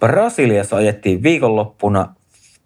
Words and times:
Brasiliassa 0.00 0.76
ajettiin 0.76 1.22
viikonloppuna 1.22 2.14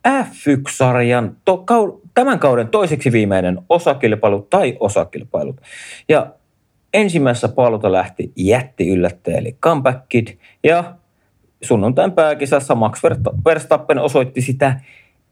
F1-sarjan 0.09 1.37
to, 1.45 1.57
kau, 1.57 2.01
tämän 2.15 2.39
kauden 2.39 2.69
toiseksi 2.69 3.13
viimeinen 3.13 3.59
osakilpailu 3.69 4.47
tai 4.51 4.77
osakilpailut. 4.81 5.61
Ja 6.09 6.27
ensimmäisessä 6.95 7.49
paalulta 7.49 7.93
lähti 7.93 8.33
jätti 8.37 8.89
yllättäjä 8.89 9.39
eli 9.39 9.57
Comeback 9.63 10.09
Kid 10.09 10.29
ja 10.65 10.95
sunnuntain 11.63 12.13
pääkisassa 12.13 12.75
Max 12.75 13.03
Verstappen 13.45 13.99
osoitti 13.99 14.41
sitä 14.41 14.81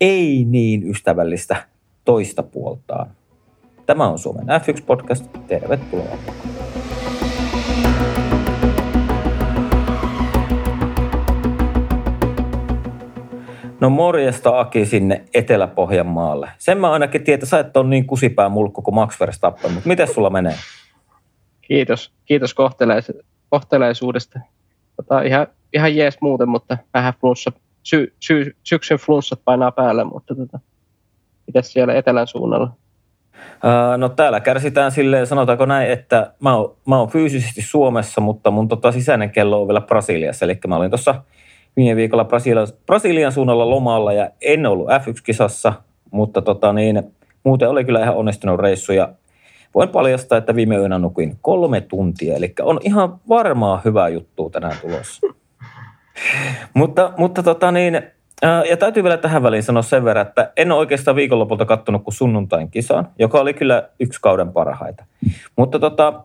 ei 0.00 0.44
niin 0.44 0.90
ystävällistä 0.90 1.56
toista 2.04 2.42
puoltaan. 2.42 3.10
Tämä 3.86 4.08
on 4.08 4.18
Suomen 4.18 4.46
F1-podcast. 4.46 5.38
Tervetuloa. 5.46 6.18
No 13.80 13.90
morjesta 13.90 14.60
Aki 14.60 14.86
sinne 14.86 15.24
Etelä-Pohjanmaalle. 15.34 16.50
Sen 16.58 16.78
mä 16.78 16.90
ainakin 16.90 17.24
tiedän, 17.24 17.36
että 17.36 17.46
sä 17.46 17.58
et 17.58 17.76
ole 17.76 17.88
niin 17.88 18.06
kusipää 18.06 18.48
mulkku 18.48 18.82
kuin 18.82 18.94
Max 18.94 19.20
Verstappen, 19.20 19.72
mutta 19.72 19.88
miten 19.88 20.14
sulla 20.14 20.30
menee? 20.30 20.54
Kiitos, 21.60 22.12
kiitos 22.24 22.54
kohteleis- 22.54 23.22
kohteleisuudesta. 23.50 24.40
Tota, 24.96 25.22
ihan, 25.22 25.46
ihan 25.74 25.96
jees 25.96 26.18
muuten, 26.20 26.48
mutta 26.48 26.78
vähän 26.94 27.14
flunssa, 27.20 27.52
sy, 27.82 28.14
sy, 28.20 28.56
syksyn 28.62 28.98
flunssat 28.98 29.40
painaa 29.44 29.72
päälle, 29.72 30.04
mutta 30.04 30.34
tota, 30.34 30.60
mitäs 31.46 31.72
siellä 31.72 31.94
etelän 31.94 32.26
suunnalla? 32.26 32.72
no 33.96 34.08
täällä 34.08 34.40
kärsitään 34.40 34.92
silleen, 34.92 35.26
sanotaanko 35.26 35.66
näin, 35.66 35.90
että 35.90 36.32
mä 36.40 36.54
oon, 36.54 36.76
mä 36.86 36.98
oon 36.98 37.08
fyysisesti 37.08 37.62
Suomessa, 37.62 38.20
mutta 38.20 38.50
mun 38.50 38.68
tota 38.68 38.92
sisäinen 38.92 39.30
kello 39.30 39.62
on 39.62 39.68
vielä 39.68 39.80
Brasiliassa. 39.80 40.44
Eli 40.44 40.58
mä 40.66 40.76
olin 40.76 40.90
tuossa 40.90 41.14
viime 41.78 41.96
viikolla 41.96 42.24
Brasilian, 42.24 42.66
Brasilian 42.86 43.32
suunnalla 43.32 43.70
lomalla 43.70 44.12
ja 44.12 44.30
en 44.40 44.66
ollut 44.66 44.88
F1-kisassa, 44.88 45.72
mutta 46.10 46.42
tota 46.42 46.72
niin, 46.72 47.02
muuten 47.44 47.68
oli 47.68 47.84
kyllä 47.84 48.02
ihan 48.02 48.16
onnistunut 48.16 48.60
reissu 48.60 48.92
ja 48.92 49.08
voin 49.74 49.88
paljastaa, 49.88 50.38
että 50.38 50.54
viime 50.54 50.76
yönä 50.76 50.98
nukuin 50.98 51.38
kolme 51.42 51.80
tuntia, 51.80 52.36
eli 52.36 52.54
on 52.62 52.80
ihan 52.82 53.20
varmaa 53.28 53.80
hyvää 53.84 54.08
juttua 54.08 54.50
tänään 54.50 54.76
tulossa. 54.80 55.26
mutta, 56.74 57.12
mutta 57.16 57.42
tota 57.42 57.72
niin, 57.72 58.02
ja 58.70 58.76
täytyy 58.76 59.02
vielä 59.02 59.16
tähän 59.16 59.42
väliin 59.42 59.62
sanoa 59.62 59.82
sen 59.82 60.04
verran, 60.04 60.26
että 60.26 60.52
en 60.56 60.72
ole 60.72 60.78
oikeastaan 60.78 61.16
viikonlopulta 61.16 61.64
kattonut 61.64 62.04
kuin 62.04 62.14
sunnuntain 62.14 62.70
kisaan, 62.70 63.08
joka 63.18 63.40
oli 63.40 63.54
kyllä 63.54 63.88
yksi 64.00 64.20
kauden 64.20 64.52
parhaita. 64.52 65.04
Mutta 65.56 65.78
tota, 65.78 66.22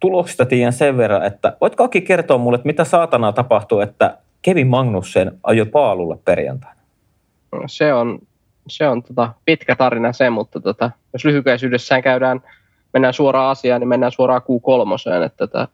tuloksista 0.00 0.46
tiedän 0.46 0.72
sen 0.72 0.96
verran, 0.96 1.24
että 1.24 1.56
voitko 1.60 1.84
Aki 1.84 2.00
kertoa 2.00 2.38
mulle, 2.38 2.56
että 2.56 2.66
mitä 2.66 2.84
saatanaa 2.84 3.32
tapahtuu, 3.32 3.80
että 3.80 4.18
Kevin 4.46 4.66
Magnussen 4.66 5.40
ajoi 5.42 5.66
paalulle 5.66 6.18
perjantaina? 6.24 6.80
Se 7.66 7.94
on, 7.94 8.18
se 8.68 8.88
on 8.88 9.02
tota 9.02 9.34
pitkä 9.44 9.76
tarina 9.76 10.12
se, 10.12 10.30
mutta 10.30 10.60
tota, 10.60 10.90
jos 11.12 11.24
lyhykäisyydessään 11.24 12.02
käydään, 12.02 12.40
mennään 12.92 13.14
suoraan 13.14 13.50
asiaan, 13.50 13.80
niin 13.80 13.88
mennään 13.88 14.12
suoraan 14.12 14.42
Q3. 14.42 15.24
Että 15.24 15.46
tota, 15.46 15.68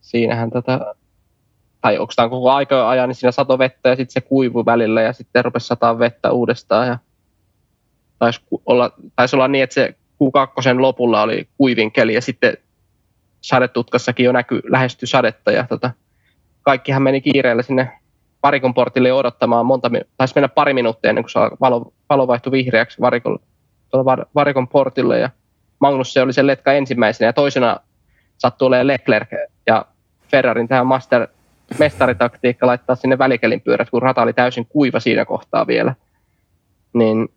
siinähän 0.00 0.50
tota, 0.50 0.94
tai 1.80 1.98
onko 1.98 2.12
koko 2.30 2.50
aika 2.50 2.88
ajan, 2.88 3.08
niin 3.08 3.16
siinä 3.16 3.32
sato 3.32 3.58
vettä 3.58 3.88
ja 3.88 3.96
sitten 3.96 4.12
se 4.12 4.20
kuivu 4.20 4.66
välillä 4.66 5.02
ja 5.02 5.12
sitten 5.12 5.44
rupesi 5.44 5.66
sataa 5.66 5.98
vettä 5.98 6.30
uudestaan. 6.30 6.86
Ja 6.86 6.98
taisi 8.18 8.40
olla, 8.66 8.90
taisi 9.16 9.36
olla 9.36 9.48
niin, 9.48 9.64
että 9.64 9.74
se 9.74 9.94
Q2 10.22 10.80
lopulla 10.80 11.22
oli 11.22 11.48
kuivin 11.58 11.92
keli 11.92 12.14
ja 12.14 12.22
sitten 12.22 12.56
sadetutkassakin 13.40 14.24
jo 14.24 14.32
näkyi 14.32 14.60
lähesty 14.64 15.06
sadetta 15.06 15.52
ja 15.52 15.66
tota, 15.68 15.90
kaikkihan 16.64 17.02
meni 17.02 17.20
kiireellä 17.20 17.62
sinne 17.62 17.90
varikon 18.42 18.74
portille 18.74 19.12
odottamaan 19.12 19.66
monta, 19.66 19.90
taisi 20.16 20.34
mennä 20.34 20.48
pari 20.48 20.74
minuuttia 20.74 21.08
ennen 21.08 21.24
kuin 21.24 21.50
valo, 21.60 21.92
valo 22.10 22.26
vaihtui 22.26 22.52
vihreäksi 22.52 23.00
varikon, 23.00 23.38
varikon 24.34 24.68
portille 24.68 25.18
ja 25.18 25.30
Magnus 25.80 26.12
se 26.12 26.22
oli 26.22 26.32
se 26.32 26.46
letka 26.46 26.72
ensimmäisenä 26.72 27.28
ja 27.28 27.32
toisena 27.32 27.80
sattui 28.38 28.66
olemaan 28.66 28.86
Leclerc 28.86 29.28
ja 29.66 29.86
Ferrarin 30.30 30.68
tähän 30.68 30.86
master, 30.86 31.28
mestaritaktiikka 31.78 32.66
laittaa 32.66 32.96
sinne 32.96 33.18
välikelin 33.18 33.60
pyörät, 33.60 33.90
kun 33.90 34.02
rata 34.02 34.22
oli 34.22 34.32
täysin 34.32 34.66
kuiva 34.66 35.00
siinä 35.00 35.24
kohtaa 35.24 35.66
vielä. 35.66 35.94
Niin 36.94 37.28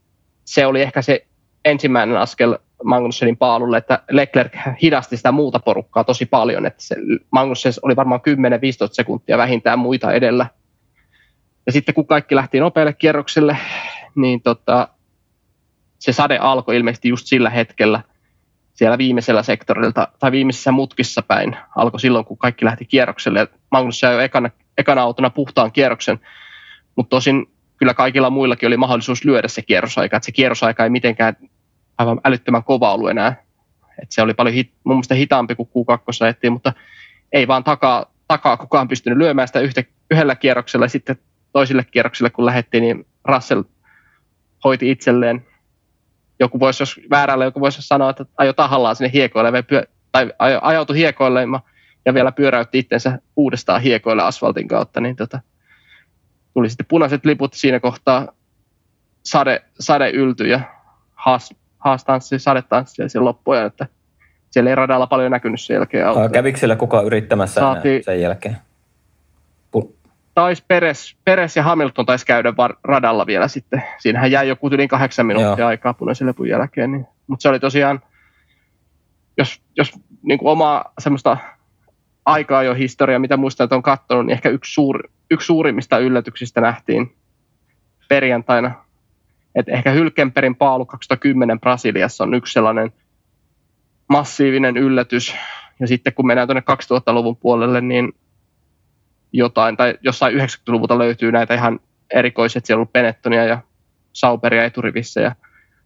se 0.46 0.66
oli 0.66 0.82
ehkä 0.82 1.02
se 1.02 1.26
ensimmäinen 1.70 2.18
askel 2.18 2.58
Magnussenin 2.84 3.38
paalulle, 3.38 3.78
että 3.78 4.04
Leclerc 4.12 4.54
hidasti 4.82 5.18
sitä 5.18 5.32
muuta 5.32 5.60
porukkaa 5.60 6.04
tosi 6.04 6.26
paljon, 6.26 6.66
että 6.66 6.84
se 6.84 6.96
Magnussen 7.32 7.74
oli 7.82 7.96
varmaan 7.96 8.22
10-15 8.22 8.24
sekuntia 8.92 9.38
vähintään 9.38 9.80
muita 9.80 10.12
edellä. 10.12 10.46
Ja 11.66 11.72
sitten 11.72 11.96
kun 11.96 12.08
kaikki 12.08 12.36
lähti 12.36 12.60
nopealle 12.60 12.94
kierrokselle, 12.94 13.58
niin 14.16 14.42
tota, 14.42 14.88
se 16.00 16.12
sade 16.14 16.38
alkoi 16.38 16.76
ilmeisesti 16.76 17.10
just 17.10 17.28
sillä 17.28 17.50
hetkellä 17.50 18.02
siellä 18.74 18.98
viimeisellä 18.98 19.44
sektorilta 19.44 20.08
tai 20.20 20.32
viimeisessä 20.32 20.72
mutkissa 20.72 21.22
päin. 21.22 21.58
Alkoi 21.76 22.00
silloin, 22.00 22.26
kun 22.26 22.38
kaikki 22.38 22.66
lähti 22.66 22.86
kierrokselle. 22.86 23.48
Magnus 23.72 24.02
jo 24.02 24.20
ekana, 24.20 24.50
ekana 24.78 25.02
autona 25.02 25.30
puhtaan 25.30 25.72
kierroksen, 25.72 26.20
mutta 26.96 27.10
tosin 27.10 27.46
kyllä 27.78 27.94
kaikilla 27.94 28.30
muillakin 28.30 28.68
oli 28.68 28.78
mahdollisuus 28.78 29.26
lyödä 29.26 29.48
se 29.48 29.62
kierrosaika. 29.62 30.18
Että 30.18 30.26
se 30.26 30.32
kierrosaika 30.32 30.84
ei 30.84 30.90
mitenkään 30.90 31.36
aivan 31.98 32.22
älyttömän 32.24 32.64
kova 32.64 32.94
ollut 32.94 33.10
enää. 33.10 33.44
Et 34.02 34.12
se 34.12 34.22
oli 34.22 34.34
paljon 34.34 34.54
hit, 34.54 34.72
mun 34.84 34.96
mielestä 34.96 35.16
hitaampi 35.16 35.56
kuin 35.56 35.70
Q2 35.70 36.24
ajettiin, 36.24 36.54
mutta 36.54 36.74
ei 37.32 37.48
vaan 37.48 37.64
takaa, 37.64 38.06
takaa 38.28 38.58
kukaan 38.58 38.88
pystynyt 38.88 39.18
lyömään 39.18 39.48
sitä 39.48 39.60
yhtä, 39.60 39.84
yhdellä 40.12 40.36
kierroksella 40.36 40.86
ja 40.86 40.90
sitten 40.90 41.18
toisille 41.54 41.86
kierroksille 41.92 42.30
kun 42.30 42.46
lähdettiin, 42.46 42.82
niin 42.82 43.08
Russell 43.26 43.64
hoiti 44.64 44.92
itselleen. 44.92 45.46
Joku 46.40 46.60
voisi, 46.60 46.82
jos 46.82 47.00
väärällä 47.10 47.46
joku 47.46 47.60
voisi 47.60 47.82
sanoa, 47.82 48.10
että 48.10 48.26
ajo 48.38 48.54
tahallaan 48.54 48.96
sinne 48.96 49.12
hiekoille 49.14 49.64
tai 50.12 50.34
ajautui 50.62 50.98
hiekoille 50.98 51.42
ja 52.06 52.14
vielä 52.14 52.32
pyöräytti 52.32 52.80
itsensä 52.80 53.20
uudestaan 53.36 53.82
hiekoille 53.82 54.24
asfaltin 54.24 54.68
kautta, 54.68 55.02
niin 55.02 55.16
tota, 55.16 55.40
tuli 56.54 56.70
sitten 56.70 56.86
punaiset 56.86 57.26
liput 57.26 57.54
siinä 57.54 57.80
kohtaa, 57.80 58.28
sade, 59.24 59.62
sade 59.80 60.10
yltyi 60.10 60.50
ja 60.50 60.60
haas, 61.14 61.54
haastanssi, 61.80 62.40
sadetanssi 62.40 63.02
ja 63.02 63.24
loppuja, 63.24 63.66
että 63.66 63.88
siellä 64.52 64.70
ei 64.70 64.76
radalla 64.76 65.08
paljon 65.08 65.32
näkynyt 65.32 65.62
sen 65.62 65.74
jälkeen. 65.74 66.08
Auto. 66.08 66.30
Kävikö 66.30 66.60
siellä 66.60 66.76
kukaan 66.76 67.06
yrittämässä 67.06 67.62
Saati, 67.62 68.02
sen 68.04 68.22
jälkeen? 68.22 68.58
Pu- 69.78 69.94
taisi 70.36 70.64
Peres, 70.68 71.16
Peres 71.26 71.56
ja 71.56 71.64
Hamilton 71.64 72.06
taisi 72.06 72.26
käydä 72.26 72.58
var- 72.58 72.78
radalla 72.84 73.26
vielä 73.26 73.48
sitten. 73.48 73.84
Siinähän 73.98 74.32
jäi 74.32 74.48
joku 74.48 74.70
yli 74.72 74.88
kahdeksan 74.88 75.26
minuuttia 75.26 75.64
Joo. 75.64 75.68
aikaa 75.68 75.94
punaisen 75.94 76.28
lepun 76.28 76.50
jälkeen. 76.50 76.92
Niin. 76.92 77.08
Mutta 77.28 77.42
se 77.42 77.50
oli 77.50 77.60
tosiaan, 77.60 78.02
jos, 79.38 79.62
jos 79.78 79.92
niin 80.24 80.40
kuin 80.40 80.52
omaa 80.52 80.94
semmoista 81.00 81.38
aikaa 82.26 82.64
jo 82.64 82.74
historiaa, 82.74 83.20
mitä 83.20 83.38
muistan, 83.38 83.66
että 83.66 83.76
on 83.76 83.82
katsonut, 83.82 84.26
niin 84.26 84.34
ehkä 84.34 84.50
yksi, 84.50 84.74
suuri, 84.74 85.10
yksi 85.32 85.46
suurimmista 85.46 85.98
yllätyksistä 85.98 86.62
nähtiin 86.62 87.16
perjantaina 88.10 88.87
että 89.60 89.72
ehkä 89.72 89.92
Hylkenperin 89.92 90.56
paalu 90.56 90.86
2010 90.86 91.60
Brasiliassa 91.60 92.24
on 92.24 92.34
yksi 92.34 92.54
sellainen 92.54 92.94
massiivinen 94.10 94.78
yllätys. 94.78 95.36
Ja 95.80 95.88
sitten 95.88 96.14
kun 96.14 96.28
mennään 96.28 96.48
tuonne 96.48 96.64
2000-luvun 96.72 97.38
puolelle, 97.38 97.82
niin 97.82 98.14
jotain, 99.34 99.78
tai 99.78 99.98
jossain 100.02 100.36
90-luvulta 100.36 100.98
löytyy 100.98 101.32
näitä 101.32 101.54
ihan 101.54 101.80
erikoisia, 102.14 102.60
että 102.60 102.68
siellä 102.68 102.78
on 102.78 102.82
ollut 102.82 102.94
Benettonia 102.94 103.46
ja 103.46 103.60
Sauberia 104.14 104.66
eturivissä 104.66 105.22
ja 105.22 105.36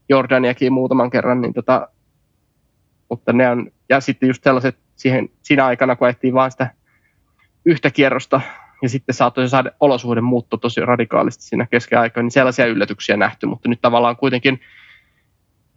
Jordaniakin 0.10 0.74
muutaman 0.74 1.10
kerran, 1.10 1.42
niin 1.42 1.54
tota, 1.54 1.88
mutta 3.10 3.34
ne 3.34 3.50
on, 3.50 3.72
ja 3.90 4.00
sitten 4.00 4.28
just 4.28 4.44
sellaiset 4.44 4.78
siihen, 4.96 5.30
siinä 5.42 5.66
aikana, 5.66 5.96
kun 5.96 6.08
ajettiin 6.08 6.34
vain 6.34 6.52
sitä 6.52 6.70
yhtä 7.66 7.92
kierrosta 7.92 8.42
ja 8.82 8.90
sitten 8.90 9.16
saattoi 9.16 9.50
saada 9.50 9.72
olosuhde 9.80 10.22
muuttua 10.22 10.60
tosi 10.60 10.82
radikaalisti 10.82 11.44
siinä 11.44 11.66
keskiaikaan, 11.66 12.26
niin 12.26 12.32
sellaisia 12.32 12.66
yllätyksiä 12.66 13.18
nähty, 13.18 13.46
mutta 13.46 13.70
nyt 13.70 13.82
tavallaan 13.82 14.16
kuitenkin 14.16 14.62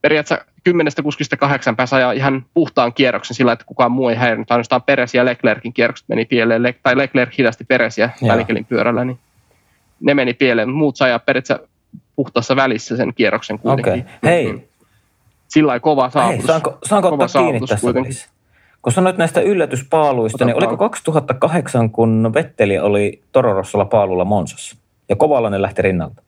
periaatteessa 0.03 0.45
kymmenestä 0.65 1.03
kuskista 1.03 1.37
kahdeksan 1.37 1.77
päässä 1.77 1.97
ajaa 1.97 2.13
ihan 2.13 2.47
puhtaan 2.55 2.93
kierroksen 2.93 3.35
sillä, 3.35 3.53
että 3.53 3.65
kukaan 3.65 3.93
muu 3.93 4.09
ei 4.09 4.17
häirinyt. 4.17 4.51
Ainoastaan 4.51 4.83
Peres 4.83 5.15
ja 5.15 5.25
Leclerkin 5.25 5.73
kierrokset 5.73 6.09
meni 6.09 6.25
pieleen, 6.25 6.75
tai 6.83 6.97
Leclerc 6.97 7.39
hidasti 7.39 7.65
Peresiä 7.65 8.11
välikelin 8.29 8.65
pyörällä, 8.65 9.05
niin 9.05 9.19
ne 10.01 10.15
meni 10.15 10.35
pieleen. 10.35 10.71
Muut 10.71 10.97
sai 10.97 11.21
periaatteessa 11.27 11.69
puhtaassa 12.17 12.57
välissä 12.57 12.97
sen 12.97 13.15
kierroksen 13.15 13.59
kuitenkin. 13.59 13.93
Okay. 13.93 14.05
Hei. 14.25 14.69
Sillä 15.49 15.81
kova 15.81 16.11
saavutus. 16.11 16.39
Hei, 16.39 16.47
saanko, 16.47 16.79
saanko 16.85 17.11
kova 17.11 17.25
ottaa 17.25 17.43
kiinni 17.43 17.61
tässä 17.61 17.81
kuitenkin. 17.81 18.15
Kun 18.85 18.93
sanoit 18.93 19.19
näistä 19.19 19.41
yllätyspaaluista, 19.41 20.37
Otetaan. 20.37 20.47
niin 20.47 20.69
oliko 20.69 20.77
2008, 20.77 21.91
kun 21.91 22.31
Vetteli 22.35 22.79
oli 22.79 23.23
Tororossolla 23.33 23.85
paalulla 23.85 24.25
Monsassa 24.25 24.77
ja 25.09 25.17
Kovalainen 25.17 25.63
lähti 25.63 25.83
rinnalta? 25.83 26.23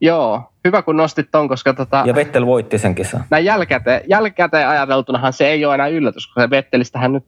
Joo, 0.00 0.42
hyvä 0.64 0.82
kun 0.82 0.96
nostit 0.96 1.30
ton, 1.30 1.48
koska 1.48 1.74
tota, 1.74 2.02
Ja 2.06 2.14
Vettel 2.14 2.46
voitti 2.46 2.78
sen 2.78 2.94
kisan. 2.94 3.24
Näin 3.30 3.44
jälkikäteen, 3.44 4.00
jälkikäteen 4.08 4.68
ajateltunahan 4.68 5.32
se 5.32 5.48
ei 5.48 5.64
ole 5.64 5.74
enää 5.74 5.88
yllätys, 5.88 6.26
koska 6.26 6.50
Vettelistähän 6.50 7.12
nyt 7.12 7.24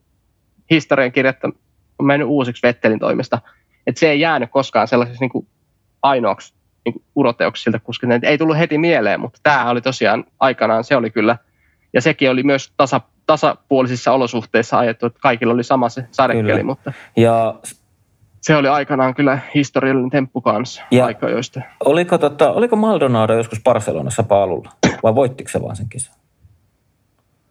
historian 0.71 1.13
kirjattu 1.13 1.47
on 1.99 2.07
mennyt 2.07 2.29
uusiksi 2.29 2.63
Vettelin 2.67 2.99
toimesta. 2.99 3.39
että 3.87 3.99
se 3.99 4.11
ei 4.11 4.21
jäänyt 4.21 4.51
koskaan 4.51 4.89
sellaiseksi 4.89 5.21
niin 5.21 5.31
kuin 5.31 5.47
ainoaksi 6.03 6.55
niin 6.85 6.93
kuin 6.93 7.05
uroteoksi 7.15 7.63
siltä 7.63 7.79
kuskilta. 7.79 8.27
Ei 8.27 8.39
tullut 8.39 8.59
heti 8.59 8.79
mieleen, 8.79 9.21
mutta 9.21 9.41
tämä 9.43 9.71
oli 9.71 9.81
tosiaan 9.81 10.25
aikanaan, 10.41 10.85
se 10.85 10.97
oli 10.97 11.11
kyllä, 11.11 11.37
ja 11.93 12.01
sekin 12.01 12.31
oli 12.31 12.43
myös 12.43 12.73
tasa, 12.77 13.01
tasapuolisissa 13.31 14.13
olosuhteissa 14.13 14.79
ajettu, 14.79 15.07
että 15.07 15.19
kaikilla 15.23 15.55
oli 15.55 15.65
sama 15.65 15.89
se 15.89 16.05
sadekeli, 16.11 16.51
kyllä. 16.51 16.65
mutta 16.65 16.93
ja 17.17 17.55
se 18.41 18.57
oli 18.57 18.69
aikanaan 18.69 19.15
kyllä 19.15 19.39
historiallinen 19.55 20.11
temppu 20.11 20.41
kanssa 20.41 20.83
ja 20.91 21.05
aikajoista. 21.05 21.61
Oliko, 21.85 22.19
tota, 22.19 22.53
oliko 22.53 22.77
Maldonado 22.77 23.35
joskus 23.35 23.63
Barcelonassa 23.65 24.23
paalulla 24.23 24.71
vai 25.03 25.15
voittiko 25.15 25.51
se 25.51 25.63
vaan 25.63 25.77
sen 25.77 25.89
kisan? 25.89 26.15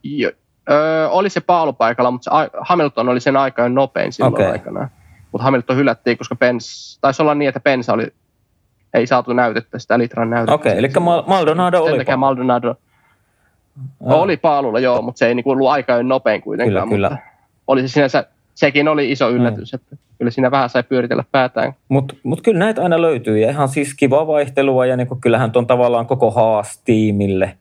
Jo, 0.03 0.31
öö, 0.69 1.09
oli 1.09 1.29
se 1.29 1.41
paalupaikalla, 1.41 2.11
mutta 2.11 2.31
se, 2.31 2.57
Hamilton 2.61 3.09
oli 3.09 3.19
sen 3.19 3.37
aikaan 3.37 3.75
nopein 3.75 4.13
silloin 4.13 4.33
okay. 4.33 4.51
aikana. 4.51 4.89
Mutta 5.31 5.43
Hamilton 5.43 5.77
hylättiin, 5.77 6.17
koska 6.17 6.35
Pens, 6.35 6.97
taisi 7.01 7.21
olla 7.21 7.35
niin, 7.35 7.49
että 7.49 7.59
Pensa 7.59 7.93
oli, 7.93 8.07
ei 8.93 9.07
saatu 9.07 9.33
näytettä, 9.33 9.79
sitä 9.79 9.99
litran 9.99 10.29
näytettä. 10.29 10.53
Okei, 10.53 10.71
okay, 10.71 10.79
eli 10.79 10.89
Maldonado 11.27 11.83
oli 11.83 12.05
Sen 12.05 12.19
Maldonado 12.19 12.75
oh. 13.99 14.21
oli 14.21 14.37
paalulla, 14.37 14.79
joo, 14.79 15.01
mutta 15.01 15.19
se 15.19 15.27
ei 15.27 15.35
niinku 15.35 15.51
ollut 15.51 15.69
aika 15.69 16.03
nopein 16.03 16.41
kuitenkaan. 16.41 16.89
Kyllä, 16.89 17.09
mutta 17.09 17.15
kyllä. 17.15 17.31
Oli 17.67 17.81
se 17.81 17.87
sinänsä, 17.87 18.25
sekin 18.55 18.87
oli 18.87 19.11
iso 19.11 19.29
yllätys, 19.29 19.73
mm. 19.73 19.75
että 19.75 19.95
kyllä 20.17 20.31
siinä 20.31 20.51
vähän 20.51 20.69
sai 20.69 20.83
pyöritellä 20.83 21.23
päätään. 21.31 21.73
Mutta 21.89 22.15
mut 22.23 22.41
kyllä 22.41 22.59
näitä 22.59 22.83
aina 22.83 23.01
löytyy 23.01 23.39
ja 23.39 23.49
ihan 23.49 23.69
siis 23.69 23.93
kivaa 23.93 24.27
vaihtelua 24.27 24.85
ja 24.85 24.97
niinku 24.97 25.17
kyllähän 25.21 25.51
tuon 25.51 25.67
tavallaan 25.67 26.07
koko 26.07 26.31
Haas-tiimille 26.31 27.57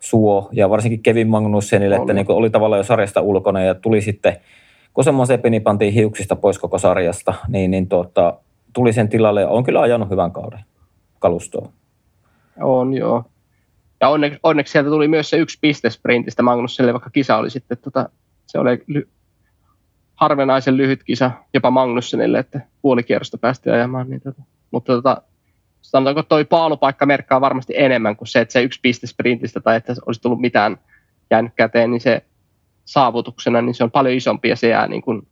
suo 0.00 0.48
ja 0.52 0.70
varsinkin 0.70 1.02
Kevin 1.02 1.28
Magnussenille, 1.28 1.96
että 1.96 2.12
niinku 2.12 2.32
oli 2.32 2.50
tavallaan 2.50 2.78
jo 2.78 2.84
sarjasta 2.84 3.20
ulkona 3.20 3.60
ja 3.60 3.74
tuli 3.74 4.00
sitten, 4.00 4.36
kun 4.94 5.04
semmoisen 5.04 5.36
Sepini 5.36 5.60
pantiin 5.60 5.92
hiuksista 5.92 6.36
pois 6.36 6.58
koko 6.58 6.78
sarjasta, 6.78 7.34
niin, 7.48 7.70
niin 7.70 7.88
tuota, 7.88 8.34
tuli 8.72 8.92
sen 8.92 9.08
tilalle 9.08 9.40
ja 9.40 9.48
on 9.48 9.64
kyllä 9.64 9.80
ajanut 9.80 10.10
hyvän 10.10 10.32
kauden 10.32 10.60
kalustoon. 11.18 11.68
On 12.60 12.94
joo. 12.94 13.24
Ja 14.02 14.08
onneksi, 14.08 14.38
onneksi 14.42 14.72
sieltä 14.72 14.90
tuli 14.90 15.08
myös 15.08 15.30
se 15.30 15.36
yksi 15.36 15.58
piste 15.60 15.90
sprintistä 15.90 16.42
Magnusselle, 16.42 16.92
vaikka 16.92 17.10
kisa 17.10 17.36
oli 17.36 17.50
sitten, 17.50 17.78
tota, 17.78 18.08
se 18.46 18.58
oli 18.58 18.84
ly- 18.86 19.08
harvinaisen 20.14 20.76
lyhyt 20.76 21.04
kisa 21.04 21.30
jopa 21.54 21.70
Magnussenille, 21.70 22.38
että 22.38 22.60
puoli 22.82 23.02
kierrosta 23.02 23.38
päästi 23.38 23.70
ajamaan. 23.70 24.10
Niin 24.10 24.20
tota. 24.20 24.42
Mutta 24.70 24.92
tota, 24.92 25.22
sanotaanko 25.82 26.22
toi 26.22 26.44
paalupaikka 26.44 27.06
merkkaa 27.06 27.40
varmasti 27.40 27.74
enemmän 27.76 28.16
kuin 28.16 28.28
se, 28.28 28.40
että 28.40 28.52
se 28.52 28.62
yksi 28.62 28.80
piste 28.82 29.06
sprintistä 29.06 29.60
tai 29.60 29.76
että 29.76 29.94
olisi 30.06 30.20
tullut 30.20 30.40
mitään 30.40 30.78
jäänyt 31.30 31.52
käteen, 31.56 31.90
niin 31.90 32.00
se 32.00 32.22
saavutuksena, 32.84 33.62
niin 33.62 33.74
se 33.74 33.84
on 33.84 33.90
paljon 33.90 34.14
isompi 34.14 34.48
ja 34.48 34.56
se 34.56 34.68
jää 34.68 34.88
niin 34.88 35.02
kuin, 35.02 35.28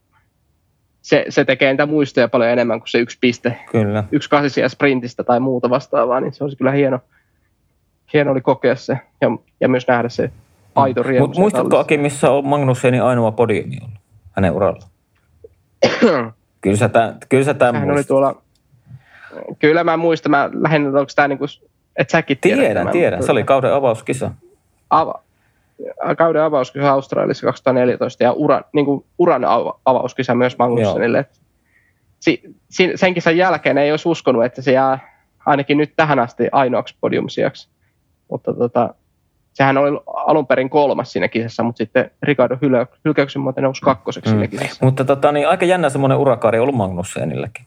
se, 1.03 1.25
se 1.29 1.45
tekee 1.45 1.73
niitä 1.73 1.87
muistoja 1.87 2.29
paljon 2.29 2.51
enemmän 2.51 2.81
kuin 2.81 2.89
se 2.89 2.99
yksi 2.99 3.19
piste. 3.21 3.57
Kyllä. 3.73 4.05
Yksi 4.13 4.31
kasisia 4.31 4.69
sprintistä 4.69 5.25
tai 5.25 5.41
muuta 5.41 5.71
vastaavaa, 5.71 6.21
niin 6.21 6.33
se 6.33 6.45
olisi 6.45 6.57
kyllä 6.57 6.73
hieno, 6.73 7.01
hieno 8.13 8.31
oli 8.31 8.41
kokea 8.41 8.77
se 8.77 8.99
ja, 9.21 9.29
ja 9.61 9.69
myös 9.69 9.89
nähdä 9.89 10.09
se 10.09 10.31
aito 10.75 11.03
riemu. 11.03 11.27
Mutta 11.27 11.41
muistatko 11.41 11.79
Aki, 11.79 11.99
missä 11.99 12.31
on 12.31 12.47
Magnussenin 12.47 13.03
ainoa 13.03 13.33
podiumi 13.33 13.79
ollut? 13.83 14.01
hänen 14.33 14.53
uralla? 14.53 14.87
kyllä 16.61 16.77
sä 16.77 16.89
tämän, 16.89 17.17
kyllä 17.29 17.45
sä 17.45 17.55
tämän 17.55 17.77
Hän 17.77 17.91
oli 17.91 18.05
tuolla, 18.05 18.43
kyllä 19.59 19.85
mä 19.85 19.97
muistan, 19.97 20.31
mä 20.31 20.51
lähinnä, 20.53 20.89
onko 20.89 21.13
tämä 21.17 21.29
niin 21.29 21.39
kuin, 21.39 21.49
että 21.97 22.13
säkin 22.13 22.39
tiedät 22.41 22.61
Tiedän, 22.61 22.81
tämän, 22.81 22.93
tiedän. 22.93 23.23
Se 23.23 23.33
oli 23.33 23.45
kauden 23.45 23.75
avauskisa. 23.75 24.31
Ava, 24.91 25.15
kauden 26.19 26.43
avauskisa 26.43 26.91
Australiassa 26.91 27.47
2014 27.47 28.25
ja 28.25 28.33
uran, 28.33 28.65
niin 28.73 28.87
kuin 28.87 29.05
uran 29.19 29.45
avauskisa 29.85 30.35
myös 30.35 30.59
Magnussenille. 30.59 31.27
Si, 32.21 32.43
sen 32.95 33.15
kisan 33.15 33.37
jälkeen 33.37 33.79
ei 33.79 33.91
olisi 33.91 34.09
uskonut, 34.09 34.45
että 34.45 34.63
se 34.63 34.73
jää 34.73 34.99
ainakin 35.47 35.79
nyt 35.79 35.93
tähän 35.97 36.19
asti 36.19 36.49
ainoaksi 36.53 36.95
podiumsiaksi. 37.01 37.69
Mutta 38.31 38.55
tota, 38.55 38.95
sehän 39.53 39.79
oli 39.79 40.01
alun 40.07 40.47
perin 40.47 40.71
kolmas 40.71 41.13
siinä 41.13 41.29
kisassa, 41.29 41.63
mutta 41.63 41.79
sitten 41.79 42.11
Ricardo 42.23 42.57
hylä, 42.63 42.87
hylkäyksen 43.05 43.43
muuten 43.43 43.65
nousi 43.65 43.83
kakkoseksi 43.83 44.31
mm. 44.31 44.39
siinä 44.39 44.47
kisassa. 44.47 44.85
Mutta 44.85 45.05
tota, 45.05 45.33
niin 45.33 45.49
aika 45.49 45.65
jännä 45.65 45.89
semmoinen 45.89 46.19
urakaari 46.19 46.59
ollut 46.59 46.75
Magnussenillekin. 46.75 47.65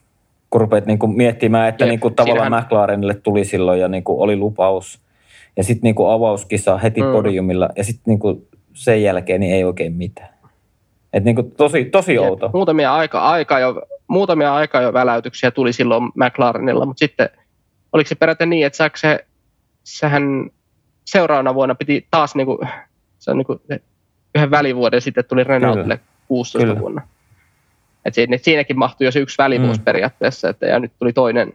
Kun 0.50 0.60
rupeat 0.60 0.86
niin 0.86 0.98
kuin 0.98 1.16
miettimään, 1.16 1.68
että 1.68 1.86
niin 1.86 2.00
kuin 2.00 2.14
tavallaan 2.14 2.46
siinähän... 2.46 2.64
McLarenille 2.64 3.14
tuli 3.14 3.44
silloin 3.44 3.80
ja 3.80 3.88
niin 3.88 4.04
kuin 4.04 4.20
oli 4.20 4.36
lupaus. 4.36 5.00
Ja 5.56 5.64
sitten 5.64 5.82
niin 5.82 5.94
kuin 5.94 6.10
avauskisa 6.10 6.78
heti 6.78 7.02
mm. 7.02 7.12
podiumilla 7.12 7.68
ja 7.76 7.84
sitten 7.84 8.02
niin 8.06 8.18
kuin 8.18 8.48
sen 8.72 9.02
jälkeen 9.02 9.40
niin 9.40 9.54
ei 9.54 9.64
oikein 9.64 9.92
mitään. 9.92 10.28
Et 11.12 11.24
niin 11.24 11.34
kuin 11.34 11.50
tosi, 11.50 11.84
tosi 11.84 12.18
outo. 12.18 12.50
Muutamia 12.54 12.94
aika, 12.94 13.20
aika 13.20 13.58
jo, 13.58 13.82
muutamia 14.06 14.54
aika 14.54 14.80
jo 14.80 14.92
väläytyksiä 14.92 15.50
tuli 15.50 15.72
silloin 15.72 16.04
McLarenilla, 16.04 16.86
mutta 16.86 16.98
sitten 16.98 17.28
oliko 17.92 18.08
se 18.08 18.14
peräti 18.14 18.46
niin, 18.46 18.66
että 18.66 18.76
saako 18.76 18.96
se, 18.96 19.24
sehän 19.84 20.50
seuraavana 21.04 21.54
vuonna 21.54 21.74
piti 21.74 22.06
taas 22.10 22.34
niin 22.34 22.46
kuin, 22.46 22.58
se 23.18 23.30
on 23.30 23.38
niin 23.38 23.46
kuin, 23.46 23.60
yhden 24.34 24.50
välivuoden 24.50 25.00
sitten 25.00 25.24
tuli 25.24 25.44
Renaultille 25.44 26.00
16 26.28 26.66
Kyllä. 26.66 26.80
vuonna. 26.80 27.02
Et 28.04 28.14
siinä, 28.14 28.36
siinäkin 28.36 28.78
mahtui 28.78 29.04
jo 29.04 29.12
se 29.12 29.18
yksi 29.18 29.38
välivuosi 29.38 29.80
mm. 29.80 29.84
periaatteessa, 29.84 30.48
että, 30.48 30.66
ja 30.66 30.78
nyt 30.78 30.92
tuli 30.98 31.12
toinen, 31.12 31.52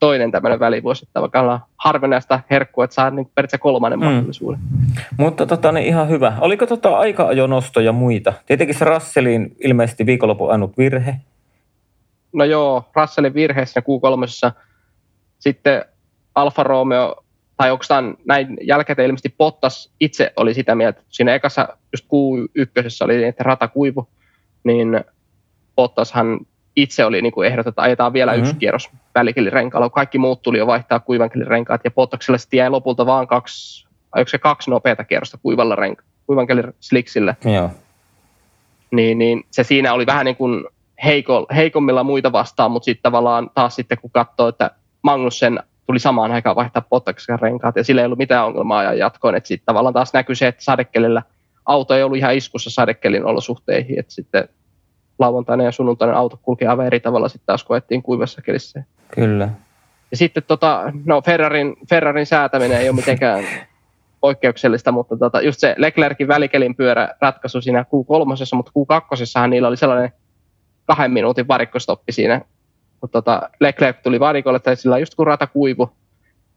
toinen 0.00 0.30
tämmöinen 0.30 0.60
välivuosi, 0.60 1.04
että 1.04 1.20
vaikka 1.20 1.40
ollaan 1.40 1.60
harvinaista 1.76 2.40
herkkua, 2.50 2.84
että 2.84 2.94
saa 2.94 3.10
niin 3.10 3.30
periaatteessa 3.34 3.62
kolmannen 3.62 4.00
mm. 4.00 4.06
mahdollisuuden. 4.06 4.60
Mutta 5.16 5.46
tota, 5.46 5.72
niin 5.72 5.86
ihan 5.86 6.08
hyvä. 6.08 6.32
Oliko 6.40 6.66
tota 6.66 6.98
aika-ajonosto 6.98 7.80
ja 7.80 7.92
muita? 7.92 8.32
Tietenkin 8.46 8.74
se 8.74 8.84
Russellin 8.84 9.56
ilmeisesti 9.64 10.06
viikonlopun 10.06 10.52
ainut 10.52 10.78
virhe. 10.78 11.16
No 12.32 12.44
joo, 12.44 12.84
Russellin 12.96 13.34
virheessä 13.34 13.80
Q3. 13.80 14.52
Sitten 15.38 15.84
Alfa 16.34 16.62
Romeo 16.62 17.25
tai 17.56 17.70
oikeastaan 17.70 18.16
näin 18.24 18.56
jälkeen 18.62 19.00
ilmeisesti 19.00 19.34
Pottas 19.38 19.92
itse 20.00 20.32
oli 20.36 20.54
sitä 20.54 20.74
mieltä, 20.74 21.00
että 21.00 21.14
siinä 21.14 21.34
ekassa 21.34 21.68
just 21.92 22.04
Q1 22.04 23.04
oli 23.04 23.16
niin, 23.16 23.28
että 23.28 23.44
rata 23.44 23.68
kuivu, 23.68 24.08
niin 24.64 25.04
Pottashan 25.76 26.40
itse 26.76 27.04
oli 27.04 27.22
niin 27.22 27.32
kuin 27.32 27.48
ehdot, 27.48 27.66
että 27.66 27.82
ajetaan 27.82 28.12
vielä 28.12 28.32
mm-hmm. 28.32 28.42
yksi 28.42 28.56
kierros 28.56 28.90
välikelirenkaalla. 29.14 29.90
Kaikki 29.90 30.18
muut 30.18 30.42
tuli 30.42 30.58
jo 30.58 30.66
vaihtaa 30.66 31.00
kuivankelirenkaat 31.00 31.80
ja 31.84 31.90
Pottakselle 31.90 32.38
sitten 32.38 32.58
jäi 32.58 32.70
lopulta 32.70 33.06
vaan 33.06 33.26
kaksi, 33.26 33.86
onko 34.16 34.28
se 34.28 34.38
kaksi 34.38 34.70
nopeata 34.70 35.04
kierrosta 35.04 35.38
kuivalla 35.42 35.76
renka, 35.76 36.04
kuivankelisliksille. 36.26 37.36
Joo. 37.44 37.70
Niin, 38.90 39.18
niin, 39.18 39.44
se 39.50 39.64
siinä 39.64 39.92
oli 39.92 40.06
vähän 40.06 40.24
niin 40.24 40.36
kuin 40.36 40.64
heiko, 41.04 41.46
heikommilla 41.54 42.04
muita 42.04 42.32
vastaan, 42.32 42.70
mutta 42.70 42.84
sitten 42.84 43.02
tavallaan 43.02 43.50
taas 43.54 43.76
sitten 43.76 43.98
kun 43.98 44.10
katsoo, 44.10 44.48
että 44.48 44.70
Magnussen 45.02 45.60
tuli 45.86 45.98
samaan 45.98 46.32
aikaan 46.32 46.56
vaihtaa 46.56 46.82
Bottaksen 46.90 47.38
renkaat 47.38 47.76
ja 47.76 47.84
sillä 47.84 48.00
ei 48.00 48.04
ollut 48.06 48.18
mitään 48.18 48.46
ongelmaa 48.46 48.82
ja 48.82 48.94
jatkoon. 48.94 49.34
Että 49.34 49.48
sitten 49.48 49.66
tavallaan 49.66 49.94
taas 49.94 50.12
näkyy 50.12 50.34
se, 50.34 50.48
että 50.48 50.64
sadekelillä 50.64 51.22
auto 51.66 51.94
ei 51.94 52.02
ollut 52.02 52.18
ihan 52.18 52.34
iskussa 52.34 52.70
sadekelin 52.70 53.24
olosuhteihin, 53.24 53.98
että 53.98 54.12
sitten 54.12 54.48
lauantaina 55.18 55.64
ja 55.64 55.72
sunnuntaina 55.72 56.18
auto 56.18 56.38
kulki 56.42 56.66
aivan 56.66 56.86
eri 56.86 57.00
tavalla 57.00 57.28
sitten 57.28 57.46
taas 57.46 57.64
koettiin 57.64 58.02
kuivassa 58.02 58.42
kelissä. 58.42 58.82
Kyllä. 59.14 59.48
Ja 60.10 60.16
sitten 60.16 60.42
tota, 60.42 60.92
no 61.04 61.22
Ferrarin, 61.22 61.76
Ferrarin 61.88 62.26
säätäminen 62.26 62.80
ei 62.80 62.88
ole 62.88 62.96
mitenkään 62.96 63.44
poikkeuksellista, 64.20 64.92
mutta 64.92 65.16
tota, 65.16 65.40
just 65.40 65.60
se 65.60 65.74
Leclerkin 65.78 66.28
välikelin 66.28 66.74
pyörä 66.74 67.08
ratkaisu 67.20 67.60
siinä 67.60 67.82
Q3, 67.82 68.56
mutta 68.56 68.72
Q2 68.78 69.48
niillä 69.48 69.68
oli 69.68 69.76
sellainen 69.76 70.12
kahden 70.86 71.10
minuutin 71.10 71.48
varikkostoppi 71.48 72.12
siinä 72.12 72.40
kun 73.06 73.12
tota 73.12 73.50
Leclerc 73.60 74.02
tuli 74.02 74.20
varikolle, 74.20 74.58
tai 74.58 74.76
sillä 74.76 74.98
just 74.98 75.14
kun 75.14 75.26
rata 75.26 75.46
kuivu, 75.46 75.90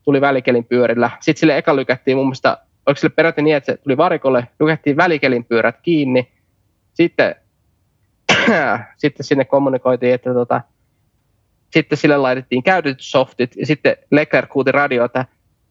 tuli 0.03 0.21
välikelin 0.21 0.65
pyörillä. 0.65 1.11
Sitten 1.19 1.39
sille 1.39 1.57
eka 1.57 1.75
lykättiin 1.75 2.17
mun 2.17 2.25
mielestä, 2.25 2.57
oliko 2.85 2.99
sille 2.99 3.13
peräti 3.15 3.41
niin, 3.41 3.55
että 3.55 3.71
se 3.71 3.77
tuli 3.77 3.97
varikolle, 3.97 4.47
lykättiin 4.59 4.97
välikelin 4.97 5.45
pyörät 5.45 5.81
kiinni. 5.81 6.31
Sitten, 6.93 7.35
sitten 8.97 9.25
sinne 9.25 9.45
kommunikoitiin, 9.45 10.13
että 10.13 10.33
tota, 10.33 10.61
sitten 11.69 11.97
sille 11.97 12.17
laitettiin 12.17 12.63
käytetyt 12.63 13.01
softit, 13.01 13.55
ja 13.55 13.65
sitten 13.65 13.95
Leclerc 14.11 14.53
huuti 14.53 14.71
radio, 14.71 15.05
että 15.05 15.25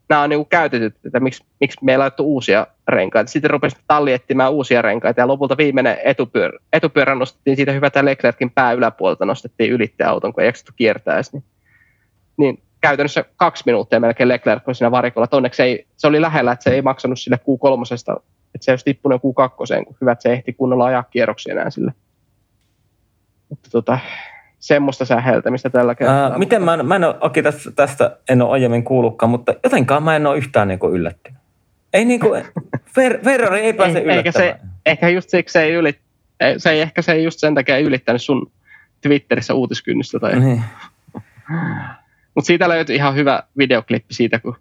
nämä 0.08 0.22
on 0.22 0.30
niin 0.30 0.38
kuin 0.38 0.48
käytetyt, 0.48 0.96
että 1.04 1.20
miksi, 1.20 1.44
miksi 1.60 1.84
meillä 1.84 2.04
on 2.04 2.10
uusia 2.20 2.66
renkaita. 2.88 3.30
Sitten 3.30 3.50
rupesi 3.50 3.76
talli 3.86 4.12
etsimään 4.12 4.52
uusia 4.52 4.82
renkaita 4.82 5.20
ja 5.20 5.28
lopulta 5.28 5.56
viimeinen 5.56 5.98
etupyörä, 6.04 6.58
etupyörä 6.72 7.14
nostettiin 7.14 7.56
siitä 7.56 7.72
hyvä, 7.72 7.86
että 7.86 8.04
Leclerkin 8.04 8.50
pää 8.50 8.72
yläpuolelta 8.72 9.24
nostettiin 9.24 9.72
ylitte 9.72 10.04
auton, 10.04 10.32
kun 10.32 10.42
ei 10.42 10.48
jaksettu 10.48 10.72
kiertää. 10.76 11.20
Niin, 11.32 11.44
niin 12.36 12.62
käytännössä 12.80 13.24
kaksi 13.36 13.62
minuuttia 13.66 14.00
melkein 14.00 14.28
Leclerc 14.28 14.62
oli 14.66 14.74
siinä 14.74 14.90
varikolla. 14.90 15.28
Onneksi 15.32 15.62
ei, 15.62 15.86
se 15.96 16.06
oli 16.06 16.20
lähellä, 16.20 16.52
että 16.52 16.64
se 16.64 16.70
ei 16.70 16.82
maksanut 16.82 17.20
sille 17.20 17.36
Q3, 17.36 17.94
että 18.54 18.64
se 18.64 18.72
olisi 18.72 18.84
tippunut 18.84 19.22
Q2, 19.22 19.50
kun 19.84 19.96
hyvä, 20.00 20.12
että 20.12 20.22
se 20.22 20.32
ehti 20.32 20.52
kunnolla 20.52 20.84
ajaa 20.84 21.02
kierroksia 21.02 21.52
enää 21.52 21.70
sille. 21.70 21.92
Mutta 23.48 23.70
tota, 23.70 23.98
semmoista 24.58 25.04
säheltämistä 25.04 25.70
tällä 25.70 25.94
kertaa. 25.94 26.30
Ää, 26.30 26.38
miten 26.38 26.62
mä 26.62 26.74
en, 26.74 26.86
mä 26.86 26.96
en 26.96 27.04
ole, 27.04 27.16
Aki, 27.20 27.42
tästä, 27.42 27.70
tästä 27.70 28.16
en 28.28 28.42
ole 28.42 28.50
aiemmin 28.50 28.84
kuullutkaan, 28.84 29.30
mutta 29.30 29.54
jotenkaan 29.64 30.02
mä 30.02 30.16
en 30.16 30.26
ole 30.26 30.38
yhtään 30.38 30.68
niin 30.68 30.78
yllättynyt. 30.92 31.38
Ei 31.92 32.04
niin 32.04 32.20
kuin, 32.20 32.44
Fer, 32.94 33.18
Ferrari 33.24 33.60
ei 33.60 33.72
pääse 33.72 34.00
yllättämään. 34.02 34.18
Eikä 34.18 34.32
se, 34.32 34.56
ehkä 34.86 35.08
just 35.08 35.30
siksi 35.30 35.52
se 35.52 35.62
ei, 35.62 35.72
ylit, 35.72 35.98
se 36.56 36.70
ei, 36.70 36.80
ehkä 36.80 37.02
se 37.02 37.12
ei 37.12 37.24
just 37.24 37.40
sen 37.40 37.54
takia 37.54 37.78
ylittänyt 37.78 38.22
sun 38.22 38.50
Twitterissä 39.00 39.54
uutiskynnystä. 39.54 40.18
Tai... 40.18 40.40
Niin. 40.40 40.62
Mutta 42.34 42.46
siitä 42.46 42.68
löytyi 42.68 42.96
ihan 42.96 43.14
hyvä 43.14 43.42
videoklippi 43.58 44.14
siitä, 44.14 44.38
kun 44.38 44.56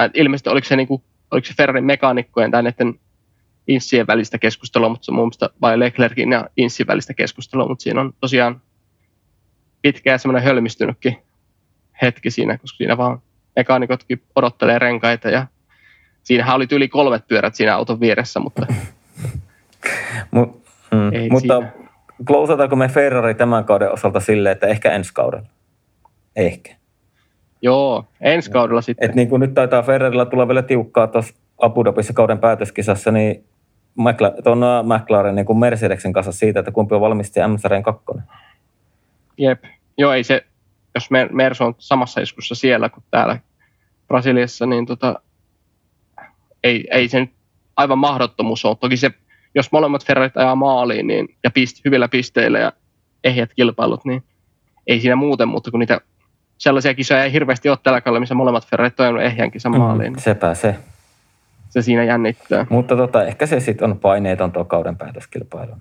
äh, 0.00 0.10
ilmeisesti 0.14 0.50
oliko 0.50 0.66
se, 0.66 0.76
niinku, 0.76 1.02
oliko 1.30 1.46
se 1.46 1.54
Ferrarin 1.56 1.84
mekaanikkojen 1.84 2.50
tai 2.50 2.62
näiden 2.62 2.94
inssien 3.66 4.06
välistä 4.06 4.38
keskustelua, 4.38 4.88
mutta 4.88 5.04
se 5.04 5.10
on 5.10 5.14
mun 5.14 5.24
mielestä 5.24 5.50
vai 5.60 5.78
Leclerkin 5.78 6.32
ja 6.32 6.48
inssin 6.56 6.86
välistä 6.86 7.14
keskustelua, 7.14 7.68
mutta 7.68 7.82
siinä 7.82 8.00
on 8.00 8.12
tosiaan 8.20 8.60
pitkä 9.84 10.10
ja 10.10 10.18
semmoinen 10.18 10.42
hölmistynytkin 10.42 11.16
hetki 12.02 12.30
siinä, 12.30 12.58
koska 12.58 12.76
siinä 12.76 12.96
vaan 12.96 13.22
mekaanikotkin 13.56 14.22
odottelee 14.36 14.78
renkaita 14.78 15.28
ja 15.28 15.46
siinähän 16.22 16.56
oli 16.56 16.66
yli 16.72 16.88
kolmet 16.88 17.28
pyörät 17.28 17.54
siinä 17.54 17.74
auton 17.74 18.00
vieressä, 18.00 18.40
mutta 18.40 18.66
Mut, 20.30 20.62
mm, 20.90 21.12
ei 21.12 21.30
mutta 21.30 21.62
klousataanko 22.26 22.76
me 22.76 22.88
Ferrari 22.88 23.34
tämän 23.34 23.64
kauden 23.64 23.92
osalta 23.92 24.20
silleen, 24.20 24.52
että 24.52 24.66
ehkä 24.66 24.92
ensi 24.92 25.14
kaudella? 25.14 25.46
Ehkä. 26.36 26.74
Joo, 27.62 28.04
ensi 28.20 28.50
kaudella 28.50 28.80
sitten. 28.80 29.10
Et 29.10 29.16
niin 29.16 29.28
kuin 29.28 29.40
nyt 29.40 29.54
taitaa 29.54 29.82
Ferrarilla 29.82 30.26
tulla 30.26 30.48
vielä 30.48 30.62
tiukkaa 30.62 31.06
tuossa 31.06 31.34
Abu 31.58 31.84
Dhabissa 31.84 32.12
kauden 32.12 32.38
päätöskisassa, 32.38 33.10
niin 33.10 33.44
tuon 34.44 34.60
McLaren 34.84 35.34
niin 35.34 35.46
kuin 35.46 35.58
Mercedeksen 35.58 36.12
kanssa 36.12 36.32
siitä, 36.32 36.60
että 36.60 36.72
kumpi 36.72 36.94
on 36.94 37.00
valmistaja 37.00 37.48
MSRn 37.48 37.82
kakkonen. 37.82 38.24
Jep. 39.38 39.64
Joo, 39.98 40.12
ei 40.12 40.24
se, 40.24 40.46
jos 40.94 41.08
Mers 41.32 41.60
on 41.60 41.74
samassa 41.78 42.20
iskussa 42.20 42.54
siellä 42.54 42.88
kuin 42.88 43.04
täällä 43.10 43.38
Brasiliassa, 44.08 44.66
niin 44.66 44.86
tota, 44.86 45.20
ei, 46.64 46.86
ei 46.90 47.08
se 47.08 47.20
nyt 47.20 47.30
aivan 47.76 47.98
mahdottomuus 47.98 48.64
ole. 48.64 48.76
Toki 48.80 48.96
se, 48.96 49.10
jos 49.54 49.72
molemmat 49.72 50.06
Ferrarit 50.06 50.36
ajaa 50.36 50.54
maaliin 50.54 51.06
niin, 51.06 51.28
ja 51.44 51.50
pist, 51.50 51.84
hyvillä 51.84 52.08
pisteillä 52.08 52.58
ja 52.58 52.72
ehjät 53.24 53.54
kilpailut, 53.54 54.04
niin 54.04 54.22
ei 54.86 55.00
siinä 55.00 55.16
muuten, 55.16 55.48
mutta 55.48 55.70
kun 55.70 55.80
niitä 55.80 56.00
sellaisia 56.58 56.94
kisoja 56.94 57.24
ei 57.24 57.32
hirveästi 57.32 57.68
ole 57.68 57.78
tällä 57.82 58.00
kaudella, 58.00 58.20
missä 58.20 58.34
molemmat 58.34 58.66
Ferrarit 58.66 59.00
on 59.00 59.20
ehjän 59.20 59.50
kisan 59.50 59.72
mm, 59.72 59.78
maaliin. 59.78 60.12
Mm, 60.12 60.18
sepä 60.18 60.54
se. 60.54 60.76
Se 61.68 61.82
siinä 61.82 62.04
jännittää. 62.04 62.66
Mutta 62.70 62.96
tota, 62.96 63.24
ehkä 63.24 63.46
se 63.46 63.60
sitten 63.60 63.90
on 63.90 63.98
paineeton 63.98 64.52
tuo 64.52 64.64
kauden 64.64 64.96
päätöskilpailu. 64.96 65.72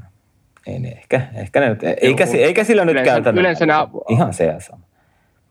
Ei 0.67 0.79
niin, 0.79 0.97
ehkä, 0.97 1.21
ehkä 1.35 1.59
ne 1.59 1.69
nyt, 1.69 1.83
eikä, 1.83 2.25
eikä 2.37 2.63
sillä 2.63 2.85
nyt 2.85 3.03
käytä. 3.03 3.29
Yleensä 3.29 3.65
nämä, 3.65 3.87
ihan 4.09 4.33
se 4.33 4.55
sama. 4.59 4.85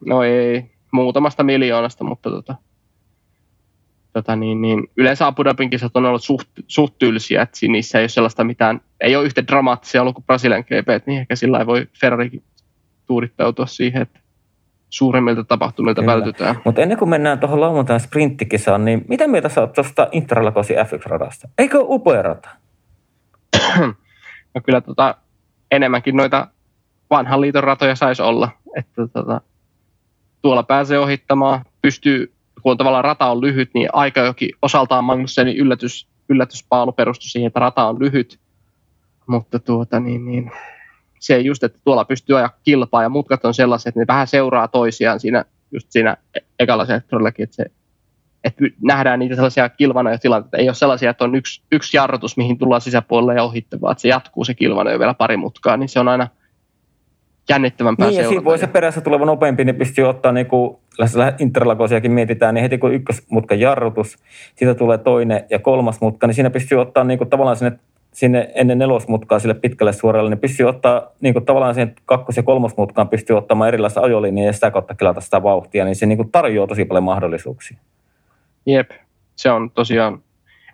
No 0.07 0.23
ei, 0.23 0.71
muutamasta 0.91 1.43
miljoonasta, 1.43 2.05
mutta 2.05 2.31
tota, 2.31 2.55
tota 4.13 4.37
niin, 4.37 4.63
niin, 4.63 4.89
yleensä 4.97 5.27
Abu 5.27 5.45
Dhabin 5.45 5.71
kisat 5.71 5.97
on 5.97 6.05
ollut 6.05 6.25
suht, 6.25 6.49
suht 6.67 6.95
tylsiä, 6.99 7.43
että 7.43 7.59
niissä 7.69 7.99
ei 7.99 8.03
ole 8.03 8.09
sellaista 8.09 8.45
mitään, 8.45 8.81
ei 9.01 9.17
ole 9.17 9.25
yhtä 9.25 9.47
dramaattisia 9.47 10.01
ollut 10.01 10.15
kuin 10.15 10.25
Brasilian 10.25 10.63
GP, 10.63 11.07
niin 11.07 11.21
ehkä 11.21 11.37
sillä 11.37 11.67
voi 11.67 11.87
Ferrari 12.01 12.43
tuurittautua 13.07 13.67
siihen, 13.67 14.03
että 14.03 14.21
suuremmilta 14.91 15.45
tapahtumilta 15.45 16.01
Kyllä. 16.01 16.13
vältytään. 16.13 16.57
Mutta 16.65 16.81
ennen 16.81 16.99
kuin 16.99 17.09
mennään 17.09 17.39
tuohon 17.39 17.61
lauantain 17.61 18.01
sprinttikisaan, 18.01 18.85
niin 18.85 19.05
mitä 19.09 19.29
mieltä 19.29 19.49
sä 19.49 19.61
oot 19.61 19.73
tuosta 19.73 20.09
Interlagosin 20.13 20.77
F1-radasta? 20.77 21.49
Eikö 21.59 21.79
upea 21.81 22.23
rata? 22.23 22.49
no 24.55 24.61
kyllä 24.65 24.81
tota, 24.81 25.15
enemmänkin 25.71 26.17
noita 26.17 26.47
vanhan 27.11 27.41
liiton 27.41 27.65
ratoja 27.65 27.97
saisi 27.97 28.23
olla. 28.23 28.49
Että 28.77 29.09
tota, 29.13 29.41
tuolla 30.43 30.63
pääsee 30.63 30.99
ohittamaan, 30.99 31.65
pystyy, 31.83 32.33
kun 32.63 32.77
tavallaan 32.77 33.05
rata 33.05 33.27
on 33.27 33.41
lyhyt, 33.41 33.71
niin 33.75 33.89
aika 33.93 34.21
jokin 34.21 34.51
osaltaan 34.63 35.05
Magnussenin 35.05 35.57
yllätys, 35.57 36.09
yllätyspaalu 36.29 36.93
perustui 36.93 37.29
siihen, 37.29 37.47
että 37.47 37.61
rata 37.61 37.89
on 37.89 37.99
lyhyt. 37.99 38.39
Mutta 39.27 39.59
tuota, 39.59 40.01
niin, 40.01 40.25
niin, 40.25 40.51
se 41.21 41.39
just, 41.39 41.65
että 41.65 41.79
tuolla 41.85 42.05
pystyy 42.05 42.37
ajaa 42.39 42.59
kilpaa 42.63 43.03
ja 43.03 43.09
mutkat 43.09 43.45
on 43.45 43.55
sellaiset, 43.55 43.87
että 43.87 44.01
ne 44.01 44.07
vähän 44.07 44.27
seuraa 44.27 44.69
toisiaan 44.69 45.21
siinä, 45.21 45.45
just 45.73 45.87
siinä 45.91 46.17
e- 46.35 46.41
ekalla 46.59 46.87
sektorillakin, 46.87 47.45
että, 47.45 47.57
se, 47.57 47.67
että 48.45 48.65
nähdään 48.83 49.19
niitä 49.19 49.35
sellaisia 49.35 49.69
kilvanoja 49.69 50.19
tilanteita. 50.19 50.57
Ei 50.57 50.69
ole 50.69 50.75
sellaisia, 50.75 51.11
että 51.11 51.25
on 51.25 51.35
yksi, 51.35 51.63
yksi 51.73 51.97
jarrutus, 51.97 52.37
mihin 52.37 52.59
tullaan 52.59 52.81
sisäpuolelle 52.81 53.35
ja 53.35 53.43
ohitte, 53.43 53.81
vaan 53.81 53.93
että 53.93 54.03
se 54.03 54.09
jatkuu 54.09 54.45
se 54.45 54.55
kilvanoja 54.55 54.99
vielä 54.99 55.15
pari 55.15 55.37
mutkaa, 55.37 55.77
niin 55.77 55.89
se 55.89 56.01
on 56.01 56.09
aina 56.09 56.29
jännittävämpää 57.49 58.09
Niin, 58.09 58.23
ja 58.23 58.29
siinä 58.29 58.45
voi 58.45 58.59
se 58.59 58.67
perässä 58.67 59.01
tuleva 59.01 59.27
nopeampi, 59.27 59.65
niin 59.65 59.77
pystyy 59.77 60.05
ottaa 60.05 60.33
niin 60.33 60.47
kuin, 60.47 60.77
interlagosiakin 61.39 62.13
mietitään, 62.13 62.55
niin 62.55 62.63
heti 62.63 62.79
kun 62.79 62.95
ykkösmutka 62.95 63.55
jarrutus, 63.55 64.19
siitä 64.57 64.75
tulee 64.75 64.99
toinen 64.99 65.45
ja 65.51 65.59
kolmas 65.59 66.01
mutka, 66.01 66.27
niin 66.27 66.35
siinä 66.35 66.51
pystyy 66.51 66.81
ottaa 66.81 67.05
niin 67.05 67.19
kuin, 67.19 67.31
tavallaan 67.31 67.57
sinne 67.57 67.79
sinne 68.13 68.51
ennen 68.55 68.79
nelosmutkaa 68.79 69.39
sille 69.39 69.55
pitkälle 69.55 69.93
suoralle, 69.93 70.31
niin 70.31 70.39
pystyy 70.39 70.69
ottaa 70.69 71.11
niin 71.21 71.35
kuin 71.35 71.45
tavallaan 71.45 71.75
siihen 71.75 71.95
kakkos- 72.05 72.37
ja 72.37 72.43
kolmosmutkaan 72.43 73.09
pystyy 73.09 73.37
ottamaan 73.37 73.69
erilaista 73.69 74.01
ajolinjaa 74.01 74.47
ja 74.47 74.53
sitä 74.53 74.71
kautta 74.71 74.95
kelata 74.95 75.21
sitä 75.21 75.43
vauhtia, 75.43 75.85
niin 75.85 75.97
se 75.97 76.07
niin 76.07 76.17
kuin 76.17 76.33
tarjoaa 76.33 76.67
tosi 76.67 76.85
paljon 76.85 77.05
mahdollisuuksia. 77.05 77.79
Jep, 78.67 78.91
se 79.37 79.51
on 79.51 79.71
tosiaan, 79.71 80.23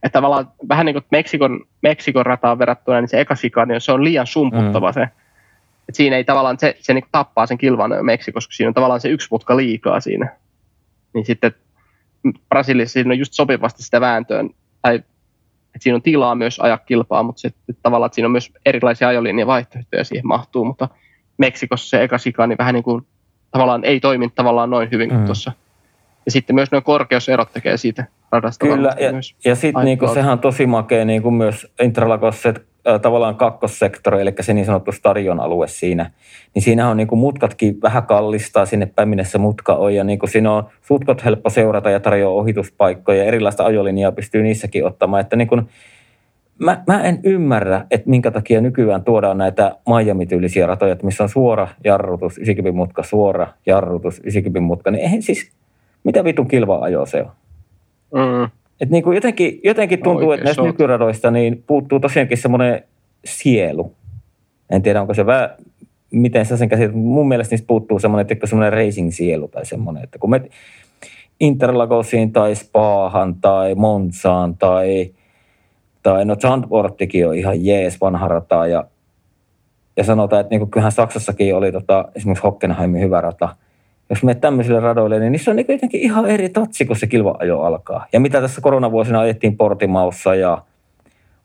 että 0.02 0.12
tavallaan 0.12 0.52
vähän 0.68 0.86
niin 0.86 0.94
kuin 0.94 1.04
Meksikon, 1.10 1.60
Meksikon 1.82 2.26
rataan 2.26 2.58
verrattuna, 2.58 3.00
niin 3.00 3.08
se 3.08 3.20
eka 3.20 3.34
niin 3.66 3.80
se 3.80 3.92
on 3.92 4.04
liian 4.04 4.26
sumputtava 4.26 4.90
mm. 4.90 4.94
se. 4.94 5.02
että 5.02 5.96
siinä 5.96 6.16
ei 6.16 6.24
tavallaan, 6.24 6.58
se, 6.58 6.76
se 6.80 6.94
niin 6.94 7.04
tappaa 7.12 7.46
sen 7.46 7.58
kilvan 7.58 7.90
Meksikossa, 8.02 8.46
koska 8.46 8.56
siinä 8.56 8.68
on 8.68 8.74
tavallaan 8.74 9.00
se 9.00 9.08
yksi 9.08 9.28
mutka 9.30 9.56
liikaa 9.56 10.00
siinä. 10.00 10.36
Niin 11.14 11.24
sitten 11.24 11.52
Brasiliassa 12.48 12.92
siinä 12.92 13.12
on 13.12 13.18
just 13.18 13.32
sopivasti 13.32 13.82
sitä 13.82 14.00
vääntöön, 14.00 14.50
tai 14.82 14.94
että 14.94 15.82
siinä 15.84 15.96
on 15.96 16.02
tilaa 16.02 16.34
myös 16.34 16.60
ajaa 16.60 16.78
kilpaa, 16.78 17.22
mutta 17.22 17.40
se, 17.40 17.48
että 17.48 17.82
tavallaan 17.82 18.06
että 18.06 18.14
siinä 18.14 18.26
on 18.26 18.32
myös 18.32 18.52
erilaisia 18.66 19.08
ajolinjan 19.08 19.46
vaihtoehtoja 19.46 20.04
siihen 20.04 20.26
mahtuu, 20.26 20.64
mutta 20.64 20.88
Meksikossa 21.38 21.88
se 21.88 22.02
eka 22.02 22.18
sika 22.18 22.46
niin 22.46 22.58
vähän 22.58 22.74
niin 22.74 22.84
kuin 22.84 23.06
tavallaan 23.50 23.84
ei 23.84 24.00
toimi 24.00 24.28
tavallaan 24.34 24.70
noin 24.70 24.90
hyvin 24.90 25.08
kuin 25.08 25.20
mm. 25.20 25.26
tuossa. 25.26 25.52
Ja 26.28 26.32
sitten 26.32 26.54
myös 26.54 26.70
nuo 26.72 26.82
korkeuserot 26.82 27.52
tekee 27.52 27.76
siitä 27.76 28.04
radasta 28.32 28.66
Kyllä, 28.66 28.92
ja, 29.00 29.12
myös 29.12 29.34
ja 29.44 29.54
sitten 29.54 29.84
niinku, 29.84 30.08
sehän 30.08 30.32
on 30.32 30.38
tosi 30.38 30.66
makea 30.66 31.04
niinku 31.04 31.30
myös 31.30 31.72
Intralagossa, 31.82 32.48
että 32.48 32.60
tavallaan 33.02 33.36
kakkossektori, 33.36 34.20
eli 34.20 34.34
se 34.40 34.54
niin 34.54 34.66
sanottu 34.66 34.92
stadion 34.92 35.40
alue 35.40 35.68
siinä, 35.68 36.10
niin 36.54 36.62
siinä 36.62 36.88
on 36.88 36.96
niin 36.96 37.06
kuin 37.06 37.18
mutkatkin 37.18 37.82
vähän 37.82 38.06
kallistaa 38.06 38.66
sinne 38.66 38.86
päin, 38.86 39.08
minne 39.08 39.24
se 39.24 39.38
mutka 39.38 39.74
on, 39.74 39.94
ja 39.94 40.04
niin 40.04 40.18
kuin 40.18 40.30
siinä 40.30 40.52
on 40.52 40.64
sutkot 40.82 41.24
helppo 41.24 41.50
seurata 41.50 41.90
ja 41.90 42.00
tarjoaa 42.00 42.34
ohituspaikkoja, 42.34 43.24
erilaista 43.24 43.64
ajolinjaa 43.64 44.12
pystyy 44.12 44.42
niissäkin 44.42 44.86
ottamaan, 44.86 45.20
että 45.20 45.36
niin 45.36 45.48
kuin, 45.48 45.68
mä, 46.58 46.82
mä 46.86 47.02
en 47.02 47.20
ymmärrä, 47.24 47.86
että 47.90 48.10
minkä 48.10 48.30
takia 48.30 48.60
nykyään 48.60 49.04
tuodaan 49.04 49.38
näitä 49.38 49.76
Miami-tyylisiä 49.88 50.66
ratoja, 50.66 50.92
että 50.92 51.06
missä 51.06 51.22
on 51.22 51.28
suora 51.28 51.68
jarrutus, 51.84 52.38
90 52.38 52.76
mutka, 52.76 53.02
suora 53.02 53.46
jarrutus, 53.66 54.18
90 54.18 54.60
mutka, 54.60 54.90
niin 54.90 55.02
eihän 55.02 55.22
siis, 55.22 55.52
mitä 56.04 56.24
vitun 56.24 56.48
kilva 56.48 56.78
ajo 56.78 57.06
se 57.06 57.22
on? 57.22 57.30
Mm. 58.14 58.50
Et 58.80 58.90
niin 58.90 59.02
kuin 59.02 59.14
jotenkin, 59.14 59.60
jotenkin 59.64 60.02
tuntuu, 60.02 60.32
että 60.32 60.44
näistä 60.44 60.62
nykyradoista 60.62 61.30
niin 61.30 61.64
puuttuu 61.66 62.00
tosiaankin 62.00 62.38
semmoinen 62.38 62.84
sielu. 63.24 63.94
En 64.70 64.82
tiedä, 64.82 65.00
onko 65.00 65.14
se 65.14 65.26
vähän, 65.26 65.50
miten 66.10 66.46
sä 66.46 66.56
sen 66.56 66.68
käsit, 66.68 66.94
mun 66.94 67.28
mielestä 67.28 67.52
niistä 67.52 67.66
puuttuu 67.66 67.98
semmoinen, 67.98 68.26
että 68.32 68.46
semmoinen 68.46 68.72
racing-sielu 68.72 69.48
tai 69.48 69.66
semmoinen, 69.66 70.04
että 70.04 70.18
kun 70.18 70.30
me 70.30 70.42
Interlagosiin 71.40 72.32
tai 72.32 72.54
Spaahan 72.54 73.34
tai 73.34 73.74
Monsaan 73.74 74.56
tai, 74.56 75.10
tai 76.02 76.24
no 76.24 76.36
Zandvoorttikin 76.36 77.28
on 77.28 77.34
ihan 77.34 77.64
jees 77.64 78.00
vanha 78.00 78.28
rata 78.28 78.66
ja, 78.66 78.84
ja 79.96 80.04
sanotaan, 80.04 80.40
että 80.40 80.50
niin 80.50 80.60
kuin 80.60 80.70
kyllähän 80.70 80.92
Saksassakin 80.92 81.54
oli 81.54 81.72
tota, 81.72 82.08
esimerkiksi 82.14 82.42
Hockenheimin 82.42 83.00
hyvä 83.00 83.20
rata– 83.20 83.48
jos 84.10 84.22
menet 84.22 84.40
tämmöisille 84.40 84.80
radoille, 84.80 85.18
niin 85.18 85.32
niissä 85.32 85.50
on 85.50 85.56
niin 85.56 85.66
jotenkin 85.68 86.00
ihan 86.00 86.26
eri 86.26 86.48
tatsi, 86.48 86.84
kun 86.84 86.96
se 86.96 87.06
kilva-ajo 87.06 87.60
alkaa. 87.60 88.06
Ja 88.12 88.20
mitä 88.20 88.40
tässä 88.40 88.60
koronavuosina 88.60 89.20
ajettiin 89.20 89.56
Portimaussa 89.56 90.34
ja 90.34 90.62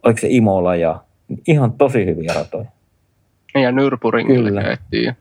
oliko 0.03 0.20
se 0.20 0.27
Imola 0.29 0.75
ja 0.75 1.03
ihan 1.48 1.74
tosi 1.74 2.05
hyviä 2.05 2.34
ratoja. 2.36 2.65
Ja 3.55 3.72
Nürburgringillä 3.72 4.63
käytiin. 4.63 5.17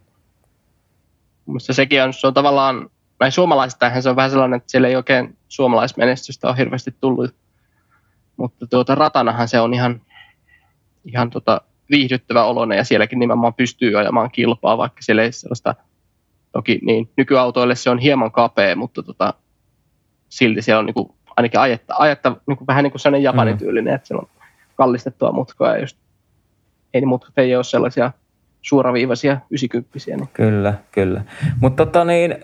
Mutta 1.46 1.72
sekin 1.72 2.02
on, 2.02 2.12
se 2.12 2.26
on 2.26 2.34
tavallaan, 2.34 2.90
näin 3.20 3.32
suomalaisista 3.32 4.00
se 4.00 4.11
on 4.11 4.16
vähän 4.16 4.30
sellainen, 4.30 4.56
että 4.56 4.70
siellä 4.70 4.88
ei 4.88 4.96
oikein 4.96 5.37
suomalaismenestystä 5.49 6.49
ole 6.49 6.56
hirveästi 6.56 6.94
tullut. 7.00 7.34
Mutta 8.37 8.66
tuota, 8.66 8.94
ratanahan 8.94 9.49
se 9.49 9.61
on 9.61 9.75
ihan, 9.75 10.00
ihan 11.04 11.30
tota, 11.30 11.61
viihdyttävä 11.90 12.44
oloinen 12.44 12.78
ja 12.78 12.84
sielläkin 12.84 13.18
nimenomaan 13.18 13.54
pystyy 13.54 13.99
ajamaan 13.99 14.30
kilpaa, 14.30 14.78
vaikka 14.78 15.02
siellä 15.02 15.22
ei 15.22 15.32
sellaista– 15.32 15.75
Toki 16.52 16.78
niin, 16.82 17.09
nykyautoille 17.16 17.75
se 17.75 17.90
on 17.90 17.99
hieman 17.99 18.32
kapea, 18.32 18.76
mutta 18.76 19.02
tota, 19.02 19.35
silti 20.28 20.62
se 20.62 20.76
on 20.76 20.87
niin 20.87 20.94
kuin, 20.94 21.09
ainakin 21.37 21.61
ajetta, 21.61 21.94
ajetta 21.99 22.37
niin 22.47 22.56
kuin, 22.59 22.66
vähän 22.66 22.82
niin 22.85 22.90
kuin 22.90 23.00
sellainen 23.00 23.25
japanityylinen, 23.25 23.92
mm. 23.92 23.94
että 23.94 24.09
se 24.09 24.14
on 24.14 24.26
kallistettua 24.76 25.32
mutkaa 25.32 25.75
ja 25.75 25.80
just, 25.80 25.97
ei 26.94 27.00
ne 27.00 27.06
mutkat 27.06 27.38
ei 27.38 27.56
ole 27.56 27.64
sellaisia 27.64 28.12
suoraviivaisia 28.62 29.40
90 29.50 29.99
niin. 30.06 30.28
Kyllä, 30.32 30.75
kyllä. 30.92 31.23
Mutta 31.61 31.87
tota 31.87 32.04
niin, 32.04 32.37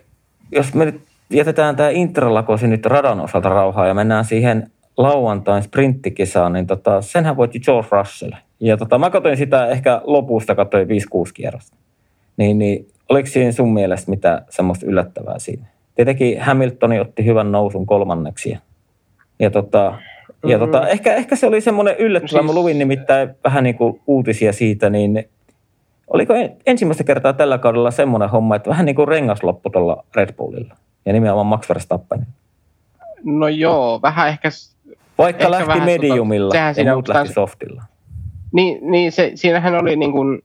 jos 0.53 0.75
me 0.75 0.85
nyt 0.85 1.01
jätetään 1.31 1.77
tämä 1.77 1.89
Intralakosi 1.89 2.67
nyt 2.67 2.87
radan 2.87 3.21
osalta 3.21 3.49
rauhaa 3.49 3.87
ja 3.87 3.95
mennään 3.95 4.25
siihen 4.25 4.71
lauantain 4.97 5.63
sprinttikisaan, 5.63 6.53
niin 6.53 6.67
tota, 6.67 7.03
senhän 7.03 7.37
voitti 7.37 7.61
George 7.61 7.89
Russell. 7.93 8.33
Ja 8.61 8.77
tota, 8.77 8.99
mä 8.99 9.11
katsoin 9.11 9.37
sitä 9.37 9.67
ehkä 9.67 10.01
lopusta, 10.05 10.55
katsoin 10.55 10.89
5-6 10.89 10.91
kierrosta. 11.35 11.77
Niin, 12.37 12.59
niin 12.59 12.89
oliko 13.09 13.29
siinä 13.29 13.53
sun 13.53 13.75
mielestä 13.75 14.11
mitä 14.11 14.43
semmoista 14.51 14.87
yllättävää 14.87 15.39
siinä? 15.39 15.67
Tietenkin 15.95 16.41
Hamiltoni 16.41 17.01
otti 17.01 17.25
hyvän 17.25 17.53
nousun 17.53 17.87
kolmanneksi. 17.87 18.51
Ja, 18.51 18.59
ja, 19.39 19.51
tota, 19.51 19.95
ja 20.47 20.59
tota, 20.59 20.81
mm. 20.81 20.87
ehkä, 20.89 21.15
ehkä 21.15 21.37
se 21.37 21.47
oli 21.47 21.61
semmoinen 21.61 21.97
yllättävä. 21.99 22.43
Siis... 22.43 22.55
Mä 22.55 22.61
luin 22.61 22.79
nimittäin 22.79 23.31
vähän 23.45 23.65
niin 23.65 23.75
kuin 23.75 24.01
uutisia 24.07 24.53
siitä, 24.53 24.91
niin 24.91 25.29
oliko 26.09 26.35
ensimmäistä 26.67 27.05
kertaa 27.05 27.33
tällä 27.33 27.59
kaudella 27.59 27.91
semmoinen 27.91 28.31
homma, 28.31 28.57
että 28.57 28.71
vähän 28.71 28.87
niin 28.87 28.97
kuin 28.97 29.09
rengas 29.09 29.43
loppu 29.43 29.71
tuolla 29.71 30.05
Red 30.15 30.33
Bullilla 30.33 30.77
ja 31.07 31.13
nimenomaan 31.13 31.47
Max 31.47 31.69
Verstappen? 31.69 32.27
No 33.25 33.49
joo, 33.49 34.03
vähän 34.03 34.29
ehkä... 34.29 34.49
Vaikka 35.19 35.43
ehkä 35.45 35.51
lähti 35.51 35.73
tota- 35.73 35.85
mediumilla 35.85 36.55
tota, 36.55 36.81
ja 36.81 36.95
muut 36.95 37.09
lähti 37.09 37.33
softilla. 37.33 37.83
Niin, 38.53 38.91
niin 38.91 39.13
se, 39.13 39.33
siinähän 39.35 39.75
oli 39.75 39.97
niin 39.97 40.13
kuin, 40.13 40.43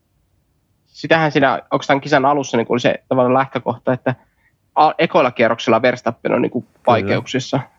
sitähän 0.94 1.32
siinä 1.32 1.62
oikeastaan 1.72 2.02
kisan 2.02 2.26
alussa 2.26 2.58
niin 2.58 2.68
oli 2.70 2.80
se 2.80 3.04
tavallaan 3.08 3.34
lähtökohta, 3.34 3.94
että 3.94 4.16
ekoilla 4.98 5.32
kierroksella 5.32 5.82
Verstappen 5.82 6.34
on 6.34 6.42
niin 6.42 6.52
kuin 6.52 6.66
vaikeuksissa. 6.88 7.58
Kyllä. 7.58 7.72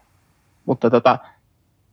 Mutta 0.66 0.90
tota, 0.90 1.18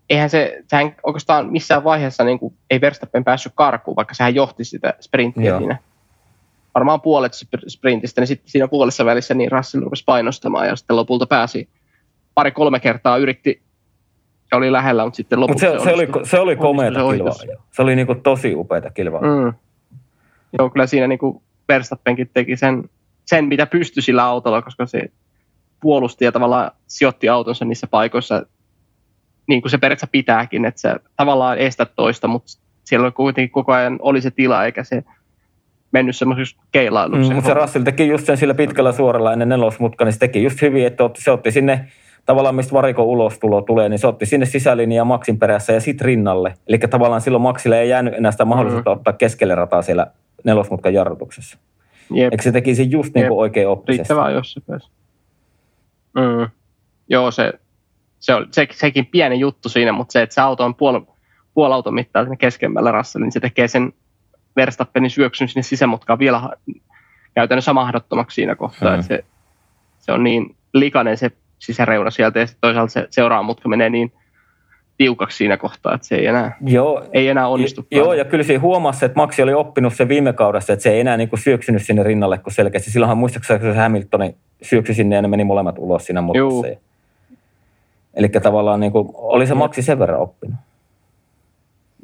eihän 0.09 0.29
se, 0.29 0.63
sehän 0.67 0.95
oikeastaan 1.03 1.51
missään 1.51 1.83
vaiheessa 1.83 2.23
niin 2.23 2.39
kuin, 2.39 2.53
ei 2.69 2.81
Verstappen 2.81 3.23
päässyt 3.23 3.53
karkuun, 3.55 3.95
vaikka 3.95 4.13
sehän 4.13 4.35
johti 4.35 4.63
sitä 4.63 4.93
sprinttiä 4.99 5.49
Joo. 5.49 5.59
siinä. 5.59 5.77
Varmaan 6.75 7.01
puolet 7.01 7.33
sprintistä, 7.67 8.21
niin 8.21 8.27
sitten 8.27 8.51
siinä 8.51 8.67
puolessa 8.67 9.05
välissä 9.05 9.33
niin 9.33 9.51
Russell 9.51 9.83
rupesi 9.83 10.03
painostamaan 10.05 10.67
ja 10.67 10.75
sitten 10.75 10.95
lopulta 10.95 11.25
pääsi 11.25 11.69
pari-kolme 12.33 12.79
kertaa 12.79 13.17
yritti 13.17 13.61
ja 14.51 14.57
oli 14.57 14.71
lähellä, 14.71 15.03
mutta 15.03 15.17
sitten 15.17 15.39
lopuksi 15.39 15.67
Mut 15.67 15.79
se, 15.79 15.83
se, 15.83 15.93
oli, 15.93 16.07
se 16.23 16.39
oli 16.39 16.55
komeata 16.55 17.11
kilvaa. 17.11 17.33
Se 17.71 17.81
oli 17.81 17.95
niinku 17.95 18.15
tosi 18.15 18.55
upeata 18.55 18.89
kilvaa. 18.89 19.21
Mm. 19.21 19.53
Joo, 20.59 20.69
kyllä 20.69 20.87
siinä 20.87 21.07
niinku 21.07 21.43
Verstappenkin 21.67 22.29
teki 22.33 22.57
sen, 22.57 22.89
sen, 23.25 23.45
mitä 23.45 23.65
pystyi 23.65 24.03
sillä 24.03 24.23
autolla, 24.23 24.61
koska 24.61 24.85
se 24.85 25.01
puolusti 25.81 26.25
ja 26.25 26.31
tavallaan 26.31 26.71
sijoitti 26.87 27.29
autonsa 27.29 27.65
niissä 27.65 27.87
paikoissa 27.87 28.45
niin 29.47 29.61
kuin 29.61 29.69
se 29.71 29.77
periaatteessa 29.77 30.11
pitääkin, 30.11 30.65
että 30.65 30.81
se 30.81 30.95
tavallaan 31.17 31.57
estää 31.57 31.85
toista, 31.95 32.27
mutta 32.27 32.51
siellä 32.83 33.05
oli 33.05 33.11
kuitenkin 33.11 33.51
koko 33.51 33.73
ajan 33.73 33.99
oli 34.01 34.21
se 34.21 34.31
tila, 34.31 34.65
eikä 34.65 34.83
se 34.83 35.03
mennyt 35.91 36.15
semmoisiksi 36.15 36.55
keilailuksi. 36.71 37.33
Mm, 37.33 37.41
se 37.41 37.53
Russell 37.53 37.83
teki 37.83 38.07
just 38.07 38.25
sen 38.25 38.37
sillä 38.37 38.53
pitkällä 38.53 38.91
suoralla 38.91 39.33
ennen 39.33 39.49
nelosmutka, 39.49 40.05
niin 40.05 40.13
se 40.13 40.19
teki 40.19 40.43
just 40.43 40.61
hyvin, 40.61 40.87
että 40.87 41.09
se 41.17 41.31
otti 41.31 41.51
sinne 41.51 41.87
tavallaan 42.25 42.55
mistä 42.55 42.73
varikon 42.73 43.05
ulostulo 43.05 43.61
tulee, 43.61 43.89
niin 43.89 43.99
se 43.99 44.07
otti 44.07 44.25
sinne 44.25 44.45
sisälinjaa 44.45 45.05
Maxin 45.05 45.39
perässä 45.39 45.73
ja 45.73 45.81
sitten 45.81 46.05
rinnalle. 46.05 46.53
Eli 46.67 46.77
tavallaan 46.77 47.21
silloin 47.21 47.41
Maxille 47.41 47.81
ei 47.81 47.89
jäänyt 47.89 48.13
enää 48.13 48.31
sitä 48.31 48.45
mahdollisuutta 48.45 48.89
mm. 48.89 48.97
ottaa 48.97 49.13
keskelle 49.13 49.55
rataa 49.55 49.81
siellä 49.81 50.07
nelosmutkan 50.43 50.93
jarrutuksessa. 50.93 51.57
Jep. 52.13 52.33
Eikö 52.33 52.43
se 52.43 52.51
tekisi 52.51 52.91
just 52.91 53.13
niin 53.13 53.27
kuin 53.27 53.39
oikein 53.39 53.67
oppisesti? 53.67 54.13
Riittävää, 54.13 54.31
jos 54.31 54.53
se 54.53 54.61
pääsi. 54.67 54.89
Mm. 56.15 56.49
Joo, 57.09 57.31
se, 57.31 57.53
se 58.19 58.35
on 58.35 58.47
se, 58.51 58.67
sekin 58.71 59.05
pieni 59.05 59.39
juttu 59.39 59.69
siinä, 59.69 59.91
mutta 59.91 60.11
se, 60.11 60.21
että 60.21 60.35
se 60.35 60.41
auto 60.41 60.65
on 60.65 60.75
puoli, 60.75 61.01
puoli 61.53 61.73
auton 61.73 61.93
mittaa 61.93 62.23
sinne 62.23 62.37
keskemmällä 62.37 62.91
rassalla, 62.91 63.25
niin 63.25 63.31
se 63.31 63.39
tekee 63.39 63.67
sen 63.67 63.93
Verstappenin 64.55 65.09
syöksyn 65.09 65.47
sinne 65.47 65.61
sisämutkaan 65.61 66.19
vielä 66.19 66.49
käytännössä 67.33 67.73
mahdottomaksi 67.73 68.35
siinä 68.35 68.55
kohtaa. 68.55 68.93
Hmm. 68.93 69.03
Se, 69.03 69.25
se 69.99 70.11
on 70.11 70.23
niin 70.23 70.55
likainen 70.73 71.17
se 71.17 71.31
sisäreuna 71.59 72.11
sieltä 72.11 72.39
ja 72.39 72.47
toisaalta 72.61 72.93
se 72.93 73.07
seuraava 73.09 73.43
mutka 73.43 73.69
menee 73.69 73.89
niin 73.89 74.13
tiukaksi 75.01 75.37
siinä 75.37 75.57
kohtaa, 75.57 75.93
että 75.95 76.07
se 76.07 76.15
ei 76.15 76.25
enää, 76.25 76.57
joo, 76.65 77.03
ei 77.13 77.27
enää 77.27 77.47
onnistu. 77.47 77.85
Joo, 77.91 78.13
ja 78.13 78.25
kyllä 78.25 78.43
siinä 78.43 78.61
huomasi, 78.61 79.05
että 79.05 79.19
Maxi 79.19 79.41
oli 79.41 79.53
oppinut 79.53 79.93
sen 79.93 80.09
viime 80.09 80.33
kaudessa, 80.33 80.73
että 80.73 80.83
se 80.83 80.91
ei 80.91 80.99
enää 80.99 81.17
niin 81.17 81.29
kuin 81.29 81.39
syöksynyt 81.39 81.81
sinne 81.81 82.03
rinnalle, 82.03 82.37
kun 82.37 82.51
selkeästi. 82.51 82.91
Silloinhan 82.91 83.17
muistaakseni 83.17 83.59
se 83.59 83.79
Hamiltoni 83.79 84.35
syöksy 84.61 84.93
sinne 84.93 85.15
ja 85.15 85.21
ne 85.21 85.27
meni 85.27 85.43
molemmat 85.43 85.75
ulos 85.77 86.05
siinä 86.05 86.21
mutkassa. 86.21 86.67
Eli 88.13 88.29
tavallaan 88.29 88.79
niin 88.79 88.91
kuin, 88.91 89.09
oli 89.13 89.47
se 89.47 89.53
Maxi 89.53 89.81
sen 89.81 89.99
verran 89.99 90.19
oppinut. 90.19 90.55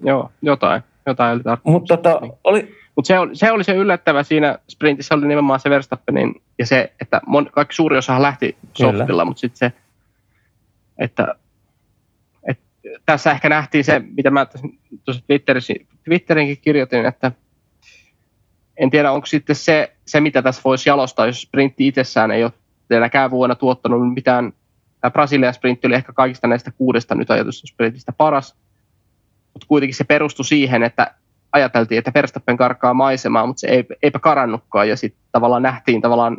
Joo, 0.04 0.32
jotain. 0.42 0.82
jotain 1.06 1.42
oli 1.48 1.58
Mutta 1.64 1.98
tota, 1.98 2.22
oli, 2.44 2.76
Mut 2.96 3.06
se, 3.06 3.20
oli, 3.20 3.36
se 3.36 3.52
oli 3.52 3.64
se 3.64 3.76
yllättävä 3.76 4.24
siinä 4.24 4.58
sprintissä 4.70 5.16
oli 5.16 5.28
nimenomaan 5.28 5.60
se 5.60 5.70
Verstappenin 5.70 6.42
ja 6.60 6.66
se, 6.66 6.94
että 7.02 7.22
mon, 7.28 7.50
kaikki 7.52 7.76
suuri 7.76 7.98
osa 7.98 8.22
lähti 8.22 8.58
softilla, 8.74 9.26
mutta 9.26 9.40
sitten 9.40 9.58
se, 9.58 9.74
että 11.00 11.36
tässä 13.06 13.32
ehkä 13.32 13.50
nähtiin 13.50 13.84
se, 13.84 14.02
mitä 14.18 14.32
mä 14.32 14.48
tuossa 15.06 15.24
Twitterinkin 16.04 16.58
kirjoitin, 16.62 17.06
että 17.06 17.32
en 18.78 18.90
tiedä, 18.90 19.12
onko 19.12 19.26
sitten 19.26 19.56
se, 19.56 19.94
se, 20.06 20.22
mitä 20.22 20.42
tässä 20.42 20.62
voisi 20.66 20.90
jalostaa, 20.90 21.26
jos 21.26 21.42
sprintti 21.42 21.88
itsessään 21.88 22.32
ei 22.32 22.44
ole 22.44 22.54
teilläkään 22.88 23.32
vuonna 23.32 23.56
tuottanut 23.56 24.14
mitään. 24.14 24.54
Tämä 25.02 25.12
Brasilian 25.12 25.54
sprintti 25.54 25.88
oli 25.88 25.96
ehkä 25.96 26.14
kaikista 26.14 26.48
näistä 26.48 26.72
kuudesta 26.72 27.16
nyt 27.16 27.32
ajatusta 27.32 27.68
sprintistä 27.68 28.12
paras, 28.12 28.56
mutta 29.54 29.68
kuitenkin 29.68 29.96
se 29.96 30.04
perustui 30.04 30.46
siihen, 30.46 30.84
että 30.84 31.14
ajateltiin, 31.52 32.00
että 32.00 32.12
Verstappen 32.16 32.58
karkaa 32.58 32.94
maisemaa, 32.94 33.46
mutta 33.46 33.60
se 33.60 33.68
ei, 33.68 33.86
eipä 34.04 34.20
karannutkaan. 34.20 34.90
Ja 34.90 34.98
sitten 34.98 35.22
tavallaan 35.32 35.64
nähtiin 35.64 36.02
tavallaan 36.02 36.38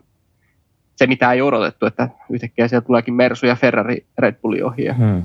se, 0.97 1.07
mitä 1.07 1.33
ei 1.33 1.43
odotettu, 1.43 1.87
että 1.87 2.09
yhtäkkiä 2.31 2.69
siellä 2.69 2.87
tuleekin 2.87 3.15
Mersu 3.15 3.47
ja 3.47 3.57
Ferrari 3.57 4.07
Red 4.19 4.35
Bullin 4.43 4.65
ohi. 4.65 4.89
Hmm. 4.97 5.23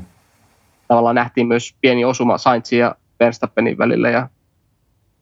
Tavallaan 0.93 1.15
nähtiin 1.15 1.47
myös 1.47 1.75
pieni 1.81 2.05
osuma 2.05 2.37
Sainzin 2.37 2.79
ja 2.79 2.95
Verstappenin 3.19 3.77
välillä 3.77 4.09
ja 4.09 4.29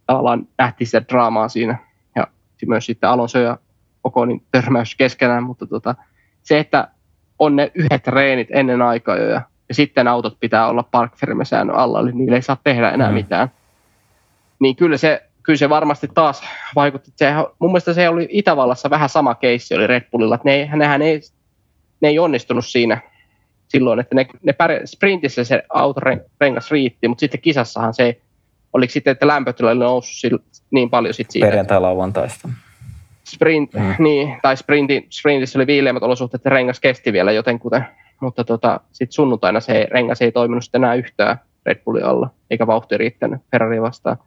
tavallaan 0.05 0.47
nähtiin 0.57 0.88
sitä 0.88 1.01
draamaa 1.10 1.49
siinä. 1.49 1.77
Ja 2.15 2.27
myös 2.67 2.86
sitten 2.86 3.10
Alonso 3.10 3.39
ja 3.39 3.57
Okonin 4.03 4.43
törmäys 4.51 4.95
keskenään, 4.95 5.43
mutta 5.43 5.67
tota, 5.67 5.95
se, 6.43 6.60
että 6.60 6.88
on 7.39 7.55
ne 7.55 7.71
yhdet 7.75 8.07
reenit 8.07 8.47
ennen 8.51 8.81
aikaa 8.81 9.17
jo 9.17 9.29
ja, 9.29 9.41
ja 9.69 9.75
sitten 9.75 10.07
autot 10.07 10.39
pitää 10.39 10.67
olla 10.67 10.84
park 10.84 11.13
alla, 11.73 11.99
eli 11.99 12.12
niille 12.12 12.36
ei 12.36 12.41
saa 12.41 12.57
tehdä 12.63 12.89
enää 12.89 13.07
hmm. 13.07 13.15
mitään 13.15 13.51
niin 14.62 14.75
kyllä 14.75 14.97
se, 14.97 15.23
kyllä 15.43 15.57
se 15.57 15.69
varmasti 15.69 16.07
taas 16.13 16.43
vaikutti. 16.75 17.12
Se, 17.15 17.34
mun 17.60 17.69
mielestä 17.71 17.93
se 17.93 18.10
oli 18.10 18.27
Itävallassa 18.31 18.89
vähän 18.89 19.10
sama 19.10 19.36
keissi 19.36 19.75
oli 19.75 19.88
Red 19.88 20.03
Bullilla, 20.12 20.36
että 20.36 20.49
ne, 20.49 20.69
nehän 20.75 21.01
ei, 21.01 21.21
ne 22.01 22.07
ei 22.07 22.19
onnistunut 22.19 22.65
siinä 22.65 23.01
silloin, 23.71 23.99
että 23.99 24.15
ne, 24.15 24.27
ne 24.43 24.53
pärjä, 24.53 24.81
sprintissä 24.86 25.43
se 25.43 25.63
autorengas 25.69 26.71
riitti, 26.71 27.07
mutta 27.07 27.19
sitten 27.19 27.41
kisassahan 27.41 27.93
se 27.93 28.21
oliko 28.73 28.91
sitten, 28.91 29.12
että 29.12 29.27
lämpötila 29.27 29.69
oli 29.69 29.79
noussut 29.79 30.43
niin 30.71 30.89
paljon 30.89 31.13
sitten 31.13 31.31
siitä. 31.31 31.47
Perjantai-lauantaista. 31.47 32.49
Sprint, 33.23 33.73
mm. 33.73 33.95
niin, 33.99 34.38
tai 34.41 34.57
sprinti, 34.57 35.07
sprintissä 35.10 35.60
oli 35.60 35.67
viileämmät 35.67 36.03
olosuhteet, 36.03 36.39
että 36.39 36.49
rengas 36.49 36.79
kesti 36.79 37.13
vielä 37.13 37.31
jotenkuten, 37.31 37.86
mutta 38.21 38.43
tota, 38.43 38.79
sitten 38.91 39.13
sunnuntaina 39.13 39.60
se 39.60 39.88
rengas 39.91 40.21
ei 40.21 40.31
toiminut 40.31 40.63
sitten 40.63 40.84
enää 40.84 40.95
yhtään 40.95 41.38
Red 41.65 41.81
Bullin 41.86 42.05
alla, 42.05 42.29
eikä 42.49 42.67
vauhti 42.67 42.97
riittänyt 42.97 43.41
Ferrari 43.51 43.81
vastaan. 43.81 44.17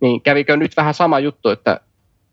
Niin 0.00 0.22
kävikö 0.22 0.56
nyt 0.56 0.76
vähän 0.76 0.94
sama 0.94 1.18
juttu, 1.18 1.48
että 1.48 1.80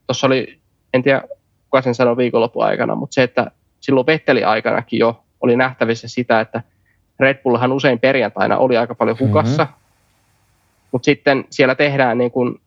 tuossa 0.07 0.27
oli, 0.27 0.59
en 0.93 1.03
tiedä 1.03 1.21
kuka 1.63 1.81
sen 1.81 1.95
sanoi 1.95 2.17
viikonlopun 2.17 2.65
aikana, 2.65 2.95
mutta 2.95 3.13
se, 3.13 3.23
että 3.23 3.51
silloin 3.79 4.07
Vetteli 4.07 4.43
aikanakin 4.43 4.99
jo 4.99 5.23
oli 5.41 5.55
nähtävissä 5.55 6.07
sitä, 6.07 6.39
että 6.39 6.63
Red 7.19 7.37
Bullhan 7.43 7.71
usein 7.71 7.99
perjantaina 7.99 8.57
oli 8.57 8.77
aika 8.77 8.95
paljon 8.95 9.19
hukassa, 9.19 9.63
mm-hmm. 9.63 9.79
mutta 10.91 11.05
sitten 11.05 11.45
siellä 11.49 11.75
tehdään 11.75 12.17
niin 12.17 12.31
kuin 12.31 12.61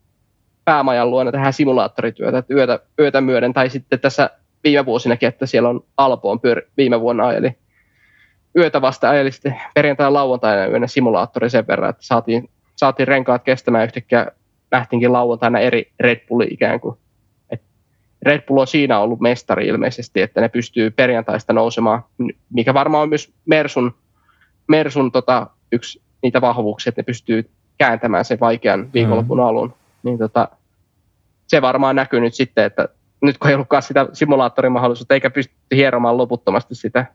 päämajan 0.65 1.09
luona 1.11 1.31
tehdään 1.31 1.53
simulaattorityötä, 1.53 2.37
että 2.37 2.53
yötä, 2.53 2.79
yötä 2.99 3.21
myöden, 3.21 3.53
tai 3.53 3.69
sitten 3.69 3.99
tässä 3.99 4.29
viime 4.63 4.85
vuosinakin, 4.85 5.29
että 5.29 5.45
siellä 5.45 5.69
on 5.69 5.83
Alpoon 5.97 6.39
pyör, 6.39 6.61
viime 6.77 7.01
vuonna 7.01 7.33
eli 7.33 7.55
yötä 8.55 8.81
vasta 8.81 9.09
ajeli 9.09 9.31
sitten 9.31 9.61
perjantai 9.73 10.11
lauantaina 10.11 10.65
yönä 10.65 10.87
simulaattori 10.87 11.49
sen 11.49 11.67
verran, 11.67 11.89
että 11.89 12.03
saatiin, 12.03 12.49
saatiin 12.75 13.07
renkaat 13.07 13.43
kestämään 13.43 13.83
yhtäkkiä 13.83 14.27
nähtiinkin 14.71 15.13
lauantaina 15.13 15.59
eri 15.59 15.91
Red 15.99 16.27
Bulli 16.27 16.47
ikään 16.51 16.79
kuin. 16.79 16.97
Red 18.21 18.41
Bull 18.41 18.59
on 18.59 18.67
siinä 18.67 18.99
ollut 18.99 19.19
mestari 19.19 19.67
ilmeisesti, 19.67 20.21
että 20.21 20.41
ne 20.41 20.49
pystyy 20.49 20.91
perjantaista 20.91 21.53
nousemaan, 21.53 22.03
mikä 22.49 22.73
varmaan 22.73 23.03
on 23.03 23.09
myös 23.09 23.33
Mersun, 23.45 23.93
Mersun 24.67 25.11
tota, 25.11 25.47
yksi 25.71 26.01
niitä 26.23 26.41
vahvuuksia, 26.41 26.89
että 26.89 27.01
ne 27.01 27.03
pystyy 27.03 27.49
kääntämään 27.77 28.25
sen 28.25 28.39
vaikean 28.39 28.93
viikonlopun 28.93 29.37
mm. 29.37 29.43
alun. 29.43 29.73
Niin 30.03 30.17
tota, 30.17 30.47
se 31.47 31.61
varmaan 31.61 31.95
näkyy 31.95 32.19
nyt 32.19 32.33
sitten, 32.33 32.65
että 32.65 32.89
nyt 33.21 33.37
kun 33.37 33.49
ei 33.49 33.55
ollutkaan 33.55 33.83
sitä 33.83 34.07
simulaattorimahdollisuutta 34.13 35.13
eikä 35.13 35.29
pysty 35.29 35.53
hieromaan 35.75 36.17
loputtomasti 36.17 36.75
sitä 36.75 37.05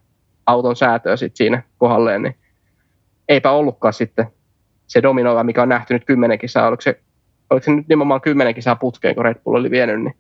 auton 0.47 0.77
säätöä 0.77 1.16
sit 1.16 1.37
siinä 1.37 1.62
kohdalleen, 1.79 2.23
niin 2.23 2.37
eipä 3.29 3.51
ollutkaan 3.51 3.95
sitten 3.95 4.27
se 4.87 5.03
dominoiva, 5.03 5.45
mikä 5.45 5.62
on 5.62 5.69
nähty 5.69 5.95
nyt 5.95 6.05
kymmenen 6.05 6.38
kisaa, 6.38 6.69
oliko 6.69 6.83
se 6.83 7.01
oliko 7.51 7.64
se 7.64 7.71
nyt 7.71 7.88
nimenomaan 7.88 8.21
kymmenen 8.21 8.55
kisaa 8.55 8.77
putkeen, 8.77 9.14
kun 9.14 9.25
Red 9.25 9.40
Bull 9.45 9.57
oli 9.57 9.71
vienyt, 9.71 10.03
niin 10.03 10.14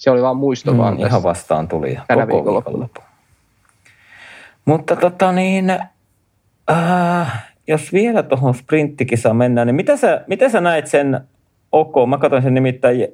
se 0.00 0.10
oli 0.10 0.22
vaan 0.22 0.36
muisto 0.36 0.72
mm, 0.72 0.78
vaan 0.78 0.94
tässä. 0.96 1.08
Ihan 1.08 1.22
vastaan 1.22 1.68
tuli 1.68 1.98
tänä 2.08 2.26
koko 2.26 2.54
viikonloppu. 2.54 3.00
Mutta 4.64 4.96
tota 4.96 5.32
niin, 5.32 5.70
äh, 6.70 7.50
jos 7.66 7.92
vielä 7.92 8.22
tuohon 8.22 8.54
sprinttikisaan 8.54 9.36
mennään, 9.36 9.66
niin 9.66 9.74
mitä 9.74 9.96
sä, 9.96 10.24
mitä 10.26 10.48
sä 10.48 10.60
näit 10.60 10.86
sen 10.86 11.20
OK? 11.72 11.94
Mä 12.08 12.18
katsoin 12.18 12.42
sen 12.42 12.54
nimittäin 12.54 13.08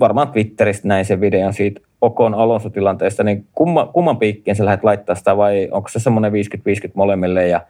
varmaan 0.00 0.28
Twitteristä 0.28 0.88
näin 0.88 1.04
sen 1.04 1.20
videon 1.20 1.52
siitä 1.52 1.80
Okon 2.00 2.34
Alonso-tilanteesta, 2.34 3.24
niin 3.24 3.46
kumma, 3.52 3.86
kumman 3.86 4.16
piikkiin 4.16 4.56
sä 4.56 4.64
lähdet 4.64 4.84
laittaa 4.84 5.14
sitä 5.14 5.36
vai 5.36 5.68
onko 5.70 5.88
se 5.88 5.98
semmoinen 5.98 6.32
50-50 6.32 6.90
molemmille 6.94 7.48
ja 7.48 7.60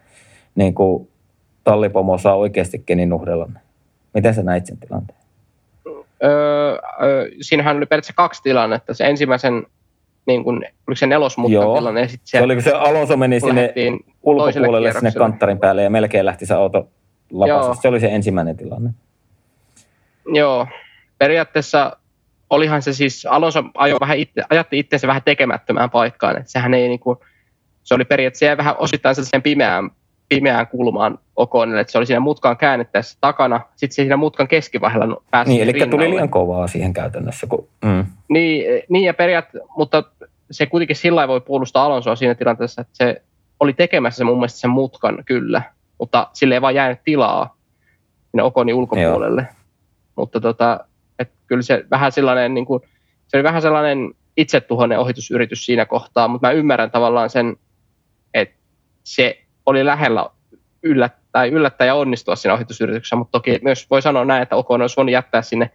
niin 0.54 0.74
kuin 0.74 1.08
tallipomo 1.64 2.18
saa 2.18 2.36
oikeasti 2.36 2.82
kenin 2.86 3.08
nuhdella? 3.08 3.48
Miten 4.14 4.34
sä 4.34 4.42
näit 4.42 4.66
sen 4.66 4.78
tilanteen? 4.78 5.25
Öö, 6.24 6.78
öö, 7.02 7.28
siinähän 7.40 7.76
oli 7.76 7.86
periaatteessa 7.86 8.16
kaksi 8.16 8.42
tilannetta. 8.42 8.94
Se 8.94 9.04
ensimmäisen, 9.04 9.66
niin 10.26 10.44
kuin, 10.44 10.56
oliko 10.56 10.96
se 10.96 11.06
nelosmutka 11.06 11.74
tilanne? 11.74 12.00
Ja 12.00 12.08
sit 12.08 12.20
se, 12.24 12.38
se 12.38 12.42
oliko 12.42 12.60
se 12.60 12.72
Alonso 12.72 13.16
meni 13.16 13.40
sinne 13.40 13.74
ulkopuolelle 14.22 14.92
sinne 14.92 15.12
kanttarin 15.18 15.58
päälle 15.58 15.82
ja 15.82 15.90
melkein 15.90 16.26
lähti 16.26 16.46
se 16.46 16.54
auto 16.54 16.88
lapassa. 17.32 17.82
Se 17.82 17.88
oli 17.88 18.00
se 18.00 18.06
ensimmäinen 18.06 18.56
tilanne. 18.56 18.90
Joo, 20.26 20.66
periaatteessa 21.18 21.96
olihan 22.50 22.82
se 22.82 22.92
siis, 22.92 23.26
Alonso 23.30 23.64
ajo 23.74 23.96
vähän 24.00 24.18
itse, 24.18 24.42
ajatti 24.50 24.78
itseensä 24.78 25.06
vähän 25.06 25.22
tekemättömään 25.24 25.90
paikkaan, 25.90 26.36
että 26.36 26.50
sehän 26.50 26.74
ei 26.74 26.88
niin 26.88 27.00
kuin, 27.00 27.18
se 27.82 27.94
oli 27.94 28.04
periaatteessa 28.04 28.56
vähän 28.56 28.74
osittain 28.78 29.14
sellaiseen 29.14 29.42
pimeään, 29.42 29.90
pimeään 30.28 30.66
kulmaan 30.66 31.18
Okonille, 31.36 31.80
että 31.80 31.92
se 31.92 31.98
oli 31.98 32.06
siinä 32.06 32.20
mutkaan 32.20 32.56
käännettäessä 32.56 33.18
takana, 33.20 33.60
sitten 33.76 33.94
siinä 33.94 34.16
mutkan 34.16 34.48
keskivaiheella 34.48 35.22
pääsi 35.30 35.50
Niin, 35.50 35.62
eli 35.62 35.72
rinnalle. 35.72 35.90
tuli 35.90 36.10
liian 36.10 36.28
kovaa 36.28 36.66
siihen 36.66 36.92
käytännössä. 36.92 37.46
Kun, 37.46 37.68
mm. 37.84 38.06
niin, 38.28 38.82
niin, 38.88 39.04
ja 39.04 39.14
periaatteessa, 39.14 39.68
mutta 39.76 40.02
se 40.50 40.66
kuitenkin 40.66 40.96
sillä 40.96 41.28
voi 41.28 41.40
puolustaa 41.40 41.84
Alonsoa 41.84 42.16
siinä 42.16 42.34
tilanteessa, 42.34 42.80
että 42.80 42.92
se 42.92 43.22
oli 43.60 43.72
tekemässä 43.72 44.18
se 44.18 44.24
mun 44.24 44.36
mielestä 44.36 44.58
sen 44.58 44.70
mutkan 44.70 45.22
kyllä, 45.24 45.62
mutta 45.98 46.28
sille 46.32 46.54
ei 46.54 46.60
vaan 46.60 46.74
jäänyt 46.74 47.00
tilaa 47.04 47.56
sinne 48.30 48.42
Okonin 48.42 48.74
ulkopuolelle. 48.74 49.40
Joo. 49.42 49.54
Mutta 50.16 50.40
tota, 50.40 50.80
et 51.18 51.30
kyllä 51.46 51.62
se 51.62 51.84
vähän 51.90 52.12
sellainen, 52.12 52.54
niin 52.54 52.66
kuin, 52.66 52.82
se 53.28 53.36
oli 53.36 53.44
vähän 53.44 53.62
sellainen 53.62 54.14
itsetuhoinen 54.36 54.98
ohitusyritys 54.98 55.66
siinä 55.66 55.86
kohtaa, 55.86 56.28
mutta 56.28 56.48
mä 56.48 56.52
ymmärrän 56.52 56.90
tavallaan 56.90 57.30
sen, 57.30 57.56
että 58.34 58.56
se 59.04 59.45
oli 59.66 59.84
lähellä 59.84 60.26
yllättää, 60.82 61.44
yllättää 61.44 61.86
ja 61.86 61.94
onnistua 61.94 62.36
siinä 62.36 62.54
ohitusyrityksessä, 62.54 63.16
mutta 63.16 63.32
toki 63.32 63.58
myös 63.62 63.90
voi 63.90 64.02
sanoa 64.02 64.24
näin, 64.24 64.42
että 64.42 64.56
Okon 64.56 64.80
olisi 64.80 64.96
voinut 64.96 65.12
jättää 65.12 65.42
sinne 65.42 65.70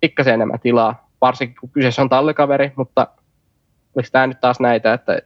pikkasen 0.00 0.34
enemmän 0.34 0.60
tilaa, 0.60 1.08
varsinkin 1.20 1.56
kun 1.60 1.70
kyseessä 1.70 2.02
on 2.02 2.08
tallikaveri, 2.08 2.72
mutta 2.76 3.06
oliko 3.96 4.08
tämä 4.12 4.26
nyt 4.26 4.40
taas 4.40 4.60
näitä, 4.60 4.92
että 4.92 5.18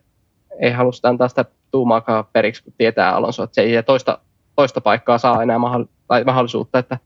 ei 0.61 0.73
halusta 0.73 1.09
antaa 1.09 1.29
sitä 1.29 1.45
tuumaakaan 1.71 2.25
periksi, 2.33 2.65
kun 2.65 2.73
tietää 2.79 3.15
Alonso, 3.15 3.43
että 3.43 3.55
se 3.55 3.63
ei 3.63 3.83
toista, 3.83 4.19
toista 4.57 4.81
paikkaa 4.81 5.19
saa 5.19 5.43
enää 5.43 5.59
mahdollisuutta, 6.27 6.79
että 6.79 6.99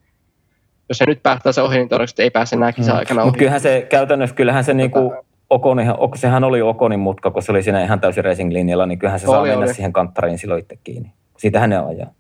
jos 0.89 0.99
se 0.99 1.05
nyt 1.07 1.23
päättää 1.23 1.53
se 1.53 1.63
ohi, 1.63 1.77
niin 1.77 1.89
todennäköisesti 1.89 2.23
ei 2.23 2.31
pääse 2.31 2.57
enää 2.57 2.73
kisa-aikana 2.73 3.21
mm. 3.21 3.23
ohi. 3.23 3.27
Mutta 3.27 3.39
kyllähän 3.39 3.61
se 3.61 3.87
käytännössä, 3.91 4.37
kyllähän 4.37 4.65
se 4.65 4.75
niinku 4.75 5.15
Okoni, 5.53 5.85
sehän 6.15 6.45
oli 6.45 6.63
Okonin 6.63 7.01
mutka, 7.01 7.31
kun 7.31 7.43
se 7.43 7.53
oli 7.53 7.63
siinä 7.63 7.85
ihan 7.85 8.01
täysin 8.01 8.25
racing-linjalla, 8.25 8.87
niin 8.87 8.99
kyllähän 8.99 9.21
se 9.21 9.27
oli, 9.27 9.37
saa 9.37 9.43
mennä 9.43 9.67
oli. 9.67 9.75
siihen 9.75 9.93
kanttariin 9.93 10.39
silloin 10.39 10.61
itse 10.61 10.79
kiinni. 10.85 11.13
Siitähän 11.39 11.71
ne 11.71 11.79
ajaa. 11.79 12.11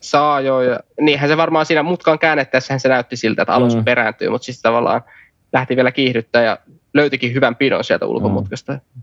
Saa 0.00 0.40
joo, 0.40 0.62
ja 0.62 0.80
niinhän 1.00 1.30
se 1.30 1.36
varmaan 1.36 1.66
siinä 1.66 1.82
mutkan 1.82 2.18
käännettäessähän 2.18 2.80
se 2.80 2.88
näytti 2.88 3.16
siltä, 3.16 3.42
että 3.42 3.54
Alonso 3.54 3.78
mm. 3.78 3.84
perääntyy, 3.84 4.28
mutta 4.28 4.44
siis 4.44 4.62
tavallaan 4.62 5.02
lähti 5.52 5.76
vielä 5.76 5.92
kiihdyttää 5.92 6.42
ja 6.42 6.58
löytikin 6.94 7.34
hyvän 7.34 7.56
pidon 7.56 7.84
sieltä 7.84 8.06
ulkomutkasta. 8.06 8.72
Mm. 8.72 9.02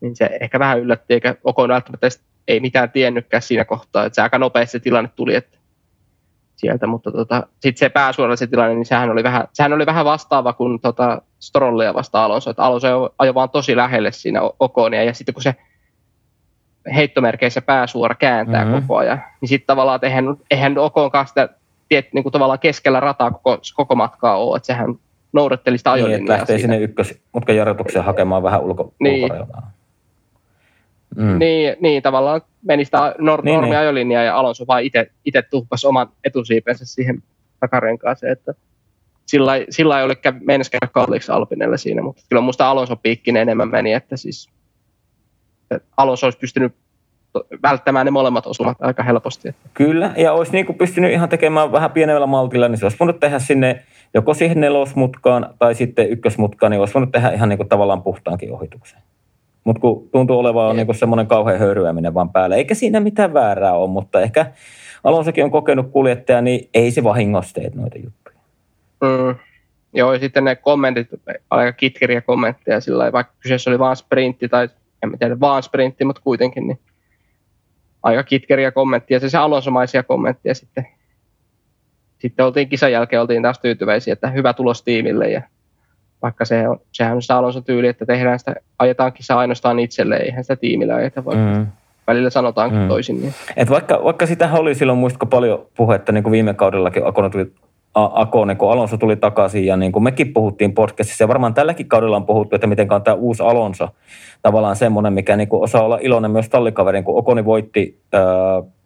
Niin 0.00 0.16
se 0.16 0.30
ehkä 0.40 0.58
vähän 0.58 0.80
yllätti, 0.80 1.14
eikä 1.14 1.34
Okon 1.44 1.68
välttämättä 1.68 2.08
ei 2.48 2.60
mitään 2.60 2.90
tiennytkään 2.90 3.42
siinä 3.42 3.64
kohtaa, 3.64 4.04
että 4.04 4.14
se 4.14 4.22
aika 4.22 4.38
nopeasti 4.38 4.72
se 4.72 4.82
tilanne 4.82 5.10
tuli, 5.16 5.34
että 5.34 5.58
sieltä, 6.56 6.86
mutta 6.86 7.12
tota, 7.12 7.46
sitten 7.60 7.78
se 7.78 7.88
pääsuorallisen 7.88 8.50
tilanne, 8.50 8.74
niin 8.74 8.86
sehän 8.86 9.10
oli 9.10 9.22
vähän, 9.22 9.48
sehän 9.52 9.72
oli 9.72 9.86
vähän 9.86 10.04
vastaava 10.04 10.52
kuin 10.52 10.80
tota 10.80 11.22
Strollia 11.46 11.94
vasta 11.94 12.24
Alonso, 12.24 12.50
että 12.50 12.62
Alonso 12.62 13.14
ajoi 13.18 13.34
vaan 13.34 13.50
tosi 13.50 13.76
lähelle 13.76 14.12
siinä 14.12 14.40
Okonia, 14.60 15.04
ja 15.04 15.14
sitten 15.14 15.34
kun 15.34 15.42
se 15.42 15.54
heittomerkeissä 16.94 17.62
pääsuora 17.62 18.14
kääntää 18.14 18.64
mm-hmm. 18.64 18.82
koko 18.82 18.96
ajan, 18.96 19.22
niin 19.40 19.48
sitten 19.48 19.66
tavallaan, 19.66 19.96
että 19.96 20.06
eihän, 20.06 20.24
eihän 20.50 20.78
Okonkaan 20.78 21.26
sitä 21.26 21.48
tiet, 21.88 22.12
niin 22.12 22.22
kuin 22.22 22.32
tavallaan 22.32 22.58
keskellä 22.58 23.00
rataa 23.00 23.30
koko, 23.30 23.58
koko 23.74 23.94
matkaa 23.94 24.36
ole, 24.36 24.56
että 24.56 24.66
sehän 24.66 24.94
noudatteli 25.32 25.78
sitä 25.78 25.92
ajolinjaa. 25.92 26.18
Niin, 26.18 26.28
lähtee 26.28 26.58
sinne 26.58 26.78
ykkösmutkan 26.78 27.56
jarrutukseen 27.56 28.04
hakemaan 28.04 28.42
vähän 28.42 28.60
ulko, 28.60 28.94
niin. 28.98 29.24
ulkoreunaa. 29.24 29.70
Mm. 31.16 31.38
Niin, 31.38 31.76
niin, 31.80 32.02
tavallaan 32.02 32.40
meni 32.62 32.84
sitä 32.84 32.98
nor- 32.98 33.42
niin, 33.44 33.54
normiajolinjaa 33.54 34.20
niin. 34.20 34.26
ja 34.26 34.36
Alonso 34.36 34.64
vaan 34.66 34.82
itse 35.24 35.42
tuhpas 35.50 35.84
oman 35.84 36.08
etusiipensä 36.24 36.86
siihen 36.86 37.22
takarenkaaseen, 37.60 38.32
että 38.32 38.54
sillä, 39.26 39.52
sillä 39.70 39.98
ei 39.98 40.04
ole 40.04 40.16
mennessä 40.40 40.70
käydä 40.70 40.92
kalliiksi 40.92 41.32
Alpinelle 41.32 41.78
siinä, 41.78 42.02
mutta 42.02 42.22
kyllä 42.28 42.42
minusta 42.42 42.70
Alonso 42.70 42.96
piikkinen 42.96 43.42
enemmän 43.42 43.68
meni, 43.68 43.92
että 43.92 44.16
siis 44.16 44.48
että 45.70 45.88
Alonso 45.96 46.26
olisi 46.26 46.38
pystynyt 46.38 46.74
välttämään 47.62 48.06
ne 48.06 48.10
molemmat 48.10 48.46
osumat 48.46 48.76
aika 48.80 49.02
helposti. 49.02 49.54
Kyllä, 49.74 50.12
ja 50.16 50.32
olisi 50.32 50.52
niin 50.52 50.66
kuin 50.66 50.78
pystynyt 50.78 51.12
ihan 51.12 51.28
tekemään 51.28 51.72
vähän 51.72 51.90
pienellä 51.90 52.26
maltilla, 52.26 52.68
niin 52.68 52.78
se 52.78 52.84
olisi 52.84 52.98
voinut 53.00 53.20
tehdä 53.20 53.38
sinne 53.38 53.82
joko 54.14 54.34
siihen 54.34 54.60
nelosmutkaan 54.60 55.54
tai 55.58 55.74
sitten 55.74 56.10
ykkösmutkaan, 56.10 56.70
niin 56.70 56.80
olisi 56.80 56.94
voinut 56.94 57.12
tehdä 57.12 57.30
ihan 57.30 57.48
niin 57.48 57.56
kuin 57.56 57.68
tavallaan 57.68 58.02
puhtaankin 58.02 58.52
ohituksen. 58.52 59.00
Mutta 59.64 59.80
kun 59.80 60.08
tuntuu 60.12 60.38
olevan 60.38 60.76
niin 60.76 60.94
semmoinen 60.94 61.26
kauhean 61.26 61.58
höyryäminen 61.58 62.14
vaan 62.14 62.30
päälle, 62.30 62.56
eikä 62.56 62.74
siinä 62.74 63.00
mitään 63.00 63.34
väärää 63.34 63.72
ole, 63.72 63.90
mutta 63.90 64.20
ehkä 64.20 64.46
Alonsokin 65.04 65.44
on 65.44 65.50
kokenut 65.50 65.90
kuljettaja, 65.90 66.42
niin 66.42 66.68
ei 66.74 66.90
se 66.90 67.04
vahingossa 67.04 67.54
tee 67.54 67.70
noita 67.74 67.98
juttuja. 67.98 68.23
Mm. 69.02 69.34
Joo, 69.92 70.12
ja 70.12 70.18
sitten 70.18 70.44
ne 70.44 70.56
kommentit, 70.56 71.08
aika 71.50 71.72
kitkeriä 71.72 72.20
kommentteja 72.20 72.80
sillä 72.80 73.12
vaikka 73.12 73.32
kyseessä 73.40 73.70
oli 73.70 73.78
vaan 73.78 73.96
sprintti 73.96 74.48
tai 74.48 74.68
en 75.02 75.18
tiedä 75.18 75.40
vaan 75.40 75.62
sprintti, 75.62 76.04
mutta 76.04 76.22
kuitenkin, 76.22 76.66
niin 76.66 76.78
aika 78.02 78.22
kitkeriä 78.22 78.70
kommenttia, 78.70 79.20
se, 79.20 79.28
se 79.28 79.38
alonsomaisia 79.38 80.02
kommentteja 80.02 80.54
sitten. 80.54 80.86
Sitten 82.18 82.46
oltiin 82.46 82.68
kisan 82.68 82.92
jälkeen, 82.92 83.22
oltiin 83.22 83.42
taas 83.42 83.58
tyytyväisiä, 83.58 84.12
että 84.12 84.30
hyvä 84.30 84.52
tulos 84.52 84.82
tiimille 84.82 85.30
ja 85.30 85.42
vaikka 86.24 86.44
se 86.44 86.68
on, 86.68 86.80
sehän 86.92 87.14
on 87.14 87.22
sitä 87.22 87.36
Alonson 87.36 87.64
tyyli, 87.64 87.88
että 87.88 88.06
tehdään 88.06 88.38
sitä, 88.38 88.54
ajetaan 88.78 89.12
kisa 89.12 89.38
ainoastaan 89.38 89.78
itselle, 89.78 90.16
eihän 90.16 90.44
sitä 90.44 90.56
tiimillä 90.56 90.94
ajeta, 90.94 91.24
vaikka 91.24 91.58
mm. 91.58 91.66
välillä 92.06 92.30
sanotaankin 92.30 92.80
mm. 92.80 92.88
toisin. 92.88 93.20
Niin. 93.20 93.34
Et 93.56 93.70
vaikka, 93.70 94.00
vaikka 94.04 94.26
sitähän 94.26 94.60
oli 94.60 94.74
silloin, 94.74 94.98
muistatko 94.98 95.26
paljon 95.26 95.66
puhetta, 95.76 96.12
niin 96.12 96.22
kuin 96.22 96.32
viime 96.32 96.54
kaudellakin 96.54 97.02
tuli, 97.32 97.52
Akone, 97.94 98.54
kun 98.54 98.72
Alonso 98.72 98.96
tuli 98.96 99.16
takaisin, 99.16 99.66
ja 99.66 99.76
niin 99.76 99.92
kuin 99.92 100.02
mekin 100.02 100.32
puhuttiin 100.32 100.74
podcastissa, 100.74 101.24
ja 101.24 101.28
varmaan 101.28 101.54
tälläkin 101.54 101.88
kaudella 101.88 102.16
on 102.16 102.26
puhuttu, 102.26 102.54
että 102.54 102.66
miten 102.66 102.92
on 102.92 103.02
tämä 103.02 103.14
uusi 103.14 103.42
Alonso, 103.42 103.88
tavallaan 104.42 104.76
semmoinen, 104.76 105.12
mikä 105.12 105.36
niin 105.36 105.48
kuin 105.48 105.62
osaa 105.62 105.82
olla 105.82 105.98
iloinen 106.02 106.30
myös 106.30 106.48
tallikaverin, 106.48 107.04
kun 107.04 107.18
Okoni 107.18 107.44
voitti 107.44 107.98
äh, 108.14 108.20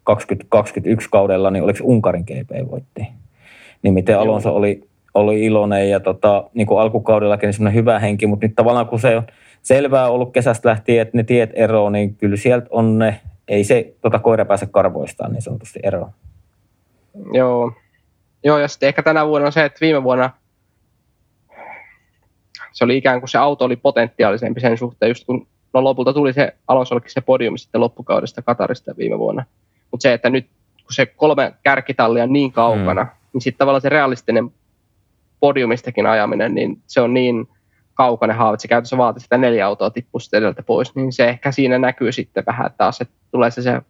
2021 0.04 1.08
kaudella, 1.10 1.50
niin 1.50 1.64
oliko 1.64 1.78
Unkarin 1.82 2.24
GP 2.24 2.70
voitti? 2.70 3.08
Niin 3.82 3.94
miten 3.94 4.18
Alonso 4.18 4.54
oli 4.54 4.88
oli 5.14 5.44
iloinen 5.44 5.90
ja 5.90 6.00
tota, 6.00 6.44
niin 6.54 6.66
kuin 6.66 6.80
alkukaudellakin 6.80 7.52
semmoinen 7.52 7.74
hyvä 7.74 7.98
henki, 7.98 8.26
mutta 8.26 8.46
nyt 8.46 8.56
tavallaan 8.56 8.86
kun 8.86 9.00
se 9.00 9.16
on 9.16 9.22
selvää 9.62 10.08
ollut 10.08 10.32
kesästä 10.32 10.68
lähtien, 10.68 11.02
että 11.02 11.16
ne 11.16 11.22
tiet 11.22 11.50
eroon, 11.54 11.92
niin 11.92 12.14
kyllä 12.14 12.36
sieltä 12.36 12.66
on 12.70 12.98
ne, 12.98 13.20
ei 13.48 13.64
se 13.64 13.94
tota, 14.00 14.18
koira 14.18 14.44
pääse 14.44 14.66
karvoistaan 14.66 15.32
niin 15.32 15.42
sanotusti 15.42 15.80
eroon. 15.82 16.10
Joo. 17.32 17.72
Joo, 18.44 18.58
ja 18.58 18.68
sitten 18.68 18.88
ehkä 18.88 19.02
tänä 19.02 19.26
vuonna 19.26 19.46
on 19.46 19.52
se, 19.52 19.64
että 19.64 19.80
viime 19.80 20.02
vuonna 20.02 20.30
se 22.72 22.84
oli 22.84 22.96
ikään 22.96 23.20
kuin 23.20 23.28
se 23.28 23.38
auto 23.38 23.64
oli 23.64 23.76
potentiaalisempi 23.76 24.60
sen 24.60 24.78
suhteen, 24.78 25.10
just 25.10 25.24
kun 25.24 25.46
no 25.74 25.84
lopulta 25.84 26.12
tuli 26.12 26.32
se, 26.32 26.54
Alonso 26.68 26.94
olikin 26.94 27.12
se 27.12 27.20
podiumi 27.20 27.58
sitten 27.58 27.80
loppukaudesta 27.80 28.42
Katarista 28.42 28.94
viime 28.98 29.18
vuonna. 29.18 29.44
Mutta 29.90 30.02
se, 30.02 30.12
että 30.12 30.30
nyt 30.30 30.46
kun 30.82 30.94
se 30.94 31.06
kolme 31.06 31.54
kärkitallia 31.62 32.22
on 32.22 32.32
niin 32.32 32.52
kaukana, 32.52 33.04
mm. 33.04 33.10
niin 33.32 33.40
sitten 33.40 33.58
tavallaan 33.58 33.80
se 33.80 33.88
realistinen 33.88 34.50
podiumistakin 35.40 36.06
ajaminen, 36.06 36.54
niin 36.54 36.82
se 36.86 37.00
on 37.00 37.14
niin 37.14 37.48
kaukainen 37.94 38.36
haava, 38.36 38.54
että 38.54 38.62
se 38.62 38.68
käytössä 38.68 38.96
vaatii 38.96 39.20
sitä 39.20 39.38
neljä 39.38 39.66
autoa 39.66 39.90
tippua 39.90 40.20
edeltä 40.32 40.62
pois, 40.62 40.94
niin 40.94 41.12
se 41.12 41.28
ehkä 41.28 41.52
siinä 41.52 41.78
näkyy 41.78 42.12
sitten 42.12 42.44
vähän 42.46 42.70
taas, 42.78 43.00
että 43.00 43.14
tulee 43.30 43.50
se, 43.50 43.62
se 43.62 43.80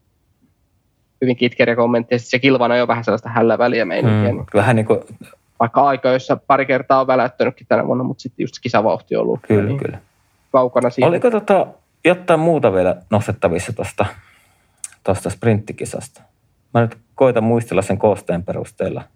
hyvin 1.20 1.36
kitkeriä 1.36 1.76
kommentti, 1.76 2.14
ja 2.14 2.18
se 2.18 2.38
kilvana 2.38 2.74
on 2.74 2.80
jo 2.80 2.88
vähän 2.88 3.04
sellaista 3.04 3.28
hällä 3.28 3.58
väliä 3.58 3.84
meininkiä. 3.84 4.32
Mm, 4.32 4.44
vähän 4.54 4.76
niin 4.76 4.86
kuin... 4.86 5.00
Vaikka 5.60 5.82
aika, 5.82 6.08
jossa 6.08 6.36
pari 6.46 6.66
kertaa 6.66 7.00
on 7.00 7.06
väläyttänytkin 7.06 7.66
tänä 7.66 7.86
vuonna, 7.86 8.04
mutta 8.04 8.22
sitten 8.22 8.44
just 8.44 8.54
kisavauhti 8.62 9.16
on 9.16 9.22
ollut 9.22 9.40
kyllä, 9.48 9.64
niin 9.64 9.78
kyllä. 9.78 9.98
kaukana 10.52 10.90
siitä. 10.90 11.08
Oliko 11.08 11.30
tota, 11.30 11.66
jotain 12.04 12.40
muuta 12.40 12.72
vielä 12.72 12.96
nostettavissa 13.10 13.72
tuosta 13.72 14.06
tosta 15.04 15.30
sprinttikisasta? 15.30 16.22
Mä 16.74 16.80
nyt 16.80 16.98
koitan 17.14 17.44
muistella 17.44 17.82
sen 17.82 17.98
koosteen 17.98 18.42
perusteella– 18.42 19.02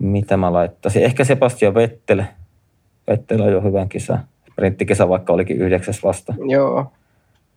mitä 0.00 0.36
mä 0.36 0.52
laittaisin. 0.52 1.02
Ehkä 1.02 1.24
Sebastian 1.24 1.74
Vettel. 1.74 2.22
Vettel 3.10 3.40
on 3.40 3.52
jo 3.52 3.60
hyvän 3.60 3.88
kisa. 3.88 4.18
Sprinttikisa 4.52 5.08
vaikka 5.08 5.32
olikin 5.32 5.56
yhdeksäs 5.56 6.04
vasta. 6.04 6.34
Joo. 6.48 6.92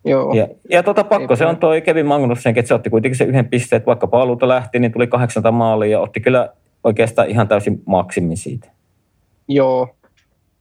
Joo. 0.05 0.33
Ja, 0.33 0.47
ja 0.69 0.83
tota 0.83 1.03
pakko, 1.03 1.35
se 1.35 1.45
on 1.45 1.57
toi 1.57 1.81
Kevin 1.81 2.05
Magnussenkin, 2.05 2.59
että 2.59 2.67
se 2.67 2.73
otti 2.73 2.89
kuitenkin 2.89 3.17
se 3.17 3.23
yhden 3.23 3.47
pisteen, 3.47 3.77
että 3.77 3.87
vaikka 3.87 4.07
paluuta 4.07 4.47
lähti, 4.47 4.79
niin 4.79 4.91
tuli 4.91 5.07
kahdeksanta 5.07 5.51
maalia 5.51 5.91
ja 5.91 5.99
otti 5.99 6.19
kyllä 6.19 6.49
oikeastaan 6.83 7.29
ihan 7.29 7.47
täysin 7.47 7.81
maksimin 7.85 8.37
siitä. 8.37 8.69
Joo. 9.47 9.95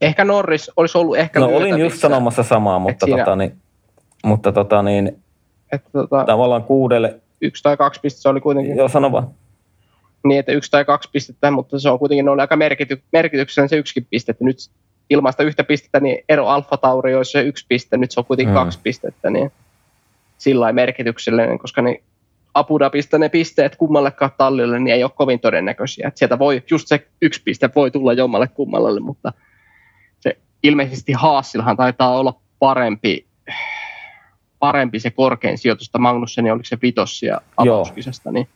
ehkä 0.01 0.25
Norris 0.25 0.71
olisi 0.77 0.97
ollut 0.97 1.17
ehkä 1.17 1.39
No 1.39 1.45
olin 1.45 1.79
just 1.79 1.97
sanomassa 1.97 2.43
samaa, 2.43 2.79
mutta, 2.79 3.05
siinä- 3.05 3.23
tota, 3.23 3.35
niin, 3.35 3.57
mutta 4.23 4.51
tota, 4.51 4.83
niin, 4.83 5.17
Että 5.71 5.89
tota, 5.91 6.23
tavallaan 6.25 6.63
kuudelle, 6.63 7.19
yksi 7.41 7.63
tai 7.63 7.77
kaksi 7.77 7.99
pistettä 8.01 8.21
se 8.21 8.29
oli 8.29 8.41
kuitenkin 8.41 8.77
joo 8.77 8.89
sano 8.89 9.11
vaan. 9.11 9.27
niin, 10.23 10.39
että 10.39 10.51
yksi 10.51 10.71
tai 10.71 10.85
kaksi 10.85 11.09
pistettä, 11.11 11.51
mutta 11.51 11.79
se 11.79 11.89
on 11.89 11.99
kuitenkin 11.99 12.29
oli 12.29 12.41
aika 12.41 12.55
merkity, 12.55 13.01
merkityksellinen 13.11 13.69
se 13.69 13.75
yksikin 13.75 14.07
piste. 14.09 14.31
Että 14.31 14.43
nyt 14.43 14.57
ilman 15.09 15.33
sitä 15.33 15.43
yhtä 15.43 15.63
pistettä, 15.63 15.99
niin 15.99 16.23
ero 16.29 16.47
Alfa 16.47 16.77
Tauri 16.77 17.15
olisi 17.15 17.31
se 17.31 17.41
yksi 17.41 17.65
piste, 17.69 17.97
nyt 17.97 18.11
se 18.11 18.19
on 18.19 18.25
kuitenkin 18.25 18.53
Mm. 18.53 18.59
kaksi 18.59 18.79
pistettä, 18.83 19.29
niin 19.29 19.51
sillä 20.37 20.71
merkityksellinen, 20.71 21.59
koska 21.59 21.81
niin 21.81 22.03
Abu 22.53 22.79
Dhabista 22.79 23.17
ne 23.17 23.29
pisteet 23.29 23.75
kummallekaan 23.75 24.31
tallille 24.37 24.79
niin 24.79 24.95
ei 24.95 25.03
ole 25.03 25.11
kovin 25.15 25.39
todennäköisiä. 25.39 26.07
Että 26.07 26.17
sieltä 26.17 26.39
voi, 26.39 26.63
just 26.71 26.87
se 26.87 27.07
yksi 27.21 27.41
piste 27.43 27.69
voi 27.75 27.91
tulla 27.91 28.13
jommalle 28.13 28.47
kummalle, 28.47 28.99
mutta 28.99 29.33
se 30.19 30.37
ilmeisesti 30.63 31.13
Haasillahan 31.13 31.77
taitaa 31.77 32.17
olla 32.17 32.39
parempi, 32.59 33.25
parempi 34.59 34.99
se 34.99 35.09
korkein 35.09 35.57
sijoitus, 35.57 35.87
että 35.87 35.97
Magnussen, 35.97 36.51
oliko 36.51 36.65
se 36.65 36.77
Joo. 37.25 37.39
avauskisasta, 37.57 38.31
niin 38.31 38.47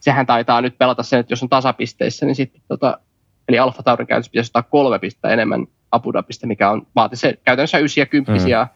sehän 0.00 0.26
taitaa 0.26 0.60
nyt 0.60 0.78
pelata 0.78 1.02
sen, 1.02 1.20
että 1.20 1.32
jos 1.32 1.42
on 1.42 1.48
tasapisteissä, 1.48 2.26
niin 2.26 2.36
sitten 2.36 2.62
tota, 2.68 2.98
eli 3.48 3.58
Alfa 3.58 3.82
Taurin 3.82 4.06
käytössä 4.06 4.30
pitäisi 4.30 4.48
ottaa 4.48 4.62
kolme 4.62 4.98
pistettä 4.98 5.28
enemmän 5.28 5.66
Abu 5.92 6.12
Dhabista, 6.12 6.46
mikä 6.46 6.70
on 6.70 6.86
vaati 6.94 7.16
se 7.16 7.38
käytännössä 7.44 7.78
ysiä 7.78 8.06
kymppisiä. 8.06 8.64
Mm. 8.64 8.68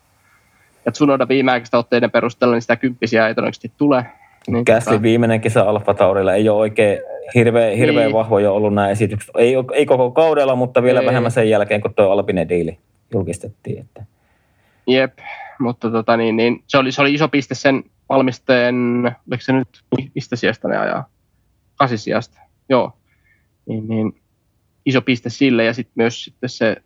Ja 0.86 0.92
Tsunoda 0.92 1.28
viimeaikaista 1.28 1.78
otteiden 1.78 2.10
perusteella, 2.10 2.54
niin 2.54 2.62
sitä 2.62 2.76
kymppisiä 2.76 3.28
ei 3.28 3.34
todennäköisesti 3.34 3.72
tule. 3.76 4.06
Niin, 4.46 4.64
Gasly 4.66 5.02
viimeinen 5.02 5.40
kisa 5.40 5.62
Alfa 5.62 5.94
Taurilla 5.94 6.34
ei 6.34 6.48
ole 6.48 6.58
oikein 6.58 6.98
hirveän, 7.34 7.76
hirveän 7.76 8.06
Niin. 8.06 8.14
vahvoja 8.16 8.52
ollut 8.52 8.74
nämä 8.74 8.88
esitykset. 8.88 9.30
Ei, 9.36 9.54
ei 9.74 9.86
koko 9.86 10.10
kaudella, 10.10 10.54
mutta 10.54 10.82
vielä 10.82 11.00
Ei. 11.00 11.06
vähemmän 11.06 11.30
sen 11.30 11.50
jälkeen, 11.50 11.80
kun 11.80 11.94
tuo 11.94 12.10
Alpine 12.10 12.48
diili 12.48 12.78
julkistettiin. 13.12 13.80
Että. 13.80 14.04
Jep, 14.86 15.18
mutta 15.58 15.90
tota, 15.90 16.16
niin, 16.16 16.36
niin, 16.36 16.62
se, 16.66 16.78
oli, 16.78 16.92
se 16.92 17.00
oli 17.00 17.14
iso 17.14 17.28
piste 17.28 17.54
sen 17.54 17.84
valmistajan, 18.08 18.76
oliko 19.30 19.40
se 19.42 19.52
nyt, 19.52 19.68
mistä 20.14 20.36
sijasta 20.36 20.68
ne 20.68 20.76
ajaa? 20.76 21.08
Kasisijasta, 21.76 22.40
joo. 22.68 22.92
Niin, 23.66 23.88
niin, 23.88 24.21
iso 24.86 25.02
piste 25.02 25.30
sille 25.30 25.64
ja 25.64 25.74
sitten 25.74 25.92
myös 25.96 26.24
sitten 26.24 26.50
se, 26.50 26.76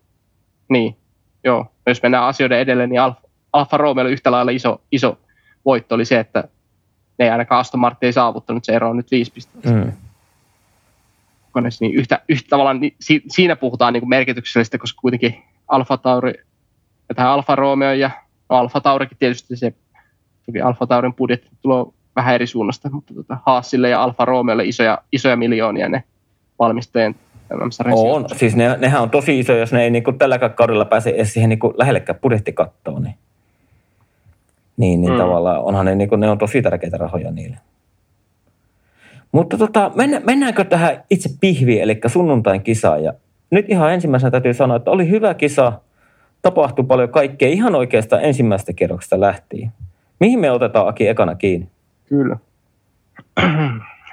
niin, 0.69 0.97
joo, 1.45 1.67
jos 1.87 2.03
mennään 2.03 2.25
asioiden 2.25 2.59
edelle, 2.59 2.87
niin 2.87 3.01
Alfa, 3.01 3.21
Alfa 3.53 3.77
Romeo 3.77 4.07
yhtä 4.07 4.31
lailla 4.31 4.51
iso, 4.51 4.81
iso 4.93 5.19
voitto 5.65 5.95
oli 5.95 6.05
se, 6.05 6.21
että 6.21 6.49
ne 7.19 7.25
ei 7.25 7.31
ainakaan 7.31 7.61
Aston 7.61 7.81
Martin 7.81 8.07
ei 8.07 8.13
saavuttanut, 8.13 8.65
se 8.65 8.73
ero 8.73 8.91
on 8.91 8.97
nyt 8.97 9.11
viisi 9.11 9.33
pistettä. 9.33 9.71
Mm. 9.71 9.93
koneessa, 11.53 11.85
niin 11.85 11.95
yhtä, 11.95 12.21
yhtä 12.29 12.49
tavallaan, 12.49 12.81
niin 12.81 12.95
si, 13.01 13.23
siinä 13.29 13.57
puhutaan 13.57 13.93
niin 13.93 14.01
kuin 14.01 14.11
merkityksellisestä, 14.11 14.79
koska 14.79 15.01
kuitenkin 15.01 15.43
Alfa 15.69 15.97
Tauri, 15.97 16.35
ja 17.09 17.15
tähän 17.15 17.33
Alfa 17.33 17.57
Romeo 17.57 17.93
ja 17.93 18.11
no 18.51 18.57
Alfa 18.57 18.81
Taurikin 18.81 19.19
tietysti 19.19 19.57
se, 19.57 19.75
toki 20.47 20.61
Alfa 20.61 20.87
Taurin 20.87 21.15
budjetti 21.15 21.51
tulee 21.63 21.85
vähän 22.17 22.35
eri 22.35 22.47
suunnasta, 22.47 22.91
mutta 22.91 23.15
tota, 23.15 23.39
Haasille 23.47 23.89
ja 23.89 24.03
Alfa 24.03 24.25
Romeolle 24.25 24.65
isoja, 24.65 24.99
isoja 25.13 25.37
miljoonia 25.37 25.89
ne 25.89 26.05
valmistajien 26.59 27.15
MM-sarjan 27.55 27.99
On, 27.99 28.05
sijoitukset. 28.05 28.39
siis 28.39 28.57
ne, 28.57 28.77
nehän 28.79 29.03
on 29.03 29.11
tosi 29.11 29.39
isoja, 29.39 29.59
jos 29.59 29.73
ne 29.73 29.83
ei 29.85 29.91
niinku 29.91 30.13
tälläkään 30.13 30.55
kaudella 30.55 30.85
pääse 30.85 31.11
edes 31.11 31.33
siihen 31.33 31.49
niinku 31.49 31.75
lähellekään 31.77 32.19
budjettikattoon. 32.23 33.03
Niin, 33.03 33.15
niin, 34.77 35.01
niin 35.01 35.13
mm. 35.13 35.19
Tavallaan 35.19 35.63
onhan 35.63 35.87
ne, 35.87 35.95
niinku, 35.95 36.17
ne 36.17 36.31
on 36.31 36.39
tosi 36.39 36.63
tärkeitä 36.63 36.97
rahoja 36.97 37.31
niille. 37.31 37.57
Mutta 39.33 39.59
tota, 39.59 39.91
mennä, 39.95 40.21
mennäänkö 40.25 40.65
tähän 40.65 41.05
itse 41.11 41.31
pihviin, 41.41 41.83
eli 41.83 42.01
sunnuntain 42.07 42.63
kisaan. 42.63 43.05
Ja 43.05 43.13
nyt 43.51 43.67
ihan 43.69 43.93
ensimmäisenä 43.93 44.31
täytyy 44.31 44.55
sanoa, 44.55 44.77
että 44.77 44.91
oli 44.91 45.09
hyvä 45.09 45.35
kisa, 45.35 45.73
tapahtui 46.43 46.85
paljon 46.85 47.09
kaikkea, 47.09 47.49
ihan 47.49 47.75
oikeastaan 47.75 48.25
ensimmäisestä 48.25 48.73
kierroksesta 48.73 49.21
lähtien. 49.21 49.73
Mihin 50.21 50.39
me 50.39 50.51
otetaan 50.51 50.89
Aki 50.89 51.09
ekana 51.09 51.35
kiinni? 51.35 51.69
Kyllä. 52.09 52.37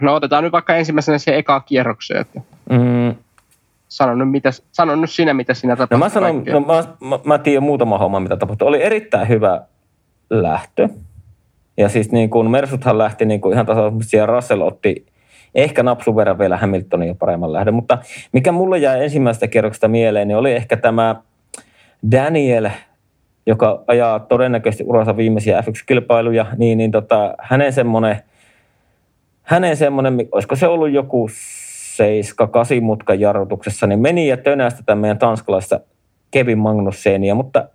No 0.01 0.15
otetaan 0.15 0.43
nyt 0.43 0.51
vaikka 0.53 0.75
ensimmäisenä 0.75 1.17
se 1.17 1.37
eka 1.37 1.59
kierrokseen, 1.59 2.21
että 2.21 2.41
Mm, 2.69 3.15
sano 3.93 4.15
nyt, 4.15 4.31
mitä, 4.31 4.49
sano 4.71 4.95
nyt 4.95 5.09
sinä, 5.11 5.33
mitä 5.33 5.53
sinä 5.53 5.73
No 5.73 5.77
tapahtui. 5.77 5.97
mä 5.97 6.09
sanon, 6.09 6.33
kaikkea. 6.35 6.53
no 6.53 6.59
mä, 6.59 6.83
mä, 7.09 7.19
mä 7.23 7.37
tiedän 7.37 7.63
muutama 7.63 7.97
homma, 7.97 8.19
mitä 8.19 8.37
tapahtui. 8.37 8.67
Oli 8.67 8.83
erittäin 8.83 9.27
hyvä 9.27 9.61
lähtö. 10.29 10.89
Ja 11.77 11.89
siis 11.89 12.11
niin 12.11 12.29
kuin 12.29 12.51
Mersuthan 12.51 12.97
lähti 12.97 13.25
niin 13.25 13.41
kuin 13.41 13.53
ihan 13.53 13.65
tasaisesti 13.65 14.17
ja 14.17 14.25
Russell 14.25 14.61
otti 14.61 15.05
ehkä 15.55 15.83
napsun 15.83 16.15
verran 16.15 16.39
vielä 16.39 16.57
Hamiltonin 16.57 17.07
jo 17.07 17.15
paremman 17.15 17.53
lähdön. 17.53 17.73
Mutta 17.73 17.97
mikä 18.31 18.51
mulle 18.51 18.77
jäi 18.77 19.03
ensimmäisestä 19.03 19.47
kierroksesta 19.47 19.87
mieleen, 19.87 20.27
niin 20.27 20.37
oli 20.37 20.51
ehkä 20.51 20.77
tämä 20.77 21.15
Daniel, 22.11 22.69
joka 23.45 23.83
ajaa 23.87 24.19
todennäköisesti 24.19 24.83
uransa 24.87 25.17
viimeisiä 25.17 25.61
F1-kilpailuja, 25.61 26.45
niin, 26.57 26.77
niin 26.77 26.91
tota, 26.91 27.33
hänen 27.39 27.73
semmoinen, 27.73 28.17
hänen 29.43 29.77
semmoinen, 29.77 30.27
olisiko 30.31 30.55
se 30.55 30.67
ollut 30.67 30.91
joku 30.91 31.29
7-8 32.77 32.81
mutkan 32.81 33.19
jarrutuksessa, 33.19 33.87
niin 33.87 33.99
meni 33.99 34.27
ja 34.27 34.37
tönästi 34.37 34.83
tämän 34.85 35.01
meidän 35.01 35.17
tanskalaista 35.17 35.79
Kevin 36.31 36.57
Magnussenia, 36.57 37.35
mutta 37.35 37.67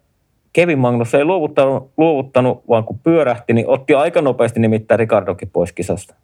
Kevin 0.53 0.79
Magnus 0.79 1.15
ei 1.15 1.25
luovuttanut, 1.25 1.91
luovuttanut, 1.97 2.69
vaan 2.69 2.85
kun 2.85 2.99
pyörähti, 2.99 3.53
niin 3.53 3.69
otti 3.69 3.95
aika 3.95 4.23
nopeasti 4.23 4.61
nimittäin 4.61 4.99
Ricardokin 4.99 5.51
pois 5.51 5.73
kisasta. 5.73 6.15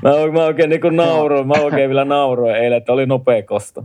mä, 0.02 0.10
mä 0.32 0.44
oikein 0.44 0.70
niin 0.70 0.96
nauroin, 0.96 1.48
mä 1.48 1.54
oikein 1.54 1.88
vielä 1.88 2.04
nauroin 2.04 2.56
eilen, 2.56 2.78
että 2.78 2.92
oli 2.92 3.06
nopea 3.06 3.42
kosto. 3.42 3.84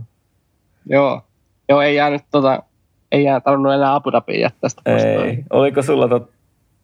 Joo. 0.86 1.22
Joo, 1.68 1.80
ei 1.80 1.94
jäänyt 1.94 2.22
tota, 2.30 2.62
ei 3.12 3.24
jää 3.24 3.40
tarvinnut 3.40 3.72
enää 3.72 3.94
Abu 3.94 4.12
Dhabiin 4.12 4.40
jättää 4.40 4.68
sitä. 4.68 4.82
Ei. 4.96 5.44
Oliko 5.50 5.82
sulla 5.82 6.08
tot... 6.08 6.30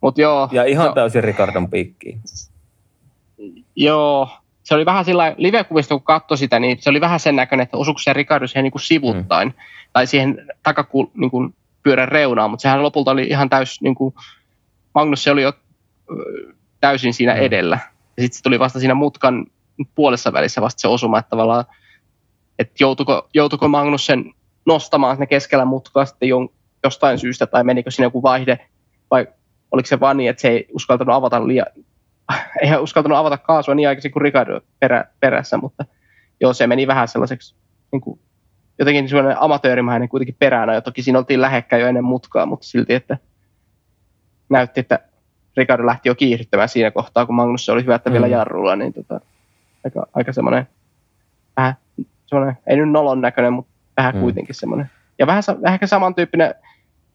Mut 0.00 0.18
joo. 0.18 0.48
Ja 0.52 0.64
ihan 0.64 0.86
no, 0.86 0.94
täysin 0.94 1.24
Ricardon 1.24 1.70
piikkiin. 1.70 2.20
Joo. 3.76 4.28
Se 4.70 4.74
oli 4.74 4.86
vähän 4.86 5.04
sillä 5.04 5.34
live-kuvista, 5.36 5.94
kun 5.94 6.02
katsoi 6.02 6.38
sitä, 6.38 6.58
niin 6.58 6.78
se 6.80 6.90
oli 6.90 7.00
vähän 7.00 7.20
sen 7.20 7.36
näköinen, 7.36 7.64
että 7.64 7.76
osuuko 7.76 7.98
se 7.98 8.12
Ricardo 8.12 8.46
siihen 8.46 8.62
niin 8.62 8.72
kuin 8.72 8.82
sivuttain. 8.82 9.48
Mm. 9.48 9.54
Tai 9.92 10.06
siihen 10.06 10.46
takakuul, 10.62 11.06
niin 11.14 11.30
kuin 11.30 11.54
pyörän 11.82 12.08
reunaan, 12.08 12.50
mutta 12.50 12.62
sehän 12.62 12.82
lopulta 12.82 13.10
oli 13.10 13.26
ihan 13.26 13.50
täys, 13.50 13.80
niin 13.80 13.94
kuin, 13.94 14.14
Magnus 14.94 15.24
se 15.24 15.30
oli 15.30 15.42
jo 15.42 15.52
täysin 16.80 17.14
siinä 17.14 17.34
Mm. 17.34 17.40
edellä. 17.40 17.78
Ja 18.16 18.22
sitten 18.22 18.36
se 18.36 18.42
tuli 18.42 18.58
vasta 18.58 18.80
siinä 18.80 18.94
mutkan 18.94 19.46
puolessa 19.94 20.32
välissä 20.32 20.60
vasta 20.60 20.80
se 20.80 20.88
osuma, 20.88 21.18
että 21.18 21.30
tavallaan, 21.30 21.64
että 22.58 22.74
joutuiko, 22.80 23.28
joutuiko 23.34 23.68
Magnus 23.68 24.06
sen 24.06 24.32
nostamaan 24.66 25.16
sinne 25.16 25.26
keskellä 25.26 25.64
mutkaa 25.64 26.04
sitten 26.04 26.28
jon, 26.28 26.48
jostain 26.84 27.18
syystä, 27.18 27.46
tai 27.46 27.64
menikö 27.64 27.90
siinä 27.90 28.06
joku 28.06 28.22
vaihde, 28.22 28.68
vai 29.10 29.26
oliko 29.70 29.86
se 29.86 30.00
vaan 30.00 30.16
niin, 30.16 30.30
että 30.30 30.40
se 30.40 30.48
ei 30.48 30.66
uskaltanut 30.72 31.14
avata 31.14 31.46
liian, 31.46 31.66
eihän 32.62 32.82
uskaltanut 32.82 33.18
avata 33.18 33.38
kaasua 33.38 33.74
niin 33.74 33.88
aikaisin 33.88 34.10
kuin 34.10 34.22
Ricardo 34.22 34.60
perä, 34.80 35.04
perässä, 35.20 35.56
mutta 35.56 35.84
joo, 36.40 36.52
se 36.52 36.66
meni 36.66 36.86
vähän 36.86 37.08
sellaiseksi 37.08 37.54
niin 37.92 38.00
kuin, 38.00 38.20
jotenkin 38.78 39.08
sellainen 39.08 39.42
amatöörimäinen 39.42 40.08
kuitenkin 40.08 40.36
perään 40.38 40.74
ja 40.74 40.80
toki 40.80 41.02
siinä 41.02 41.18
oltiin 41.18 41.40
lähekkäin 41.40 41.82
jo 41.82 41.88
ennen 41.88 42.04
mutkaa, 42.04 42.46
mutta 42.46 42.66
silti, 42.66 42.94
että 42.94 43.18
näytti, 44.48 44.80
että 44.80 44.98
Ricardo 45.56 45.86
lähti 45.86 46.08
jo 46.08 46.14
kiihdyttämään 46.14 46.68
siinä 46.68 46.90
kohtaa, 46.90 47.26
kun 47.26 47.34
Magnus 47.34 47.68
oli 47.68 47.82
hyvä, 47.82 47.94
että 47.94 48.12
vielä 48.12 48.26
Mm. 48.26 48.32
jarrulla, 48.32 48.76
niin 48.76 48.92
tota, 48.92 49.20
aika, 49.84 50.06
aika 50.14 50.32
semmoinen, 50.32 50.68
vähän 51.56 51.74
semmoinen, 52.26 52.58
ei 52.66 52.76
nyt 52.76 52.90
nolon 52.90 53.20
näköinen, 53.20 53.52
mutta 53.52 53.72
vähän 53.96 54.14
Mm. 54.14 54.20
kuitenkin 54.20 54.54
semmoinen. 54.54 54.90
Ja 55.18 55.26
vähän, 55.26 55.42
vähän 55.62 55.74
ehkä 55.74 55.86
samantyyppinen, 55.86 56.54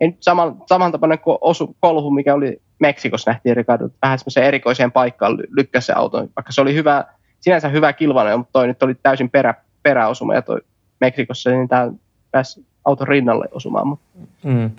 ei 0.01 0.07
nyt 0.07 0.23
saman, 0.23 0.57
samantapainen 0.65 1.19
kuin 1.19 1.37
osu, 1.41 1.75
kolhu, 1.79 2.11
mikä 2.11 2.33
oli 2.33 2.61
Meksikossa 2.79 3.31
nähtiin 3.31 3.57
Ricardo, 3.57 3.89
vähän 4.01 4.19
semmoiseen 4.19 4.47
erikoiseen 4.47 4.91
paikkaan 4.91 5.33
ly- 5.37 5.47
lykkäsi 5.49 5.85
se 5.85 5.93
auto, 5.93 6.17
vaikka 6.17 6.51
se 6.51 6.61
oli 6.61 6.73
hyvä, 6.73 7.05
sinänsä 7.39 7.69
hyvä 7.69 7.93
kilvainen, 7.93 8.37
mutta 8.39 8.51
toi 8.53 8.67
nyt 8.67 8.83
oli 8.83 8.95
täysin 9.03 9.29
perä, 9.29 9.53
peräosuma 9.83 10.33
ja 10.35 10.41
toi 10.41 10.61
Meksikossa, 10.99 11.49
niin 11.49 11.67
tämä 11.67 11.91
pääsi 12.31 12.65
auton 12.85 13.07
rinnalle 13.07 13.45
osumaan, 13.51 13.87
mutta 13.87 14.05
Mm. 14.43 14.71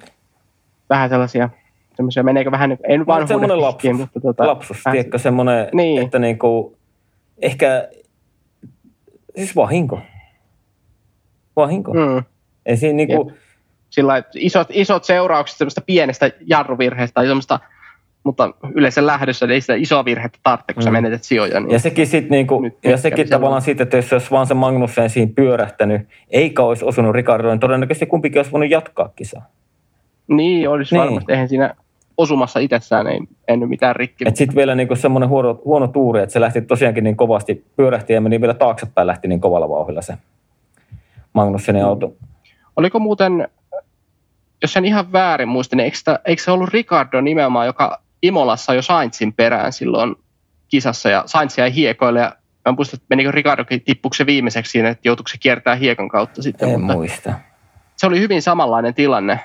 vähän 0.91 1.09
sellaisia, 1.09 1.49
semmoisia, 1.97 2.23
meneekö 2.23 2.51
vähän, 2.51 2.69
niin- 2.69 2.79
ei 2.89 2.99
nyt 2.99 3.07
vanhuuden 3.07 3.29
semmoinen 3.29 3.61
lapsus. 3.61 3.93
mutta 3.99 4.21
tota, 4.21 4.47
Lapsus, 4.47 4.85
vähän- 4.85 4.95
tiedätkö, 4.95 5.19
semmoinen, 5.19 5.69
Niin. 5.73 6.03
että 6.03 6.19
niinku, 6.19 6.77
ehkä, 7.39 7.89
siis 9.37 9.57
vahinko. 9.57 10.01
Vahinko. 11.57 11.93
Mm. 11.95 12.23
Ei 12.67 12.77
siinä 12.77 12.97
niinku, 12.97 13.33
sillä 13.91 14.23
isot, 14.35 14.69
isot 14.71 15.05
seuraukset 15.05 15.59
semmoista 15.59 15.81
pienestä 15.81 16.31
jarruvirheestä 16.47 17.15
tai 17.15 17.27
semmoista, 17.27 17.61
mutta 18.27 18.51
yleensä 18.75 19.07
lähdössä 19.07 19.47
ei 19.47 19.61
sitä 19.61 19.75
isoa 19.75 20.05
virhettä 20.05 20.39
tarvitse, 20.43 20.73
kun 20.75 20.83
mm. 20.83 20.85
sä 20.85 20.91
Mm. 20.91 20.93
menetät 20.93 21.23
sijoja. 21.23 21.61
Niin 21.61 21.71
Ja 21.71 21.79
sekin, 21.79 22.07
sit 22.07 22.31
niinku, 22.31 22.61
Nyt- 22.61 22.79
ja 22.85 22.97
sekin 22.97 23.29
tavallaan 23.29 23.63
siitä, 23.63 23.83
että 23.83 23.97
jos 23.97 24.13
olisi 24.13 24.31
vaan 24.31 24.47
se 24.47 24.55
Magnussen 24.55 25.11
siinä 25.11 25.33
pyörähtänyt, 25.35 26.09
eikä 26.31 26.63
olisi 26.63 26.85
osunut 26.85 27.15
Ricardoon, 27.15 27.53
niin 27.53 27.61
todennäköisesti 27.61 28.07
kumpikin 28.07 28.39
olisi 28.39 28.53
voinut 28.53 28.71
jatkaa 28.71 29.09
kisaa. 29.17 29.47
niin, 30.29 30.69
olisi 30.69 30.95
Niin. 30.95 31.05
varmasti. 31.05 31.33
Eihän 31.33 31.49
siinä 31.49 31.75
osumassa 32.17 32.61
itsessään 32.61 33.07
ei, 33.07 33.21
ei 33.49 33.57
nyt 33.57 33.69
mitään 33.69 33.97
rikki. 33.97 34.25
Et 34.29 34.37
sitten 34.37 34.57
vielä 34.57 34.75
niinku 34.75 34.97
semmoinen 34.97 35.29
huono, 35.29 35.61
huono 35.65 35.87
tuuri, 35.89 36.21
että 36.21 36.33
se 36.33 36.41
lähti 36.41 36.61
tosiaankin 36.63 37.05
niin 37.05 37.17
kovasti 37.17 37.65
pyörähti 37.77 38.13
ja 38.13 38.21
meni 38.21 38.41
vielä 38.41 38.55
taaksepäin, 38.55 39.07
lähti 39.07 39.29
niin 39.29 39.41
kovalla 39.41 39.69
vauhdilla 39.69 40.03
se 40.03 40.15
Magnussenin 41.33 41.85
auto. 41.85 42.13
Oliko 42.77 42.99
muuten, 42.99 43.49
jos 44.63 44.77
en 44.77 44.85
ihan 44.85 45.13
väärin 45.13 45.49
muista, 45.49 45.77
niin 45.77 45.85
eikö, 45.85 45.97
sitä, 45.97 46.21
eikö 46.25 46.43
se 46.43 46.51
ollut 46.51 46.73
Ricardo 46.73 47.21
nimenomaan, 47.21 47.67
joka 47.67 48.01
Imolassa 48.27 48.75
jo 48.75 48.83
Sainzin 48.83 49.33
perään 49.33 49.73
silloin 49.73 50.17
kisassa 50.69 51.09
ja 51.09 51.23
Sainz 51.27 51.59
jäi 51.59 51.75
hiekoille 51.75 52.21
ja 52.21 52.37
mä 52.65 52.73
muistan, 52.77 52.97
että 52.97 53.07
menikö 53.09 53.31
Ricardokin 53.31 53.83
tippuuko 53.83 54.15
se 54.15 54.27
viimeiseksi 54.27 54.71
siinä, 54.71 54.89
että 54.89 55.09
joutuiko 55.09 55.29
se 55.29 55.39
kiertää 55.39 55.75
hiekan 55.75 56.09
kautta 56.09 56.43
sitten. 56.43 56.69
En 56.69 56.81
mutta 56.81 56.95
muista. 56.95 57.33
se 57.97 58.07
oli 58.07 58.21
hyvin 58.21 58.43
samanlainen 58.43 58.95
tilanne. 58.95 59.41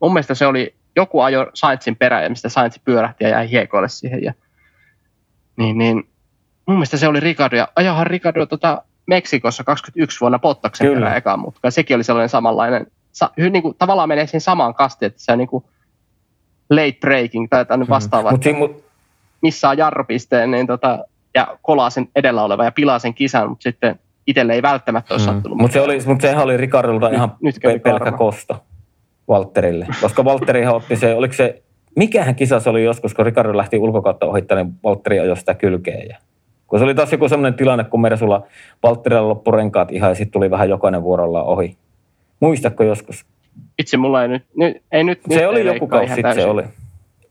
Mun 0.00 0.12
mielestä 0.12 0.34
se 0.34 0.46
oli, 0.46 0.74
joku 0.96 1.20
ajo 1.20 1.46
Sainzin 1.54 1.96
perään 1.96 2.22
ja 2.22 2.30
mistä 2.30 2.48
Sainz 2.48 2.76
pyörähti 2.84 3.24
ja 3.24 3.30
jäi 3.30 3.50
hiekoille 3.50 3.88
siihen. 3.88 4.22
Ja, 4.24 4.34
niin, 5.56 5.78
niin, 5.78 5.96
mun 6.66 6.76
mielestä 6.76 6.96
se 6.96 7.08
oli 7.08 7.20
Ricardo 7.20 7.56
ja 7.56 7.68
ajahan 7.76 8.06
Ricardo 8.06 8.46
tota 8.46 8.82
Meksikossa 9.06 9.64
21 9.64 10.20
vuonna 10.20 10.38
Pottaksen 10.38 10.86
Kyllä. 10.86 10.98
perään 10.98 11.16
ekaan 11.16 11.40
mutka. 11.40 11.70
Sekin 11.70 11.96
oli 11.96 12.04
sellainen 12.04 12.28
samanlainen, 12.28 12.86
sa, 13.12 13.30
niin 13.50 13.62
kuin, 13.62 13.74
tavallaan 13.78 14.08
menee 14.08 14.26
siihen 14.26 14.40
samaan 14.40 14.74
kastiin, 14.74 15.06
että 15.06 15.22
se 15.22 15.32
on 15.32 15.38
niin 15.38 15.48
kuin 15.48 15.64
late 16.76 16.96
breaking 17.00 17.46
tai 17.50 17.60
jotain 17.60 17.88
vastaavaa, 17.88 18.32
Mutta 18.32 18.48
että 18.48 18.58
mut, 18.58 18.84
missaa 19.42 19.74
jarrupisteen 19.74 20.50
niin 20.50 20.66
tota, 20.66 20.98
ja 21.34 21.58
kolaa 21.62 21.90
sen 21.90 22.08
edellä 22.16 22.42
oleva 22.42 22.64
ja 22.64 22.72
pilaa 22.72 22.98
sen 22.98 23.14
kisan, 23.14 23.48
mutta 23.48 23.62
sitten 23.62 23.98
itselle 24.26 24.52
ei 24.54 24.62
välttämättä 24.62 25.14
ole 25.14 25.20
sattunut. 25.20 25.58
mut 25.58 25.72
se 25.72 25.80
oli, 25.80 25.98
mut 26.06 26.20
sehän 26.20 26.42
oli 26.44 26.56
Ricardolta 26.56 27.06
Nyt- 27.08 27.16
ihan 27.16 27.32
nyt 27.42 27.58
kävi 27.58 27.72
pe- 27.74 27.78
pelkkä 27.78 28.04
karma. 28.04 28.18
kosto 28.18 28.62
Valtterille. 29.28 29.86
Koska 30.00 30.24
Valtterihan 30.24 30.74
otti 30.74 30.96
se, 30.96 31.14
oliko 31.14 31.34
se, 31.34 31.62
mikähän 31.96 32.34
kisa 32.34 32.60
se 32.60 32.70
oli 32.70 32.84
joskus, 32.84 33.14
kun 33.14 33.26
Ricardo 33.26 33.56
lähti 33.56 33.78
ulkokautta 33.78 34.26
ohittamaan, 34.26 34.66
niin 34.66 34.74
Valtteri 34.84 35.20
ajoi 35.20 35.36
sitä 35.36 35.54
kylkeen. 35.54 36.08
Ja, 36.08 36.16
kun 36.66 36.78
se 36.78 36.84
oli 36.84 36.94
taas 36.94 37.12
joku 37.12 37.28
sellainen 37.28 37.54
tilanne, 37.58 37.84
kun 37.84 38.00
Mersulla 38.00 38.42
Valtterilla 38.82 39.28
loppu 39.28 39.50
renkaat 39.50 39.92
ihan 39.92 40.10
ja 40.10 40.14
sitten 40.14 40.32
tuli 40.32 40.50
vähän 40.50 40.68
jokainen 40.68 41.02
vuorollaan 41.02 41.46
ohi. 41.46 41.76
Muistatko 42.40 42.84
joskus? 42.84 43.24
Itse 43.78 43.96
mulla 43.96 44.22
ei 44.22 44.28
nyt, 44.28 44.44
nyt 44.56 44.76
ei 44.92 45.04
nyt 45.04 45.18
nyt 45.26 45.34
Se 45.34 45.40
ei 45.40 45.46
oli 45.46 45.66
joku 45.66 45.86
kausi 45.88 46.14
sitten 46.14 46.34
se 46.34 46.46
oli. 46.46 46.62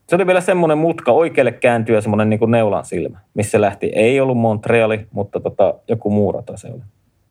Se 0.08 0.16
oli 0.16 0.28
vielä 0.28 0.42
semmoinen 0.42 0.78
mutka 0.78 1.12
oikealle 1.12 1.52
kääntyä 1.52 2.02
semmoinen 2.02 2.30
niin 2.30 2.40
kuin 2.40 2.52
neulan 2.52 2.86
silmä, 2.86 3.20
missä 3.34 3.52
se 3.52 3.62
lähti. 3.62 3.92
Ei 3.96 4.20
ollut 4.20 4.38
Montreali, 4.38 5.08
mutta 5.12 5.40
tota, 5.40 5.74
joku 5.88 6.10
muu 6.10 6.32
rata 6.32 6.58
se 6.58 6.68
oli. 6.68 6.82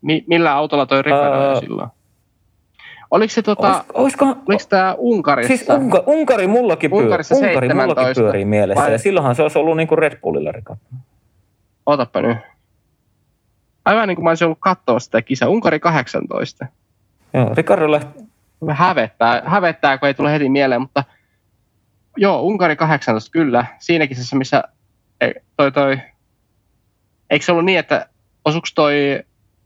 Mi- 0.03 0.25
millä 0.27 0.53
autolla 0.53 0.87
toi 0.87 1.03
Ricardo 1.03 1.53
uh, 1.53 1.61
silloin? 1.61 1.89
Oliko 3.11 3.31
se 3.31 3.43
tota, 3.43 3.69
Olis, 3.69 3.85
olisiko, 3.95 4.25
oliko 4.25 4.63
tämä 4.69 4.95
Unkarissa? 4.99 5.49
siis 5.57 5.69
Unka, 5.69 6.03
Unkari 6.07 6.47
mullakin, 6.47 6.91
pyöri, 6.91 7.05
Unkarissa 7.05 7.35
Unkari 7.35 7.69
mullakin 7.69 7.87
17. 7.87 8.21
pyörii 8.23 8.45
mielessä. 8.45 8.83
Vai- 8.85 8.93
Ja 8.93 8.99
silloinhan 8.99 9.35
se 9.35 9.43
olisi 9.43 9.59
ollut 9.59 9.77
niin 9.77 9.89
kuin 9.89 9.99
Red 9.99 10.21
Bullilla 10.21 10.53
Ricardo. 10.53 10.81
Otapa 11.87 12.23
nyt. 12.23 12.39
Aivan 13.85 14.09
niin 14.09 14.17
kuin 14.17 14.25
mä 14.25 14.31
olisin 14.31 14.45
ollut 14.45 14.59
katsoa 14.61 14.99
sitä 14.99 15.23
kisaa. 15.23 15.49
Unkari 15.49 15.81
18. 15.81 16.67
Joo, 17.35 17.51
Ricardo 17.55 17.91
lähti, 17.91 18.21
hävettää, 18.69 19.43
hävettää, 19.47 19.99
kun 19.99 20.09
ei 20.09 20.15
tule 20.15 20.33
heti 20.33 20.49
mieleen, 20.49 20.81
mutta 20.81 21.05
joo, 22.17 22.43
Unkari 22.43 22.77
18, 22.77 23.31
kyllä. 23.31 23.65
Siinä 23.79 24.07
kisassa, 24.07 24.37
missä 24.37 24.63
ei, 25.21 25.35
toi, 25.57 25.73
toi, 25.73 25.99
eikö 27.31 27.45
se 27.45 27.53
ollut 27.53 27.65
niin, 27.65 27.79
että 27.79 28.09
osuuko 28.45 28.69
toi 28.75 29.23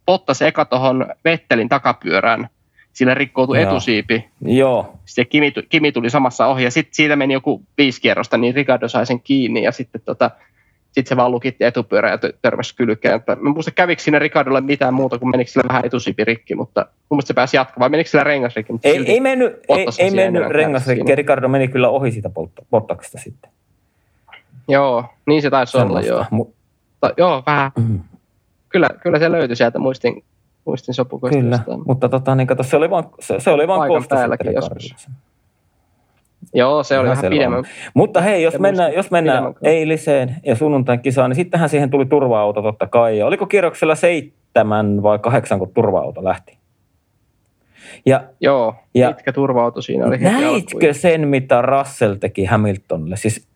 Bottas 0.06 0.42
eka 0.42 0.64
tuohon 0.64 1.06
Vettelin 1.24 1.68
takapyörään, 1.68 2.48
sillä 2.92 3.14
rikkoutui 3.14 3.60
Joo. 3.60 3.70
etusiipi, 3.70 4.28
joo, 4.40 4.98
sitten 5.04 5.26
Kimi, 5.26 5.52
Kimi 5.68 5.92
tuli 5.92 6.10
samassa 6.10 6.46
ohi 6.46 6.64
ja 6.64 6.70
sitten 6.70 6.94
siitä 6.94 7.16
meni 7.16 7.34
joku 7.34 7.62
viisi 7.78 8.00
kierrosta, 8.00 8.36
niin 8.36 8.54
Ricardo 8.54 8.88
sai 8.88 9.06
sen 9.06 9.20
kiinni 9.20 9.62
ja 9.62 9.72
sitten 9.72 10.00
tota, 10.04 10.30
sit 10.94 11.06
se 11.06 11.16
vaan 11.16 11.30
lukitti 11.30 11.64
etupyörä 11.64 12.10
ja 12.10 12.16
tö- 12.16 12.36
törmäsi 12.42 12.76
kylkeen. 12.76 13.22
Mä 13.26 13.32
en 13.32 13.38
muista 13.54 13.70
kävikö 13.70 14.02
siinä 14.02 14.18
Ricardolle 14.18 14.60
mitään 14.60 14.94
muuta 14.94 15.18
kuin 15.18 15.30
menikö 15.30 15.50
sillä 15.50 15.68
vähän 15.68 15.84
etusiipi 15.84 16.24
rikki, 16.24 16.54
mutta 16.54 16.80
mun 16.80 17.16
mielestä 17.16 17.26
se 17.26 17.34
pääsi 17.34 17.56
jatkamaan. 17.56 17.90
Menikö 17.90 18.10
sillä 18.10 18.24
rengas 18.24 18.56
rikki? 18.56 18.72
Mutta 18.72 18.88
ei, 18.88 19.04
ei 19.12 19.20
mennyt, 19.20 19.52
ei, 19.68 19.86
ei 19.98 20.10
mennyt 20.10 20.46
rengasrikki. 20.48 21.14
Ricardo 21.14 21.48
meni 21.48 21.68
kyllä 21.68 21.88
ohi 21.88 22.12
siitä 22.12 22.28
Bott- 22.28 22.64
Bottaksesta 22.70 23.18
sitten. 23.18 23.50
Joo, 24.68 25.04
niin 25.26 25.42
se 25.42 25.50
taisi 25.50 25.78
olla 25.78 26.00
joo. 26.00 26.22
Mu- 26.22 26.26
Mutta, 26.30 27.10
joo, 27.16 27.42
vähän. 27.46 27.70
Mm. 27.78 28.00
Kyllä, 28.68 28.88
kyllä 29.02 29.18
se 29.18 29.32
löytyi 29.32 29.56
sieltä 29.56 29.78
muistin, 29.78 30.24
muistin 30.64 30.94
sopukoista. 30.94 31.40
Kyllä, 31.40 31.56
jostain. 31.56 31.82
mutta 31.86 32.08
tota, 32.08 32.34
niin 32.34 32.46
kato, 32.46 32.62
se 32.62 32.76
oli 32.76 32.90
vaan, 32.90 33.04
se, 33.20 33.40
se 33.40 33.50
oli 33.50 33.68
vaan 33.68 33.90
sitten 34.02 34.54
joskus. 34.54 35.08
Joo, 36.54 36.82
se 36.82 36.98
oli 36.98 37.08
vähän 37.08 37.20
selvä 37.20 37.34
pidemmän. 37.34 37.64
Mutta 37.94 38.20
hei, 38.20 38.42
jos 38.42 38.58
mennään, 38.58 38.94
jos 38.94 39.10
mennään 39.10 39.54
eiliseen 39.62 40.36
ja 40.46 40.56
sunnuntain 40.56 41.00
kisaan, 41.00 41.30
niin 41.30 41.36
sittenhän 41.36 41.68
siihen 41.68 41.90
tuli 41.90 42.06
turva-auto 42.06 42.62
totta 42.62 42.86
kai. 42.86 43.18
Ja 43.18 43.26
oliko 43.26 43.46
kierroksella 43.46 43.94
seitsemän 43.94 45.02
vai 45.02 45.18
kahdeksan, 45.18 45.58
kun 45.58 45.74
turva-auto 45.74 46.24
lähti? 46.24 46.58
Ja 48.06 48.24
Joo, 48.40 48.74
Ja- 48.94 49.12
pitkä 49.12 49.32
turva 49.32 49.72
siinä 49.80 50.06
oli 50.06 50.18
näitkö 50.18 50.94
sen, 50.94 51.28
mitä 51.28 51.62
Russell 51.62 52.14
teki 52.14 52.44
Hamiltonille? 52.44 53.16
Siis, 53.16 53.48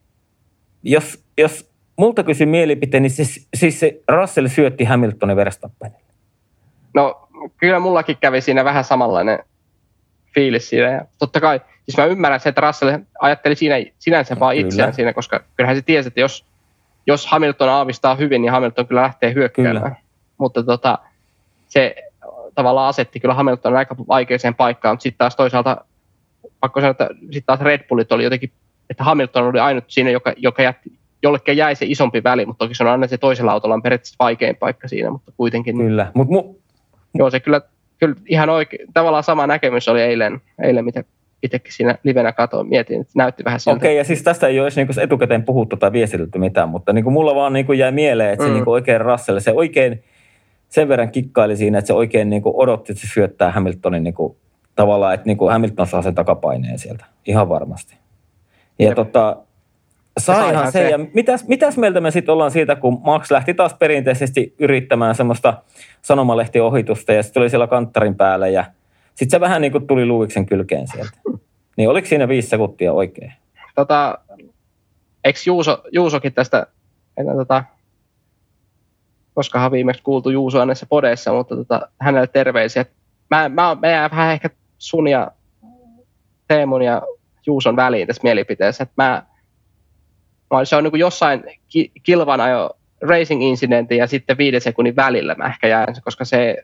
jos, 0.83 1.25
jos 1.39 1.71
multa 1.97 2.23
kysy 2.23 2.47
mielipiteen, 2.47 3.03
niin 3.03 3.11
siis, 3.11 3.49
siis 3.55 3.81
se 3.81 4.01
Russell 4.09 4.47
syötti 4.47 4.85
Hamiltonin 4.85 5.37
Verstappenille. 5.37 6.01
No 6.95 7.29
kyllä 7.57 7.79
mullakin 7.79 8.17
kävi 8.21 8.41
siinä 8.41 8.65
vähän 8.65 8.85
samanlainen 8.85 9.39
fiilis 10.39 10.69
siinä. 10.69 10.91
Ja 10.91 11.05
totta 11.19 11.41
kai, 11.41 11.61
siis 11.85 11.97
mä 11.97 12.05
ymmärrän 12.05 12.41
se, 12.41 12.49
että 12.49 12.61
Russell 12.61 12.99
ajatteli 13.21 13.55
siinä 13.55 13.75
sinänsä 13.99 14.41
vaan 14.41 14.57
Kyllä. 14.57 14.69
itseään 14.69 14.95
siinä, 14.95 15.13
koska 15.13 15.41
kyllähän 15.57 15.77
se 15.77 15.83
tiesi, 15.83 16.09
että 16.09 16.21
jos, 16.21 16.45
jos 17.07 17.27
Hamilton 17.27 17.69
aavistaa 17.69 18.15
hyvin, 18.15 18.43
niin 18.43 18.53
Hamilton 18.53 18.87
kyllä 18.87 19.03
lähtee 19.03 19.35
hyökkäämään. 19.35 19.83
Kyllä. 19.83 19.97
Mutta 20.39 20.63
tota, 20.63 20.99
se 21.69 21.95
tavallaan 22.55 22.89
asetti 22.89 23.21
kyllä 23.21 23.35
Hamilton 23.35 23.77
aika 23.77 23.97
vaikeaseen 24.09 24.55
paikkaan, 24.55 24.93
mutta 24.93 25.03
sitten 25.03 25.19
taas 25.19 25.37
toisaalta 25.37 25.77
pakko 26.61 26.81
sanoa, 26.81 26.91
että 26.91 27.09
sitten 27.21 27.45
taas 27.47 27.61
Red 27.61 27.89
Bullit 27.89 28.13
oli 28.13 28.25
jotenkin, 28.25 28.53
että 28.91 29.05
Hamilton 29.05 29.45
oli 29.45 29.61
ainut 29.61 29.85
siinä, 29.89 30.11
joka, 30.11 30.33
joka 30.37 30.63
jätti, 30.63 30.93
jollekin 31.23 31.57
jäi 31.57 31.75
se 31.75 31.87
isompi 31.89 32.23
väli, 32.25 32.47
mutta 32.47 32.65
toki 32.65 32.75
se 32.75 32.85
on 32.85 32.91
aina 32.91 33.07
se 33.07 33.19
toisella 33.19 33.53
autolla 33.53 33.75
on 33.75 33.83
periaatteessa 33.83 34.17
vaikein 34.19 34.57
paikka 34.57 34.89
siinä, 34.89 35.11
mutta 35.11 35.33
kuitenkin 35.37 35.77
Kyllä, 35.77 36.11
mutta 36.15 36.33
mu, 36.33 36.55
Joo, 37.15 37.31
se 37.31 37.41
kyllä, 37.41 37.61
kyllä 37.99 38.15
ihan 38.27 38.51
oikein, 38.51 38.89
tavallaan 38.95 39.25
sama 39.25 39.47
näkemys 39.47 39.89
oli 39.89 40.03
eilen, 40.03 40.41
eilen 40.63 40.85
mitä 40.85 41.05
itsekin 41.43 41.73
siinä 41.73 41.99
livenä 42.05 42.33
katoin, 42.33 42.69
mietin, 42.69 43.01
että 43.01 43.13
näytti 43.17 43.45
vähän 43.45 43.61
siltä. 43.61 43.77
Okei, 43.77 43.97
ja 43.97 44.05
siis 44.05 44.23
tästä 44.23 44.47
ei 44.47 44.59
ole 44.61 44.65
edes 44.67 44.77
niinku 44.77 44.93
etukäteen 45.01 45.43
puhuttu 45.43 45.77
tai 45.77 45.93
viestitelty 45.93 46.39
mitään, 46.39 46.69
mutta 46.69 46.93
niinku 46.93 47.11
mulla 47.11 47.35
vaan 47.35 47.53
niinku 47.53 47.73
jäi 47.73 47.93
mieleen, 47.93 48.33
että 48.33 48.45
se 48.45 48.49
Mm. 48.51 48.55
niinku 48.55 48.71
oikein 48.71 49.01
Russell, 49.01 49.39
se 49.41 49.53
oikein 49.53 50.05
sen 50.69 50.89
verran 50.89 51.11
kikkaili 51.11 51.57
siinä, 51.57 51.79
että 51.79 51.87
se 51.87 51.93
oikein 51.93 52.31
niinku 52.31 52.61
odotti, 52.61 52.93
että 52.93 53.07
se 53.07 53.13
syöttää 53.13 53.51
Hamiltonin 53.51 54.03
niinku, 54.05 54.37
tavallaan, 54.75 55.15
että 55.15 55.27
niinku 55.27 55.49
Hamilton 55.49 55.87
saa 55.87 56.03
sen 56.03 56.15
takapaineen 56.15 56.79
sieltä, 56.79 57.05
ihan 57.27 57.49
varmasti. 57.49 57.97
Ja 58.79 58.87
Jep. 58.87 58.95
tota, 58.95 59.37
saihan 60.19 60.67
se, 60.67 60.71
se. 60.73 60.91
ja 60.91 60.99
mitäs, 61.15 61.49
mitäs 61.49 61.77
mieltä 61.77 62.01
me 62.01 62.11
sitten 62.11 62.33
ollaan 62.33 62.51
siitä, 62.51 62.77
kun 62.77 63.01
Max 63.05 63.31
lähti 63.31 63.55
taas 63.55 63.75
perinteisesti 63.75 64.55
yrittämään 64.59 65.15
semmoista 65.15 65.63
sanomalehtiohitusta 66.03 67.13
ja 67.13 67.23
sitten 67.23 67.41
oli 67.41 67.51
siellä 67.51 67.67
kanttarin 67.67 68.15
päällä 68.15 68.49
ja 68.49 68.65
sitten 69.15 69.31
se 69.31 69.41
vähän 69.41 69.63
niin 69.63 69.73
kuin 69.73 69.87
tuli 69.87 70.07
Luiksen 70.07 70.47
kylkeen 70.47 70.89
sieltä. 70.89 71.19
Niin 71.77 71.89
oliko 71.89 72.09
siinä 72.09 72.29
viisi 72.29 72.49
sekuntia 72.49 72.93
oikein? 72.93 73.33
Tota, 73.75 74.19
eikö 75.25 75.39
Juuso, 75.47 75.83
Juusokin 75.93 76.33
tästä, 76.33 76.67
että 77.17 77.33
tota, 77.35 77.65
koskahan 79.35 79.73
viimeksi 79.73 80.03
kuultu 80.03 80.31
Juusoa 80.31 80.67
näissä 80.67 80.87
podeissa, 80.87 81.33
mutta 81.33 81.57
tota, 81.57 81.89
hänelle 82.01 82.27
terveisiä. 82.27 82.85
Mä, 83.31 83.49
mä, 83.49 83.77
mä 83.81 83.89
jään 83.89 84.11
vähän 84.11 84.33
ehkä 84.33 84.51
sun 84.79 85.09
ja 85.09 85.31
Teemun 86.49 86.83
ja 86.83 87.03
Juuson 87.47 87.77
väliin 87.77 88.07
tässä 88.07 88.23
mielipiteessä. 88.23 88.83
Että 88.83 89.03
mä, 89.03 89.23
mä, 90.51 90.65
se 90.65 90.77
on 90.77 90.85
niin 90.85 90.93
kuin 90.93 91.01
jossain 91.01 91.45
ki, 91.69 91.93
kilvan 92.03 92.41
ajo 92.41 92.71
racing 93.01 93.43
incidentin 93.43 93.99
ja 93.99 94.07
sitten 94.07 94.39
viiden 94.39 94.61
sekunnin 94.61 94.97
välillä 94.97 95.35
mä 95.35 95.47
ehkä 95.47 95.69
jään, 95.69 95.95
koska 96.05 96.25
se 96.25 96.57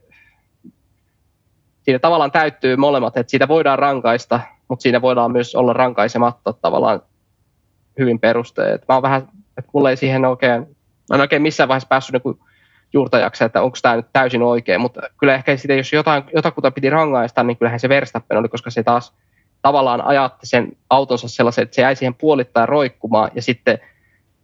siinä 1.83 1.99
tavallaan 1.99 2.33
täyttyy 2.33 2.77
molemmat, 2.77 3.17
että 3.17 3.31
siitä 3.31 3.49
voidaan 3.49 3.79
rankaista, 3.79 4.41
mutta 4.69 4.83
siinä 4.83 5.03
voidaan 5.03 5.33
myös 5.33 5.55
olla 5.55 5.73
rankaisematta 5.73 6.53
tavallaan 6.53 7.03
hyvin 7.99 8.21
perusteet. 8.21 8.83
Mä 8.89 8.95
oon 8.95 9.03
vähän, 9.03 9.29
että 9.59 9.71
mulla 9.75 9.91
ei 9.91 9.97
siihen 9.97 10.25
oikein, 10.25 10.77
mä 11.11 11.15
en 11.15 11.21
oikein 11.21 11.43
missään 11.43 11.69
vaiheessa 11.69 11.89
päässyt 11.89 12.25
niin 12.25 12.39
juurtajaksi, 12.93 13.45
että 13.45 13.63
onko 13.63 13.79
tämä 13.83 13.97
nyt 13.97 14.07
täysin 14.13 14.43
oikein, 14.43 14.81
mutta 14.81 15.01
kyllä 15.19 15.35
ehkä 15.35 15.57
sitten, 15.57 15.77
jos 15.77 15.93
jotain, 15.93 16.25
jotakuta 16.35 16.71
piti 16.71 16.91
rangaista, 16.91 17.43
niin 17.43 17.57
kyllähän 17.57 17.81
se 17.81 17.89
Verstappen 17.89 18.39
oli, 18.39 18.49
koska 18.49 18.71
se 18.71 18.83
taas 18.83 19.13
tavallaan 19.65 20.01
ajatti 20.01 20.47
sen 20.47 20.73
autonsa 20.91 21.29
sellaisen, 21.29 21.63
että 21.63 21.75
se 21.75 21.83
jäi 21.83 21.97
siihen 21.97 22.15
puolittain 22.15 22.69
roikkumaan 22.69 23.31
ja 23.35 23.43
sitten 23.43 23.79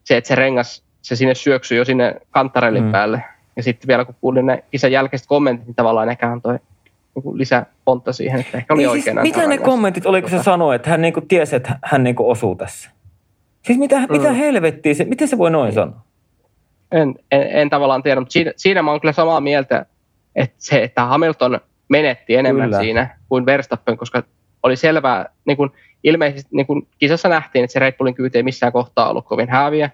se, 0.05 0.17
että 0.17 0.29
se 0.29 0.35
rengas, 0.35 0.85
se 1.03 1.17
sinne 1.17 1.35
syöksyi 1.35 1.79
jo 1.79 1.85
sinne 1.85 2.15
kantarellin 2.31 2.85
Mm. 2.85 2.93
päälle. 2.93 3.25
Ja 3.57 3.63
sitten 3.63 3.89
vielä 3.89 4.05
kun 4.05 4.15
kuulin 4.21 4.47
ne 4.47 4.65
isän 4.73 4.93
jälkeiset 4.93 5.29
kommentit, 5.29 5.67
niin 5.67 5.75
tavallaan 5.75 6.09
ehkä 6.09 6.33
antoi 6.33 6.59
niin 7.15 7.39
lisäpontta 7.39 8.13
siihen, 8.13 8.41
että 8.41 8.59
ehkä 8.59 8.75
oli 8.75 8.83
Niin 8.83 8.91
oikein 8.91 9.17
siis, 9.23 9.37
mitä 9.37 9.47
ne 9.47 9.59
kommentit 9.59 10.07
oli, 10.07 10.23
kun 10.23 10.31
se 10.31 10.43
sanoi, 10.43 10.77
että 10.77 10.91
hän 10.91 11.01
niinku 11.01 11.21
tiesi, 11.21 11.57
että 11.57 11.79
hän 11.85 12.05
niinku 12.05 12.31
osuu 12.31 12.57
tässä? 12.57 12.91
Siis 13.67 13.79
mitä, 13.79 13.99
mm. 13.99 14.07
mitä 14.11 14.33
helvettiä, 14.33 14.95
se, 14.95 15.05
miten 15.05 15.29
se 15.29 15.39
voi 15.39 15.51
noin 15.51 15.73
sanoa? 15.73 16.01
En, 16.93 17.15
en, 17.31 17.43
en 17.43 17.71
tavallaan 17.71 18.03
tiedä, 18.03 18.21
mutta 18.21 18.33
siinä, 18.33 18.53
siinä 18.57 18.83
mä 18.83 18.91
oon 18.91 19.01
kyllä 19.01 19.13
samaa 19.13 19.41
mieltä, 19.41 19.87
että 20.37 20.57
se, 20.59 20.83
että 20.83 21.05
Hamilton 21.05 21.61
menetti 21.89 22.37
enemmän 22.37 22.67
Kyllä. 22.69 22.83
siinä 22.83 23.17
kuin 23.29 23.47
Verstappen, 23.47 23.97
koska 23.97 24.23
oli 24.63 24.77
selvää, 24.77 25.27
niin 25.45 25.57
kuin 25.57 25.71
ilmeisesti 26.05 26.49
niin 26.53 26.67
kuin 26.67 26.89
kisassa 26.99 27.29
nähtiin, 27.29 27.65
että 27.65 27.73
se 27.73 27.79
Red 27.79 27.93
Bullin 27.93 28.15
kyyti 28.15 28.39
ei 28.39 28.43
missään 28.43 28.73
kohtaa 28.73 29.11
ollut 29.11 29.27
kovin 29.27 29.49
häviä, 29.49 29.91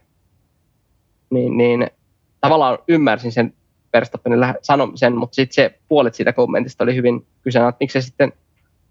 niin, 1.31 1.57
niin 1.57 1.91
tavallaan 2.41 2.79
ymmärsin 2.89 3.33
sen 3.33 3.55
Verstappenin 3.93 4.55
sanomisen, 4.62 5.17
mutta 5.17 5.35
sitten 5.35 5.55
se 5.55 5.79
puolet 5.89 6.14
siitä 6.14 6.33
kommentista 6.33 6.85
oli 6.85 6.95
hyvin 6.95 7.27
kyseenä, 7.43 7.69
että 7.69 7.77
miksi 7.81 8.01
se 8.01 8.07
sitten 8.07 8.33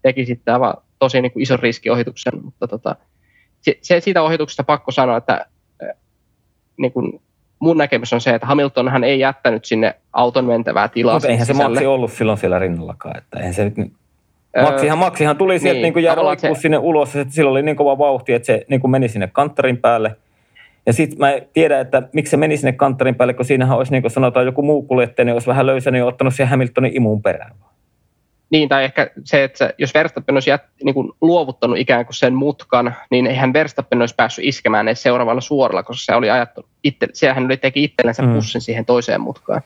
teki 0.02 0.26
sitten 0.26 0.54
aivan 0.54 0.74
tosi 0.98 1.22
niin 1.22 1.32
kuin 1.32 1.42
ison 1.42 1.58
riskiohituksen, 1.58 2.44
mutta 2.44 2.68
tota, 2.68 2.96
se, 3.60 3.78
se, 3.82 4.00
siitä 4.00 4.22
ohituksesta 4.22 4.64
pakko 4.64 4.90
sanoa, 4.90 5.16
että 5.16 5.46
äh, 5.82 5.96
niin 6.76 6.92
kuin 6.92 7.20
mun 7.58 7.76
näkemys 7.76 8.12
on 8.12 8.20
se, 8.20 8.34
että 8.34 8.46
Hamiltonhan 8.46 9.04
ei 9.04 9.18
jättänyt 9.18 9.64
sinne 9.64 9.94
auton 10.12 10.44
mentävää 10.44 10.88
tilaa 10.88 11.14
Mutta 11.14 11.28
eihän 11.28 11.46
se 11.46 11.88
ollut 11.88 12.12
silloin 12.12 12.38
siellä 12.38 12.58
rinnallakaan. 12.58 13.18
Että 13.18 13.38
eihän 13.38 13.54
se 13.54 13.64
nyt, 13.64 13.92
Maksihan, 14.62 14.98
Maksihan 14.98 15.36
tuli 15.36 15.58
sieltä 15.58 15.80
niin, 15.80 15.94
niin, 15.94 16.16
roikkuu 16.16 16.54
se- 16.54 16.60
sinne 16.60 16.78
ulos. 16.78 17.14
Ja 17.14 17.24
sillä 17.28 17.50
oli 17.50 17.62
niin 17.62 17.76
kova 17.76 17.98
vauhti, 17.98 18.32
että 18.32 18.46
se 18.46 18.64
niin 18.68 18.80
kuin 18.80 18.90
meni 18.90 19.08
sinne 19.08 19.28
kanttarin 19.32 19.76
päälle. 19.78 20.16
Ja 20.86 20.92
sitten 20.92 21.18
mä 21.18 21.32
en 21.32 21.48
tiedä, 21.52 21.80
että 21.80 22.02
miksi 22.12 22.30
se 22.30 22.36
meni 22.36 22.56
sinne 22.56 22.72
kanttarin 22.72 23.14
päälle, 23.14 23.34
kun 23.34 23.44
siinähän 23.44 23.78
olisi 23.78 23.92
niin 23.92 24.02
kuin 24.02 24.10
sanotaan 24.12 24.46
joku 24.46 24.62
muu 24.62 24.82
kuljettaja, 24.82 25.24
niin 25.24 25.32
olisi 25.32 25.46
vähän 25.46 25.66
löysänyt 25.66 25.98
ja 25.98 26.06
ottanut 26.06 26.34
siihen 26.34 26.50
Hamiltonin 26.50 26.96
imuun 26.96 27.22
perään. 27.22 27.52
Niin, 28.50 28.68
tai 28.68 28.84
ehkä 28.84 29.10
se, 29.24 29.44
että 29.44 29.74
jos 29.78 29.94
Verstappen 29.94 30.36
olisi 30.36 30.50
jät, 30.50 30.62
niin 30.84 30.94
kuin 30.94 31.12
luovuttanut 31.20 31.78
ikään 31.78 32.04
kuin 32.06 32.14
sen 32.14 32.34
mutkan, 32.34 32.94
niin 33.10 33.26
eihän 33.26 33.52
Verstappen 33.52 34.00
olisi 34.00 34.14
päässyt 34.14 34.44
iskemään 34.44 34.88
edes 34.88 35.02
seuraavalla 35.02 35.40
suoralla, 35.40 35.82
koska 35.82 36.12
se 36.12 36.16
oli 36.16 36.30
ajattu, 36.30 36.68
itse, 36.84 37.08
sehän 37.12 37.44
oli 37.44 37.56
teki 37.56 37.84
itsellensä 37.84 38.22
Mm. 38.22 38.34
pussin 38.34 38.60
siihen 38.60 38.84
toiseen 38.86 39.20
mutkaan. 39.20 39.62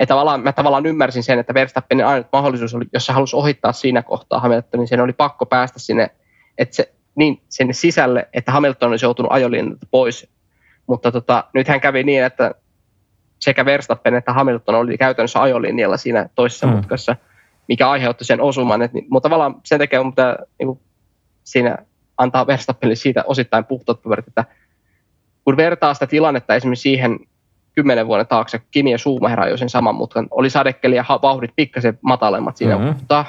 Ja 0.00 0.06
tavallaan, 0.06 0.40
mä 0.40 0.52
tavallaan 0.52 0.86
ymmärsin 0.86 1.22
sen, 1.22 1.38
että 1.38 1.54
Verstappenin 1.54 2.06
ainut 2.06 2.26
mahdollisuus 2.32 2.74
oli, 2.74 2.84
jos 2.92 3.06
se 3.06 3.12
halusi 3.12 3.36
ohittaa 3.36 3.72
siinä 3.72 4.02
kohtaa 4.02 4.40
Hamiltonin, 4.40 4.78
niin 4.80 4.88
sen 4.88 5.00
oli 5.00 5.12
pakko 5.12 5.46
päästä 5.46 5.78
sinne, 5.78 6.10
että 6.58 6.76
se, 6.76 6.92
niin 7.14 7.42
sinne 7.48 7.72
sisälle, 7.72 8.28
että 8.32 8.52
Hamilton 8.52 8.90
olisi 8.90 9.04
joutunut 9.04 9.32
ajolinnalta 9.32 9.86
pois. 9.90 10.28
Mutta 10.86 11.12
tota, 11.12 11.44
nythän 11.54 11.80
kävi 11.80 12.02
niin, 12.02 12.24
että 12.24 12.54
sekä 13.38 13.64
Verstappen 13.64 14.14
että 14.14 14.32
Hamilton 14.32 14.74
oli 14.74 14.98
käytännössä 14.98 15.42
ajolinjalla 15.42 15.96
siinä 15.96 16.28
toisessa 16.34 16.66
Mm. 16.66 16.72
mutkassa, 16.72 17.16
mikä 17.68 17.90
aiheutti 17.90 18.24
sen 18.24 18.40
osuman. 18.40 18.82
Et, 18.82 18.92
niin- 18.92 19.06
mutta 19.10 19.28
tavallaan 19.28 19.54
sen 19.64 19.78
takia 19.78 20.00
on 20.00 20.12
pitää 20.12 20.38
niin 20.58 20.66
kuin, 20.66 20.80
siinä 21.44 21.78
antaa 22.18 22.46
Verstappenille 22.46 22.96
siitä 22.96 23.24
osittain 23.26 23.64
puhtaat 23.64 24.02
paperit, 24.02 24.28
että 24.28 24.44
kun 25.44 25.56
vertaa 25.56 25.94
sitä 25.94 26.06
tilannetta 26.06 26.54
esimerkiksi 26.54 26.82
siihen 26.82 27.18
kymmenen 27.74 28.06
vuoden 28.06 28.26
taakse, 28.26 28.60
Kimi 28.70 28.92
ja 28.92 28.98
Schumacher 28.98 29.40
ajoi 29.40 29.58
sen 29.58 29.68
saman 29.68 29.94
mutkan, 29.94 30.26
oli 30.30 30.50
sadekeli 30.50 30.96
ja 30.96 31.04
vauhdit 31.22 31.50
pikkasen 31.56 31.98
matalemmat 32.02 32.56
siinä, 32.56 32.76
Mhm. 32.78 32.86
mutta, 32.86 33.24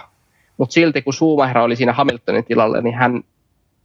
mutta 0.58 0.74
silti 0.74 1.02
kun 1.02 1.14
Schumacher 1.14 1.58
oli 1.58 1.76
siinä 1.76 1.94
Hamiltonin 1.94 2.46
tilalle, 2.46 2.82
niin 2.82 2.96
hän, 2.96 3.24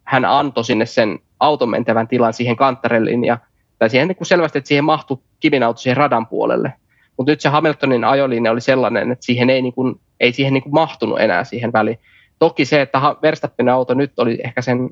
hän 0.04 0.24
antoi 0.24 0.64
sinne 0.64 0.86
sen 0.86 1.18
auton 1.40 1.70
mentävän 1.70 2.08
tilan 2.08 2.32
siihen 2.32 2.56
kanttarelliin 2.56 3.24
ja 3.24 3.38
tai 3.78 3.90
siihen 3.90 4.08
niin 4.08 4.16
kuin 4.16 4.26
selvästi, 4.26 4.58
että 4.58 4.68
siihen 4.68 4.84
mahtui 4.84 5.18
Kimin 5.40 5.62
auto 5.62 5.78
siihen 5.78 5.96
radan 5.96 6.26
puolelle. 6.26 6.72
Mutta 7.16 7.32
nyt 7.32 7.40
se 7.40 7.48
Hamiltonin 7.48 8.04
ajolinja 8.04 8.52
oli 8.52 8.60
sellainen, 8.60 9.12
että 9.12 9.24
siihen 9.24 9.50
ei, 9.50 9.62
niin 9.62 9.72
kuin, 9.72 10.00
ei 10.20 10.32
siihen 10.32 10.54
niin 10.54 10.62
kuin 10.62 10.74
mahtunut 10.74 11.20
enää 11.20 11.44
siihen 11.44 11.72
väliin. 11.72 11.98
Toki 12.38 12.64
se, 12.64 12.80
että 12.80 13.00
Verstappenin 13.22 13.72
auto 13.72 13.94
nyt 13.94 14.18
oli 14.18 14.38
ehkä 14.44 14.62
sen 14.62 14.90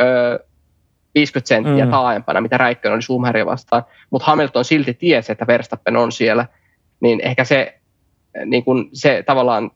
ö, 0.00 0.44
50 1.16 1.48
senttiä 1.48 1.84
Mm. 1.84 1.90
taaempana, 1.90 2.40
mitä 2.40 2.56
Räikkönen 2.58 2.94
oli 2.94 3.02
Schumacheria 3.02 3.46
vastaan, 3.46 3.82
mutta 4.10 4.26
Hamilton 4.26 4.64
silti 4.64 4.94
tiesi, 4.94 5.32
että 5.32 5.46
Verstappen 5.46 5.96
on 5.96 6.12
siellä, 6.12 6.46
niin 7.00 7.20
ehkä 7.20 7.44
se, 7.44 7.78
niin 8.44 8.64
kuin 8.64 8.88
se 8.92 9.22
tavallaan, 9.26 9.70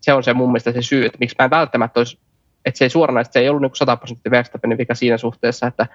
se 0.00 0.12
on 0.12 0.22
se 0.22 0.32
mun 0.34 0.48
mielestä 0.48 0.72
se 0.72 0.82
syy, 0.82 1.04
että 1.06 1.18
miksi 1.20 1.36
mä 1.38 1.44
en 1.44 1.50
välttämättä 1.50 2.00
olisi, 2.00 2.18
että 2.64 2.78
se 2.78 2.84
ei 2.84 2.90
suoranaisesti, 2.90 3.32
se 3.32 3.40
ei 3.40 3.48
ollut 3.48 3.62
niin 3.62 3.70
100 3.74 3.96
prosenttia 3.96 4.30
Verstappenin 4.30 4.78
vika 4.78 4.94
siinä 4.94 5.16
suhteessa, 5.18 5.66
että 5.66 5.86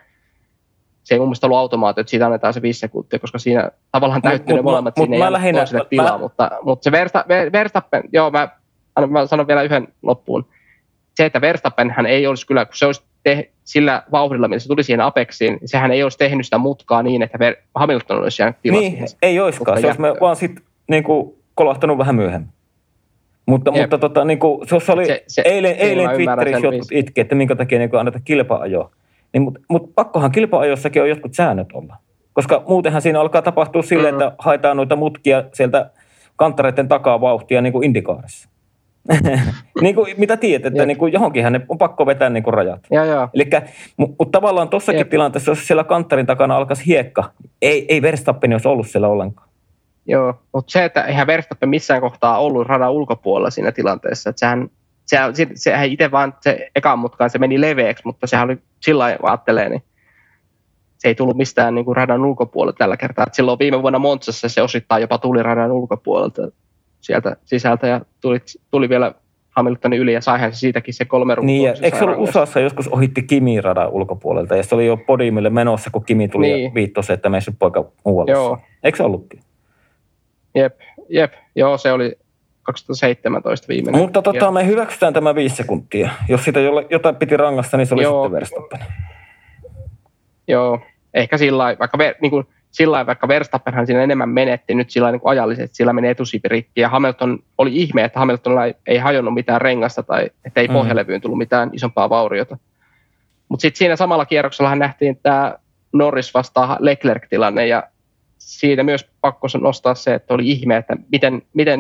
se 1.04 1.16
ei 1.16 1.20
mun 1.20 1.28
mielestä 1.28 1.48
ollut 1.48 1.58
automaatio, 1.60 2.02
että 2.02 2.10
siitä 2.12 2.26
annetaan 2.26 2.54
se 2.54 2.62
viisi 2.62 2.80
sekuntia, 2.80 3.20
koska 3.20 3.38
siinä 3.40 3.70
tavallaan 3.92 4.20
Mut- 4.20 4.30
täyttyy 4.30 4.56
ne 4.56 4.62
mut- 4.62 4.64
molemmat, 4.64 4.98
mut 4.98 5.04
siinä 5.06 5.16
ei 5.16 5.20
mä 5.20 5.24
jäänyt 5.24 5.40
lähinnä- 5.40 5.60
toiselle 5.60 5.86
tilaa, 5.90 6.12
mä- 6.12 6.18
mutta, 6.18 6.52
mutta 6.64 6.84
se 6.84 6.92
Versta, 6.92 7.26
Ver- 7.28 7.52
Verstappen, 7.52 8.04
joo 8.14 8.32
mä, 8.32 8.48
mä 9.10 9.26
sanon 9.26 9.48
vielä 9.48 9.62
yhden 9.62 9.88
loppuun, 10.02 10.46
se, 11.16 11.26
että 11.26 11.42
Verstappen 11.42 11.92
hän 11.92 12.06
ei 12.06 12.28
olisi 12.28 12.48
kyllä, 12.48 12.66
kun 12.66 12.76
se 12.78 12.86
olisi 12.86 13.02
te, 13.36 13.50
sillä 13.64 14.04
vauhdilla, 14.12 14.48
millä 14.48 14.60
se 14.60 14.68
tuli 14.68 14.84
siihen 14.84 15.02
Apexiin, 15.02 15.54
niin 15.54 15.68
sehän 15.68 15.92
ei 15.92 16.04
olisi 16.04 16.18
tehnyt 16.18 16.46
sitä 16.46 16.58
mutkaa 16.58 17.04
niin, 17.04 17.22
että 17.22 17.38
Hamilton 17.76 18.18
olisi 18.22 18.42
jäänyt 18.42 18.58
tilassa. 18.62 18.82
Niin, 18.82 18.92
siihen. 18.92 19.08
ei 19.22 19.40
oiskaan. 19.40 19.76
Mutta 19.78 19.82
Se 19.82 19.88
olisi 19.88 20.02
me 20.02 20.14
vaan 20.22 20.36
sitten 20.36 20.64
niin 20.90 21.04
kolahtanut 21.56 21.98
vähän 21.98 22.16
myöhemmin. 22.16 22.50
Mutta, 23.46 23.72
Jep. 23.72 23.82
mutta 23.82 23.98
tota, 23.98 24.26
niin 24.26 24.40
kuin, 24.40 24.68
se 24.68 24.92
oli 24.92 25.06
Se- 25.06 25.24
se- 25.28 25.42
eilen, 25.46 25.76
kyllä 25.76 25.90
eilen 25.90 26.10
Twitterissä 26.16 26.58
jotkut 26.68 26.72
viisi. 26.72 27.00
itki, 27.00 27.22
että 27.22 27.36
minkä 27.36 27.56
takia 27.56 27.80
niin 27.80 27.96
anneta 28.00 28.20
kilpa-ajoa. 28.20 28.92
Niin, 29.34 29.42
mutta, 29.44 29.60
mutta 29.70 29.90
pakkohan 29.96 30.32
kilpa-ajossakin 30.32 31.02
on 31.02 31.10
jotkut 31.10 31.34
säännöt 31.34 31.68
olla. 31.74 31.96
Koska 32.34 32.64
muutenhan 32.68 33.02
siinä 33.02 33.22
alkaa 33.22 33.42
tapahtua 33.42 33.82
silleen, 33.82 34.16
Mm. 34.16 34.22
että 34.22 34.36
haetaan 34.40 34.78
noita 34.78 34.96
mutkia 34.96 35.44
sieltä 35.54 35.90
kanttareiden 36.36 36.88
takaa 36.88 37.22
vauhtia 37.22 37.62
niin 37.62 37.74
kuin 37.74 37.84
indikaarissa. 37.84 38.50
niin 39.82 39.96
kuin, 39.96 40.14
mitä 40.18 40.38
tiedät, 40.38 40.66
että 40.66 40.82
Jep. 40.82 40.88
niin 40.88 40.98
kuin 40.98 41.14
johonkinhan 41.14 41.54
ne 41.54 41.62
on 41.70 41.78
pakko 41.78 42.06
vetää 42.06 42.30
niin 42.30 42.44
kuin 42.44 42.54
rajat. 42.54 42.80
Joo, 42.92 43.06
joo. 43.06 43.30
Eli 43.34 43.50
mutta 43.98 44.16
mut 44.20 44.32
tavallaan 44.32 44.70
tuossakin 44.70 45.00
Jep. 45.00 45.10
tilanteessa, 45.10 45.52
jos 45.52 45.68
siellä 45.68 45.84
kanttarin 45.84 46.26
takana 46.26 46.58
alkaisi 46.58 46.86
hiekka, 46.86 47.32
ei, 47.62 47.86
ei 47.90 48.02
Verstappen 48.02 48.54
olisi 48.54 48.68
ollut 48.68 48.88
siellä 48.88 49.08
ollenkaan. 49.08 49.50
Joo, 50.06 50.34
mutta 50.54 50.72
se, 50.72 50.86
että 50.86 51.04
eihän 51.04 51.28
Verstappen 51.28 51.70
missään 51.70 52.02
kohtaa 52.02 52.40
ollut 52.40 52.68
radan 52.68 52.92
ulkopuolella 52.92 53.50
siinä 53.50 53.72
tilanteessa, 53.72 54.30
että 54.30 54.40
sehän, 54.40 54.70
sehän, 55.06 55.36
se- 55.36 55.48
sehän 55.56 55.90
itse 55.90 56.12
vaan 56.12 56.34
se 56.42 56.70
ekan 56.76 57.00
mutkaan 57.00 57.30
se 57.30 57.38
meni 57.40 57.62
leveäksi, 57.62 58.06
mutta 58.06 58.28
sehän 58.28 58.46
oli 58.46 58.58
sillä 58.80 59.04
lailla 59.04 59.30
ajattelee, 59.30 59.70
niin 59.70 59.84
se 60.98 61.08
ei 61.08 61.16
tullut 61.16 61.38
mistään 61.38 61.76
niin 61.76 61.86
kuin 61.86 61.96
radan 61.98 62.26
ulkopuolelta 62.26 62.78
tällä 62.78 62.98
kertaa. 62.98 63.26
Et 63.28 63.34
silloin 63.34 63.60
viime 63.60 63.82
vuonna 63.82 64.00
Montsassa 64.00 64.50
se 64.50 64.62
osittain 64.62 65.02
jopa 65.02 65.18
tuli 65.18 65.44
radan 65.44 65.72
ulkopuolelta 65.72 66.42
sieltä 67.02 67.36
sisältä 67.46 67.88
ja 67.88 68.02
tuli, 68.22 68.40
tuli 68.72 68.90
vielä 68.90 69.14
Hamiltonin 69.50 70.00
yli 70.00 70.14
ja 70.14 70.22
saihan 70.22 70.54
se 70.54 70.60
siitäkin 70.60 70.94
se 70.94 71.06
kolme 71.06 71.36
ruutua. 71.36 71.46
Niin, 71.46 71.64
ja 71.64 71.74
eikö 71.82 71.98
se 71.98 72.04
ollut. 72.04 72.30
USAssa 72.30 72.60
joskus 72.60 72.88
ohitti 72.88 73.24
Kimi 73.24 73.62
radan 73.62 73.90
ulkopuolelta, 73.90 74.56
ja 74.56 74.64
se 74.64 74.76
oli 74.76 74.86
jo 74.86 74.98
podiumille 74.98 75.50
menossa, 75.50 75.90
kun 75.90 76.06
Kimi 76.06 76.28
tuli 76.28 76.48
niin. 76.48 76.64
Ja 76.64 76.74
viittosi, 76.74 77.14
että 77.14 77.30
nyt 77.30 77.60
poika 77.60 77.86
muualle. 78.06 78.32
Joo, 78.32 78.58
Eikö 78.84 78.98
se 78.98 79.04
ollutkin? 79.04 79.40
jep, 80.56 80.80
jep, 81.10 81.34
joo 81.56 81.78
se 81.78 81.92
oli 81.92 82.18
2017 82.64 83.68
viimeinen. 83.68 84.02
Mutta 84.02 84.22
tota, 84.22 84.52
me 84.52 84.66
hyväksytään 84.66 85.14
tämä 85.14 85.36
viisi 85.36 85.56
sekuntia. 85.56 86.10
Jos 86.30 86.44
sitä 86.44 86.60
jotain 86.90 87.16
piti 87.16 87.38
rangasta, 87.38 87.78
niin 87.78 87.88
se 87.88 87.94
oli 87.94 88.04
Joo. 88.04 88.24
sitten 88.24 88.36
Verstappen. 88.36 88.80
Joo, 90.48 90.80
ehkä 91.14 91.38
sillä 91.38 91.58
lailla, 91.58 91.80
vaikka, 91.80 91.98
ver, 91.98 92.16
niin 92.22 92.30
kuin, 92.30 92.48
sillä 92.78 93.06
vaikka 93.06 93.28
Verstappenhan 93.28 93.88
siinä 93.88 94.04
enemmän 94.04 94.30
menetti 94.30 94.76
nyt 94.76 94.90
sillä 94.90 95.12
niin 95.12 95.20
kuin 95.20 95.32
ajallisesti, 95.32 95.76
sillä 95.76 95.94
meni 95.94 96.08
etusiipi 96.08 96.48
rikki 96.48 96.82
ja 96.82 96.90
Hamilton 96.90 97.40
oli 97.58 97.76
ihme, 97.76 98.04
että 98.04 98.20
Hamiltonilla 98.20 98.66
ei, 98.88 98.98
hajonnut 98.98 99.34
mitään 99.34 99.62
rengasta 99.62 100.04
tai 100.04 100.30
että 100.46 100.62
ei 100.62 100.68
Mm. 100.68 100.74
pohjalevyyn 100.74 101.22
tullut 101.22 101.38
mitään 101.38 101.70
isompaa 101.74 102.10
vauriota. 102.10 102.58
Mutta 103.50 103.62
sitten 103.62 103.78
siinä 103.78 103.96
samalla 103.96 104.26
kierroksellahan 104.26 104.80
nähtiin 104.80 105.20
tämä 105.24 105.56
Norris 105.94 106.34
vastaan 106.34 106.78
Leclerc-tilanne 106.80 107.68
ja 107.68 107.84
siitä 108.38 108.84
myös 108.84 109.10
pakko 109.22 109.48
nostaa 109.62 109.96
se, 109.96 110.14
että 110.14 110.34
oli 110.34 110.52
ihme, 110.52 110.78
että 110.78 110.98
miten, 111.12 111.42
miten, 111.54 111.80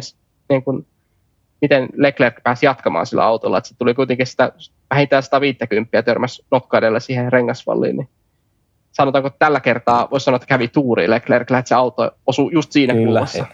niin 0.49 0.63
kuin, 0.63 0.87
miten 1.61 1.89
Leclerc 1.93 2.43
pääsi 2.43 2.65
jatkamaan 2.65 3.05
sillä 3.05 3.23
autolla. 3.25 3.57
Että 3.57 3.67
se 3.67 3.77
tuli 3.77 3.93
kuitenkin 3.93 4.27
sitä 4.27 4.51
vähintään 4.89 5.23
150 5.23 5.97
ja 5.97 6.03
törmäsi 6.03 6.45
nokkaidella 6.51 6.99
siihen 6.99 7.31
rengasvalliin. 7.31 7.97
Niin 7.97 8.09
sanotaanko 8.97 9.27
että 9.27 9.39
tällä 9.39 9.59
kertaa, 9.59 10.07
voisi 10.11 10.23
sanoa, 10.23 10.35
että 10.35 10.47
kävi 10.47 10.67
tuuri 10.67 11.09
Leclerc, 11.09 11.51
että 11.51 11.69
se 11.69 11.75
auto 11.75 12.11
osui 12.27 12.49
just 12.53 12.71
siinä 12.71 12.93
Kyllä. 12.93 13.05
kulmassa. 13.05 13.45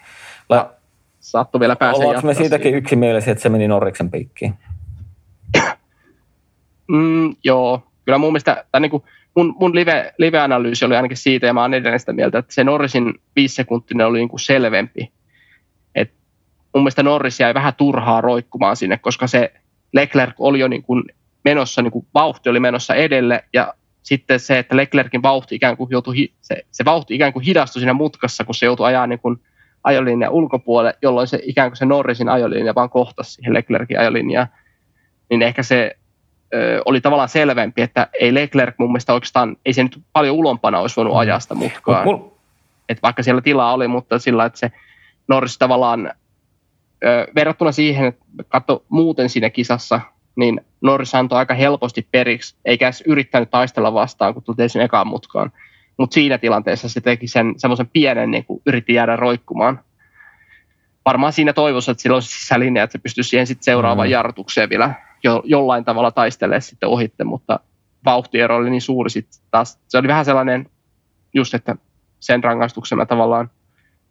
La- 0.50 0.74
Saattoi 1.20 1.60
vielä 1.60 1.76
päästä 1.76 2.04
Ollaanko 2.06 2.28
me 2.28 2.34
siitäkin 2.34 2.64
siinä. 2.64 2.78
yksimielisiä, 2.78 3.32
että 3.32 3.42
se 3.42 3.50
meni 3.50 3.68
Norriksen 3.68 4.12
piikkiin? 4.12 4.54
Mm, 6.88 7.36
joo, 7.44 7.84
kyllä 8.06 8.18
mun 8.18 8.32
mielestä, 8.32 8.66
tai 8.72 8.82
niin 8.82 8.92
kuin 8.92 9.04
mun, 9.36 9.56
mun 9.60 9.76
live, 9.76 10.14
live-analyysi 10.18 10.86
oli 10.86 10.96
ainakin 10.96 11.18
siitä, 11.18 11.48
ja 11.48 11.54
mä 11.54 11.62
oon 11.62 11.74
edelleen 11.74 12.00
sitä 12.00 12.14
mieltä, 12.14 12.38
että 12.38 12.54
se 12.54 12.64
Norrisin 12.64 13.14
viisisekuntinen 13.36 14.08
oli 14.08 14.18
niin 14.20 14.30
kuin 14.30 14.40
selvempi. 14.40 15.12
Et 15.96 16.12
mun 16.76 16.84
mielestä 16.84 17.04
Norris 17.04 17.40
jäi 17.40 17.54
vähän 17.54 17.74
turhaa 17.78 18.22
roikkumaan 18.22 18.76
sinne, 18.76 18.98
koska 18.98 19.28
se 19.28 19.54
Leclerc 19.94 20.34
oli 20.40 20.60
jo 20.60 20.68
niin 20.68 20.84
kuin 20.84 21.04
menossa, 21.46 21.82
niin 21.82 21.92
kuin 21.92 22.06
vauhti 22.14 22.50
oli 22.50 22.60
menossa 22.60 22.96
edelle, 22.96 23.44
ja 23.54 23.74
sitten 24.04 24.40
se, 24.40 24.60
että 24.60 24.78
Leclercin 24.78 25.22
vauhti 25.24 25.56
ikään 25.56 25.78
kuin 25.78 25.88
joutui, 25.92 26.32
se, 26.42 26.66
se 26.72 26.86
vauhti 26.86 27.16
ikään 27.16 27.34
kuin 27.34 27.46
hidastui 27.46 27.80
siinä 27.80 27.94
mutkassa, 27.94 28.44
kun 28.44 28.56
se 28.56 28.66
joutui 28.66 28.86
ajaa 28.86 29.08
niin 29.08 29.20
kuin 29.20 29.40
ajolinjan 29.84 30.32
ulkopuolelle, 30.32 30.98
jolloin 31.02 31.28
se 31.28 31.40
ikään 31.44 31.70
kuin 31.70 31.78
se 31.78 31.86
Norrisin 31.86 32.30
ajolinja 32.30 32.76
vaan 32.76 32.90
kohtasi 32.90 33.32
siihen 33.32 33.54
Leclercin 33.54 34.00
ajolinjaan. 34.00 34.48
Niin 35.30 35.42
ehkä 35.42 35.64
se 35.64 35.96
ö, 36.54 36.82
oli 36.86 37.02
tavallaan 37.02 37.30
selvempi, 37.30 37.82
että 37.82 38.08
ei 38.20 38.34
Leclerc 38.34 38.76
mun 38.78 38.90
mielestä 38.90 39.14
oikeastaan, 39.14 39.58
ei 39.66 39.74
se 39.74 39.84
nyt 39.84 40.02
paljon 40.14 40.36
ulompana 40.36 40.80
olisi 40.80 40.96
voinut 40.96 41.18
ajaa 41.18 41.40
sitä 41.40 41.56
mutkaa. 41.56 42.04
Mut 42.04 42.22
mul, 42.22 42.30
Et 42.90 43.02
vaikka 43.02 43.24
siellä 43.24 43.42
tilaa 43.42 43.74
oli, 43.74 43.88
mutta 43.88 44.20
sillä 44.20 44.46
että 44.46 44.60
se 44.60 44.72
Norris 45.28 45.58
tavallaan 45.58 46.14
verrattuna 47.36 47.72
siihen, 47.72 48.06
että 48.06 48.26
katso 48.48 48.84
muuten 48.90 49.30
siinä 49.30 49.50
kisassa, 49.50 50.02
niin 50.36 50.62
Norris 50.82 51.16
antoi 51.16 51.38
aika 51.38 51.54
helposti 51.54 52.08
periksi, 52.12 52.56
eikä 52.66 52.88
edes 52.88 53.04
yrittänyt 53.08 53.52
taistella 53.52 53.94
vastaan, 53.94 54.34
kun 54.34 54.44
tuli 54.44 54.70
sen 54.70 54.82
ekaan 54.82 55.08
mutkaan. 55.08 55.52
Mutta 55.98 56.14
siinä 56.14 56.38
tilanteessa 56.38 56.90
se 56.90 57.02
teki 57.02 57.28
sen 57.28 57.54
semmoisen 57.58 57.90
pienen, 57.94 58.32
niin 58.32 58.46
kuin 58.46 58.62
yritti 58.66 58.94
jäädä 58.94 59.16
roikkumaan. 59.16 59.80
Varmaan 61.06 61.34
siinä 61.34 61.54
toivossa, 61.54 61.92
että 61.92 62.02
sillä 62.02 62.16
olisi 62.16 62.40
sisälinja, 62.40 62.84
että 62.84 62.92
se 62.92 62.98
pystyisi 62.98 63.30
siihen 63.30 63.48
sitten 63.48 63.64
seuraavaan 63.64 64.08
mm. 64.08 64.12
jarrutukseen 64.12 64.70
vielä 64.70 64.94
jo, 65.24 65.42
jollain 65.46 65.86
tavalla 65.86 66.12
taistelemaan 66.12 66.62
sitten 66.62 66.90
ohitte, 66.90 67.24
mutta 67.24 67.60
vauhtiero 68.06 68.56
oli 68.56 68.70
niin 68.70 68.82
suuri 68.82 69.10
sitten 69.10 69.42
taas. 69.52 69.80
Se 69.88 69.98
oli 69.98 70.08
vähän 70.08 70.26
sellainen 70.26 70.70
just, 71.34 71.54
että 71.54 71.76
sen 72.20 72.44
rangaistuksena 72.44 73.06
tavallaan– 73.06 73.50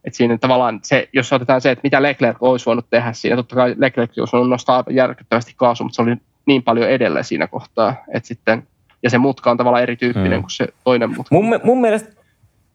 että 0.03 0.17
siinä 0.17 0.37
tavallaan 0.37 0.79
se, 0.83 1.09
jos 1.13 1.33
otetaan 1.33 1.61
se, 1.61 1.71
että 1.71 1.83
mitä 1.83 2.01
Leclerc 2.01 2.37
olisi 2.41 2.65
voinut 2.65 2.85
tehdä 2.89 3.13
siinä, 3.13 3.35
totta 3.35 3.55
kai 3.55 3.75
Leclerc 3.77 4.11
olisi 4.19 4.31
voinut 4.31 4.49
nostaa 4.49 4.83
järkyttävästi 4.89 5.53
kaasu, 5.55 5.83
mutta 5.83 5.95
se 5.95 6.01
oli 6.01 6.15
niin 6.45 6.63
paljon 6.63 6.89
edellä 6.89 7.23
siinä 7.23 7.47
kohtaa, 7.47 7.95
että 8.13 8.27
sitten, 8.27 8.67
ja 9.03 9.09
se 9.09 9.17
mutka 9.17 9.51
on 9.51 9.57
tavallaan 9.57 9.83
erityyppinen 9.83 10.39
mm. 10.39 10.41
kuin 10.41 10.51
se 10.51 10.67
toinen 10.83 11.09
mutka. 11.09 11.35
Mun, 11.35 11.59
mun 11.63 11.81
mielestä 11.81 12.23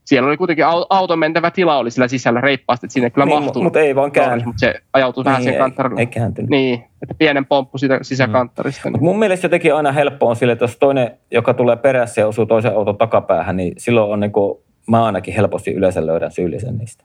siellä 0.08 0.28
oli 0.28 0.36
kuitenkin 0.36 0.64
auton 0.90 1.18
mentävä 1.18 1.50
tila 1.50 1.78
oli 1.78 1.90
sillä 1.90 2.08
sisällä 2.08 2.40
reippaasti, 2.40 2.86
että 2.86 2.92
sinne 2.92 3.10
kyllä 3.10 3.24
niin, 3.24 3.42
mahtui. 3.42 3.62
Mutta 3.62 3.80
ei 3.80 3.94
vaan 3.94 4.12
käänny. 4.12 4.44
Mutta 4.44 4.60
se 4.60 4.74
ajautui 4.92 5.24
niin, 5.24 5.30
vähän 5.30 5.42
sen 5.42 5.58
kanttarille. 5.58 6.00
Ei, 6.00 6.08
ei. 6.16 6.46
Niin, 6.48 6.84
että 7.02 7.14
pienen 7.18 7.46
pomppu 7.46 7.78
sitä 7.78 7.98
sisäkanttarista. 8.02 8.88
Mm. 8.88 8.92
Niin. 8.92 9.04
mun 9.04 9.18
mielestä 9.18 9.44
jotenkin 9.44 9.74
aina 9.74 9.92
helppo 9.92 10.28
on 10.28 10.36
sille, 10.36 10.52
että 10.52 10.62
jos 10.62 10.76
toinen, 10.76 11.10
joka 11.30 11.54
tulee 11.54 11.76
perässä 11.76 12.20
ja 12.20 12.26
osuu 12.26 12.46
toisen 12.46 12.76
auton 12.76 12.98
takapäähän, 12.98 13.56
niin 13.56 13.72
silloin 13.78 14.12
on 14.12 14.20
niin 14.20 14.32
kuin, 14.32 14.58
mä 14.86 15.04
ainakin 15.04 15.34
helposti 15.34 15.70
yleensä 15.70 16.06
löydän 16.06 16.32
syyllisen 16.32 16.78
niistä. 16.78 17.04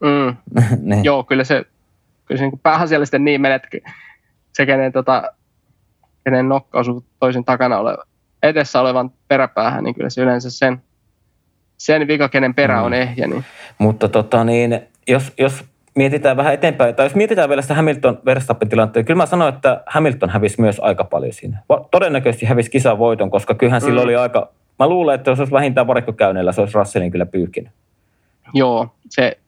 Mm. 0.00 0.36
niin. 0.90 1.04
Joo, 1.04 1.24
kyllä 1.24 1.44
se, 1.44 1.64
kyllä 2.24 2.38
se 2.38 2.44
niin 2.44 2.60
pääasiallisesti 2.62 3.18
niin 3.18 3.40
menee, 3.40 3.56
että 3.56 3.68
se, 4.52 4.66
kenen, 4.66 4.92
tota, 4.92 5.32
kenen 6.24 6.48
nokka 6.48 6.78
osuu 6.78 7.04
toisen 7.20 7.44
takana 7.44 7.78
oleva, 7.78 8.04
edessä 8.42 8.80
olevan 8.80 9.10
peräpäähän, 9.28 9.84
niin 9.84 9.94
kyllä 9.94 10.10
se 10.10 10.22
yleensä 10.22 10.50
sen, 10.50 10.82
sen 11.76 12.08
vika, 12.08 12.28
kenen 12.28 12.54
perä 12.54 12.82
on 12.82 12.92
mm. 12.92 12.98
ehjä. 12.98 13.26
Niin. 13.26 13.44
Mutta 13.78 14.08
tota 14.08 14.44
niin, 14.44 14.80
jos, 15.08 15.32
jos 15.38 15.64
mietitään 15.94 16.36
vähän 16.36 16.54
eteenpäin, 16.54 16.94
tai 16.94 17.06
jos 17.06 17.14
mietitään 17.14 17.48
vielä 17.48 17.62
sitä 17.62 17.74
Hamilton 17.74 18.18
Verstappen 18.24 18.68
tilanteen, 18.68 19.04
kyllä 19.04 19.18
mä 19.18 19.26
sanoin, 19.26 19.54
että 19.54 19.82
Hamilton 19.86 20.30
hävisi 20.30 20.60
myös 20.60 20.80
aika 20.80 21.04
paljon 21.04 21.32
siinä. 21.32 21.58
Todennäköisesti 21.90 22.46
hävisi 22.46 22.70
kisan 22.70 22.98
voiton, 22.98 23.30
koska 23.30 23.54
kyllähän 23.54 23.82
mm. 23.82 23.86
sillä 23.86 24.02
oli 24.02 24.16
aika, 24.16 24.48
mä 24.78 24.88
luulen, 24.88 25.14
että 25.14 25.30
jos 25.30 25.38
olisi 25.38 25.52
vähintään 25.52 25.86
varikkokäynneillä, 25.86 26.52
se 26.52 26.60
olisi 26.60 26.78
Russellin 26.78 27.10
kyllä 27.10 27.26
pyyhkinyt. 27.26 27.72
Joo, 28.54 28.88
se 29.08 29.38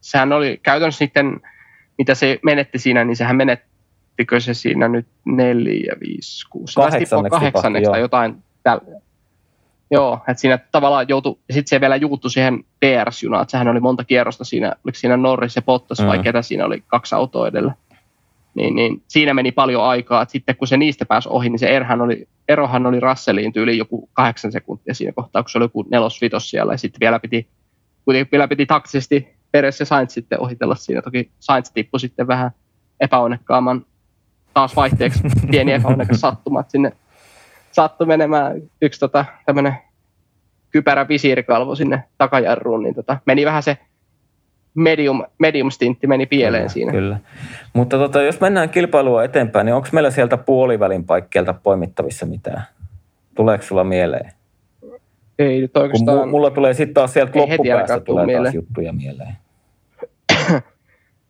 sehän 0.00 0.32
oli 0.32 0.60
käytännössä 0.62 0.98
sitten, 0.98 1.40
mitä 1.98 2.14
se 2.14 2.38
menetti 2.42 2.78
siinä, 2.78 3.04
niin 3.04 3.16
sehän 3.16 3.36
menettikö 3.36 4.40
se 4.40 4.54
siinä 4.54 4.88
nyt 4.88 5.06
neljä, 5.24 5.92
viisi, 6.00 6.48
kuusi, 6.50 6.74
kahdeksanneksi, 6.74 7.30
kahdeksanneksi 7.30 7.90
tai 7.90 8.00
jotain 8.00 8.42
tällä. 8.62 9.00
Joo, 9.90 10.20
että 10.28 10.40
siinä 10.40 10.58
tavallaan 10.72 11.08
joutui, 11.08 11.36
ja 11.48 11.54
sitten 11.54 11.68
se 11.68 11.80
vielä 11.80 11.96
juuttu 11.96 12.28
siihen 12.28 12.64
DRS-junaan, 12.86 13.42
että 13.42 13.50
sehän 13.50 13.68
oli 13.68 13.80
monta 13.80 14.04
kierrosta 14.04 14.44
siinä, 14.44 14.72
oliko 14.84 14.98
siinä 14.98 15.16
Norris 15.16 15.56
ja 15.56 15.62
Bottas 15.62 16.00
mm. 16.00 16.06
vai 16.06 16.18
ketä 16.18 16.42
siinä 16.42 16.64
oli 16.64 16.84
kaksi 16.86 17.14
autoa 17.14 17.48
edellä. 17.48 17.74
Niin, 18.54 18.74
niin 18.74 19.02
siinä 19.08 19.34
meni 19.34 19.52
paljon 19.52 19.84
aikaa, 19.84 20.22
että 20.22 20.32
sitten 20.32 20.56
kun 20.56 20.68
se 20.68 20.76
niistä 20.76 21.06
pääsi 21.06 21.28
ohi, 21.32 21.48
niin 21.48 21.58
se 21.58 21.68
erhän 21.68 22.00
oli, 22.00 22.28
erohan 22.48 22.86
oli 22.86 23.00
Russelliin 23.00 23.52
tyyli 23.52 23.78
joku 23.78 24.08
kahdeksan 24.12 24.52
sekuntia 24.52 24.94
siinä 24.94 25.12
kohtaa, 25.12 25.42
kun 25.42 25.50
se 25.50 25.58
oli 25.58 25.64
joku 25.64 25.86
nelos 25.90 26.20
vitos 26.20 26.50
siellä, 26.50 26.72
ja 26.72 26.78
sitten 26.78 27.00
vielä 27.00 27.18
piti, 27.18 27.48
kuitenkin 28.04 28.30
vielä 28.32 28.48
piti 28.48 28.66
taktisesti 28.66 29.28
Peres 29.52 29.80
ja 29.80 29.86
Sainz 29.86 30.12
sitten 30.12 30.40
ohitella 30.40 30.74
siinä. 30.74 31.02
Toki 31.02 31.30
Sainz 31.40 31.70
tippui 31.70 32.00
sitten 32.00 32.26
vähän 32.26 32.50
epäonnekkaamman 33.00 33.86
taas 34.54 34.76
vaihteeksi 34.76 35.20
pieni 35.50 35.72
epäonnekas 35.72 36.20
sattuma, 36.20 36.60
että 36.60 36.70
sinne 36.70 36.92
sattui 37.72 38.06
menemään 38.06 38.62
yksi 38.82 39.00
tota, 39.00 39.24
tämmöinen 39.46 39.74
kypärä 40.70 41.08
visiirikalvo 41.08 41.74
sinne 41.74 42.04
takajarruun, 42.18 42.82
niin 42.82 42.94
tota, 42.94 43.18
meni 43.26 43.44
vähän 43.44 43.62
se 43.62 43.78
medium, 44.74 45.24
medium 45.38 45.70
stintti 45.70 46.06
meni 46.06 46.26
pieleen 46.26 46.62
kyllä, 46.62 46.72
siinä. 46.72 46.92
Kyllä. 46.92 47.18
Mutta 47.72 47.98
tota, 47.98 48.22
jos 48.22 48.40
mennään 48.40 48.70
kilpailua 48.70 49.24
eteenpäin, 49.24 49.64
niin 49.66 49.74
onko 49.74 49.88
meillä 49.92 50.10
sieltä 50.10 50.36
puolivälin 50.36 51.04
paikkeelta 51.04 51.54
poimittavissa 51.54 52.26
mitään? 52.26 52.62
Tuleeko 53.34 53.64
sulla 53.64 53.84
mieleen? 53.84 54.32
Ei 55.40 55.60
nyt 55.60 55.76
oikeastaan... 55.76 56.18
Kun 56.18 56.28
mulla 56.28 56.50
tulee 56.50 56.74
sitten 56.74 56.94
taas 56.94 57.12
sieltä 57.12 57.38
loppupäästä 57.38 58.00
tulee 58.00 58.26
mieleen. 58.26 58.44
taas 58.44 58.54
juttuja 58.54 58.92
mieleen. 58.92 59.36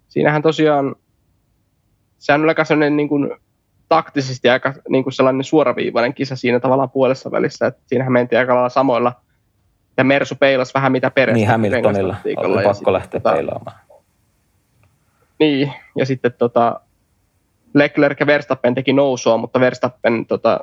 Siinähän 0.08 0.42
tosiaan, 0.42 0.96
sehän 2.18 2.42
on 2.42 2.48
aika 2.48 2.64
sellainen 2.64 2.96
niin 2.96 3.08
kuin, 3.08 3.30
taktisesti 3.88 4.48
aika 4.48 4.74
niin 4.88 5.04
kuin 5.04 5.12
sellainen 5.12 5.44
suoraviivainen 5.44 6.14
kisa 6.14 6.36
siinä 6.36 6.60
tavallaan 6.60 6.90
puolessa 6.90 7.30
välissä, 7.30 7.66
että 7.66 7.82
siinähän 7.86 8.12
mentiin 8.12 8.38
aika 8.38 8.54
lailla 8.54 8.68
samoilla, 8.68 9.12
ja 9.96 10.04
Mersu 10.04 10.34
peilasi 10.34 10.74
vähän 10.74 10.92
mitä 10.92 11.10
perästä. 11.10 11.36
Niin 11.36 11.48
Hamiltonilla 11.48 12.16
oli 12.36 12.54
pakko 12.54 12.74
sitten, 12.74 12.92
lähteä 12.92 13.20
tota, 13.20 13.34
peilaamaan. 13.34 13.76
Niin, 15.38 15.72
ja 15.96 16.06
sitten 16.06 16.32
tota, 16.38 16.80
Leclerc 17.74 18.20
ja 18.20 18.26
Verstappen 18.26 18.74
teki 18.74 18.92
nousua, 18.92 19.36
mutta 19.36 19.60
Verstappen 19.60 20.26
tota, 20.26 20.60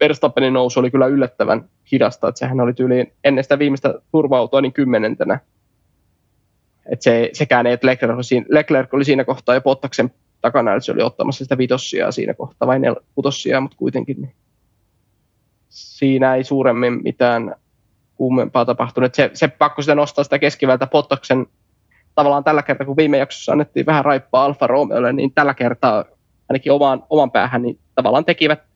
Verstappenin 0.00 0.52
nousu 0.52 0.80
oli 0.80 0.90
kyllä 0.90 1.06
yllättävän 1.06 1.68
hidasta, 1.92 2.28
että 2.28 2.38
sehän 2.38 2.60
oli 2.60 2.74
tyyliin 2.74 3.12
ennen 3.24 3.44
sitä 3.44 3.58
viimeistä 3.58 3.94
turva 4.12 4.60
niin 4.60 4.72
kymmenentenä. 4.72 5.40
Että 6.92 7.02
se, 7.02 7.30
sekään 7.32 7.66
ei, 7.66 7.72
että 7.72 7.86
Leclerc 7.86 8.14
oli, 8.14 8.24
siinä, 8.24 8.46
Leclerc 8.48 8.94
oli 8.94 9.04
siinä 9.04 9.24
kohtaa 9.24 9.54
jo 9.54 9.60
Pottaksen 9.60 10.10
takana, 10.40 10.74
että 10.74 10.84
se 10.84 10.92
oli 10.92 11.02
ottamassa 11.02 11.44
sitä 11.44 11.58
vitossia 11.58 12.12
siinä 12.12 12.34
kohtaa, 12.34 12.68
vai 12.68 12.78
nel, 12.78 12.96
mutta 13.60 13.76
kuitenkin. 13.76 14.16
Niin 14.20 14.34
siinä 15.68 16.34
ei 16.34 16.44
suuremmin 16.44 17.00
mitään 17.04 17.54
kuumempaa 18.14 18.64
tapahtunut. 18.64 19.14
Se, 19.14 19.30
se 19.34 19.48
pakko 19.48 19.82
sitä 19.82 19.94
nostaa 19.94 20.24
sitä 20.24 20.38
keskivältä 20.38 20.86
Pottaksen 20.86 21.46
tavallaan 22.14 22.44
tällä 22.44 22.62
kertaa, 22.62 22.86
kun 22.86 22.96
viime 22.96 23.18
jaksossa 23.18 23.52
annettiin 23.52 23.86
vähän 23.86 24.04
raippaa 24.04 24.44
Alfa 24.44 24.66
Romeolle, 24.66 25.12
niin 25.12 25.32
tällä 25.34 25.54
kertaa 25.54 26.04
ainakin 26.48 26.72
oman, 26.72 27.04
oman 27.10 27.30
päähän, 27.30 27.62
niin 27.62 27.78
tavallaan 27.94 28.24
tekivät 28.24 28.67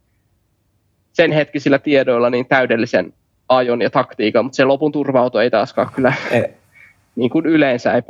sen 1.12 1.32
hetkisillä 1.32 1.78
tiedoilla 1.78 2.30
niin 2.30 2.46
täydellisen 2.46 3.14
ajon 3.48 3.82
ja 3.82 3.90
taktiikan, 3.90 4.44
mutta 4.44 4.56
se 4.56 4.64
lopun 4.64 4.92
turva 4.92 5.42
ei 5.42 5.50
taaskaan 5.50 5.90
kyllä, 5.94 6.12
ei. 6.30 6.44
niin 7.16 7.30
kuin 7.30 7.46
yleensä 7.46 7.92
ei 7.92 8.02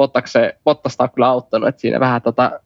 Bottasta 0.64 1.08
kyllä 1.08 1.28
auttanut, 1.28 1.68
että 1.68 1.80
siinä 1.80 2.00
vähän 2.00 2.22
tota, 2.22 2.60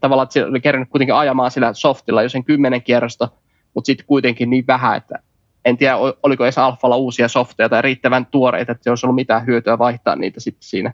tavallaan, 0.00 0.28
että 0.36 0.46
oli 0.46 0.60
kerännyt 0.60 0.90
kuitenkin 0.90 1.14
ajamaan 1.14 1.50
sillä 1.50 1.72
softilla 1.72 2.22
jo 2.22 2.28
sen 2.28 2.44
kymmenen 2.44 2.82
kierrosta, 2.82 3.28
mutta 3.74 3.86
sitten 3.86 4.06
kuitenkin 4.06 4.50
niin 4.50 4.66
vähän, 4.66 4.96
että 4.96 5.18
en 5.64 5.76
tiedä, 5.76 5.96
oliko 6.22 6.44
edes 6.44 6.58
Alfalla 6.58 6.96
uusia 6.96 7.28
softeja 7.28 7.68
tai 7.68 7.82
riittävän 7.82 8.26
tuoreita, 8.26 8.72
että 8.72 8.84
se 8.84 8.90
olisi 8.90 9.06
ollut 9.06 9.14
mitään 9.14 9.46
hyötyä 9.46 9.78
vaihtaa 9.78 10.16
niitä 10.16 10.40
sitten 10.40 10.68
siinä. 10.68 10.92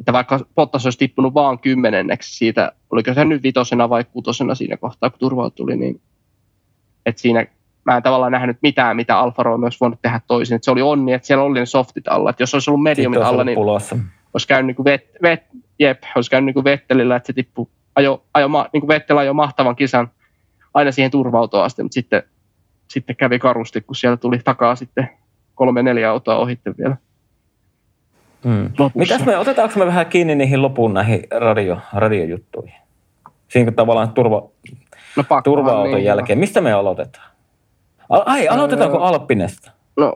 Että 0.00 0.12
vaikka 0.12 0.40
Bottas 0.54 0.86
olisi 0.86 0.98
tippunut 0.98 1.34
vaan 1.34 1.58
kymmenenneksi 1.58 2.36
siitä, 2.36 2.72
oliko 2.90 3.14
se 3.14 3.24
nyt 3.24 3.42
vitosena 3.42 3.88
vai 3.88 4.04
kutosena 4.04 4.54
siinä 4.54 4.76
kohtaa, 4.76 5.10
kun 5.10 5.18
turva 5.18 5.50
tuli, 5.50 5.76
niin 5.76 6.00
että 7.06 7.22
siinä 7.22 7.46
mä 7.88 7.96
en 7.96 8.02
tavallaan 8.02 8.32
nähnyt 8.32 8.58
mitään, 8.62 8.96
mitä 8.96 9.18
Alfa 9.18 9.42
Romeo 9.42 9.66
olisi 9.66 9.80
voinut 9.80 10.02
tehdä 10.02 10.20
toisin. 10.26 10.56
Et 10.56 10.64
se 10.64 10.70
oli 10.70 10.82
onni, 10.82 11.12
että 11.12 11.26
siellä 11.26 11.44
oli 11.44 11.58
ne 11.58 11.66
softit 11.66 12.08
alla. 12.08 12.30
Et 12.30 12.40
jos 12.40 12.54
olisi 12.54 12.70
ollut 12.70 12.82
mediumit 12.82 13.22
alla, 13.22 13.44
niin 13.44 13.54
pulossa. 13.54 13.96
olisi 14.34 14.48
käynyt 14.48 14.66
niin 14.66 14.76
kuin 14.76 14.84
vet, 14.84 15.06
vet, 15.22 15.42
jep, 15.78 16.02
olisi 16.14 16.30
käynyt 16.30 16.46
niin 16.46 16.54
kuin 16.54 16.64
Vettelillä, 16.64 17.16
että 17.16 17.26
se 17.26 17.32
tippui, 17.32 17.66
ajo, 17.94 18.24
ajo, 18.34 18.48
niin 18.72 18.80
kuin 18.80 18.88
Vettel 18.88 19.18
ajoi 19.18 19.34
mahtavan 19.34 19.76
kisan 19.76 20.10
aina 20.74 20.92
siihen 20.92 21.10
turvautoon 21.10 21.64
asti, 21.64 21.82
mutta 21.82 21.94
sitten, 21.94 22.22
sitten 22.88 23.16
kävi 23.16 23.38
karusti, 23.38 23.80
kun 23.80 23.96
siellä 23.96 24.16
tuli 24.16 24.38
takaa 24.38 24.76
sitten 24.76 25.10
kolme 25.54 25.82
neljä 25.82 26.10
autoa 26.10 26.38
ohitte 26.38 26.74
vielä. 26.78 26.96
Hmm. 28.44 28.70
Mitäs 28.94 29.24
me, 29.24 29.38
otetaanko 29.38 29.78
me 29.78 29.86
vähän 29.86 30.06
kiinni 30.06 30.34
niihin 30.34 30.62
lopun 30.62 30.94
näihin 30.94 31.22
radio, 31.30 31.78
radiojuttuihin? 31.92 32.74
Siinä 33.48 33.72
tavallaan 33.72 34.12
turva, 34.12 34.48
no 35.16 35.24
turva-auton 35.44 35.94
niin, 35.94 36.04
jälkeen. 36.04 36.38
Mistä 36.38 36.60
me 36.60 36.72
aloitetaan? 36.72 37.37
Ai, 38.08 38.48
aloitetaanko 38.48 38.98
Alppinesta? 38.98 39.70
No, 39.96 40.14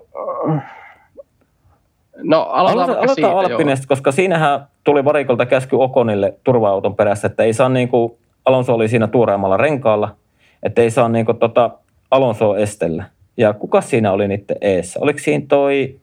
no 2.23 2.41
aloitetaan, 2.41 2.91
aloitetaan 2.91 3.15
siitä, 3.15 3.31
Alppinesta, 3.31 3.87
koska 3.87 4.13
siinähän 4.13 4.67
tuli 4.85 5.05
varikolta 5.05 5.47
käsky 5.47 5.77
Okonille 5.77 6.35
turva-auton 6.45 6.97
perässä, 6.97 7.27
että 7.27 7.43
ei 7.43 7.53
saa 7.53 7.69
niin 7.69 7.89
kuin, 7.89 8.13
Alonso 8.45 8.75
oli 8.75 8.89
siinä 8.89 9.07
tuoreemmalla 9.07 9.57
renkaalla, 9.57 10.17
että 10.63 10.83
ei 10.83 10.91
saa 10.91 11.09
niin 11.09 11.27
kuin, 11.27 11.39
tota, 11.39 11.71
Alonso 12.11 12.57
estellä. 12.57 13.05
Ja 13.37 13.53
kuka 13.53 13.81
siinä 13.81 14.13
oli 14.13 14.29
niiden 14.29 14.57
eessä? 14.61 15.01
Oliko 15.03 15.19
siinä 15.19 15.45
toi... 15.49 16.01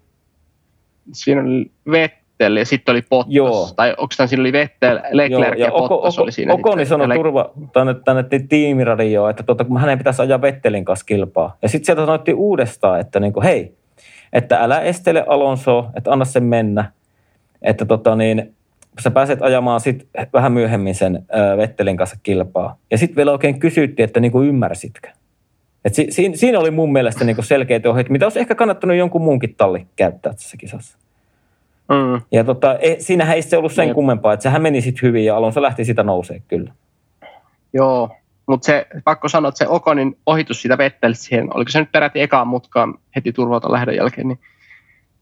Siinä 1.13 1.41
oli 1.41 1.71
Vet, 1.91 2.11
Vettel 2.39 2.55
ja 2.55 2.65
sitten 2.65 2.93
oli 2.93 3.01
Bottas. 3.09 3.33
Joo. 3.33 3.69
Tai 3.75 3.89
onko 3.97 4.13
tämä 4.17 4.27
siinä 4.27 4.41
oli 4.41 4.53
Vettel, 4.53 4.99
Leclerc 5.11 5.31
Joo, 5.31 5.53
ja, 5.53 5.65
ja 5.65 5.71
Bottas 5.71 6.13
Oko, 6.17 6.23
oli 6.23 6.31
siinä. 6.31 6.53
Okoni 6.53 6.85
sanoi 6.85 7.15
turva 7.15 7.51
tänne, 7.73 7.95
tänne 8.05 8.23
tiimiradioon, 8.49 9.29
että 9.29 9.43
tuota, 9.43 9.65
kun 9.65 9.77
hänen 9.77 9.97
pitäisi 9.97 10.21
ajaa 10.21 10.41
Vettelin 10.41 10.85
kanssa 10.85 11.05
kilpaa. 11.05 11.57
Ja 11.61 11.69
sitten 11.69 11.85
sieltä 11.85 12.05
sanottiin 12.05 12.37
uudestaan, 12.37 12.99
että 12.99 13.19
niin 13.19 13.33
kuin, 13.33 13.43
hei, 13.43 13.73
että 14.33 14.57
älä 14.57 14.81
estele 14.81 15.23
Alonso, 15.27 15.85
että 15.95 16.11
anna 16.11 16.25
sen 16.25 16.43
mennä. 16.43 16.91
Että 17.61 17.85
tota 17.85 18.15
niin, 18.15 18.55
sä 18.99 19.11
pääset 19.11 19.41
ajamaan 19.41 19.79
sit 19.79 20.07
vähän 20.33 20.51
myöhemmin 20.51 20.95
sen 20.95 21.15
äh, 21.15 21.57
Vettelin 21.57 21.97
kanssa 21.97 22.17
kilpaa. 22.23 22.77
Ja 22.91 22.97
sitten 22.97 23.15
vielä 23.15 23.31
oikein 23.31 23.59
kysyttiin, 23.59 24.03
että 24.03 24.19
niinku 24.19 24.41
ymmärsitkö. 24.41 25.09
Et 25.85 25.95
si, 25.95 26.07
siinä, 26.09 26.35
siinä 26.35 26.59
oli 26.59 26.71
mun 26.71 26.91
mielestä 26.91 27.25
niinku 27.25 27.41
selkeät 27.41 27.85
ohjeet, 27.85 28.09
mitä 28.09 28.25
olisi 28.25 28.39
ehkä 28.39 28.55
kannattanut 28.55 28.97
jonkun 28.97 29.21
muunkin 29.21 29.55
talli 29.55 29.87
käyttää 29.95 30.33
tässä 30.33 30.57
kisassa. 30.57 30.97
Mm. 31.89 32.21
Ja 32.31 32.43
tota, 32.43 32.77
ei, 32.77 33.01
siinähän 33.01 33.35
ei 33.35 33.41
se 33.41 33.57
ollut 33.57 33.73
sen 33.73 33.85
Niin. 33.85 33.95
kummempaa, 33.95 34.33
että 34.33 34.43
sehän 34.43 34.61
meni 34.61 34.81
sitten 34.81 35.07
hyvin 35.07 35.25
ja 35.25 35.37
Alonso 35.37 35.61
lähti 35.61 35.85
sitä 35.85 36.03
nousee 36.03 36.41
kyllä. 36.47 36.73
Joo, 37.73 38.09
mutta 38.47 38.65
se, 38.65 38.87
pakko 39.03 39.27
sanoa, 39.29 39.49
että 39.49 39.57
se 39.57 39.67
Okonin 39.67 40.17
ohitus 40.25 40.61
siitä 40.61 40.77
Vettelistä 40.77 41.23
siihen, 41.23 41.55
oliko 41.55 41.71
se 41.71 41.79
nyt 41.79 41.91
peräti 41.91 42.21
ekaan 42.21 42.47
mutkaan 42.47 42.93
heti 43.15 43.33
turvauta 43.33 43.71
lähdön 43.71 43.95
jälkeen, 43.95 44.27
niin 44.27 44.39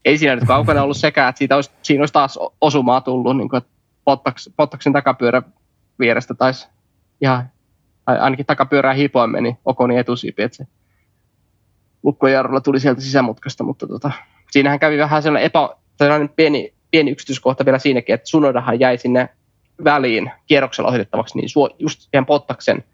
ei 0.04 0.18
siinä 0.18 0.34
nyt 0.34 0.44
kaukana 0.44 0.82
ollut 0.82 0.96
sekään, 0.96 1.28
että 1.28 1.38
siitä 1.38 1.54
olisi, 1.56 1.70
siinä 1.82 2.02
olisi 2.02 2.12
taas 2.12 2.38
osumaa 2.60 3.00
tullut, 3.00 3.36
niin 3.36 3.48
kuin, 3.48 3.58
että 3.58 3.70
Bottaks, 4.04 4.50
Bottaksin 4.56 4.92
takapyörä 4.92 5.42
vierestä 5.98 6.34
taisi 6.34 6.68
ihan, 7.20 7.50
tai 8.04 8.18
ainakin 8.18 8.46
takapyörää 8.46 8.94
hipoin 8.94 9.30
meni 9.30 9.56
Okonin 9.64 9.98
etusiipi, 9.98 10.42
että 10.42 10.56
se 10.56 10.66
lukkojarrulla 12.02 12.60
tuli 12.60 12.80
sieltä 12.80 13.00
sisämutkasta, 13.00 13.64
mutta 13.64 13.86
tota, 13.86 14.10
siinähän 14.50 14.78
kävi 14.78 14.98
vähän 14.98 15.22
sellainen 15.22 15.46
epä, 15.46 15.68
sellainen 15.98 16.28
pieni, 16.28 16.74
pieni 16.90 17.10
yksityiskohta 17.10 17.64
vielä 17.64 17.78
siinäkin, 17.78 18.14
että 18.14 18.28
Sunodahan 18.28 18.80
jäi 18.80 18.98
sinne 18.98 19.28
väliin 19.84 20.30
kierroksella 20.46 20.88
ohitettavaksi, 20.88 21.38
niin 21.38 21.48
suo, 21.48 21.70
just 21.78 22.00
siihen 22.00 22.26
Pottaksen 22.26 22.84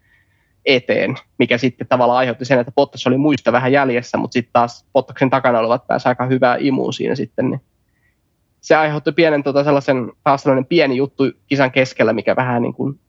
eteen, 0.65 1.15
mikä 1.39 1.57
sitten 1.57 1.87
tavallaan 1.87 2.17
aiheutti 2.19 2.45
sen, 2.45 2.59
että 2.59 2.71
Bottas 2.71 3.07
oli 3.07 3.17
muista 3.17 3.51
vähän 3.51 3.71
jäljessä, 3.71 4.17
mutta 4.17 4.33
sitten 4.33 4.53
taas 4.53 4.85
Pottaksen 4.93 5.29
takana 5.29 5.59
olevat 5.59 5.87
pääsi 5.87 6.07
aika 6.07 6.25
hyvää 6.25 6.57
imuun 6.59 6.93
siinä 6.93 7.15
sitten, 7.15 7.49
niin 7.49 7.61
se 8.61 8.75
aiheutti 8.75 9.11
pienen 9.11 9.43
tota, 9.43 9.63
sellaisen, 9.63 10.11
taas 10.23 10.43
sellainen 10.43 10.65
pieni 10.65 10.97
juttu 10.97 11.23
kisan 11.47 11.71
keskellä, 11.71 12.13
mikä 12.13 12.35
vähän 12.35 12.61
niin 12.61 12.73
kuin, 12.73 12.99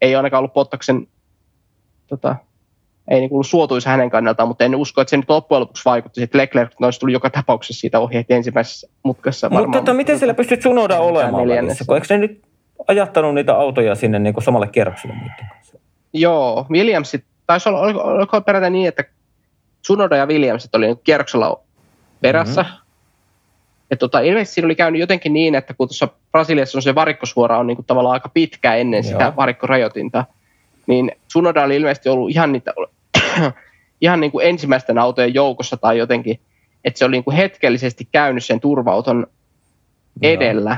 ei 0.00 0.16
ainakaan 0.16 0.38
ollut 0.38 0.52
Pottaksen, 0.52 1.06
tota, 2.06 2.36
ei 3.10 3.20
niin 3.20 3.30
kuin 3.30 3.44
suotuisa 3.44 3.90
hänen 3.90 4.10
kannaltaan, 4.10 4.48
mutta 4.48 4.64
en 4.64 4.76
usko, 4.76 5.00
että 5.00 5.10
se 5.10 5.16
nyt 5.16 5.30
loppujen 5.30 5.60
lopuksi 5.60 5.84
vaikutti. 5.84 6.20
Sitten 6.20 6.40
Leclerc 6.40 6.72
olisi 6.82 7.00
tullut 7.00 7.12
joka 7.12 7.30
tapauksessa 7.30 7.80
siitä 7.80 7.98
ohi 7.98 8.14
heti 8.14 8.34
ensimmäisessä 8.34 8.88
mutkassa 9.02 9.48
Mutta 9.48 9.60
varmaan. 9.60 9.84
tota, 9.84 9.94
miten 9.94 10.18
siellä 10.18 10.34
pystyt 10.34 10.62
Sunoda 10.62 10.98
olemaan 10.98 11.48
välissä? 11.48 11.84
Kun 11.84 11.96
eikö 11.96 12.06
ne 12.10 12.18
nyt 12.18 12.42
ajattanut 12.88 13.34
niitä 13.34 13.54
autoja 13.54 13.94
sinne 13.94 14.18
niin 14.18 14.34
kuin 14.34 14.44
samalle 14.44 14.68
kierrokselle 14.68 15.14
muiden 15.14 15.46
kanssa? 15.54 15.78
Joo, 16.12 16.66
Williamsit, 16.70 17.24
taisi 17.46 17.68
olla, 17.68 17.80
oliko, 17.80 18.00
oliko 18.00 18.40
perätä 18.40 18.70
niin, 18.70 18.88
että 18.88 19.04
Tsunoda 19.82 20.16
ja 20.16 20.26
Williamsit 20.26 20.74
oli 20.74 20.86
nyt 20.86 21.00
kierroksella 21.04 21.60
perässä. 22.20 22.62
Mm-hmm. 22.62 22.76
Ja 23.90 23.96
tota, 23.96 24.20
ilmeisesti 24.20 24.54
siinä 24.54 24.66
oli 24.66 24.74
käynyt 24.74 25.00
jotenkin 25.00 25.32
niin, 25.32 25.54
että 25.54 25.74
kun 25.74 25.88
tuossa 25.88 26.08
Brasiliassa 26.32 26.78
on 26.78 26.82
se 26.82 26.94
varikkosuora 26.94 27.58
on 27.58 27.66
niin 27.66 27.76
kuin 27.76 27.86
tavallaan 27.86 28.12
aika 28.12 28.28
pitkä 28.28 28.74
ennen 28.74 29.04
sitä 29.04 29.24
Joo. 29.24 29.32
varikkorajoitinta, 29.36 30.24
niin 30.86 31.12
Tsunoda 31.28 31.62
oli 31.62 31.76
ilmeisesti 31.76 32.08
ollut 32.08 32.30
ihan, 32.30 32.52
niitä, 32.52 32.74
ihan 34.00 34.20
niin 34.20 34.32
kuin 34.32 34.46
ensimmäisten 34.46 34.98
autojen 34.98 35.34
joukossa 35.34 35.76
tai 35.76 35.98
jotenkin, 35.98 36.40
että 36.84 36.98
se 36.98 37.04
oli 37.04 37.12
niin 37.12 37.24
kuin 37.24 37.36
hetkellisesti 37.36 38.08
käynyt 38.12 38.44
sen 38.44 38.60
turvauton 38.60 39.26
Joo. 40.22 40.32
edellä. 40.32 40.76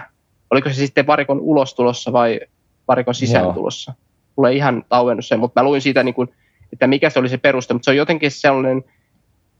Oliko 0.51 0.69
se 0.69 0.75
sitten 0.75 1.07
varikon 1.07 1.41
ulostulossa 1.41 2.13
vai 2.13 2.41
varikon 2.89 3.15
sisääntulossa? 3.15 3.95
Mulla 4.37 4.51
ei 4.51 4.57
ihan 4.57 4.85
tauennut 4.89 5.27
sen, 5.27 5.41
mutta 5.41 5.61
mä 5.61 5.65
luin 5.65 5.81
siitä, 5.81 6.03
niin 6.03 6.15
kuin, 6.15 6.29
että 6.73 6.87
mikä 6.87 7.11
se 7.11 7.19
oli 7.19 7.29
se 7.29 7.39
peruste, 7.39 7.75
mutta 7.75 7.85
se 7.85 7.91
on 7.91 7.97
jotenkin 7.97 8.31
sellainen 8.31 8.85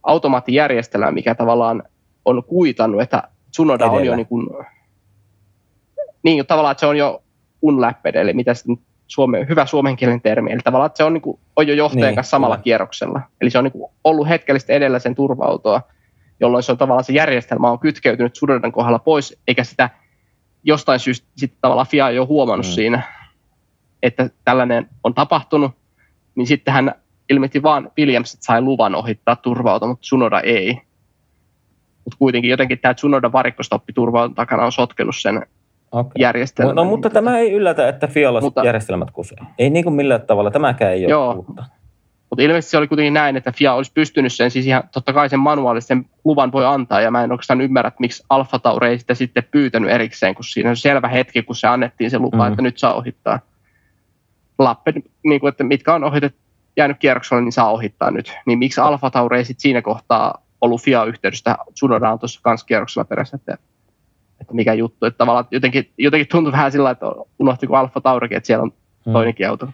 automaattijärjestelmä, 0.03 1.11
mikä 1.11 1.35
tavallaan 1.35 1.83
on 2.25 2.43
kuitannut, 2.43 3.01
että 3.01 3.23
Tsunoda 3.51 3.85
on 3.85 3.91
Edellä. 3.91 4.11
jo 4.11 4.15
niin 4.15 4.27
kuin, 4.27 4.49
niin 6.23 6.47
tavallaan, 6.47 6.71
että 6.71 6.79
se 6.79 6.85
on 6.85 6.97
jo 6.97 7.23
unlapped, 7.61 8.15
eli 8.15 8.33
mitä 8.33 8.53
sitten 8.53 8.77
suome, 9.13 9.45
hyvä 9.49 9.65
suomenkielinen 9.65 10.21
termi, 10.21 10.51
eli 10.51 10.59
tavallaan, 10.63 10.85
että 10.87 10.97
se 10.97 11.03
on, 11.03 11.13
niin 11.13 11.21
kuin, 11.21 11.39
on 11.55 11.67
jo 11.67 11.73
johtajan 11.73 12.07
Niin, 12.07 12.15
kanssa 12.15 12.31
samalla 12.31 12.55
kyllä. 12.55 12.63
kierroksella. 12.63 13.21
Eli 13.41 13.49
se 13.49 13.57
on 13.57 13.63
niin 13.63 13.71
kuin, 13.71 13.91
ollut 14.03 14.29
hetkellisesti 14.29 14.73
edellä 14.73 14.99
sen 14.99 15.15
turva-autoa, 15.15 15.81
jolloin 16.39 16.63
se 16.63 16.71
on 16.71 16.77
tavallaan 16.77 17.03
se 17.03 17.13
järjestelmä 17.13 17.71
on 17.71 17.79
kytkeytynyt 17.79 18.33
Tsunodan 18.33 18.71
kohdalla 18.71 18.99
pois, 18.99 19.37
eikä 19.47 19.63
sitä 19.63 19.89
jostain 20.63 20.99
syystä 20.99 21.27
sitten 21.37 21.57
tavallaan 21.61 21.87
FIA 21.87 22.09
ei 22.09 22.19
ole 22.19 22.27
huomannut 22.27 22.65
Mm. 22.65 22.71
siinä, 22.71 23.01
että 24.03 24.29
tällainen 24.45 24.89
on 25.03 25.13
tapahtunut, 25.13 25.71
niin 26.35 26.47
sitten 26.47 26.73
hän 26.73 26.95
ilmeisesti 27.29 27.63
vaan 27.63 27.91
Williams 27.97 28.37
sai 28.41 28.61
luvan 28.61 28.95
ohittaa 28.95 29.35
turvauta, 29.35 29.87
mutta 29.87 30.01
Tsunoda 30.01 30.39
ei. 30.39 30.81
Mutta 32.05 32.17
kuitenkin 32.19 32.49
jotenkin 32.51 32.79
tämä 32.79 32.93
Tsunodan 32.93 33.31
varikkostoppi 33.31 33.93
turvauton 33.93 34.35
takana 34.35 34.65
on 34.65 34.71
sotkenut 34.71 35.15
sen 35.17 35.45
Okay. 35.93 36.11
järjestelmän. 36.19 36.75
No, 36.75 36.83
mutta 36.83 37.09
tämä 37.09 37.37
ei 37.37 37.51
yllätä, 37.51 37.87
että 37.89 38.07
Fialla 38.07 38.41
Mutta- 38.41 38.65
järjestelmät 38.65 39.11
kusee. 39.11 39.37
Ei 39.59 39.69
niin 39.69 39.83
kuin 39.83 39.93
millään 39.95 40.21
tavalla. 40.21 40.51
Tämäkään 40.51 40.93
ei 40.93 41.05
ole 41.05 41.11
Joo. 41.11 41.33
uutta. 41.33 41.63
Mutta 42.29 42.43
ilmeisesti 42.43 42.71
se 42.71 42.77
oli 42.77 42.87
kuitenkin 42.87 43.13
näin, 43.13 43.37
että 43.37 43.51
FIA 43.51 43.73
olisi 43.73 43.91
pystynyt 43.93 44.33
sen, 44.33 44.51
siis 44.51 44.65
ihan 44.67 44.83
totta 44.93 45.13
kai 45.13 45.29
sen 45.29 45.39
manuaalisen 45.39 46.05
luvan 46.25 46.51
voi 46.51 46.65
antaa, 46.65 47.01
ja 47.01 47.11
mä 47.11 47.23
en 47.23 47.31
oikeastaan 47.31 47.61
ymmärrä, 47.61 47.87
että 47.87 48.01
miksi 48.01 48.23
Alfa 48.29 48.59
Tauri 48.59 48.87
ei 48.87 48.99
sitä 48.99 49.13
sitten 49.13 49.43
pyytänyt 49.51 49.89
erikseen, 49.91 50.35
kun 50.35 50.43
siinä 50.45 50.69
on 50.69 50.77
selvä 50.77 51.07
hetki, 51.07 51.43
kun 51.43 51.55
se 51.55 51.67
annettiin 51.67 52.09
se 52.11 52.19
lupa, 52.19 52.37
Mm. 52.45 52.47
että 52.51 52.61
nyt 52.61 52.77
saa 52.77 52.93
ohittaa. 52.93 53.39
Lappe, 54.59 54.93
niin 55.23 55.39
kuin, 55.39 55.49
että 55.49 55.63
mitkä 55.63 55.93
on 55.93 56.03
ohitet, 56.03 56.35
jäänyt 56.77 56.97
kierrokselle, 56.99 57.41
niin 57.41 57.51
saa 57.51 57.71
ohittaa 57.71 58.11
nyt. 58.11 58.33
Niin 58.45 58.59
miksi 58.59 58.81
Alfa 58.81 59.09
Tauri 59.09 59.37
ei 59.37 59.45
sitten 59.45 59.61
siinä 59.61 59.81
kohtaa 59.81 60.43
ollut 60.61 60.81
FIA-yhteydessä, 60.81 61.55
Tsunoda 61.73 62.11
on 62.11 62.19
tuossa 62.19 62.39
kans 62.43 62.63
kierroksella 62.63 63.05
perässä, 63.05 63.35
että, 63.35 63.57
että 64.43 64.53
mikä 64.53 64.73
juttu. 64.73 65.05
Että 65.05 65.17
tavallaan 65.17 65.45
jotenkin, 65.51 65.89
jotenkin 65.97 66.27
tuntui 66.31 66.51
vähän 66.51 66.71
sillä, 66.71 66.91
että 66.91 67.05
unohtiko 67.39 67.75
Alfa 67.77 68.01
Taurikin, 68.01 68.37
että 68.37 68.47
siellä 68.47 68.63
on 68.63 68.71
Mm. 69.05 69.13
toinenkin 69.13 69.49
auto 69.49 69.67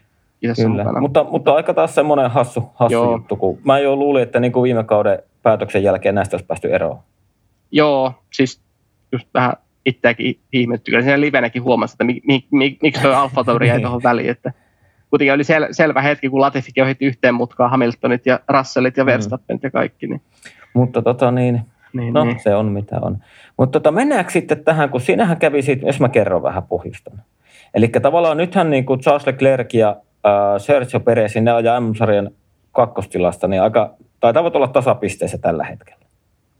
Kyllä, 0.55 0.77
mukana. 0.77 0.99
mutta, 1.01 1.23
mutta 1.23 1.53
aika 1.53 1.73
taas 1.73 1.95
semmoinen 1.95 2.31
hassu, 2.31 2.71
hassu 2.75 2.93
Joo. 2.93 3.11
juttu, 3.11 3.35
kun 3.35 3.59
mä 3.63 3.79
jo 3.79 3.95
luulin, 3.95 4.23
että 4.23 4.39
niin 4.39 4.51
kuin 4.51 4.63
viime 4.63 4.83
kauden 4.83 5.19
päätöksen 5.43 5.83
jälkeen 5.83 6.15
näistä 6.15 6.35
olisi 6.35 6.45
päästy 6.45 6.73
eroon. 6.73 6.97
Joo, 7.71 8.13
siis 8.33 8.61
just 9.11 9.27
vähän 9.33 9.53
itseäkin 9.85 10.39
ihmetty. 10.53 10.91
Kyllä 10.91 11.03
siinä 11.03 11.19
livenäkin 11.19 11.63
huomasi, 11.63 11.93
että 11.93 12.03
mi, 12.03 12.21
mi, 12.27 12.45
mi, 12.51 12.77
miksi 12.81 13.01
tuo 13.01 13.11
Alfa 13.11 13.43
Tauri 13.43 13.67
jäi 13.67 13.81
tuohon 13.81 14.03
väliin. 14.03 14.29
Että 14.29 14.53
kuitenkin 15.09 15.33
oli 15.33 15.43
sel, 15.43 15.67
selvä 15.71 16.01
hetki, 16.01 16.29
kun 16.29 16.41
Latifikin 16.41 16.83
ohitti 16.83 17.05
yhteen 17.05 17.35
mutkaan 17.35 17.71
Hamiltonit 17.71 18.25
ja 18.25 18.39
Russellit 18.49 18.97
ja 18.97 19.03
Mm. 19.03 19.07
Verstappenit 19.07 19.63
ja 19.63 19.71
kaikki. 19.71 20.07
Niin, 20.07 20.21
Mutta 20.73 21.01
tota 21.01 21.31
niin, 21.31 21.61
niin, 21.93 22.13
no 22.13 22.23
niin. 22.23 22.39
se 22.39 22.55
on 22.55 22.65
mitä 22.65 22.99
on. 23.01 23.17
Mutta 23.57 23.79
tota, 23.79 23.91
mennäänkö 23.91 24.31
sitten 24.31 24.63
tähän, 24.63 24.89
kun 24.89 25.01
siinähän 25.01 25.37
kävi 25.37 25.61
siitä, 25.61 25.85
jos 25.85 25.99
mä 25.99 26.09
kerron 26.09 26.43
vähän 26.43 26.63
pohjustan. 26.63 27.21
Eli 27.73 27.87
tavallaan 27.87 28.37
nythän 28.37 28.69
niin 28.69 28.85
kuin 28.85 28.99
Charles 28.99 29.27
Leclerc 29.27 29.73
ja 29.73 29.89
äh, 30.25 30.31
Sergio 30.57 30.99
Perez, 30.99 31.35
ne 31.35 31.51
ajaa 31.51 31.79
M-sarjan 31.79 32.31
kakkostilasta, 32.71 33.47
niin 33.47 33.61
aika, 33.61 33.95
taitavat 34.19 34.55
olla 34.55 34.67
tasapisteessä 34.67 35.37
tällä 35.37 35.63
hetkellä. 35.63 36.05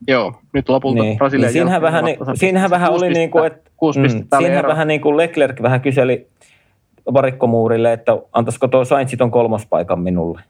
Joo, 0.08 0.34
nyt 0.54 0.70
lopulta 0.70 1.04
Niin, 1.04 1.18
Brasilian 1.18 1.46
niin 1.46 1.54
siinähän 1.54 1.82
jälkeen 1.82 1.94
vähän, 1.94 2.06
niin, 2.06 2.18
siinähän 2.34 2.70
vähän 2.70 2.92
oli 2.92 3.10
niin 3.10 3.32
kuin, 3.32 3.46
että 3.46 3.72
mm, 3.82 4.40
siinähän 4.40 4.68
vähän 4.68 4.88
niin 4.88 5.02
kuin 5.02 5.18
Leclerc 5.18 5.62
vähän 5.62 5.82
kyseli 5.82 6.28
varikkomuurille, 7.14 7.94
että 7.94 8.18
antaisiko 8.32 8.68
tuo 8.68 8.86
Sainz 8.86 9.14
ton 9.18 9.32
kolmospaikan 9.32 10.00
minulle. 10.00 10.42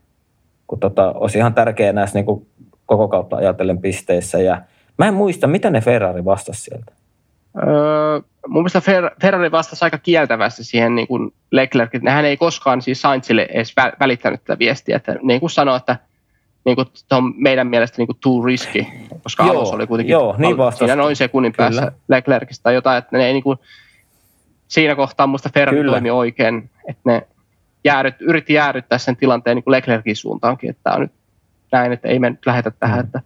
Kun 0.68 0.80
tota, 0.80 1.12
olisi 1.12 1.38
ihan 1.38 1.54
tärkeää 1.54 1.94
näissä 1.94 2.18
niin 2.18 2.26
kuin 2.26 2.48
koko 2.90 3.08
kautta 3.08 3.36
ajatellen 3.36 3.82
pisteissä. 3.82 4.40
Ja 4.40 4.62
mä 4.98 5.08
en 5.08 5.14
muista, 5.14 5.48
mitä 5.48 5.70
ne 5.70 5.82
Ferrari 5.82 6.26
vastasi 6.26 6.62
sieltä. 6.62 6.92
Öö, 7.58 8.20
mun 8.48 8.62
mielestä 8.64 8.80
Fer- 8.80 9.16
Ferrari 9.22 9.52
vastasi 9.52 9.86
aika 9.86 9.98
kieltävästi 9.98 10.64
siihen 10.64 10.96
niin 10.96 11.08
kuin 11.08 11.34
Leclerc, 11.52 11.96
että 11.96 12.12
hän 12.12 12.26
ei 12.26 12.38
koskaan 12.38 12.82
siis 12.82 13.02
Sainzille 13.02 13.48
edes 13.50 13.74
vä- 13.82 13.96
välittänyt 14.00 14.44
tätä 14.44 14.60
viestiä, 14.60 14.96
että 14.96 15.16
niin 15.22 15.40
kuin 15.40 15.50
sanoi, 15.50 15.78
että 15.78 15.98
niin 16.66 16.76
kuin, 16.76 16.88
on 17.12 17.34
meidän 17.38 17.68
mielestä 17.68 17.98
niin 17.98 18.08
kuin 18.08 18.18
too 18.22 18.46
risky, 18.46 18.86
koska 19.24 19.44
Joo, 19.44 19.52
Alonso 19.52 19.76
oli 19.76 19.88
kuitenkin 19.88 20.14
joo, 20.14 20.36
niin 20.38 20.58
vastasi. 20.58 20.80
siinä 20.80 20.96
noin 20.96 21.16
sekunnin 21.16 21.52
Kyllä. 21.54 21.70
päässä 21.70 21.92
Leclercistä 22.08 22.64
tai 22.64 22.74
jotain, 22.74 22.98
että 22.98 23.18
ne 23.18 23.28
ei 23.28 23.34
niin 23.34 23.44
kuin, 23.44 23.60
siinä 24.68 24.96
kohtaa 24.96 25.28
musta 25.28 25.50
Ferrari 25.54 25.78
Kyllä. 25.78 25.92
toimi 25.92 26.10
oikein, 26.10 26.70
että 26.88 27.02
ne 27.06 27.28
jäädyt, 27.84 28.16
yritti 28.20 28.54
jäädyttää 28.54 28.98
sen 28.98 29.16
tilanteen 29.16 29.56
niin 29.56 29.64
kuin 29.64 29.72
Leclercin 29.72 30.16
suuntaankin, 30.16 30.70
että 30.70 30.84
tämä 30.84 30.96
on 30.96 31.02
nyt 31.02 31.12
näin, 31.72 31.92
että 31.92 32.08
ei 32.08 32.20
me 32.20 32.30
nyt 32.30 32.46
lähetä 32.46 32.72
tähän, 32.72 33.00
Mm. 33.00 33.06
että 33.06 33.22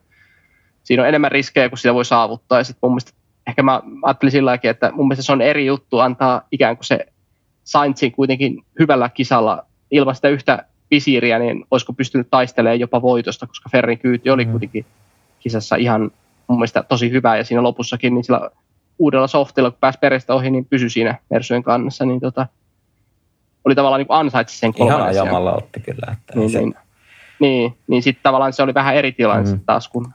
siinä 0.84 1.04
on 1.04 1.10
enemmän 1.10 1.32
riskejä 1.32 1.70
kuin 1.70 1.80
sitä 1.80 1.94
voi 1.94 2.06
saavuttaa. 2.06 2.58
Ja 2.58 2.64
sitten 2.64 2.80
mun 2.82 2.92
mielestä, 2.92 3.12
ehkä 3.48 3.64
mä 3.64 3.82
ajattelin 4.04 4.32
sillä 4.32 4.50
lailla, 4.50 4.70
että 4.70 4.92
mun 4.92 5.08
mielestä 5.08 5.24
se 5.26 5.32
on 5.32 5.42
eri 5.42 5.66
juttu 5.66 6.00
antaa 6.00 6.42
ikään 6.52 6.78
kuin 6.78 6.86
se 6.86 7.06
Sainzin 7.64 8.12
kuitenkin 8.12 8.64
hyvällä 8.80 9.10
kisalla 9.10 9.66
ilman 9.92 10.16
sitä 10.16 10.30
yhtä 10.30 10.66
visiiriä, 10.92 11.40
niin 11.40 11.66
olisiko 11.72 11.94
pystynyt 11.94 12.28
taistelemaan 12.32 12.80
jopa 12.80 13.02
voitosta, 13.02 13.48
koska 13.48 13.70
Ferrin 13.72 14.00
kyyti 14.00 14.30
oli 14.30 14.46
Mm. 14.46 14.52
kuitenkin 14.52 14.86
kisassa 15.40 15.76
ihan 15.76 16.02
mun 16.48 16.58
mielestä 16.60 16.84
tosi 16.84 17.12
hyvä 17.12 17.38
ja 17.38 17.44
siinä 17.44 17.64
lopussakin 17.64 18.14
niin 18.14 18.24
sillä 18.24 18.50
uudella 19.00 19.28
softilla, 19.28 19.72
kun 19.72 19.80
pääsi 19.80 20.00
perästä 20.00 20.34
ohi, 20.34 20.52
niin 20.52 20.66
pysyi 20.66 20.90
siinä 20.90 21.18
Mersujen 21.30 21.64
kannassa, 21.64 22.06
niin 22.06 22.20
tota, 22.20 22.48
oli 23.66 23.76
tavallaan 23.76 24.00
niin 24.00 24.08
ansaitsi 24.10 24.58
sen 24.58 24.74
Ihan 24.76 24.88
kolmannen 24.90 25.14
sijan. 25.14 25.26
ajamalla 25.28 25.54
otti 25.54 25.80
kyllä. 25.80 26.12
Että 26.12 26.40
Niin, 26.40 26.50
se, 26.50 26.60
niin, 26.60 26.76
niin, 27.40 27.74
niin 27.88 28.04
sitten 28.04 28.24
tavallaan 28.24 28.54
se 28.54 28.64
oli 28.64 28.74
vähän 28.74 28.96
eri 28.96 29.12
tilanne 29.12 29.52
Mm. 29.52 29.60
taas, 29.66 29.88
kun 29.88 30.08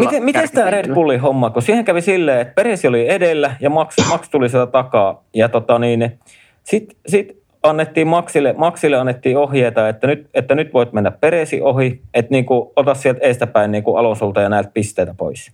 miten, 0.00 0.24
miten 0.24 0.48
tämä 0.54 0.70
Red 0.70 0.94
Bullin 0.94 1.20
homma, 1.20 1.50
kun 1.50 1.62
siihen 1.62 1.84
kävi 1.84 2.00
silleen, 2.00 2.40
että 2.40 2.54
Peresi 2.54 2.88
oli 2.88 3.08
edellä 3.08 3.56
ja 3.60 3.70
Max, 3.70 3.96
Max 4.08 4.28
tuli 4.30 4.48
sieltä 4.48 4.72
takaa. 4.72 5.24
Ja 5.34 5.48
tota 5.48 5.78
niin, 5.78 6.18
sitten 6.64 6.96
sit 7.06 7.44
annettiin 7.62 8.06
Maxille, 8.06 8.54
Maxille 8.58 8.96
annettiin 8.96 9.38
ohjeita, 9.38 9.88
että 9.88 10.06
nyt, 10.06 10.28
että 10.34 10.54
nyt 10.54 10.74
voit 10.74 10.92
mennä 10.92 11.10
Peresi 11.10 11.60
ohi, 11.62 12.00
että 12.14 12.30
niin 12.34 12.44
kuin, 12.44 12.70
ota 12.76 12.94
sieltä 12.94 13.20
eestäpäin 13.22 13.70
niin 13.72 13.84
kuin 13.84 13.98
Alonsolta 13.98 14.40
ja 14.40 14.48
näiltä 14.48 14.70
pisteitä 14.74 15.14
pois. 15.16 15.52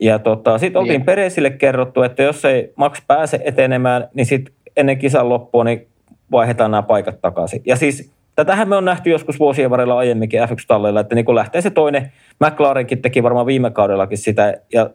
Ja 0.00 0.18
tota, 0.18 0.58
sitten 0.58 0.80
oltiin 0.80 1.04
Peresille 1.04 1.50
kerrottu, 1.50 2.02
että 2.02 2.22
jos 2.22 2.44
ei 2.44 2.72
Max 2.76 3.02
pääse 3.06 3.40
etenemään, 3.44 4.08
niin 4.14 4.26
sitten 4.26 4.54
ennen 4.76 4.98
kisan 4.98 5.28
loppua 5.28 5.64
niin 5.64 5.86
vaihdetaan 6.30 6.70
nämä 6.70 6.82
paikat 6.82 7.20
takaisin. 7.20 7.62
Ja 7.66 7.76
siis 7.76 8.12
tätähän 8.38 8.68
me 8.68 8.76
on 8.76 8.84
nähty 8.84 9.10
joskus 9.10 9.38
vuosien 9.38 9.70
varrella 9.70 9.98
aiemminkin 9.98 10.40
F1-talleilla, 10.40 11.00
että 11.00 11.14
niin 11.14 11.24
kun 11.24 11.34
lähtee 11.34 11.60
se 11.60 11.70
toinen, 11.70 12.12
McLarenkin 12.40 13.02
teki 13.02 13.22
varmaan 13.22 13.46
viime 13.46 13.70
kaudellakin 13.70 14.18
sitä, 14.18 14.54
ja 14.72 14.90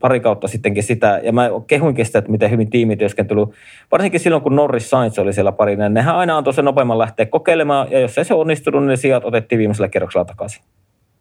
pari 0.00 0.20
kautta 0.20 0.48
sittenkin 0.48 0.82
sitä, 0.82 1.20
ja 1.22 1.32
mä 1.32 1.50
kehuinkin 1.66 2.06
sitä, 2.06 2.18
että 2.18 2.30
miten 2.30 2.50
hyvin 2.50 2.70
tiimityöskentely, 2.70 3.46
varsinkin 3.92 4.20
silloin 4.20 4.42
kun 4.42 4.56
Norris 4.56 4.90
Sainz 4.90 5.18
oli 5.18 5.32
siellä 5.32 5.52
parina, 5.52 5.84
niin 5.84 5.94
nehän 5.94 6.16
aina 6.16 6.36
antoi 6.36 6.54
sen 6.54 6.64
nopeamman 6.64 6.98
lähteä 6.98 7.26
kokeilemaan, 7.26 7.88
ja 7.90 8.00
jos 8.00 8.18
ei 8.18 8.24
se 8.24 8.34
onnistunut, 8.34 8.86
niin 8.86 8.98
sijat 8.98 9.24
otettiin 9.24 9.58
viimeisellä 9.58 9.88
kerroksella 9.88 10.24
takaisin. 10.24 10.62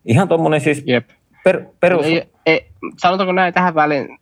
Ihan 0.06 0.28
tuommoinen 0.28 0.62
siis 0.62 0.84
Jep. 0.86 1.10
Per, 1.44 1.66
perus... 1.80 2.06
Ei, 2.06 2.24
ei, 2.46 2.66
sanotaanko 2.98 3.32
näin 3.32 3.54
tähän 3.54 3.76
väliin, 3.76 4.18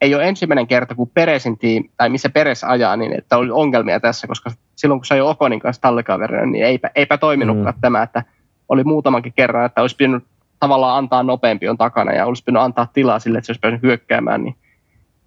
ei 0.00 0.14
ole 0.14 0.28
ensimmäinen 0.28 0.66
kerta, 0.66 0.94
kun 0.94 1.10
Peresin 1.14 1.58
tiimi, 1.58 1.90
tai 1.96 2.08
missä 2.08 2.28
Peres 2.28 2.64
ajaa, 2.64 2.96
niin 2.96 3.18
että 3.18 3.36
oli 3.36 3.50
ongelmia 3.50 4.00
tässä, 4.00 4.26
koska 4.26 4.50
silloin 4.76 5.00
kun 5.00 5.06
se 5.06 5.16
jo 5.16 5.28
Okonin 5.28 5.60
kanssa 5.60 5.82
tallikaverina, 5.82 6.46
niin 6.46 6.64
eipä, 6.64 6.90
eipä 6.94 7.18
toiminutkaan 7.18 7.74
mm. 7.74 7.80
tämä, 7.80 8.02
että 8.02 8.24
oli 8.68 8.84
muutamankin 8.84 9.32
kerran, 9.36 9.66
että 9.66 9.80
olisi 9.80 9.96
pitänyt 9.96 10.24
tavallaan 10.60 10.98
antaa 10.98 11.22
nopeampi 11.22 11.68
on 11.68 11.78
takana 11.78 12.12
ja 12.12 12.26
olisi 12.26 12.44
pitänyt 12.44 12.62
antaa 12.62 12.88
tilaa 12.92 13.18
sille, 13.18 13.38
että 13.38 13.46
se 13.46 13.50
olisi 13.50 13.60
päässyt 13.60 13.82
hyökkäämään, 13.82 14.44
niin 14.44 14.54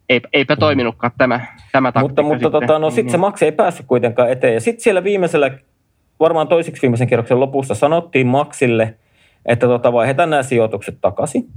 eipä, 0.09 0.30
eipä 0.34 0.55
mm. 0.55 0.59
toiminutkaan 0.59 1.11
tämä, 1.17 1.39
tämä 1.71 1.91
Mutta, 1.99 2.21
mutta 2.21 2.39
sitten, 2.39 2.51
tota, 2.51 2.80
no, 2.80 2.88
niin, 2.88 2.95
sit 2.95 3.09
se 3.09 3.17
Max 3.17 3.41
ei 3.41 3.51
päässyt 3.51 3.86
kuitenkaan 3.86 4.32
eteen. 4.32 4.53
Ja 4.53 4.61
sitten 4.61 4.84
siellä 4.84 5.03
viimeisellä, 5.03 5.51
varmaan 6.19 6.47
toiseksi 6.47 6.82
viimeisen 6.82 7.07
kierroksen 7.07 7.39
lopussa 7.39 7.76
sanottiin 7.76 8.28
Maxille, 8.28 8.97
että 9.45 9.67
tota, 9.67 9.93
vaihdetaan 9.93 10.30
nämä 10.30 10.43
sijoitukset 10.43 10.97
takaisin. 11.01 11.49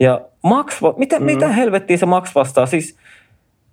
Ja 0.00 0.20
Max, 0.42 0.80
mitä, 0.96 1.18
mm. 1.18 1.24
mitä 1.24 1.48
helvettiä 1.48 1.96
se 1.96 2.06
Max 2.06 2.34
vastaa? 2.34 2.66
Siis 2.66 2.96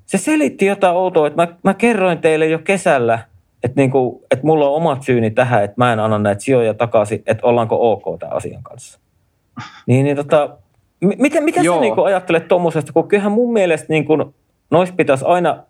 se 0.05 0.17
selitti 0.17 0.65
jotain 0.65 0.95
outoa, 0.95 1.27
että 1.27 1.45
mä, 1.45 1.55
mä 1.63 1.73
kerroin 1.73 2.17
teille 2.17 2.47
jo 2.47 2.59
kesällä, 2.59 3.19
että, 3.63 3.81
niinku, 3.81 4.23
että 4.31 4.45
mulla 4.45 4.69
on 4.69 4.75
omat 4.75 5.03
syyni 5.03 5.31
tähän, 5.31 5.63
että 5.63 5.75
mä 5.77 5.93
en 5.93 5.99
anna 5.99 6.19
näitä 6.19 6.41
sijoja 6.41 6.73
takaisin, 6.73 7.23
että 7.25 7.47
ollaanko 7.47 7.91
ok 7.91 8.19
tämän 8.19 8.37
asian 8.37 8.63
kanssa. 8.63 8.99
Niin, 9.87 10.03
niin 10.03 10.15
tota, 10.15 10.57
miten, 10.99 11.43
mitä 11.43 11.63
sä 11.63 11.79
niinku 11.79 12.03
ajattelet 12.03 12.47
tuommoisesta, 12.47 12.93
kun 12.93 13.07
kyllähän 13.07 13.31
mun 13.31 13.53
mielestä 13.53 13.85
niinku, 13.89 14.33
nois 14.71 14.91
pitäisi 14.91 15.25
aina 15.27 15.63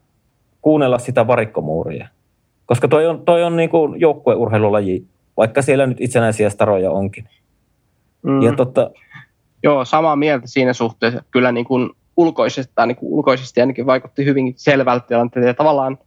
kuunnella 0.61 0.99
sitä 0.99 1.27
varikkomuuria. 1.27 2.07
Koska 2.65 2.87
toi 2.87 3.07
on, 3.07 3.25
toi 3.25 3.43
on 3.43 3.55
niinku 3.55 3.95
joukkueurheilulaji, 3.97 5.05
vaikka 5.37 5.61
siellä 5.61 5.87
nyt 5.87 6.01
itsenäisiä 6.01 6.49
staroja 6.49 6.91
onkin. 6.91 7.29
Mm. 8.21 8.41
Ja 8.41 8.53
tota, 8.53 8.91
Joo, 9.65 9.85
samaa 9.85 10.15
mieltä 10.15 10.47
siinä 10.47 10.73
suhteessa. 10.73 11.23
Kyllä 11.31 11.51
niin 11.51 11.65
kuin 11.65 11.89
ulkoisesti, 12.17 12.73
tai 12.75 12.87
niin 12.87 12.95
kuin 12.95 13.13
ulkoisesti 13.13 13.61
ainakin 13.61 13.85
vaikutti 13.85 14.25
hyvinkin 14.25 14.53
selvältä 14.57 15.07
tilanteelta. 15.07 15.47
Ja 15.47 15.53
tavallaan 15.53 15.97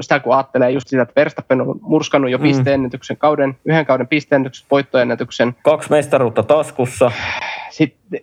sitä 0.00 0.20
kun 0.20 0.34
ajattelee 0.34 0.70
just 0.70 0.88
sitä, 0.88 1.02
että 1.02 1.12
Verstappen 1.16 1.60
on 1.60 1.78
murskannut 1.82 2.30
jo 2.30 2.38
mm. 2.38 2.42
pisteennätyksen 2.42 3.16
kauden, 3.16 3.56
yhden 3.64 3.86
kauden 3.86 4.08
pisteennätyksen, 4.08 4.66
voittoennätyksen. 4.70 5.56
Kaksi 5.62 5.90
mestaruutta 5.90 6.42
taskussa. 6.42 7.10
Sitten, 7.70 8.20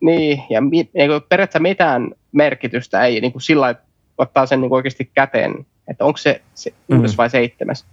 niin, 0.00 0.42
ja 0.50 0.60
niin 0.60 0.88
kuin 0.92 1.22
periaatteessa 1.28 1.58
mitään 1.62 2.10
merkitystä 2.32 3.04
ei 3.04 3.20
niin 3.20 3.32
kuin 3.32 3.42
sillä 3.42 3.74
ottaa 4.18 4.46
sen 4.46 4.60
niin 4.60 4.68
kuin 4.68 4.76
oikeasti 4.76 5.10
käteen, 5.14 5.66
että 5.88 6.04
onko 6.04 6.16
se, 6.16 6.40
se 6.54 6.72
mm. 6.88 7.02
vai 7.18 7.30
seitsemäs. 7.30 7.84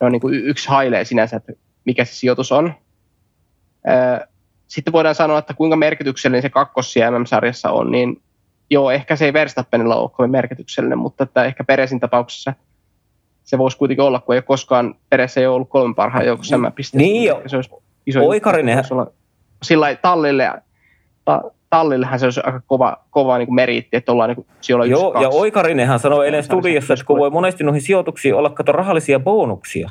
No 0.00 0.08
niin 0.08 0.20
kuin 0.20 0.34
yksi 0.34 0.68
hailee 0.68 1.04
sinänsä, 1.04 1.36
että 1.36 1.52
mikä 1.84 2.04
se 2.04 2.14
sijoitus 2.14 2.52
on. 2.52 2.74
Sitten 4.68 4.92
voidaan 4.92 5.14
sanoa, 5.14 5.38
että 5.38 5.54
kuinka 5.54 5.76
merkityksellinen 5.76 6.42
se 6.42 6.50
kakkossia 6.50 7.10
MM-sarjassa 7.10 7.70
on, 7.70 7.90
niin 7.90 8.22
joo, 8.70 8.90
ehkä 8.90 9.16
se 9.16 9.24
ei 9.24 9.32
Verstappenilla 9.32 9.96
ole 9.96 10.10
kovin 10.10 10.30
merkityksellinen, 10.30 10.98
mutta 10.98 11.24
että 11.24 11.44
ehkä 11.44 11.64
Peresin 11.64 12.00
tapauksessa 12.00 12.54
se 13.44 13.58
voisi 13.58 13.78
kuitenkin 13.78 14.04
olla, 14.04 14.20
kun 14.20 14.34
ei 14.34 14.42
koskaan 14.42 14.94
Peres 15.10 15.36
ei 15.36 15.46
ole 15.46 15.54
ollut 15.54 15.68
kolmen 15.68 15.94
parhaan 15.94 16.26
joukossa 16.26 16.72
pisteessä. 16.74 17.06
Niin 17.06 17.24
jo. 17.24 17.42
Se 17.46 17.56
olisi 17.56 17.70
iso 18.06 18.26
Oikarinen. 18.26 18.84
Sillä 19.62 19.96
tallille, 19.96 20.52
ta, 21.24 21.42
tallillehän 21.70 22.20
se 22.20 22.26
olisi 22.26 22.40
aika 22.44 22.60
kova, 22.66 22.96
kova 23.10 23.38
niin 23.38 23.46
kuin 23.46 23.54
meriitti, 23.54 23.96
että 23.96 24.12
ollaan 24.12 24.28
niin 24.28 24.36
kuin 24.36 24.46
Joo, 24.90 25.12
yksi, 25.12 25.22
ja 25.22 25.28
Oikarinenhan 25.28 25.98
sanoi 25.98 26.26
eilen 26.26 26.44
studiossa, 26.44 26.94
että 26.94 27.04
kun 27.04 27.18
voi 27.18 27.30
monesti 27.30 27.64
noihin 27.64 27.82
sijoituksiin 27.82 28.34
olla 28.34 28.50
kato 28.50 28.72
rahallisia 28.72 29.20
bonuksia 29.20 29.90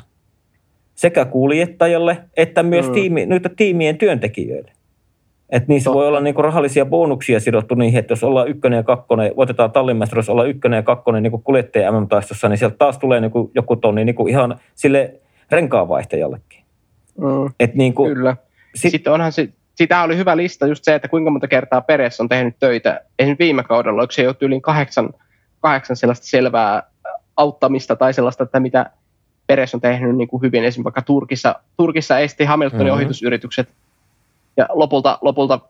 sekä 0.94 1.24
kuljettajalle 1.24 2.18
että 2.36 2.62
myös 2.62 2.88
mm. 2.88 2.94
tiimi, 2.94 3.26
nyt 3.26 3.42
tiimien 3.56 3.98
työntekijöille. 3.98 4.72
Että 5.50 5.68
niissä 5.68 5.84
Totta. 5.84 5.98
voi 5.98 6.08
olla 6.08 6.20
niinku 6.20 6.42
rahallisia 6.42 6.84
bonuksia 6.84 7.40
sidottu 7.40 7.74
niihin, 7.74 7.98
että 7.98 8.12
jos 8.12 8.24
ollaan 8.24 8.48
ykkönen 8.48 8.76
ja 8.76 8.82
kakkonen, 8.82 9.36
voitetaan 9.36 9.72
tallimestaruus 9.72 10.28
olla 10.28 10.44
ykkönen 10.44 10.76
ja 10.76 10.82
kakkonen 10.82 11.22
niin 11.22 11.42
kuljettaja 11.44 11.92
MM-taistossa, 11.92 12.48
niin 12.48 12.58
sieltä 12.58 12.76
taas 12.76 12.98
tulee 12.98 13.20
niinku 13.20 13.50
joku 13.54 13.76
tonni 13.76 14.04
niinku 14.04 14.26
ihan 14.26 14.58
sille 14.74 15.14
renkaanvaihtajallekin. 15.50 16.64
Mm, 17.18 17.50
Et 17.60 17.74
niinku, 17.74 18.04
kyllä. 18.04 18.36
Sit, 18.74 18.90
Sitten 18.90 19.12
onhan 19.12 19.32
se, 19.32 19.48
sitä 19.74 20.02
oli 20.02 20.16
hyvä 20.16 20.36
lista 20.36 20.66
just 20.66 20.84
se, 20.84 20.94
että 20.94 21.08
kuinka 21.08 21.30
monta 21.30 21.48
kertaa 21.48 21.80
Peres 21.80 22.20
on 22.20 22.28
tehnyt 22.28 22.54
töitä. 22.58 23.00
Esimerkiksi 23.18 23.44
viime 23.44 23.62
kaudella, 23.62 24.02
onko 24.02 24.12
se 24.12 24.22
jo 24.22 24.34
yli 24.40 24.60
kahdeksan, 24.60 25.10
kahdeksan 25.60 25.96
sellaista 25.96 26.26
selvää 26.26 26.82
auttamista 27.36 27.96
tai 27.96 28.14
sellaista, 28.14 28.44
että 28.44 28.60
mitä 28.60 28.90
Peres 29.46 29.74
on 29.74 29.80
tehnyt 29.80 30.16
niin 30.16 30.28
kuin 30.28 30.42
hyvin. 30.42 30.64
Esimerkiksi 30.64 30.84
vaikka 30.84 31.02
Turkissa, 31.02 31.54
Turkissa 31.76 32.18
esti 32.18 32.44
Hamiltonin 32.44 32.86
mm-hmm. 32.86 32.96
ohitusyritykset 32.96 33.68
ja 34.56 34.66
lopulta, 34.72 35.18
lopulta 35.22 35.60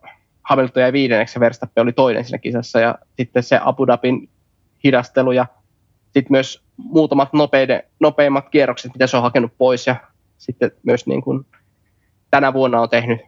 Hamilton 0.43 0.81
jäi 0.81 0.93
viidenneksi 0.93 1.37
ja 1.37 1.39
Verstappen 1.39 1.81
oli 1.81 1.93
toinen 1.93 2.25
siinä 2.25 2.37
kisassa 2.37 2.79
ja 2.79 2.95
sitten 3.17 3.43
se 3.43 3.59
Abu 3.63 3.87
Dhabin 3.87 4.29
hidastelu 4.83 5.31
ja 5.31 5.45
sitten 6.03 6.31
myös 6.31 6.61
muutamat 6.77 7.33
nopeide, 7.33 7.85
nopeimmat 7.99 8.49
kierrokset, 8.49 8.93
mitä 8.93 9.07
se 9.07 9.17
on 9.17 9.23
hakenut 9.23 9.51
pois 9.57 9.87
ja 9.87 9.95
sitten 10.37 10.71
myös 10.83 11.07
niin 11.07 11.21
kuin 11.21 11.45
tänä 12.31 12.53
vuonna 12.53 12.81
on 12.81 12.89
tehnyt 12.89 13.21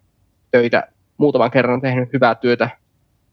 töitä, 0.52 0.88
muutaman 1.18 1.52
kerran 1.52 1.74
on 1.74 1.82
tehnyt 1.82 2.14
hyvää 2.14 2.36
työtä 2.36 2.70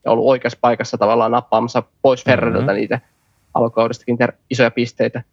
ja 0.05 0.11
ollut 0.11 0.25
oikeassa 0.25 0.57
paikassa 0.61 0.97
tavallaan 0.97 1.31
nappaamassa 1.31 1.83
pois 2.01 2.25
Ferrarilta 2.25 2.59
mm-hmm. 2.59 2.75
niitä 2.75 2.99
alkukaudestakin 3.53 4.17
isoja 4.49 4.71
pisteitä, 4.71 5.23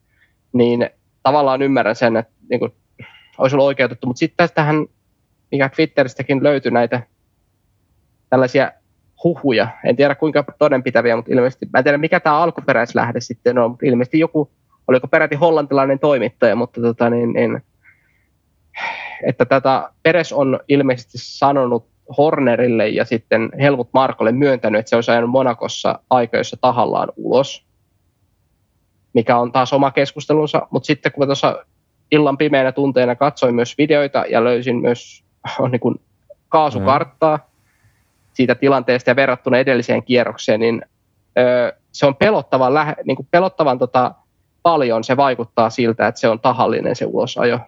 niin 0.53 0.91
tavallaan 1.23 1.63
ymmärrän 1.63 1.97
sen, 1.97 2.17
että 2.17 2.33
niin 2.51 2.61
kuin, 2.61 2.73
olisi 3.39 3.57
ollut 3.57 3.67
oikeutettu, 3.67 4.07
mutta 4.07 4.19
sitten 4.19 4.49
tähän 4.55 4.87
mikä 5.53 5.69
Twitteristäkin 5.69 6.43
löytyi 6.43 6.71
näitä 6.71 7.03
tällaisia 8.31 8.73
huhuja. 9.25 9.69
En 9.85 9.97
tiedä 9.97 10.15
kuinka 10.15 10.45
todenpitäviä, 10.59 11.17
mutta 11.17 11.33
ilmeisesti, 11.33 11.69
mä 11.73 11.79
en 11.79 11.85
tiedä 11.85 11.99
mikä 11.99 12.21
tämä 12.21 12.39
alkuperäislähde 12.39 13.21
sitten 13.21 13.59
on, 13.59 13.71
mutta 13.71 13.87
ilmeisesti 13.87 14.19
joku, 14.19 14.51
oliko 14.89 15.09
peräti 15.09 15.37
hollantilainen 15.37 15.99
toimittaja, 15.99 16.57
mutta 16.57 16.81
tota 16.81 17.11
niin, 17.11 17.33
niin 17.33 17.63
että 19.27 19.45
tätä 19.45 19.91
Peres 20.03 20.33
on 20.33 20.61
ilmeisesti 20.69 21.19
sanonut 21.19 21.87
Hornerille 22.19 22.89
ja 22.89 23.05
sitten 23.05 23.51
Helmut 23.61 23.89
Markolle 23.93 24.33
myöntänyt, 24.33 24.79
että 24.79 24.91
se 24.91 24.97
olisi 24.97 25.11
ajanut 25.11 25.31
Monakossa 25.31 25.99
aikoissa 26.11 26.57
tahallaan 26.61 27.09
ulos, 27.17 27.67
mikä 29.13 29.39
on 29.39 29.53
taas 29.53 29.73
oma 29.73 29.91
keskustelunsa, 29.91 30.67
mutta 30.71 30.87
sitten 30.87 31.13
kun 31.13 31.27
tuossa 31.27 31.65
illan 32.11 32.39
pimeänä 32.39 32.73
tunteina 32.73 33.17
katsoin 33.17 33.55
myös 33.55 33.79
videoita 33.79 34.25
ja 34.31 34.45
löysin 34.45 34.77
myös 34.77 35.25
on 35.59 35.71
niin 35.71 35.81
kuin 35.81 36.01
kaasukarttaa 36.49 37.37
mm. 37.37 37.43
siitä 38.33 38.55
tilanteesta 38.55 39.11
ja 39.11 39.17
verrattuna 39.17 39.59
edelliseen 39.59 40.03
kierrokseen, 40.03 40.61
niin 40.61 40.83
ö, 41.39 41.73
se 41.93 42.07
on 42.07 42.17
pelottavan, 42.17 42.75
lähe, 42.75 42.97
niin 43.05 43.17
kuin 43.17 43.29
pelottavan 43.31 43.79
tota, 43.79 44.15
paljon 44.63 45.05
se 45.05 45.17
vaikuttaa 45.17 45.71
siltä, 45.71 46.09
että 46.09 46.21
se 46.21 46.29
on 46.29 46.41
tahallinen 46.41 46.97
se 46.97 47.05
ulosajo. 47.05 47.59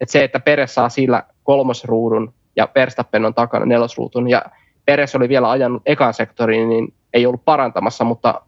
Et 0.00 0.08
se, 0.08 0.24
että 0.24 0.40
Peres 0.40 0.74
saa 0.74 0.88
sillä 0.88 1.22
kolmosruudun 1.42 2.34
ja 2.56 2.68
Verstappen 2.74 3.24
on 3.24 3.34
takana 3.34 3.66
nelosruutun 3.66 4.30
ja 4.30 4.42
Peres 4.84 5.14
oli 5.14 5.28
vielä 5.28 5.50
ajanut 5.50 5.82
ekan 5.86 6.14
sektoriin, 6.14 6.68
niin 6.68 6.94
ei 7.12 7.26
ollut 7.26 7.44
parantamassa, 7.44 8.04
mutta 8.04 8.42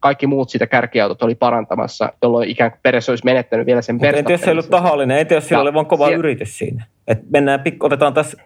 kaikki 0.00 0.26
muut 0.26 0.50
sitä 0.50 0.66
kärkiautot 0.66 1.22
oli 1.22 1.34
parantamassa, 1.34 2.12
jolloin 2.22 2.48
ikään 2.48 2.70
kuin 2.70 2.80
Peres 2.82 3.08
olisi 3.08 3.24
menettänyt 3.24 3.66
vielä 3.66 3.82
sen 3.82 4.00
Verstappen. 4.00 4.18
Entä 4.18 4.32
jos 4.32 4.40
se 4.40 4.46
ei 4.46 4.52
ollut 4.52 4.70
tahallinen, 4.70 5.18
entä 5.18 5.34
jos 5.34 5.48
sillä 5.48 5.62
oli 5.62 5.74
vain 5.74 5.86
kova 5.86 6.08
sie- 6.08 6.14
yritys 6.14 6.58
siinä? 6.58 6.84
Et 7.06 7.30
mennään, 7.30 7.60
pikku, 7.60 7.86
otetaan 7.86 8.14
tässä, 8.14 8.42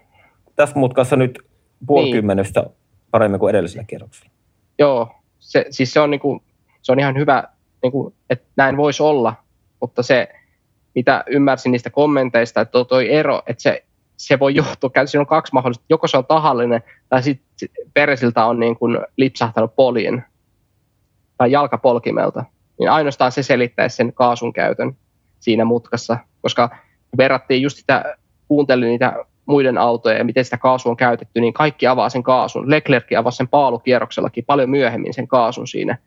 tässä 0.57 0.79
mutkassa 0.79 1.17
nyt 1.17 1.39
puolikymmenystä 1.87 2.61
niin. 2.61 2.73
paremmin 3.11 3.41
kuin 3.41 3.51
edellisellä 3.51 3.85
kierroksella. 3.85 4.31
Joo, 4.79 5.15
se, 5.39 5.67
siis 5.71 5.93
se 5.93 6.01
on, 6.01 6.11
niinku, 6.11 6.43
se 6.83 6.93
on 6.93 7.01
ihan 7.01 7.17
hyvä, 7.17 7.45
niinku, 7.83 8.15
että 8.31 8.47
näin 8.57 8.77
voisi 8.77 9.03
olla, 9.03 9.35
mutta 9.81 10.03
se, 10.03 10.29
mitä 10.95 11.25
ymmärsin 11.27 11.73
niistä 11.73 11.91
kommenteista, 11.91 12.61
että 12.61 12.85
tuo 12.85 13.01
ero, 13.01 13.43
että 13.47 13.63
se, 13.63 13.85
se 14.17 14.39
voi 14.39 14.55
johtua, 14.55 14.91
siinä 15.05 15.21
on 15.21 15.27
kaksi 15.27 15.53
mahdollista, 15.53 15.85
joko 15.89 16.09
se 16.09 16.17
on 16.17 16.27
tahallinen 16.27 16.83
tai 17.09 17.23
sitten 17.23 17.69
Peresiltä 17.95 18.45
on 18.45 18.61
niin 18.61 18.77
kuin 18.77 18.99
lipsahtanut 19.17 19.77
poliin 19.77 20.25
tai 21.39 21.53
jalkapolkimelta, 21.53 22.45
niin 22.79 22.91
ainoastaan 22.91 23.33
se 23.33 23.43
selittäisi 23.43 23.97
sen 23.97 24.13
kaasun 24.13 24.53
käytön 24.53 24.97
siinä 25.41 25.65
mutkassa, 25.65 26.19
koska 26.43 26.71
verrattiin 27.17 27.63
just 27.63 27.77
sitä, 27.77 28.17
kuuntelin 28.49 28.89
niitä 28.89 29.25
muiden 29.47 29.79
autoja 29.79 30.19
ja 30.19 30.25
miten 30.25 30.45
sitä 30.45 30.59
kaasua 30.59 30.91
on 30.91 30.97
käytetty, 30.97 31.41
niin 31.41 31.53
kaikki 31.53 31.87
avaa 31.87 32.09
sen 32.09 32.23
kaasun. 32.23 32.71
Leclerc 32.71 33.13
avasi 33.19 33.37
sen 33.37 33.49
paalukierroksellakin 33.49 34.45
paljon 34.45 34.71
myöhemmin 34.71 35.15
sen 35.15 35.29
kaasun 35.29 35.67
siinä. 35.67 35.99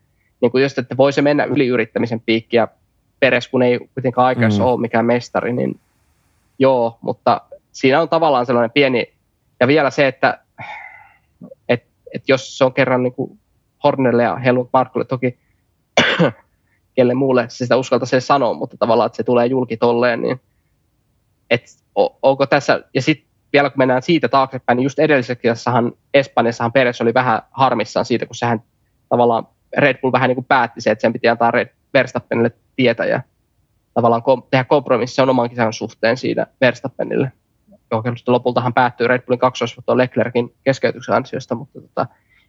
Niin 0.41 0.51
kuin 0.51 0.63
just, 0.63 0.78
että 0.78 0.97
voi 0.97 1.13
se 1.13 1.21
mennä 1.21 1.43
yliyrittämisen 1.43 2.21
piikkiä 2.25 2.67
peres, 3.19 3.47
kun 3.47 3.63
ei 3.63 3.80
kuitenkaan 3.93 4.28
aikaisessa 4.28 4.63
mm. 4.63 4.69
ole 4.69 4.82
mikään 4.82 5.05
mestari, 5.05 5.53
niin 5.53 5.80
joo, 6.59 6.97
mutta 7.01 7.41
siinä 7.71 8.01
on 8.01 8.09
tavallaan 8.09 8.45
sellainen 8.45 8.71
pieni, 8.71 9.13
ja 9.59 9.67
vielä 9.67 9.89
se, 9.89 10.07
että 10.07 10.39
et, 11.69 11.84
et 12.13 12.23
jos 12.28 12.57
se 12.57 12.65
on 12.65 12.73
kerran 12.73 13.03
niin 13.03 13.13
kuin 13.13 13.39
Hornelle 13.88 14.24
ja 14.24 14.36
Helmut 14.36 14.70
Markolle 14.74 15.06
toki 15.06 15.40
kelle 16.96 17.14
muulle 17.14 17.46
se 17.50 17.58
sitä 17.58 17.78
uskaltaisi 17.78 18.22
sanoa, 18.22 18.54
mutta 18.54 18.78
tavallaan, 18.78 19.08
että 19.08 19.18
se 19.18 19.24
tulee 19.24 19.46
julki 19.46 19.78
tolleen, 19.78 20.22
niin 20.22 20.42
et, 21.50 21.64
onko 22.22 22.46
tässä, 22.46 22.84
ja 22.94 23.02
sitten 23.02 23.28
vielä 23.54 23.70
kun 23.70 23.78
mennään 23.78 24.02
siitä 24.02 24.28
taaksepäin, 24.28 24.78
niin 24.78 24.84
just 24.84 25.00
edellisessä 25.00 25.36
kisassahan 25.36 25.92
Espanjassahan 26.14 26.72
Peres 26.72 27.02
oli 27.02 27.14
vähän 27.14 27.42
harmissaan 27.52 28.06
siitä, 28.06 28.26
kun 28.26 28.36
sehän 28.36 28.64
tavallaan 29.10 29.48
Red 29.78 29.98
Bull 30.02 30.12
vähän 30.12 30.28
niin 30.28 30.36
kuin 30.36 30.46
päätti 30.46 30.82
se, 30.82 30.92
että 30.92 31.02
sen 31.02 31.14
piti 31.14 31.28
antaa 31.28 31.52
Red 31.52 31.70
Verstappenille 31.94 32.52
tietä 32.76 33.06
ja 33.06 33.22
tavallaan 33.94 34.24
kom- 34.24 34.44
tehdä 34.52 34.64
kompromissi 34.64 35.22
on 35.22 35.30
oman 35.30 35.50
kisan 35.50 35.74
suhteen 35.74 36.18
siinä 36.18 36.48
Verstappenille. 36.62 37.32
Joka 37.92 38.14
lopultahan 38.28 38.74
päättyy 38.74 39.08
Red 39.08 39.22
Bullin 39.22 39.40
kaksoisvoitto 39.40 39.98
Leclerkin 39.98 40.56
keskeytyksen 40.64 41.16
ansiosta, 41.16 41.56
mutta 41.56 41.82
tota, 41.82 42.08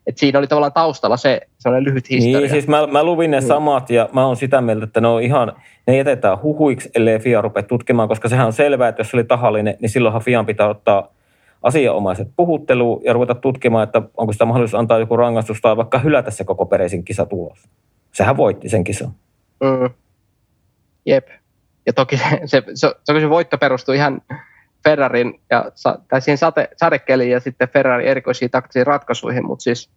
et 0.08 0.18
siinä 0.18 0.38
oli 0.38 0.46
tavallaan 0.46 0.72
taustalla 0.72 1.16
se 1.16 1.40
sellainen 1.58 1.84
lyhyt 1.84 2.10
historia. 2.10 2.38
Niin, 2.38 2.50
siis 2.50 2.68
mä, 2.68 2.86
mä 2.86 3.04
luvin 3.04 3.30
ne 3.30 3.40
niin. 3.40 3.48
samat 3.48 3.90
ja 3.90 4.08
mä 4.12 4.26
oon 4.26 4.36
sitä 4.36 4.60
mieltä, 4.60 4.84
että 4.84 5.00
ne 5.00 5.08
on 5.08 5.22
ihan, 5.22 5.52
ne 5.86 5.96
jätetään 5.96 6.42
huhuiksi, 6.42 6.90
ellei 6.94 7.18
FIA 7.18 7.40
rupea 7.40 7.62
tutkimaan, 7.62 8.08
koska 8.08 8.28
sehän 8.28 8.46
on 8.46 8.52
selvää, 8.52 8.88
että 8.88 9.00
jos 9.00 9.10
se 9.10 9.16
oli 9.16 9.24
tahallinen, 9.24 9.76
niin 9.80 9.90
silloinhan 9.90 10.22
FIAn 10.22 10.46
pitää 10.46 10.68
ottaa 10.68 11.12
asianomaiset 11.62 12.28
puhutteluun 12.36 13.00
ja 13.04 13.12
ruveta 13.12 13.34
tutkimaan, 13.34 13.84
että 13.84 14.02
onko 14.16 14.32
sitä 14.32 14.44
mahdollisuus 14.44 14.80
antaa 14.80 14.98
joku 14.98 15.16
rangaistus 15.16 15.60
tai 15.60 15.76
vaikka 15.76 15.98
hylätä 15.98 16.30
se 16.30 16.44
koko 16.44 16.66
Peresin 16.66 17.04
kisatulos. 17.04 17.68
Sehän 18.12 18.36
voitti 18.36 18.68
sen 18.68 18.84
kisan. 18.84 19.12
Mm. 19.60 19.90
Jep. 21.06 21.28
Ja 21.86 21.92
toki 21.92 22.16
se, 22.16 22.24
se, 22.44 22.62
se, 22.74 22.94
se, 23.04 23.20
se 23.20 23.30
voitto 23.30 23.58
perustui 23.58 23.96
ihan 23.96 24.22
Ferrarin 24.84 25.40
ja, 25.50 25.64
tai 26.08 26.20
siihen 26.20 26.38
sate, 26.38 26.68
sadekeliin 26.76 27.30
ja 27.30 27.40
sitten 27.40 27.68
Ferrarin 27.68 28.08
erikoisiin 28.08 28.50
taktisiin 28.50 28.86
ratkaisuihin, 28.86 29.46
mutta 29.46 29.62
siis 29.62 29.90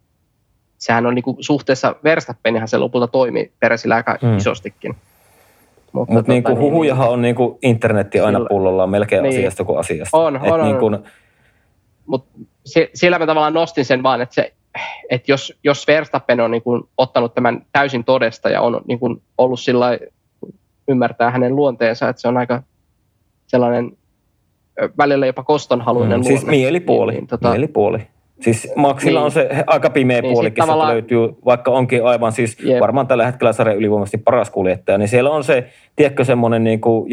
sehän 0.81 1.05
on 1.05 1.15
niinku 1.15 1.37
suhteessa 1.39 1.95
Verstappenihan 2.03 2.67
se 2.67 2.77
lopulta 2.77 3.07
toimi 3.07 3.51
Peresillä 3.59 3.95
aika 3.95 4.17
mm. 4.21 4.37
isostikin. 4.37 4.95
Mutta 5.91 6.13
Mut 6.13 6.27
niinku 6.27 6.49
niin, 6.49 6.59
huhujahan 6.59 7.05
niin, 7.05 7.13
on 7.13 7.21
niinku 7.21 7.59
internetti 7.61 8.19
aina 8.19 8.37
sillä, 8.37 8.47
pullollaan 8.49 8.89
melkein 8.89 9.23
niin, 9.23 9.39
asiasta 9.39 9.63
kuin 9.63 9.79
asiasta. 9.79 10.17
On, 10.17 10.37
on, 10.41 10.61
on. 10.61 10.65
Niinku, 10.65 10.91
Mutta 12.05 12.39
sillä 12.93 13.19
mä 13.19 13.25
tavallaan 13.25 13.53
nostin 13.53 13.85
sen 13.85 14.03
vaan, 14.03 14.21
että, 14.21 14.35
se, 14.35 14.53
että 15.09 15.31
jos, 15.31 15.53
jos 15.63 15.87
Verstappen 15.87 16.39
on 16.39 16.51
niinku 16.51 16.89
ottanut 16.97 17.33
tämän 17.33 17.65
täysin 17.71 18.03
todesta 18.03 18.49
ja 18.49 18.61
on 18.61 18.81
niinku 18.87 19.21
ollut 19.37 19.59
sillä 19.59 19.99
ymmärtää 20.87 21.31
hänen 21.31 21.55
luonteensa, 21.55 22.09
että 22.09 22.21
se 22.21 22.27
on 22.27 22.37
aika 22.37 22.63
sellainen 23.47 23.91
välillä 24.97 25.25
jopa 25.25 25.43
kostonhaluinen 25.43 26.19
mm, 26.19 26.23
Siis 26.23 26.45
mielipuoli, 26.45 27.11
niin, 27.11 27.19
niin, 27.19 27.27
tota, 27.27 27.49
mielipuoli. 27.49 28.07
Siis 28.41 28.67
Maxilla 28.75 29.19
niin. 29.19 29.25
on 29.25 29.31
se 29.31 29.49
aika 29.67 29.89
pimeä 29.89 30.21
niin, 30.21 30.33
puolikin, 30.33 30.61
tavallaan... 30.61 30.93
löytyy, 30.93 31.19
vaikka 31.45 31.71
onkin 31.71 32.05
aivan 32.05 32.31
siis 32.31 32.57
Jep. 32.63 32.79
varmaan 32.79 33.07
tällä 33.07 33.25
hetkellä 33.25 33.53
sarjan 33.53 33.77
ylivoimaisesti 33.77 34.17
paras 34.17 34.49
kuljettaja, 34.49 34.97
niin 34.97 35.07
siellä 35.07 35.29
on 35.29 35.43
se, 35.43 35.69
tiedätkö, 35.95 36.23
semmoinen 36.23 36.63
niin 36.63 36.81
kuin. 36.81 37.11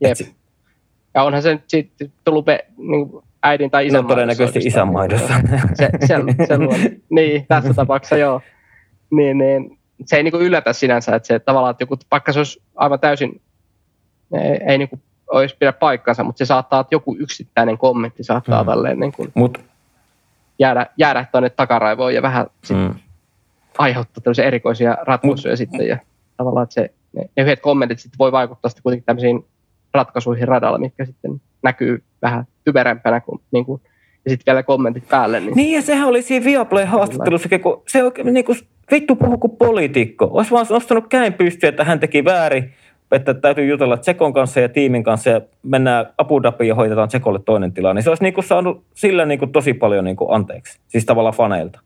Jep. 0.00 0.10
Et, 0.20 0.34
ja 1.14 1.22
onhan 1.22 1.42
se 1.42 1.60
sitten 1.66 2.12
tullut 2.24 2.44
pe, 2.44 2.64
niin 2.76 3.10
äidin 3.42 3.70
tai 3.70 3.86
isän 3.86 4.02
no, 4.02 4.08
todennäköisesti 4.08 4.58
isän 4.58 4.92
maidossa. 4.92 5.34
Se, 5.74 5.90
se, 6.00 6.16
se, 6.46 6.58
niin, 7.10 7.46
tässä 7.48 7.74
tapauksessa 7.74 8.16
joo. 8.16 8.40
Niin, 9.10 9.38
niin, 9.38 9.78
se 10.04 10.16
ei 10.16 10.22
niin 10.22 10.32
kuin 10.32 10.42
yllätä 10.42 10.72
sinänsä, 10.72 11.16
että 11.16 11.26
se 11.26 11.38
tavallaan, 11.38 11.70
että 11.70 11.82
joku, 11.82 11.96
vaikka 12.10 12.32
se 12.32 12.38
olisi 12.38 12.62
aivan 12.76 13.00
täysin, 13.00 13.40
ei, 14.32 14.60
ei 14.66 14.78
niin 14.78 14.88
kuin 14.88 15.02
olisi 15.30 15.56
pidä 15.58 15.72
paikkansa, 15.72 16.24
mutta 16.24 16.38
se 16.38 16.44
saattaa, 16.44 16.80
että 16.80 16.94
joku 16.94 17.16
yksittäinen 17.18 17.78
kommentti 17.78 18.24
saattaa 18.24 18.62
mm. 18.62 18.66
tälleen 18.66 19.00
niin 19.00 19.12
kuin 19.12 19.32
Mut. 19.34 19.69
Jäädä, 20.60 20.86
jäädä 20.96 21.26
tuonne 21.32 21.50
takaraivoon 21.50 22.14
ja 22.14 22.22
vähän 22.22 22.46
sit 22.64 22.76
mm. 22.76 22.94
aiheuttaa 23.78 24.22
tämmöisiä 24.22 24.44
erikoisia 24.44 24.96
ratkaisuja 25.02 25.52
Mut. 25.52 25.58
sitten 25.58 25.86
ja 25.86 25.98
tavallaan, 26.36 26.64
että 26.64 26.74
se, 26.74 26.90
ne, 27.12 27.22
ne 27.36 27.42
yhdet 27.42 27.60
kommentit 27.60 27.98
sitten 27.98 28.18
voi 28.18 28.32
vaikuttaa 28.32 28.68
sitten 28.68 28.82
kuitenkin 28.82 29.06
tämmöisiin 29.06 29.44
ratkaisuihin 29.94 30.48
radalla, 30.48 30.78
mitkä 30.78 31.04
sitten 31.04 31.40
näkyy 31.62 32.02
vähän 32.22 32.44
typerempänä 32.64 33.20
kuin, 33.20 33.40
niin 33.52 33.64
kuin 33.64 33.80
ja 34.24 34.30
sitten 34.30 34.52
vielä 34.52 34.62
kommentit 34.62 35.08
päälle. 35.08 35.40
Niin, 35.40 35.52
niin 35.54 35.74
ja 35.74 35.82
sehän 35.82 36.08
oli 36.08 36.22
siinä 36.22 36.44
Viaplay 36.44 36.84
haastattelussa, 36.84 37.48
kun 37.62 37.82
se 37.88 38.04
oikein 38.04 38.34
niin 38.34 38.44
kuin 38.44 38.58
vittu 38.90 39.16
puhu 39.16 39.38
kuin 39.38 39.56
poliitikko. 39.56 40.30
Olisi 40.32 40.50
vaan 40.50 40.66
nostanut 40.70 41.06
käin 41.08 41.32
pystyyn, 41.32 41.68
että 41.68 41.84
hän 41.84 42.00
teki 42.00 42.24
väärin 42.24 42.72
että 43.12 43.34
täytyy 43.34 43.66
jutella 43.66 43.96
Tsekon 43.96 44.32
kanssa 44.32 44.60
ja 44.60 44.68
tiimin 44.68 45.04
kanssa 45.04 45.30
ja 45.30 45.40
mennään 45.62 46.06
Abu 46.18 46.42
Dhabiin 46.42 46.68
ja 46.68 46.74
hoitetaan 46.74 47.08
Tsekolle 47.08 47.40
toinen 47.44 47.72
tila, 47.72 47.94
niin 47.94 48.02
se 48.02 48.10
olisi 48.10 48.22
niinku 48.22 48.42
saanut 48.42 48.84
sillä 48.94 49.26
niinku 49.26 49.46
tosi 49.46 49.74
paljon 49.74 50.04
niinku 50.04 50.32
anteeksi, 50.32 50.78
siis 50.88 51.04
tavallaan 51.04 51.34
faneilta. 51.34 51.80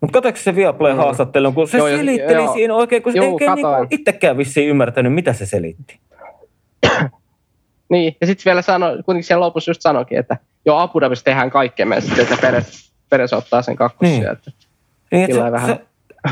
Mutta 0.00 0.12
katsoiko 0.12 0.38
se 0.38 0.56
Viaplay 0.56 0.92
haastattelun, 0.92 1.54
kun 1.54 1.68
se 1.68 1.78
joo, 1.78 1.88
selitteli 1.88 2.42
joo, 2.42 2.54
siinä 2.54 2.74
oikein, 2.74 3.02
kun 3.02 3.12
se 3.12 3.18
ei 3.18 3.24
niinku 3.24 3.66
itsekään 3.90 4.36
vissiin 4.36 4.68
ymmärtänyt, 4.68 5.14
mitä 5.14 5.32
se 5.32 5.46
selitti. 5.46 6.00
niin, 7.92 8.16
ja 8.20 8.26
sitten 8.26 8.44
vielä 8.44 8.62
sanoi, 8.62 9.02
kuitenkin 9.02 9.24
siellä 9.24 9.44
lopussa 9.46 9.70
just 9.70 9.82
sanoikin, 9.82 10.18
että 10.18 10.36
joo, 10.66 10.78
Abu 10.78 11.00
Dhabissa 11.00 11.24
tehdään 11.24 11.50
kaikkemme, 11.50 12.00
sitten 12.00 12.22
että 12.22 12.36
Peres, 12.40 12.92
Peres 13.10 13.32
ottaa 13.32 13.62
sen 13.62 13.76
kakkosia. 13.76 14.18
Niin. 14.18 14.32
Että, 14.32 14.50
niin, 15.12 15.34
se, 15.34 15.52
vähän, 15.52 15.68
se... 15.68 15.80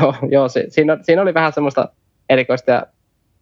Oh, 0.05 0.17
joo, 0.31 0.47
siinä, 0.69 0.97
siinä 1.01 1.21
oli 1.21 1.33
vähän 1.33 1.53
semmoista 1.53 1.89
erikoista 2.29 2.71
ja 2.71 2.85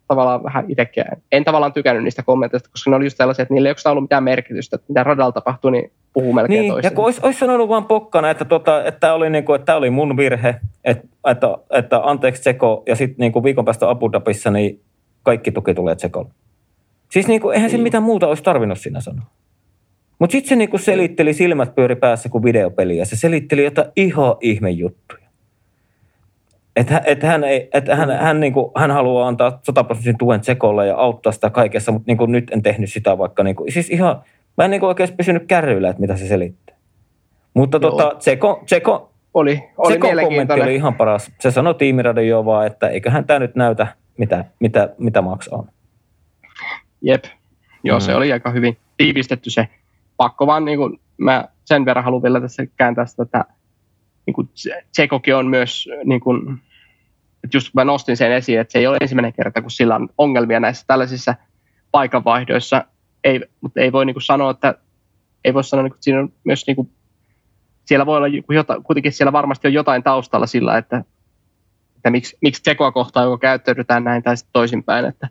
tavallaan 0.10 0.43
vähän 0.43 0.66
itsekin, 0.68 1.03
en 1.32 1.43
tavallaan 1.43 1.74
tykännyt 1.74 2.03
niistä 2.03 2.24
kommenteista, 2.24 2.70
koska 2.72 2.89
ne 2.89 2.95
oli 2.95 3.05
just 3.05 3.18
sellaisia, 3.18 3.43
että 3.43 3.53
niillä 3.53 3.68
ei 3.68 3.72
oikeastaan 3.72 3.91
ollut 3.91 4.03
mitään 4.03 4.24
merkitystä, 4.24 4.76
että 4.76 4.86
mitä 4.89 5.03
radalla 5.03 5.32
tapahtui, 5.32 5.72
niin 5.72 5.91
puhuu 6.14 6.34
melkein 6.34 6.62
niin, 6.62 6.72
toisin. 6.72 6.88
ja 6.89 6.95
kun 6.95 7.05
olisi, 7.05 7.20
olisi 7.24 7.39
sanonut 7.39 7.70
vaan 7.70 7.86
pokkana, 7.86 8.30
että, 8.30 8.45
tota, 8.45 8.84
että, 8.86 8.99
tämä 8.99 9.14
oli, 9.14 9.30
niin 9.30 9.45
kuin, 9.45 9.55
että 9.55 9.66
tämä 9.66 9.78
oli 9.78 9.89
mun 9.89 10.18
virhe, 10.18 10.55
että, 10.84 11.07
että, 11.28 11.47
että 11.72 12.01
anteeksi 12.03 12.41
Tseko, 12.41 12.84
ja 12.88 12.95
sitten 12.95 13.16
niin 13.18 13.32
kuin 13.32 13.43
viikon 13.43 13.66
päästä 13.66 13.89
Abu 13.89 14.12
Dhabissa, 14.12 14.51
niin 14.51 14.82
kaikki 15.24 15.51
tuki 15.51 15.74
tulee 15.74 15.95
Tsekolle. 15.95 16.30
Siis 17.12 17.28
niin 17.28 17.41
kuin, 17.41 17.55
eihän 17.55 17.70
se 17.70 17.78
niin. 17.78 17.84
mitään 17.84 18.03
muuta 18.03 18.28
olisi 18.28 18.43
tarvinnut 18.43 18.80
siinä 18.80 19.01
sanoa. 19.01 19.26
Mutta 20.20 20.32
sitten 20.32 20.49
se 20.49 20.55
niin 20.55 20.70
kuin 20.70 20.80
selitteli 20.80 21.34
silmät 21.34 21.76
pyöri 21.76 21.95
päässä 21.95 22.30
kuin 22.30 22.43
videopeli, 22.43 22.97
ja 22.97 23.05
se 23.05 23.16
selitteli 23.16 23.64
jotain 23.64 23.91
ihan 23.95 24.36
ihme 24.41 24.70
juttuja. 24.70 25.29
Että 26.80 27.02
et 27.06 27.24
hän, 27.24 27.44
ei, 27.44 27.70
et 27.74 27.88
hän, 27.88 28.10
hän, 28.10 28.40
niin 28.40 28.54
kuin, 28.54 28.72
hän 28.78 28.92
haluaa 28.92 29.28
antaa 29.28 29.60
100 29.64 29.84
prosentin 29.84 30.18
tuen 30.18 30.42
Tsekolle 30.42 30.88
ja 30.88 30.96
auttaa 30.96 31.32
sitä 31.32 31.50
kaikessa, 31.50 31.92
mutta 31.92 32.08
niin 32.08 32.18
kuin 32.18 32.32
nyt 32.32 32.52
en 32.52 32.62
tehnyt 32.62 32.94
sitä 32.94 33.18
vaikka. 33.18 33.44
Niin 33.44 33.56
kuin, 33.56 33.72
siis 33.72 33.90
ihan, 33.90 34.22
mä 34.58 34.66
en 34.66 34.72
niin 34.72 34.80
kuin 34.80 34.88
oikeasti 34.88 35.16
pysynyt 35.16 35.44
kärryillä, 35.48 35.90
että 35.90 36.02
mitä 36.02 36.16
se 36.16 36.28
selittää. 36.28 36.76
Mutta 37.54 37.80
tota, 37.80 38.16
Tseko, 38.18 38.62
Tseko, 38.66 39.12
oli, 39.34 39.64
oli 39.78 39.92
Tsekon 39.92 40.24
kommentti 40.24 40.62
oli 40.62 40.76
ihan 40.76 40.96
paras. 40.96 41.32
Se 41.40 41.52
sanoi 41.52 41.76
tiimiradioon 41.76 42.46
vaan, 42.46 42.68
että 42.68 42.88
eiköhän 42.88 43.26
tämä 43.26 43.40
nyt 43.40 43.56
näytä, 43.56 43.88
mitä, 44.18 44.46
mitä, 44.60 44.90
mitä 44.98 45.22
Max 45.22 45.48
on. 45.48 45.68
Jep. 47.02 47.24
Joo, 47.84 47.98
mm. 47.98 48.02
se 48.02 48.16
oli 48.16 48.34
aika 48.34 48.52
hyvin 48.52 48.78
tiivistetty 48.98 49.50
se. 49.50 49.68
Pakko 50.18 50.48
vaan, 50.48 50.66
niin 50.66 50.78
kuin, 50.78 51.00
mä 51.18 51.46
sen 51.66 51.86
verran 51.86 52.04
haluan 52.04 52.24
vielä 52.24 52.42
tässä 52.42 52.66
kääntää 52.78 53.06
sitä, 53.06 53.24
että 53.24 53.46
niin 54.26 54.34
kuin 54.34 54.50
Tsekokin 54.92 55.36
on 55.36 55.48
myös 55.48 55.90
niin 56.06 56.20
kuin, 56.20 56.62
että 57.44 57.58
just 57.58 57.68
kun 57.68 57.80
mä 57.80 57.84
nostin 57.84 58.18
sen 58.18 58.32
esiin, 58.32 58.60
että 58.60 58.72
se 58.72 58.80
ei 58.80 58.88
ole 58.88 58.98
ensimmäinen 59.02 59.34
kerta, 59.34 59.62
kun 59.62 59.72
sillä 59.72 59.96
on 59.96 60.10
ongelmia 60.18 60.60
näissä 60.60 60.84
tällaisissa 60.88 61.36
paikanvaihdoissa, 61.92 62.86
ei, 63.24 63.42
mutta 63.62 63.82
ei 63.82 63.92
voi 63.92 64.06
niin 64.06 64.14
kuin 64.14 64.24
sanoa, 64.24 64.52
että 64.52 64.76
ei 65.46 65.54
voi 65.54 65.64
sanoa, 65.64 65.86
että 65.86 65.98
siinä 66.02 66.20
on 66.20 66.34
myös 66.44 66.68
niin 66.68 66.76
kuin, 66.76 66.90
siellä 67.86 68.06
voi 68.06 68.18
olla 68.18 68.28
jotain, 68.50 68.84
kuitenkin 68.84 69.12
siellä 69.12 69.32
varmasti 69.32 69.68
on 69.68 69.74
jotain 69.74 70.04
taustalla 70.04 70.48
sillä, 70.48 70.78
että, 70.78 71.04
että 71.96 72.10
miksi, 72.10 72.38
miksi 72.42 72.62
Tsekoa 72.62 72.92
kohtaan 72.92 73.26
joko 73.26 73.38
käyttäydytään 73.38 74.04
näin 74.04 74.24
tai 74.24 74.38
sitten 74.38 74.54
toisinpäin, 74.54 75.06
että, 75.06 75.30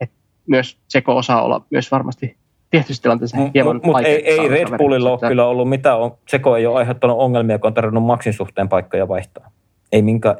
että 0.00 0.16
myös 0.46 0.78
Tseko 0.88 1.16
osaa 1.16 1.42
olla 1.42 1.66
myös 1.70 1.90
varmasti 1.90 2.36
tietysti 2.70 3.02
tilanteessa 3.02 3.36
hieman 3.54 3.76
Mutta 3.76 3.88
mut 3.88 4.00
ei, 4.00 4.28
ei 4.30 4.48
Red 4.48 4.78
Bullilla 4.78 5.10
ole 5.10 5.28
kyllä 5.28 5.46
ollut 5.46 5.68
mitään, 5.68 5.98
Tseko 6.24 6.56
ei 6.56 6.66
ole 6.66 6.78
aiheuttanut 6.78 7.18
ongelmia, 7.18 7.58
kun 7.58 7.68
on 7.68 7.74
tarvinnut 7.74 8.04
maksin 8.04 8.32
suhteen 8.32 8.68
paikkoja 8.68 9.08
vaihtaa. 9.08 9.50
Ei 9.92 10.02
minkään, 10.02 10.36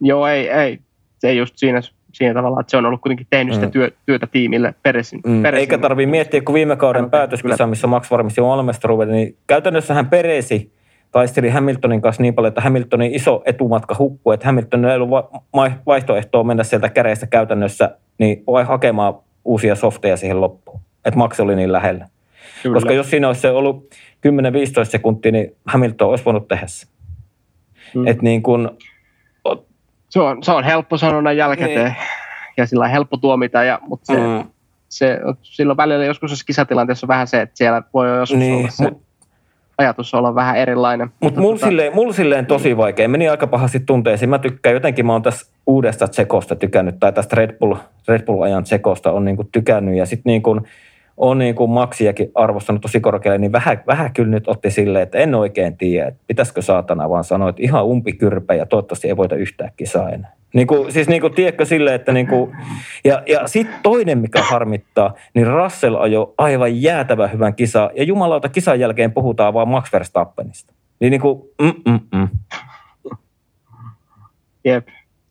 Joo, 0.00 0.26
ei, 0.26 0.48
ei. 0.50 0.78
Se 1.18 1.32
just 1.32 1.54
siinä 1.56 1.80
siinä 2.12 2.34
tavalla, 2.34 2.60
että 2.60 2.70
se 2.70 2.76
on 2.76 2.86
ollut 2.86 3.00
kuitenkin 3.00 3.26
tehnyt 3.30 3.54
sitä 3.54 3.66
Mm. 3.66 3.72
työ, 3.72 3.90
työtä 4.06 4.26
tiimille 4.26 4.74
Peresin. 4.82 5.20
Mm, 5.26 5.42
Peresin 5.42 5.60
eikä 5.60 5.78
tarvii 5.78 6.06
miettiä, 6.06 6.40
kun 6.40 6.54
viime 6.54 6.76
kauden 6.76 7.10
päätöskisa, 7.10 7.56
kyllä. 7.56 7.66
missä 7.66 7.86
Max 7.86 8.10
varmisti 8.10 8.40
maailmanmestaruuden, 8.40 9.08
niin 9.08 9.36
käytännössä 9.46 9.94
hän 9.94 10.06
peresi 10.06 10.72
taisteli 11.12 11.48
Hamiltonin 11.48 12.00
kanssa 12.00 12.22
niin 12.22 12.34
paljon, 12.34 12.48
että 12.48 12.60
Hamiltonin 12.60 13.14
iso 13.14 13.42
etumatka 13.46 13.96
hukkui, 13.98 14.34
että 14.34 14.46
Hamiltonilla 14.46 14.92
ei 14.92 15.00
ollut 15.00 15.30
vaihtoehtoa 15.86 16.44
mennä 16.44 16.64
sieltä 16.64 16.88
käreistä 16.88 17.26
käytännössä 17.26 17.90
niin 18.18 18.42
vai 18.46 18.64
hakemaan 18.64 19.14
uusia 19.44 19.74
softeja 19.74 20.16
siihen 20.16 20.40
loppuun. 20.40 20.80
Että 21.04 21.18
Max 21.18 21.40
oli 21.40 21.56
niin 21.56 21.72
lähellä. 21.72 22.08
Kyllä. 22.62 22.74
Koska 22.74 22.92
jos 22.92 23.10
siinä 23.10 23.26
olisi 23.26 23.40
se 23.40 23.50
ollut 23.50 23.90
10-15 24.82 24.84
sekuntia, 24.84 25.32
niin 25.32 25.56
Hamilton 25.66 26.08
olisi 26.08 26.24
voinut 26.24 26.48
tehdä 26.48 26.66
se. 26.66 26.86
Mm. 27.94 28.06
Että 28.06 28.22
niin 28.22 28.42
kuin, 28.42 28.68
se, 30.08 30.20
on, 30.20 30.42
se 30.42 30.52
on 30.52 30.64
helppo 30.64 30.98
sanoa 30.98 31.32
jälkikäteen 31.32 31.84
Niin. 31.84 31.96
ja 32.56 32.66
sillä 32.66 32.84
on 32.84 32.90
helppo 32.90 33.16
tuomita, 33.16 33.64
ja, 33.64 33.78
mutta 33.88 34.14
se, 34.14 34.20
mm, 34.20 34.44
se, 34.88 35.18
silloin 35.42 35.76
välillä 35.76 36.04
joskus 36.04 36.30
jos 36.30 36.44
kisatilanteessa 36.44 37.04
on 37.04 37.08
vähän 37.08 37.26
se, 37.26 37.40
että 37.40 37.56
siellä 37.56 37.82
voi 37.94 38.08
joskus 38.18 38.38
Niin, 38.38 38.54
olla 38.58 38.68
se 38.70 38.84
mut- 38.84 39.02
ajatus 39.78 40.14
olla 40.14 40.34
vähän 40.34 40.56
erilainen. 40.56 41.10
Mutta 41.20 41.40
mulla 41.40 41.58
silleen, 41.58 41.94
mul 41.94 42.12
silleen 42.12 42.46
tosi 42.46 42.76
vaikea. 42.76 43.08
Meni 43.08 43.28
aika 43.28 43.46
pahasti 43.46 43.80
tunteisiin. 43.80 44.28
Mä 44.28 44.38
tykkään, 44.38 44.74
jotenkin 44.74 45.06
mä 45.06 45.12
oon 45.12 45.22
tässä 45.22 45.52
uudesta 45.66 46.08
Tsekosta 46.08 46.56
tykännyt, 46.56 46.96
tai 47.00 47.12
tästä 47.12 47.36
Red, 47.36 47.56
Bull, 47.58 47.74
Red 48.08 48.22
Bull-ajan 48.22 48.64
Tsekosta 48.64 49.12
on 49.12 49.24
niinku 49.24 49.44
tykännyt. 49.52 49.96
Ja 49.96 50.06
sitten 50.06 50.30
niinku, 50.30 50.60
on 51.18 51.38
niinku 51.38 51.66
Maxiakin 51.66 52.30
arvostanut 52.34 52.82
tosi 52.82 53.00
korkealle, 53.00 53.38
niin 53.38 53.52
vähän, 53.52 53.82
vähän 53.86 54.12
kyllä 54.12 54.30
nyt 54.30 54.48
otti 54.48 54.70
silleen, 54.70 55.02
että 55.02 55.18
en 55.18 55.34
oikein 55.34 55.76
tiedä, 55.76 56.08
että 56.08 56.24
pitäisikö 56.26 56.62
saatana 56.62 57.08
vaan 57.08 57.24
sanoa, 57.24 57.48
että 57.48 57.62
ihan 57.62 57.84
umpikyrpä 57.84 58.54
ja 58.54 58.66
toivottavasti 58.66 59.08
ei 59.08 59.16
voita 59.16 59.36
yhtään 59.36 59.70
kisaa 59.76 60.10
enää. 60.10 60.32
Niinku, 60.54 60.86
siis 60.88 61.08
niinku, 61.08 61.30
tiedätkö 61.30 61.64
silleen, 61.64 61.96
että 61.96 62.12
niinku, 62.12 62.52
ja, 63.04 63.22
ja 63.26 63.46
sitten 63.46 63.78
toinen, 63.82 64.18
mikä 64.18 64.42
harmittaa, 64.42 65.14
niin 65.34 65.46
Russell 65.46 65.96
ajoi 65.96 66.34
aivan 66.38 66.82
jäätävä 66.82 67.26
hyvän 67.26 67.54
kisaa, 67.54 67.90
ja 67.94 68.04
jumalauta 68.04 68.48
kisan 68.48 68.80
jälkeen 68.80 69.12
puhutaan 69.12 69.54
vaan 69.54 69.68
Max 69.68 69.92
Verstappenista. 69.92 70.74
Niin 71.00 71.10
niinku, 71.10 71.54
mm, 71.62 71.92
mm, 71.92 72.00
mm. 72.14 72.28
Jep. 74.64 74.88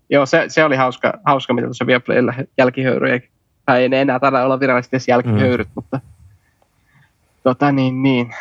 Joo, 0.09 0.25
se, 0.25 0.43
se 0.47 0.63
oli 0.63 0.75
hauska, 0.75 1.13
hauska 1.25 1.53
mitä 1.53 1.67
tuossa 1.67 1.88
Viaplaylla 1.88 2.33
jälkihöyryjä, 2.57 3.19
tai 3.68 3.82
ei 3.82 3.89
ne 3.89 4.01
enää 4.01 4.20
taida 4.20 4.45
olla 4.45 4.59
virallisesti 4.59 4.95
edes 4.95 5.07
jälkihöyryt, 5.07 5.68
mm. 5.68 5.72
mutta 5.76 5.99
tota 7.43 7.72
niin, 7.72 8.03
niin, 8.03 8.34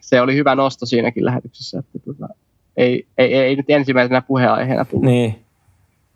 se 0.00 0.20
oli 0.20 0.34
hyvä 0.34 0.54
nosto 0.54 0.86
siinäkin 0.86 1.24
lähetyksessä, 1.24 1.78
että 1.78 1.98
tota, 1.98 2.28
ei, 2.76 3.06
ei, 3.18 3.34
ei, 3.34 3.56
nyt 3.56 3.70
ensimmäisenä 3.70 4.22
puheenaiheena 4.22 4.84
tullut. 4.84 5.04
Niin. 5.04 5.44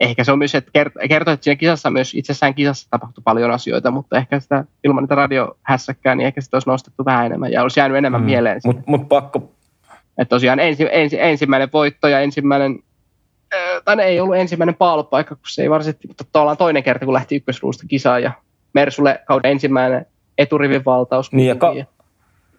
Ehkä 0.01 0.25
se 0.25 0.33
on 0.33 0.39
myös, 0.39 0.55
että 0.55 0.71
kert- 0.79 1.09
kertoo, 1.09 1.35
että 1.35 1.45
siinä 1.45 1.57
kisassa 1.57 1.91
myös 1.91 2.15
itsessään 2.15 2.55
kisassa 2.55 2.91
tapahtui 2.91 3.23
paljon 3.25 3.51
asioita, 3.51 3.91
mutta 3.91 4.17
ehkä 4.17 4.41
sitä 4.41 4.65
ilman 4.85 5.05
niitä 5.05 5.15
radiohässäkkää, 5.15 6.15
niin 6.15 6.27
ehkä 6.27 6.41
sitä 6.41 6.57
olisi 6.57 6.69
nostettu 6.69 7.05
vähän 7.05 7.27
enemmän 7.27 7.53
ja 7.53 7.63
olisi 7.63 7.81
jäänyt 7.81 7.99
enemmän 7.99 8.21
mm. 8.21 8.25
mieleen. 8.25 8.61
Mutta 8.65 8.83
mut 8.87 9.09
pakko, 9.09 9.51
Että 10.19 10.29
tosiaan 10.29 10.61
ensi, 10.61 10.89
ensi, 10.91 11.21
ensimmäinen 11.21 11.69
voitto 11.73 12.09
ja 12.09 12.21
ensimmäinen, 12.21 12.79
tai 13.85 14.01
ei 14.01 14.21
ollut 14.21 14.37
ensimmäinen 14.37 14.75
paalupaikka, 14.75 15.35
kun 15.35 15.45
se 15.49 15.63
ei 15.63 15.71
varsinaisesti, 15.71 16.09
mutta 16.09 16.25
tavallaan 16.33 16.57
toinen 16.57 16.83
kerta, 16.83 17.05
kun 17.05 17.15
lähti 17.15 17.37
ykkösruusta 17.37 17.87
kisaan 17.89 18.23
ja 18.23 18.33
Mersulle 18.75 19.21
kauden 19.27 19.51
ensimmäinen 19.51 20.07
eturivin 20.39 20.85
valtaus. 20.85 21.33
Niin 21.33 21.49
ja 21.49 21.55
ka- 21.55 21.75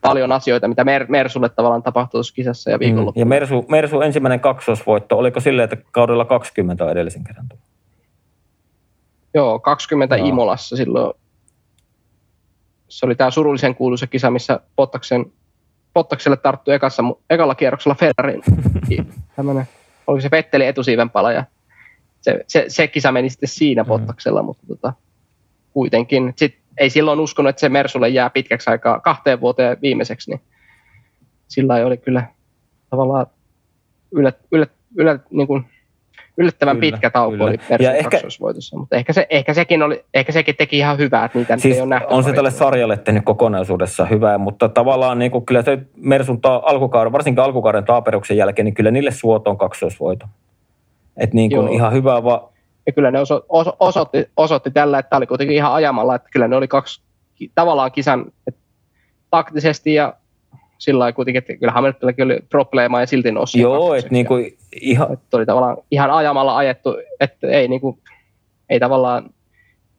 paljon 0.02 0.32
asioita, 0.32 0.68
mitä 0.68 0.84
Mer- 0.84 1.06
Mersulle 1.10 1.50
tavallaan 1.50 1.84
tapahtui 1.84 2.18
tuossa 2.18 2.34
kisassa 2.34 2.70
ja 2.72 2.78
mm, 2.78 2.80
viikonloppuna. 2.80 3.22
ja 3.22 3.26
Mersu, 3.26 3.66
Mersu 3.70 4.02
ensimmäinen 4.02 4.40
kaksosvoitto, 4.40 5.18
oliko 5.18 5.40
silleen, 5.40 5.64
että 5.74 5.86
kaudella 5.92 6.26
20 6.26 6.86
on 6.86 6.92
edellisen 6.92 7.24
kerran 7.24 7.50
tullut? 7.50 7.64
Joo, 9.34 9.60
20 9.60 10.18
Joo. 10.18 10.28
Imolassa 10.28 10.76
silloin. 10.78 11.14
Se 12.90 13.06
oli 13.06 13.16
tämä 13.16 13.32
surullisen 13.32 13.76
kuuluisa 13.76 14.08
kisa, 14.08 14.32
missä 14.32 14.60
Pottaksen, 14.76 15.26
Pottakselle 15.94 16.38
tarttui 16.38 16.74
ekassa, 16.74 17.04
ekalla 17.30 17.56
kierroksella 17.56 17.96
Ferrarin. 17.96 18.44
Tämmönen, 19.36 19.68
oliko 20.08 20.22
se 20.22 20.32
Vettelin 20.32 20.68
etusiiven 20.68 21.10
pala 21.10 21.32
ja 21.32 21.44
se, 22.22 22.44
se, 22.48 22.66
se, 22.68 22.88
kisa 22.88 23.12
meni 23.12 23.30
sitten 23.30 23.50
siinä 23.50 23.84
Mm. 23.84 23.88
Pottaksella, 23.88 24.44
mutta 24.44 24.68
tota, 24.68 24.94
kuitenkin. 25.74 26.34
Sit 26.36 26.56
ei 26.78 26.90
silloin 26.90 27.20
uskonut, 27.20 27.50
että 27.50 27.60
se 27.60 27.70
Mersulle 27.70 28.10
jää 28.10 28.30
pitkäksi 28.30 28.70
aikaa 28.70 29.00
kahteen 29.00 29.42
vuoteen 29.42 29.78
viimeiseksi, 29.82 30.32
niin 30.32 30.42
sillä 31.48 31.74
oli 31.74 31.98
kyllä 31.98 32.24
tavallaan 32.90 33.28
yllät, 34.12 34.38
yllät, 34.52 34.72
yllät, 34.98 35.22
niin 35.32 35.48
kuin 35.48 35.66
yllättävän 36.38 36.78
Kyllä, 36.78 36.92
pitkä 36.92 37.10
tauko 37.10 37.32
kyllä. 37.32 37.44
oli 37.46 37.58
Mersun 37.70 37.96
ehkä- 37.96 38.10
kaksoisvoitossa, 38.10 38.78
mutta 38.78 38.96
ehkä, 38.96 39.14
se, 39.14 39.28
ehkä, 39.30 39.54
sekin 39.54 39.84
oli, 39.84 40.04
ehkä 40.14 40.32
sekin 40.32 40.56
teki 40.56 40.78
ihan 40.78 40.98
hyvää, 40.98 41.26
että 41.26 41.38
niitä 41.38 41.58
Siis 41.58 41.76
ei 41.76 41.82
ole 41.82 41.90
nähty. 41.90 42.08
on 42.10 42.24
se 42.24 42.34
tälle 42.34 42.52
sarjalle 42.52 42.98
tehnyt 42.98 43.26
kokonaisuudessa 43.26 44.06
hyvää, 44.06 44.38
mutta 44.38 44.70
tavallaan 44.70 45.20
niin 45.20 45.32
kuin 45.32 45.46
kyllä 45.46 45.62
se 45.62 45.80
Mersun 45.96 46.42
ta- 46.42 46.62
alkukauden, 46.66 47.12
varsinkin 47.12 47.44
alkukauden 47.44 47.86
taaperuksen 47.86 48.38
jälkeen, 48.38 48.66
niin 48.66 48.74
kyllä 48.74 48.92
niille 48.92 49.12
suot 49.12 49.48
on 49.48 49.58
kaksoisvoito. 49.58 50.26
Että 51.18 51.36
niin 51.36 51.50
kuin 51.50 51.66
Joo. 51.66 51.74
ihan 51.76 51.94
hyvä 51.94 52.24
vaan, 52.24 52.42
Ja 52.86 52.94
kyllä 52.94 53.12
ne 53.12 53.20
oso, 53.20 53.46
oso, 53.50 53.76
osoitti, 53.80 54.30
osoitti 54.38 54.72
tällä, 54.72 55.00
että 55.00 55.10
tämä 55.10 55.18
oli 55.18 55.28
kuitenkin 55.28 55.56
ihan 55.56 55.74
ajamalla, 55.74 56.16
että 56.16 56.30
kyllä 56.32 56.48
ne 56.48 56.56
oli 56.56 56.68
kaksi 56.68 57.02
tavallaan 57.56 57.92
kisan 57.92 58.26
että 58.48 58.62
taktisesti 59.30 59.94
ja 59.94 60.14
sillä 60.78 61.00
lailla 61.00 61.16
kuitenkin, 61.16 61.38
että 61.38 61.56
kyllä 61.56 61.72
Hamiltonillakin 61.72 62.26
oli 62.26 62.40
probleemaa 62.50 63.00
ja 63.00 63.08
silti 63.08 63.32
nousi. 63.32 63.60
joo, 63.60 63.94
että 63.94 64.12
niin 64.12 64.26
kuin 64.26 64.58
ihan, 64.82 65.14
että 65.14 65.38
oli 65.38 65.46
tavallaan 65.46 65.78
ihan 65.92 66.12
ajamalla 66.12 66.58
ajettu, 66.58 66.98
että 67.20 67.48
ei, 67.48 67.68
niin 67.68 67.82
kuin, 67.82 68.00
ei 68.70 68.80
tavallaan, 68.80 69.30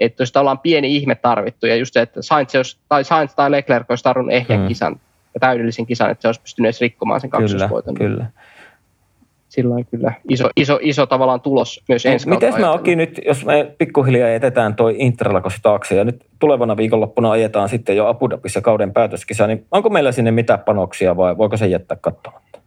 että 0.01 0.21
olisi 0.21 0.33
tavallaan 0.33 0.59
pieni 0.59 0.97
ihme 0.97 1.15
tarvittu. 1.15 1.67
Ja 1.67 1.77
just 1.77 1.93
se, 1.93 2.01
että 2.01 2.23
Sainz, 2.23 2.55
olisi, 2.55 2.77
tai, 2.89 3.05
Sainz 3.05 3.35
tai 3.35 3.51
Leclerc 3.51 3.87
olisi 3.89 4.05
tarvinnut 4.05 4.35
ehjän 4.35 4.59
Mm. 4.61 4.65
mm. 4.65 4.69
kisan 4.69 5.01
ja 5.35 5.41
täydellisen 5.41 5.87
kisan, 5.87 6.11
että 6.11 6.23
se 6.23 6.29
olisi 6.29 6.41
pystynyt 6.41 6.67
edes 6.67 6.81
rikkomaan 6.81 7.21
sen 7.21 7.31
kyllä, 7.31 7.49
kaksosvoiton. 7.49 7.95
kyllä. 7.95 8.27
Sillä 9.55 9.71
lailla 9.71 9.89
kyllä 9.91 10.13
iso, 10.29 10.51
iso, 10.57 10.79
iso 10.83 11.07
tavallaan 11.07 11.41
tulos 11.41 11.83
myös 11.89 12.07
ensi 12.07 12.29
Miten 12.29 12.49
ajatellen. 12.55 12.81
Aki 12.81 12.97
nyt, 12.97 13.21
jos 13.27 13.45
me 13.45 13.75
pikkuhiljaa 13.79 14.29
jätetään 14.29 14.75
toi 14.75 14.95
Interlagos 14.99 15.55
taakse 15.63 15.95
ja 15.97 16.05
nyt 16.05 16.25
tulevana 16.39 16.77
viikonloppuna 16.77 17.31
ajetaan 17.31 17.69
sitten 17.69 17.97
jo 17.97 18.07
Abu 18.07 18.31
Dhabissa 18.31 18.61
kauden 18.61 18.93
päätöskisa, 18.93 19.47
niin 19.47 19.67
onko 19.71 19.91
meillä 19.91 20.13
sinne 20.13 20.31
mitään 20.31 20.59
panoksia 20.61 21.17
vai 21.17 21.39
voiko 21.39 21.57
se 21.57 21.67
jättää 21.67 21.97
katsomatta? 22.01 22.59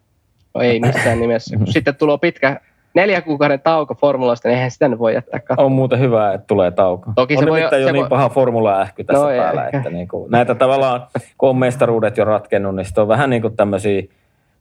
No 0.55 0.61
ei 0.61 0.79
missään 0.79 1.19
nimessä. 1.19 1.57
Sitten 1.65 1.95
tulee 1.95 2.17
pitkä 2.17 2.59
neljän 2.93 3.23
kuukauden 3.23 3.61
tauko 3.61 3.95
formulasta, 3.95 4.47
niin 4.47 4.55
eihän 4.55 4.71
sitä 4.71 4.87
nyt 4.87 4.99
voi 4.99 5.13
jättää 5.13 5.39
katsomaan. 5.39 5.65
On 5.65 5.71
muuten 5.71 5.99
hyvä, 5.99 6.33
että 6.33 6.47
tulee 6.47 6.71
tauko. 6.71 7.11
Toki 7.15 7.33
on 7.33 7.39
se 7.43 7.49
voi- 7.49 7.61
jo 7.61 7.69
se 7.69 7.77
niin 7.91 7.95
voi- 7.95 8.09
paha 8.09 8.29
formula-ähky 8.29 9.03
tässä 9.03 9.23
No 9.23 9.29
päällä, 9.29 9.65
ehkä. 9.65 9.77
että 9.77 9.89
niin 9.89 10.07
kuin, 10.07 10.31
näitä 10.31 10.55
tavallaan, 10.55 11.07
kun 11.37 11.49
on 11.49 11.57
mestaruudet 11.57 12.17
jo 12.17 12.25
ratkennut, 12.25 12.75
niin 12.75 12.85
sitten 12.85 13.01
on 13.01 13.07
vähän 13.07 13.29
niin 13.29 13.41
kuin 13.41 13.55
tämmöisiä, 13.55 14.03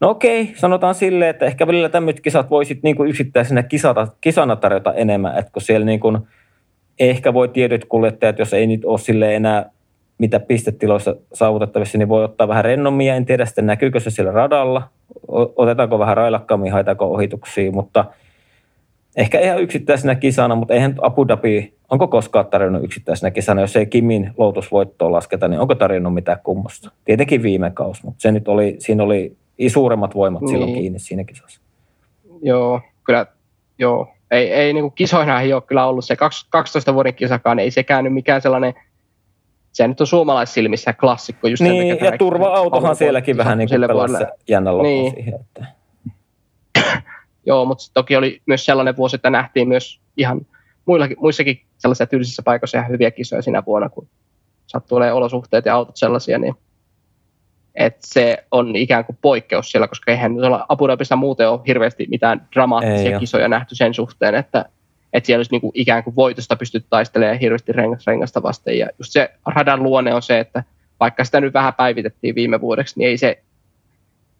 no 0.01 0.11
okei, 0.11 0.53
sanotaan 0.57 0.94
silleen, 0.94 1.30
että 1.30 1.47
ehkä 1.47 1.66
välillä 1.66 1.88
tämmöiset 1.88 2.20
kisat 2.20 2.51
voisit 2.51 2.82
niin 2.82 2.97
kuin 2.97 3.09
yksittäisenä 3.09 3.62
kisata, 3.62 4.09
kisana 4.20 4.57
tarjota 4.57 4.94
enemmän, 4.94 5.38
että 5.38 5.53
kun 5.53 5.62
siellä 5.62 5.86
niin 5.86 6.01
kuin, 6.01 6.18
ehkä 6.99 7.34
voi 7.34 7.49
tietyt 7.49 7.84
kuljettajat, 7.84 8.38
jos 8.38 8.55
ei 8.55 8.66
nyt 8.66 8.84
ole 8.84 8.99
sille 8.99 9.36
enää 9.36 9.70
mitä 10.18 10.40
pistetiloissa 10.40 11.16
saavutettavissa, 11.32 11.99
niin 11.99 12.09
voi 12.09 12.24
ottaa 12.24 12.49
vähän 12.49 12.64
rennommia. 12.64 13.14
En 13.14 13.26
tiedä 13.26 13.47
sitten 13.47 13.66
näkyykö 13.66 14.01
se 14.01 14.11
siellä 14.11 14.32
radalla, 14.32 14.82
otetaanko 15.57 15.99
vähän 15.99 16.16
railakkaammin, 16.16 16.72
haetaanko 16.72 17.07
ohituksia, 17.07 17.72
mutta 17.72 18.05
ehkä 19.16 19.40
ihan 19.40 19.62
yksittäisenä 19.62 20.14
kisana, 20.14 20.55
mutta 20.55 20.74
eihän 20.74 20.94
Abu 21.01 21.28
Dhabi, 21.28 21.74
onko 21.90 22.09
koskaan 22.09 22.47
tarjonnut 22.47 22.84
yksittäisenä 22.84 23.30
kisana, 23.30 23.61
jos 23.61 23.76
ei 23.76 23.86
Kimin 23.86 24.30
loutusvoittoa 24.38 25.12
lasketa, 25.12 25.49
niin 25.49 25.61
onko 25.61 25.74
tarjonnut 25.74 26.14
mitään 26.14 26.38
kummosta? 26.44 26.90
Tietenkin 27.05 27.42
viime 27.42 27.70
kausi, 27.70 28.05
mutta 28.05 28.22
se 28.22 28.32
nyt 28.32 28.49
oli, 28.49 28.76
siinä 28.78 29.03
oli 29.03 29.36
suuremmat 29.69 30.15
voimat 30.15 30.41
niin. 30.43 30.49
silloin 30.51 30.73
Niin. 30.73 30.81
kiinni 30.81 30.99
siinä 30.99 31.25
kisassa. 31.25 31.61
Joo, 32.43 32.81
kyllä, 33.05 33.27
joo. 33.79 34.09
Ei, 34.31 34.53
ei 34.53 34.73
niin 34.73 34.83
kuin 34.83 34.93
kisoina 34.93 35.41
ei 35.41 35.53
ole 35.53 35.63
kyllä 35.63 35.87
ollut 35.87 36.05
se 36.05 36.15
kaks- 36.15 36.47
12 36.51 36.95
vuoden 36.95 37.15
kisakaan, 37.15 37.59
ei 37.59 37.71
sekään 37.71 38.05
nyt 38.05 38.13
mikään 38.13 38.43
sellainen, 38.43 38.75
se 39.73 39.89
nyt 39.89 40.01
on 40.01 40.07
suomalaissilmissä 40.07 40.93
klassikko. 40.93 41.49
Just 41.49 41.63
Niin, 41.63 41.99
ja 42.05 42.19
turva-autohan 42.19 42.97
sielläkin 42.97 43.37
vähän 43.37 43.59
niin 43.59 43.69
kuin 43.69 43.81
pelasi 43.87 44.25
jännän 44.49 44.75
loppu 44.79 44.89
Niin. 44.89 45.15
siihen. 45.15 45.35
Että. 45.35 45.67
Joo, 47.47 47.65
mutta 47.65 47.85
toki 47.95 48.17
oli 48.17 48.43
myös 48.47 48.65
sellainen 48.65 48.97
vuosi, 48.97 49.17
että 49.17 49.31
nähtiin 49.31 49.69
myös 49.69 50.01
ihan 50.17 50.41
muillakin, 50.87 51.17
muissakin 51.21 51.61
sellaisissa 51.79 52.07
tyylisissä 52.07 52.43
paikoissa 52.43 52.79
ihan 52.79 52.91
hyviä 52.91 53.11
kisoja 53.11 53.43
sinä 53.43 53.63
vuonna, 53.67 53.89
kun 53.89 54.09
sattuu 54.67 54.97
olemaan 54.97 55.17
olosuhteet 55.17 55.67
ja 55.67 55.75
autot 55.75 55.97
sellaisia, 55.97 56.39
niin 56.39 56.55
että 57.77 58.07
se 58.07 58.45
on 58.51 58.77
ikään 58.77 59.05
kuin 59.05 59.18
poikkeus 59.22 59.70
siellä, 59.70 59.89
koska 59.89 60.11
eihän 60.11 60.35
nyt 60.35 60.45
olla 60.45 60.66
Abu 60.68 60.89
Dhabissa 60.89 61.16
muuten 61.16 61.51
ole 61.51 61.61
hirveästi 61.66 62.07
mitään 62.11 62.39
Ei 62.41 62.47
dramaattisia 62.55 63.14
oo. 63.14 63.20
kisoja 63.20 63.49
nähty 63.49 63.74
sen 63.74 63.95
suhteen, 63.95 64.35
että, 64.35 64.64
että 65.12 65.27
siellä 65.27 65.39
olisi 65.39 65.51
niinku 65.51 65.72
ikään 65.74 66.05
kuin 66.05 66.16
voitosta 66.16 66.57
pystyt 66.57 66.87
taistelemaan 66.91 67.39
hirveästi 67.39 67.72
rengas, 67.72 68.07
rengasta 68.07 68.43
vasten. 68.43 68.79
Ja 68.79 68.89
just 68.99 69.12
se 69.12 69.31
radan 69.47 69.83
luonne 69.83 70.14
on 70.14 70.22
se, 70.22 70.41
että 70.41 70.64
vaikka 71.01 71.24
sitä 71.24 71.41
nyt 71.41 71.55
vähän 71.55 71.74
päivitettiin 71.74 72.35
viime 72.35 72.61
vuodeksi, 72.61 72.99
niin 72.99 73.09
ei 73.09 73.18
se, 73.18 73.43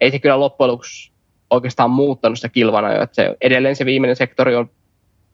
ei 0.01 0.11
se 0.11 0.19
kyllä 0.19 0.41
loppujen 0.41 0.71
lopuksi 0.71 1.13
oikeastaan 1.51 1.91
muuttanut 1.91 2.39
sitä 2.39 2.49
kilvana 2.49 2.93
jo. 2.93 3.03
Että 3.03 3.15
se, 3.15 3.37
edelleen 3.41 3.77
se 3.77 3.85
viimeinen 3.85 4.17
sektori 4.17 4.55
on, 4.55 4.71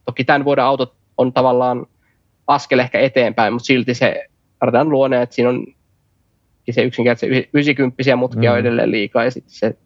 toki 0.05 0.25
tämän 0.25 0.45
vuoden 0.45 0.65
autot 0.65 0.95
on 1.19 1.33
tavallaan 1.33 1.87
askel 2.47 2.79
ehkä 2.79 3.01
eteenpäin, 3.01 3.53
mutta 3.53 3.67
silti 3.67 3.95
se 3.95 4.25
radan 4.61 4.89
luonne, 4.89 5.23
että 5.23 5.35
siinä 5.35 5.49
on 5.49 5.67
se 6.71 6.83
yksinkertaisesti 6.83 7.51
90 7.53 8.17
mutkia 8.17 8.51
mm. 8.51 8.53
on 8.53 8.61
edelleen 8.61 8.91
liikaa 8.91 9.25
ja 9.25 9.31
sitten 9.31 9.55
se, 9.55 9.77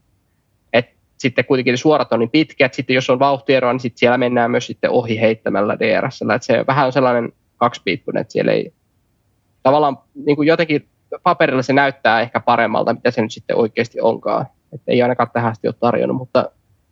että 0.73 0.93
sitten 1.19 1.45
kuitenkin 1.45 1.73
ne 1.73 1.77
suorat 1.77 2.13
on 2.13 2.19
niin 2.19 2.31
pitkät, 2.31 2.75
sitten 2.75 2.95
jos 2.95 3.11
on 3.11 3.19
vauhtieroa, 3.19 3.73
niin 3.73 3.81
sitten 3.81 3.99
siellä 3.99 4.19
mennään 4.19 4.51
myös 4.51 4.67
sitten 4.67 4.91
ohi 4.91 5.21
heittämällä 5.21 5.79
DRS, 5.79 6.23
että 6.23 6.47
se 6.47 6.65
vähän 6.67 6.87
on 6.87 6.93
sellainen 6.93 7.33
kaksipiippunen, 7.57 8.21
että 8.21 8.33
siellä 8.33 8.53
ei 8.53 8.73
tavallaan 9.63 9.99
niin 10.15 10.37
kuin 10.37 10.49
jotenkin 10.49 10.89
paperilla 11.23 11.63
se 11.63 11.73
näyttää 11.73 12.21
ehkä 12.21 12.41
paremmalta, 12.41 12.95
mitä 12.95 13.11
se 13.11 13.23
nyt 13.23 13.33
sitten 13.33 13.57
oikeasti 13.57 14.01
onkaan. 14.01 14.47
Että 14.73 14.93
ei 14.93 15.03
ainakaan 15.03 15.31
tähän 15.33 15.51
asti 15.51 15.69
ole 15.69 15.75
tarjonnut, 15.81 16.17
mutta 16.17 16.51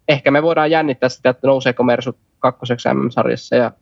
ehkä 0.09 0.31
me 0.31 0.43
voidaan 0.43 0.71
jännittää 0.71 1.09
sitä, 1.09 1.31
että 1.31 1.47
nouseeko 1.47 1.83
Mersu 1.83 2.19
kakkoseksi 2.39 2.89
MM-sarjassa 2.95 3.57
ja 3.57 3.73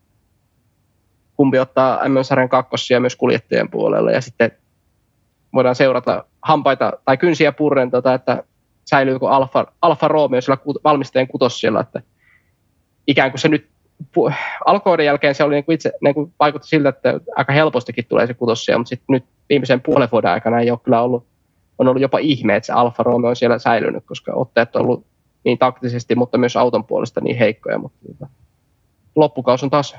kumpi 1.36 1.58
ottaa 1.58 2.08
MM-sarjan 2.08 2.48
kakkosia 2.48 3.00
myös 3.00 3.16
kuljettajien 3.16 3.70
puolella 3.70 4.10
ja 4.10 4.20
sitten 4.20 4.52
voidaan 5.54 5.74
seurata 5.74 6.24
hampaita 6.42 6.92
tai 7.04 7.16
kynsiä 7.16 7.52
purren, 7.52 7.90
tota, 7.90 8.14
että 8.14 8.44
säilyykö 8.84 9.28
Alfa, 9.28 9.66
Alfa 9.82 10.08
Romeo 10.08 10.40
sillä 10.40 10.58
valmistajan 10.84 11.28
kutossilla, 11.28 11.80
että 11.80 12.02
ikään 13.06 13.30
kuin 13.30 13.40
se 13.40 13.48
nyt 13.48 13.72
alkoiden 14.66 15.06
jälkeen 15.06 15.34
se 15.34 15.44
oli 15.44 15.54
niin 15.54 15.64
kuin 15.64 15.74
itse 15.74 15.92
niin 16.00 16.14
kuin 16.14 16.32
vaikutti 16.40 16.68
siltä, 16.68 16.88
että 16.88 17.20
aika 17.36 17.52
helpostikin 17.52 18.04
tulee 18.08 18.26
se 18.26 18.34
kutossia, 18.34 18.78
mutta 18.78 18.88
sitten 18.88 19.12
nyt 19.12 19.24
viimeisen 19.48 19.80
puolen 19.80 20.08
vuoden 20.12 20.30
aikana 20.30 20.60
ei 20.60 20.70
ole 20.70 20.78
kyllä 20.82 21.02
ollut, 21.02 21.26
on 21.78 21.88
ollut 21.88 22.02
jopa 22.02 22.18
ihme, 22.18 22.56
että 22.56 22.66
se 22.66 22.72
Alfa 22.72 23.02
Romeo 23.02 23.30
on 23.30 23.36
siellä 23.36 23.58
säilynyt, 23.58 24.04
koska 24.06 24.32
otteet 24.34 24.76
on 24.76 24.82
ollut 24.82 25.06
niin 25.44 25.58
taktisesti, 25.58 26.14
mutta 26.14 26.38
myös 26.38 26.56
auton 26.56 26.84
puolesta 26.84 27.20
niin 27.20 27.36
heikkoja, 27.36 27.78
mutta 27.78 27.98
tota, 28.06 28.26
loppukaus 29.16 29.62
on 29.62 29.70
taas 29.70 29.96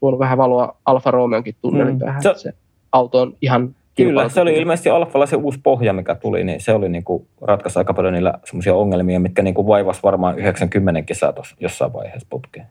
tuonut 0.00 0.20
vähän 0.20 0.38
valoa 0.38 0.76
Alfa 0.84 1.10
Romeonkin 1.10 1.56
tunnelin 1.62 1.94
mm. 1.94 1.98
päähän, 1.98 2.22
se, 2.22 2.34
se 2.36 2.52
auto 2.92 3.20
on 3.20 3.36
ihan 3.40 3.74
Kyllä, 3.96 4.28
se 4.28 4.40
oli 4.40 4.54
ilmeisesti 4.54 4.90
Alfalla 4.90 5.26
se 5.26 5.36
uusi 5.36 5.60
pohja, 5.62 5.92
mikä 5.92 6.14
tuli, 6.14 6.44
niin 6.44 6.60
se 6.60 6.72
oli 6.72 6.88
niin 6.88 7.04
kuin 7.04 7.26
ratkaisi 7.40 7.78
aika 7.78 7.94
paljon 7.94 8.14
niillä 8.14 8.34
semmoisia 8.44 8.74
ongelmia, 8.74 9.20
mitkä 9.20 9.42
niin 9.42 9.54
kuin 9.54 9.66
vaivasi 9.66 10.00
varmaan 10.02 10.38
90 10.38 11.02
kisaa 11.02 11.32
tuossa 11.32 11.56
jossain 11.60 11.92
vaiheessa 11.92 12.26
putkeen. 12.30 12.66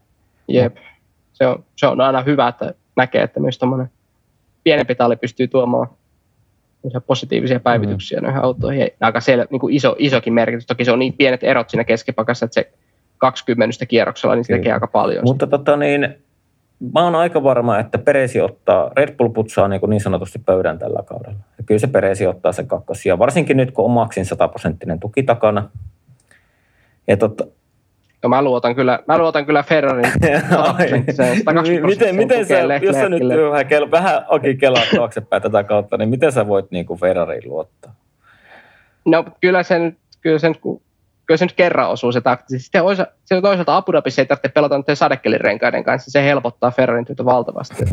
Jep, 0.47 0.75
se 1.33 1.47
on, 1.47 1.63
se 1.75 1.87
on 1.87 2.01
aina 2.01 2.21
hyvä, 2.21 2.47
että 2.47 2.73
näkee, 2.95 3.23
että 3.23 3.39
myös 3.39 3.57
tuommoinen 3.57 3.89
pienempi 4.63 4.95
talli 4.95 5.15
pystyy 5.15 5.47
tuomaan 5.47 5.87
positiivisia 7.07 7.59
päivityksiä 7.59 8.19
mm. 8.19 8.23
noihin 8.25 8.43
autoihin. 8.43 8.87
Aika 9.01 9.19
sel, 9.19 9.47
niin 9.49 9.59
kuin 9.59 9.73
iso, 9.73 9.95
isokin 9.97 10.33
merkitys. 10.33 10.65
Toki 10.65 10.85
se 10.85 10.91
on 10.91 10.99
niin 10.99 11.13
pienet 11.13 11.43
erot 11.43 11.69
siinä 11.69 11.83
keskipakassa, 11.83 12.45
että 12.45 12.53
se 12.53 12.71
20 13.17 13.85
kierroksella, 13.85 14.35
niin 14.35 14.45
se 14.45 14.53
tekee 14.53 14.73
aika 14.73 14.87
paljon. 14.87 15.23
Mutta 15.25 15.47
tota 15.47 15.77
niin, 15.77 16.15
mä 16.93 17.03
oon 17.03 17.15
aika 17.15 17.43
varma, 17.43 17.79
että 17.79 17.97
Peresi 17.97 18.41
ottaa, 18.41 18.91
Red 18.97 19.15
Bull 19.17 19.29
putsaa 19.29 19.67
niin, 19.67 19.79
kuin 19.79 19.89
niin 19.89 20.01
sanotusti 20.01 20.39
pöydän 20.39 20.79
tällä 20.79 21.03
kaudella. 21.05 21.39
Ja 21.57 21.63
kyllä 21.63 21.79
se 21.79 21.87
Peresi 21.87 22.27
ottaa 22.27 22.51
sen 22.51 22.67
kakkosia, 22.67 23.19
varsinkin 23.19 23.57
nyt 23.57 23.71
kun 23.71 23.85
on 23.85 23.91
Maxin 23.91 24.25
sataprosenttinen 24.25 24.99
tuki 24.99 25.23
takana. 25.23 25.69
Ja 27.07 27.17
totta, 27.17 27.45
No 28.23 28.29
mä 28.29 28.41
luotan 28.41 28.75
kyllä, 28.75 28.99
mä 29.07 29.17
luotan 29.17 29.45
kyllä 29.45 29.63
Ferrarin 29.63 30.05
miten, 31.85 32.15
miten 32.15 32.45
sä, 32.45 32.59
jos 32.81 32.95
sä 32.95 33.09
nyt 33.09 33.21
vähän, 33.51 33.67
kel, 33.67 33.91
vähän 33.91 34.25
Aki 34.27 34.55
kelaa 34.55 34.83
taaksepäin 34.95 35.41
tätä 35.41 35.63
kautta, 35.63 35.97
niin 35.97 36.09
miten 36.09 36.31
sä 36.31 36.47
voit 36.47 36.71
niin 36.71 36.85
kuin 36.85 36.99
Ferrariin 36.99 37.49
luottaa? 37.49 37.95
No 39.05 39.25
kyllä 39.41 39.63
sen, 39.63 39.97
kyllä 40.21 40.39
sen, 40.39 40.55
kyllä 41.29 41.37
se 41.37 41.45
nyt 41.45 41.53
kerran 41.53 41.89
osuu 41.89 42.11
se 42.11 42.21
taktisesti. 42.21 42.63
Sitten 42.63 42.83
se 43.25 43.41
toisaalta 43.41 43.77
Abu 43.77 43.91
Dhabissa 43.91 44.21
ei 44.21 44.25
tarvitse 44.25 44.49
pelata 44.49 44.77
nyt 44.77 44.85
sadekelirenkaiden 44.93 45.83
kanssa, 45.83 46.11
se 46.11 46.23
helpottaa 46.23 46.71
Ferrarin 46.71 47.05
työtä 47.05 47.25
valtavasti. 47.25 47.85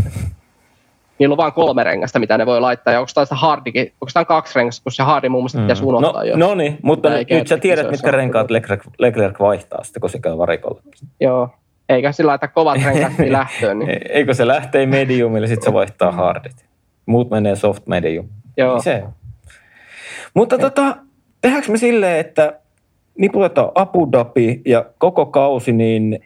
Niillä 1.18 1.32
on 1.32 1.36
vain 1.36 1.52
kolme 1.52 1.84
rengasta, 1.84 2.18
mitä 2.18 2.38
ne 2.38 2.46
voi 2.46 2.60
laittaa, 2.60 2.92
ja 2.92 3.00
onko 3.00 3.10
tämä 3.14 3.40
hardikin, 3.40 3.82
onko 3.82 4.10
tämä 4.14 4.24
kaksi 4.24 4.54
rengasta, 4.54 4.82
kun 4.82 4.92
se 4.92 5.02
hardi 5.02 5.28
muun 5.28 5.42
muassa 5.42 5.58
mm. 5.58 5.64
pitäisi 5.64 5.84
unohtaa 5.84 6.12
no, 6.12 6.22
jo. 6.22 6.36
No 6.36 6.54
niin, 6.54 6.78
mutta 6.82 7.10
nyt, 7.10 7.30
nyt 7.30 7.46
sä 7.46 7.58
tiedät, 7.58 7.90
mitkä 7.90 8.10
renkaat 8.10 8.50
Leclerc, 8.50 8.82
Leclerc 8.98 9.40
vaihtaa 9.40 9.84
sitten, 9.84 10.00
kun 10.00 10.10
se 10.10 10.18
käy 10.18 10.38
varikolla. 10.38 10.80
Joo, 11.20 11.48
eikä 11.88 12.12
sillä 12.12 12.30
laita 12.30 12.48
kovat 12.48 12.82
renkaat 12.84 13.12
niin 13.18 13.32
lähtöön. 13.32 13.78
Niin. 13.78 14.00
Eikö 14.08 14.34
se 14.34 14.46
lähtee 14.46 14.86
mediumille, 14.86 15.46
sitten 15.46 15.64
se 15.64 15.72
vaihtaa 15.72 16.12
hardit. 16.12 16.66
Muut 17.06 17.30
menee 17.30 17.56
soft 17.56 17.86
medium. 17.86 18.28
Joo. 18.56 18.74
Niin 18.74 18.82
se. 18.82 19.04
Mutta 20.34 20.58
tota, 20.58 20.96
tehdäänkö 21.40 21.72
me 21.72 21.78
silleen, 21.78 22.20
että 22.20 22.60
niputetaan 23.18 23.72
Abu 23.74 24.12
Dhabi 24.12 24.60
ja 24.66 24.84
koko 24.98 25.26
kausi, 25.26 25.72
niin 25.72 26.20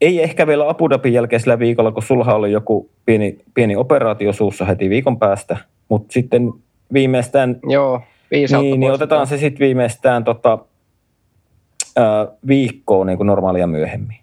ei 0.00 0.22
ehkä 0.22 0.46
vielä 0.46 0.68
Abu 0.68 0.90
Dhabin 0.90 1.12
jälkeisellä 1.12 1.58
viikolla, 1.58 1.92
kun 1.92 2.02
sulla 2.02 2.34
oli 2.34 2.52
joku 2.52 2.90
pieni, 3.06 3.38
pieni 3.54 3.76
operaatio 3.76 4.32
suussa 4.32 4.64
heti 4.64 4.90
viikon 4.90 5.18
päästä, 5.18 5.56
mutta 5.88 6.12
sitten 6.12 6.52
viimeistään, 6.92 7.56
Joo, 7.68 8.00
niin, 8.30 8.80
niin 8.80 8.92
otetaan 8.92 9.26
se 9.26 9.38
sitten 9.38 9.64
viimeistään 9.66 10.24
tota, 10.24 10.58
ää, 11.96 12.28
viikkoon 12.46 13.06
niin 13.06 13.16
kuin 13.16 13.26
normaalia 13.26 13.66
myöhemmin. 13.66 14.16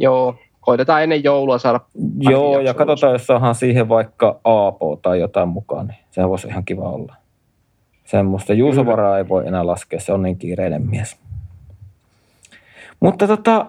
Joo, 0.00 0.34
koitetaan 0.60 1.02
ennen 1.02 1.24
joulua 1.24 1.58
saada 1.58 1.80
Joo, 2.18 2.60
ja 2.60 2.74
katsotaan, 2.74 3.12
jos 3.12 3.26
saadaan 3.26 3.54
siihen 3.54 3.88
vaikka 3.88 4.40
Aapo 4.44 4.98
tai 5.02 5.20
jotain 5.20 5.48
mukaan, 5.48 5.86
niin 5.86 5.98
sehän 6.10 6.30
voisi 6.30 6.48
ihan 6.48 6.64
kiva 6.64 6.90
olla. 6.90 7.14
Semmoista 8.08 8.54
Juusovaraa 8.54 9.18
ei 9.18 9.28
voi 9.28 9.46
enää 9.46 9.66
laskea, 9.66 10.00
se 10.00 10.12
on 10.12 10.22
niin 10.22 10.38
kiireinen 10.38 10.90
mies. 10.90 11.16
Mutta 13.00 13.26
tota, 13.26 13.66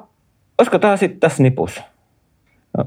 olisiko 0.58 0.80
tämä 0.80 0.98
sitten 0.98 1.20
tässä 1.20 1.44
nipus? 1.44 1.82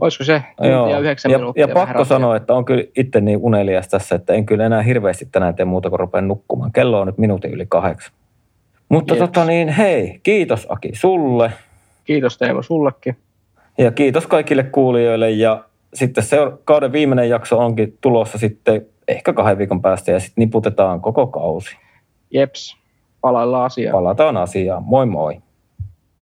Olisiko 0.00 0.24
se 0.24 0.42
Joo. 0.60 0.88
ja 0.88 1.00
ja, 1.00 1.38
minuuttia? 1.38 1.66
Ja 1.66 1.74
pakko 1.74 2.04
sanoa, 2.04 2.36
että 2.36 2.54
on 2.54 2.64
kyllä 2.64 2.84
itse 2.96 3.20
niin 3.20 3.38
unelias 3.42 3.88
tässä, 3.88 4.14
että 4.14 4.32
en 4.32 4.46
kyllä 4.46 4.66
enää 4.66 4.82
hirveästi 4.82 5.28
tänään 5.32 5.54
tee 5.54 5.64
muuta 5.64 5.90
kuin 5.90 6.00
rupean 6.00 6.28
nukkumaan. 6.28 6.72
Kello 6.72 7.00
on 7.00 7.06
nyt 7.06 7.18
minuutin 7.18 7.50
yli 7.50 7.66
kahdeksan. 7.68 8.14
Mutta 8.88 9.16
tota 9.16 9.44
niin, 9.44 9.68
hei, 9.68 10.20
kiitos 10.22 10.66
Aki 10.68 10.90
sulle. 10.94 11.52
Kiitos 12.04 12.38
Teemo 12.38 12.62
sullekin. 12.62 13.16
Ja 13.78 13.90
kiitos 13.90 14.26
kaikille 14.26 14.62
kuulijoille 14.62 15.30
ja 15.30 15.64
sitten 15.94 16.24
se 16.24 16.36
kauden 16.64 16.92
viimeinen 16.92 17.28
jakso 17.28 17.58
onkin 17.58 17.98
tulossa 18.00 18.38
sitten 18.38 18.86
ehkä 19.08 19.32
kahden 19.32 19.58
viikon 19.58 19.82
päästä 19.82 20.12
ja 20.12 20.20
sitten 20.20 20.42
niputetaan 20.42 21.00
koko 21.00 21.26
kausi. 21.26 21.76
Jeps, 22.30 22.76
palaillaan 23.20 23.64
asiaan. 23.64 23.92
Palataan 23.92 24.36
asiaan. 24.36 24.82
Moi 24.84 25.06
moi. 25.06 25.42